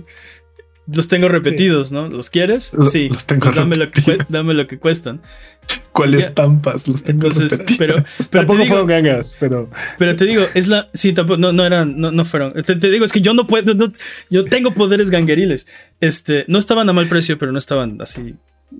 los 0.92 1.08
tengo 1.08 1.28
repetidos, 1.28 1.90
¿no? 1.92 2.08
¿Los 2.08 2.30
quieres? 2.30 2.72
Lo- 2.72 2.84
sí. 2.84 3.08
los 3.08 3.26
tengo 3.26 3.42
Pues 3.44 3.56
dame, 3.56 3.76
lo 3.76 3.90
que, 3.90 4.00
cue- 4.00 4.06
repetidos. 4.12 4.28
dame 4.28 4.54
lo 4.54 4.66
que 4.66 4.78
cuestan. 4.78 5.20
¿Cuáles 5.92 6.32
tampas? 6.34 6.86
Los 6.86 7.02
tengo 7.02 7.26
Entonces, 7.26 7.58
repetidos. 7.58 7.78
pero, 7.78 7.94
pero 8.04 8.04
te 8.04 8.28
Tampoco 8.30 8.58
digo, 8.58 8.68
fueron 8.68 8.86
gangas, 8.86 9.36
pero 9.40 9.70
pero 9.98 10.14
te 10.16 10.24
digo, 10.26 10.44
es 10.54 10.68
la. 10.68 10.88
Sí, 10.94 11.12
tampoco, 11.12 11.38
no, 11.38 11.52
no 11.52 11.64
eran, 11.66 11.98
no, 11.98 12.12
no 12.12 12.24
fueron. 12.24 12.52
Te, 12.52 12.76
te 12.76 12.90
digo, 12.90 13.04
es 13.04 13.12
que 13.12 13.20
yo 13.20 13.34
no 13.34 13.46
puedo, 13.46 13.74
no- 13.74 13.90
yo 14.30 14.44
tengo 14.44 14.72
poderes 14.74 15.10
gangueriles. 15.10 15.66
Este, 16.00 16.44
no 16.48 16.58
estaban 16.58 16.88
a 16.88 16.92
mal 16.92 17.06
precio, 17.08 17.36
pero 17.38 17.50
no 17.52 17.58
estaban 17.58 18.00
así. 18.00 18.34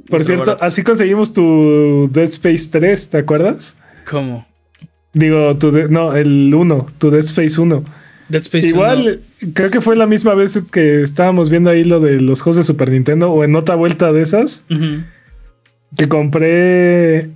por 0.09 0.23
cierto, 0.25 0.45
baratos. 0.45 0.63
así 0.67 0.83
conseguimos 0.85 1.33
tu 1.33 2.09
Dead 2.13 2.29
Space 2.29 2.69
3, 2.71 3.09
¿te 3.11 3.19
acuerdas? 3.19 3.77
¿Cómo? 4.09 4.47
Digo, 5.13 5.57
tu 5.57 5.71
de- 5.73 5.89
no, 5.89 6.15
el 6.15 6.55
1, 6.55 6.93
tu 6.99 7.11
Dead 7.11 7.25
Space 7.25 7.61
1. 7.61 7.85
Dead 8.29 8.43
Space 8.43 8.69
Igual, 8.69 9.21
creo 9.55 9.71
que 9.71 9.81
fue 9.81 9.97
la 9.97 10.07
misma 10.07 10.35
vez 10.35 10.59
que 10.71 11.03
estábamos 11.03 11.51
viendo 11.51 11.71
ahí 11.71 11.85
lo 11.85 12.01
de 12.01 12.21
los 12.21 12.43
juegos 12.43 12.57
de 12.57 12.65
Super 12.65 12.91
Nintendo 12.91 13.31
o 13.31 13.45
en 13.45 13.55
otra 13.55 13.75
vuelta 13.75 14.13
de 14.13 14.23
esas, 14.23 14.65
que 15.97 16.09
compré, 16.09 17.31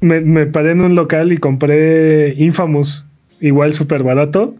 me, 0.00 0.20
me 0.20 0.46
paré 0.46 0.72
en 0.72 0.82
un 0.82 0.94
local 0.94 1.32
y 1.32 1.38
compré 1.38 2.34
Infamous, 2.34 3.06
igual 3.40 3.74
súper 3.74 4.02
barato, 4.02 4.56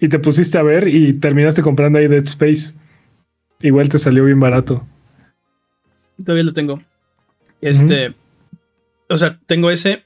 y 0.00 0.08
te 0.08 0.18
pusiste 0.18 0.56
a 0.58 0.62
ver 0.62 0.88
y 0.88 1.12
terminaste 1.12 1.62
comprando 1.62 1.98
ahí 1.98 2.08
Dead 2.08 2.22
Space. 2.22 2.74
Igual 3.60 3.90
te 3.90 3.98
salió 3.98 4.24
bien 4.24 4.40
barato. 4.40 4.86
Todavía 6.24 6.44
lo 6.44 6.52
tengo. 6.52 6.82
Este. 7.60 8.14
O 9.08 9.18
sea, 9.18 9.38
tengo 9.46 9.70
ese 9.70 10.04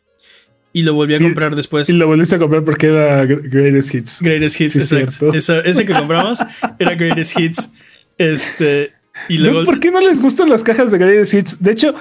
y 0.75 0.83
lo 0.83 0.93
volví 0.93 1.15
a 1.15 1.17
Y- 1.19 1.23
comprar 1.23 1.57
después. 1.57 1.89
Y 1.89 1.95
lo 1.95 2.07
volviste 2.07 2.37
a 2.37 2.39
comprar 2.39 2.63
porque 2.65 2.89
era 2.89 3.25
Gr- 3.25 3.49
Greatest 3.49 3.95
Hits. 3.95 4.21
Greatest 4.21 4.61
Hits, 4.61 4.73
Sí, 4.75 4.79
exacto. 4.81 5.11
cierto. 5.31 5.37
Esa- 5.39 5.61
ese 5.61 5.87
que 5.87 5.95
compramos 5.95 6.41
era 6.79 6.95
Greatest 6.95 7.39
Hits. 7.41 7.73
Este. 8.19 8.93
Y 9.31 9.39
No, 9.39 9.45
luego. 9.45 9.65
¿Por 9.65 9.81
qué 9.81 9.91
no 9.91 10.01
les 10.01 10.21
gustan 10.21 10.51
las 10.51 10.63
cajas 10.63 10.91
de 10.93 10.99
Greatest 10.99 11.33
Hits? 11.35 11.63
De 11.63 11.71
hecho, 11.73 11.95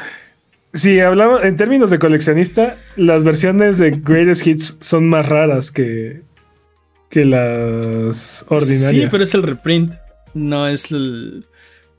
si 0.74 1.00
hablamos 1.00 1.44
en 1.46 1.56
términos 1.56 1.90
de 1.92 2.00
coleccionista, 2.00 2.78
las 2.98 3.24
versiones 3.24 3.78
de 3.78 3.92
Greatest 3.92 4.46
Hits 4.48 4.78
son 4.82 5.08
más 5.08 5.30
raras 5.30 5.72
que, 5.72 6.22
que 7.12 7.24
las 7.26 8.44
ordinarias. 8.50 8.90
Sí, 8.92 9.08
pero 9.12 9.24
es 9.24 9.34
el 9.36 9.44
reprint. 9.44 9.94
No 10.34 10.68
es 10.68 10.92
el. 10.92 11.46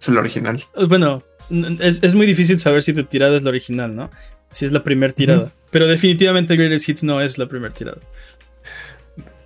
Es 0.01 0.09
el 0.09 0.19
original. 0.19 0.61
Bueno, 0.89 1.23
es, 1.81 2.03
es 2.03 2.15
muy 2.17 2.27
difícil 2.27 2.59
saber 2.59 2.83
si 2.83 2.93
tu 2.93 3.05
tirada 3.05 3.37
es 3.37 3.43
la 3.43 3.51
original, 3.51 3.95
¿no? 3.95 4.11
Si 4.55 4.65
es 4.65 4.73
la 4.73 4.85
primera 4.85 5.13
tirada. 5.13 5.53
Pero 5.71 5.89
definitivamente 5.89 6.57
Greatest 6.57 6.89
Hits 6.89 7.03
no 7.03 7.21
es 7.21 7.39
la 7.39 7.47
primera 7.47 7.75
tirada. 7.75 7.99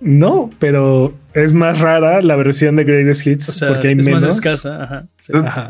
No, 0.01 0.49
pero 0.59 1.13
es 1.33 1.53
más 1.53 1.79
rara 1.79 2.21
la 2.21 2.35
versión 2.35 2.75
de 2.75 2.83
Greatest 2.83 3.27
Hits 3.27 3.49
O 3.49 3.51
sea, 3.51 3.69
porque 3.69 3.89
hay 3.89 3.95
es 3.99 4.05
menos. 4.05 4.23
más 4.23 4.35
escasa. 4.35 4.83
Ajá. 4.83 5.07
sí. 5.19 5.33
Ajá. 5.35 5.69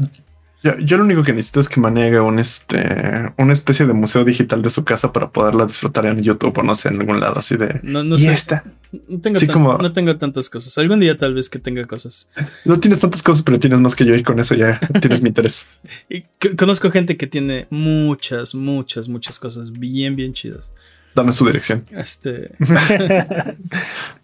Yo, 0.62 0.78
yo 0.80 0.98
lo 0.98 1.06
único 1.06 1.24
que 1.24 1.32
necesito 1.32 1.62
es 1.62 1.70
que 1.70 1.80
manegue 1.80 2.20
un 2.20 2.38
este 2.38 3.32
una 3.38 3.54
especie 3.54 3.86
de 3.86 3.94
museo 3.94 4.26
digital 4.26 4.62
de 4.62 4.70
su 4.70 4.84
casa 4.84 5.14
para 5.14 5.32
poderla 5.32 5.66
disfrutar 5.66 6.06
en 6.06 6.22
YouTube 6.22 6.58
o 6.58 6.64
no 6.64 6.76
sé, 6.76 6.90
en 6.90 7.00
algún 7.00 7.20
lado 7.22 7.40
así 7.40 7.56
de. 7.56 7.80
No, 7.84 8.04
no 8.04 8.16
y 8.16 8.18
sé. 8.18 8.34
esta. 8.34 8.64
No 9.08 9.20
tengo, 9.22 9.40
Sí, 9.40 9.48
tan- 9.48 9.54
como- 9.54 9.78
no 9.78 9.94
tengo 9.94 10.18
tantas 10.18 10.50
cosas. 10.50 10.78
Algún 10.78 11.00
día 11.00 11.18
tal 11.18 11.34
vez 11.34 11.50
que 11.50 11.60
tenga 11.60 11.86
cosas. 11.86 12.30
No 12.66 12.80
tienes 12.80 13.00
tantas 13.00 13.24
cosas, 13.24 13.44
pero 13.44 13.58
tienes 13.60 13.80
más 13.80 13.96
que 13.96 14.04
yo 14.06 14.16
y 14.16 14.24
con 14.24 14.40
eso 14.40 14.54
ya 14.56 14.78
tienes 15.02 15.22
mi 15.22 15.30
interés. 15.30 15.80
Y 16.10 16.24
conozco 16.58 16.92
gente 16.92 17.16
que 17.16 17.28
tiene 17.28 17.68
muchas, 17.70 18.54
muchas, 18.54 19.08
muchas 19.08 19.40
cosas 19.40 19.72
bien, 19.72 20.16
bien 20.18 20.34
chidas. 20.34 20.74
Dame 21.16 21.32
su 21.32 21.46
dirección. 21.46 21.86
Este. 21.92 22.52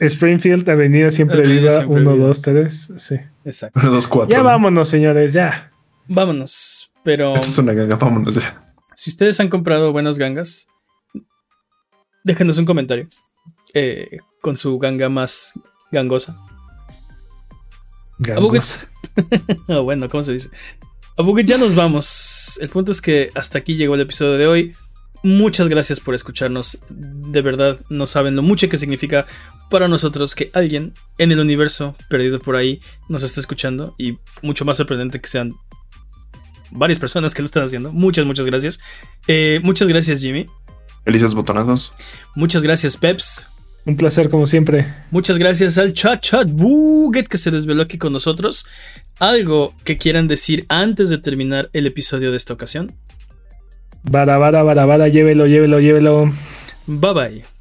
Springfield, 0.00 0.68
Avenida 0.68 1.10
Siempre 1.10 1.38
Avenida 1.38 1.60
Viva, 1.60 1.70
Siempre 1.70 2.00
1, 2.02 2.12
Viva. 2.12 2.26
2, 2.26 2.42
3. 2.42 2.92
Sí. 2.96 3.16
Exacto. 3.44 3.80
Uno, 3.80 3.90
dos, 3.92 4.06
cuatro. 4.08 4.32
Ya 4.32 4.38
¿no? 4.38 4.44
vámonos, 4.44 4.88
señores, 4.88 5.32
ya. 5.32 5.70
Vámonos. 6.08 6.90
Pero 7.02 7.34
Esta 7.34 7.46
es 7.46 7.58
una 7.58 7.72
ganga, 7.72 7.96
vámonos 7.96 8.34
ya. 8.34 8.74
si 8.94 9.10
ustedes 9.10 9.38
han 9.38 9.48
comprado 9.48 9.92
buenas 9.92 10.18
gangas, 10.18 10.66
déjenos 12.24 12.58
un 12.58 12.64
comentario 12.64 13.06
eh, 13.74 14.18
con 14.40 14.56
su 14.56 14.78
ganga 14.78 15.08
más 15.08 15.52
gangosa. 15.92 16.36
Abuget. 18.34 18.62
Gangos. 18.62 18.88
Ah, 19.68 19.80
bueno, 19.80 20.08
¿cómo 20.10 20.22
se 20.22 20.32
dice? 20.32 20.50
Abuget, 21.16 21.46
ya 21.46 21.56
nos 21.58 21.74
vamos. 21.74 22.58
El 22.60 22.68
punto 22.68 22.92
es 22.92 23.00
que 23.00 23.30
hasta 23.34 23.58
aquí 23.58 23.76
llegó 23.76 23.94
el 23.94 24.00
episodio 24.02 24.32
de 24.32 24.46
hoy. 24.46 24.76
Muchas 25.26 25.68
gracias 25.68 26.00
por 26.00 26.14
escucharnos. 26.14 26.78
De 26.88 27.42
verdad, 27.42 27.80
no 27.90 28.06
saben 28.06 28.36
lo 28.36 28.42
mucho 28.42 28.68
que 28.68 28.78
significa 28.78 29.26
para 29.70 29.88
nosotros 29.88 30.34
que 30.34 30.50
alguien 30.54 30.94
en 31.18 31.32
el 31.32 31.40
universo 31.40 31.96
perdido 32.08 32.40
por 32.40 32.56
ahí 32.56 32.80
nos 33.08 33.22
esté 33.22 33.40
escuchando. 33.40 33.94
Y 33.98 34.18
mucho 34.42 34.64
más 34.64 34.76
sorprendente 34.76 35.20
que 35.20 35.28
sean 35.28 35.54
varias 36.70 36.98
personas 36.98 37.34
que 37.34 37.42
lo 37.42 37.46
están 37.46 37.64
haciendo. 37.64 37.92
Muchas, 37.92 38.24
muchas 38.24 38.46
gracias. 38.46 38.78
Eh, 39.26 39.60
muchas 39.62 39.88
gracias, 39.88 40.20
Jimmy. 40.20 40.46
Felices 41.04 41.34
botonazos. 41.34 41.92
Muchas 42.34 42.62
gracias, 42.62 42.96
Peps. 42.96 43.46
Un 43.84 43.96
placer, 43.96 44.28
como 44.28 44.46
siempre. 44.46 44.92
Muchas 45.12 45.38
gracias 45.38 45.78
al 45.78 45.92
chat 45.92 46.20
chat 46.20 46.48
Buget 46.50 47.28
que 47.28 47.38
se 47.38 47.52
desveló 47.52 47.82
aquí 47.82 47.98
con 47.98 48.12
nosotros. 48.12 48.66
¿Algo 49.18 49.74
que 49.84 49.96
quieran 49.96 50.26
decir 50.26 50.66
antes 50.68 51.08
de 51.08 51.18
terminar 51.18 51.70
el 51.72 51.86
episodio 51.86 52.32
de 52.32 52.36
esta 52.36 52.52
ocasión? 52.52 52.96
Vara, 54.08 54.38
vara, 54.38 54.62
vara, 54.62 54.86
vara, 54.86 55.08
llévelo, 55.08 55.46
llévelo, 55.46 55.80
llévelo. 55.80 56.32
Bye 56.86 57.14
bye. 57.14 57.55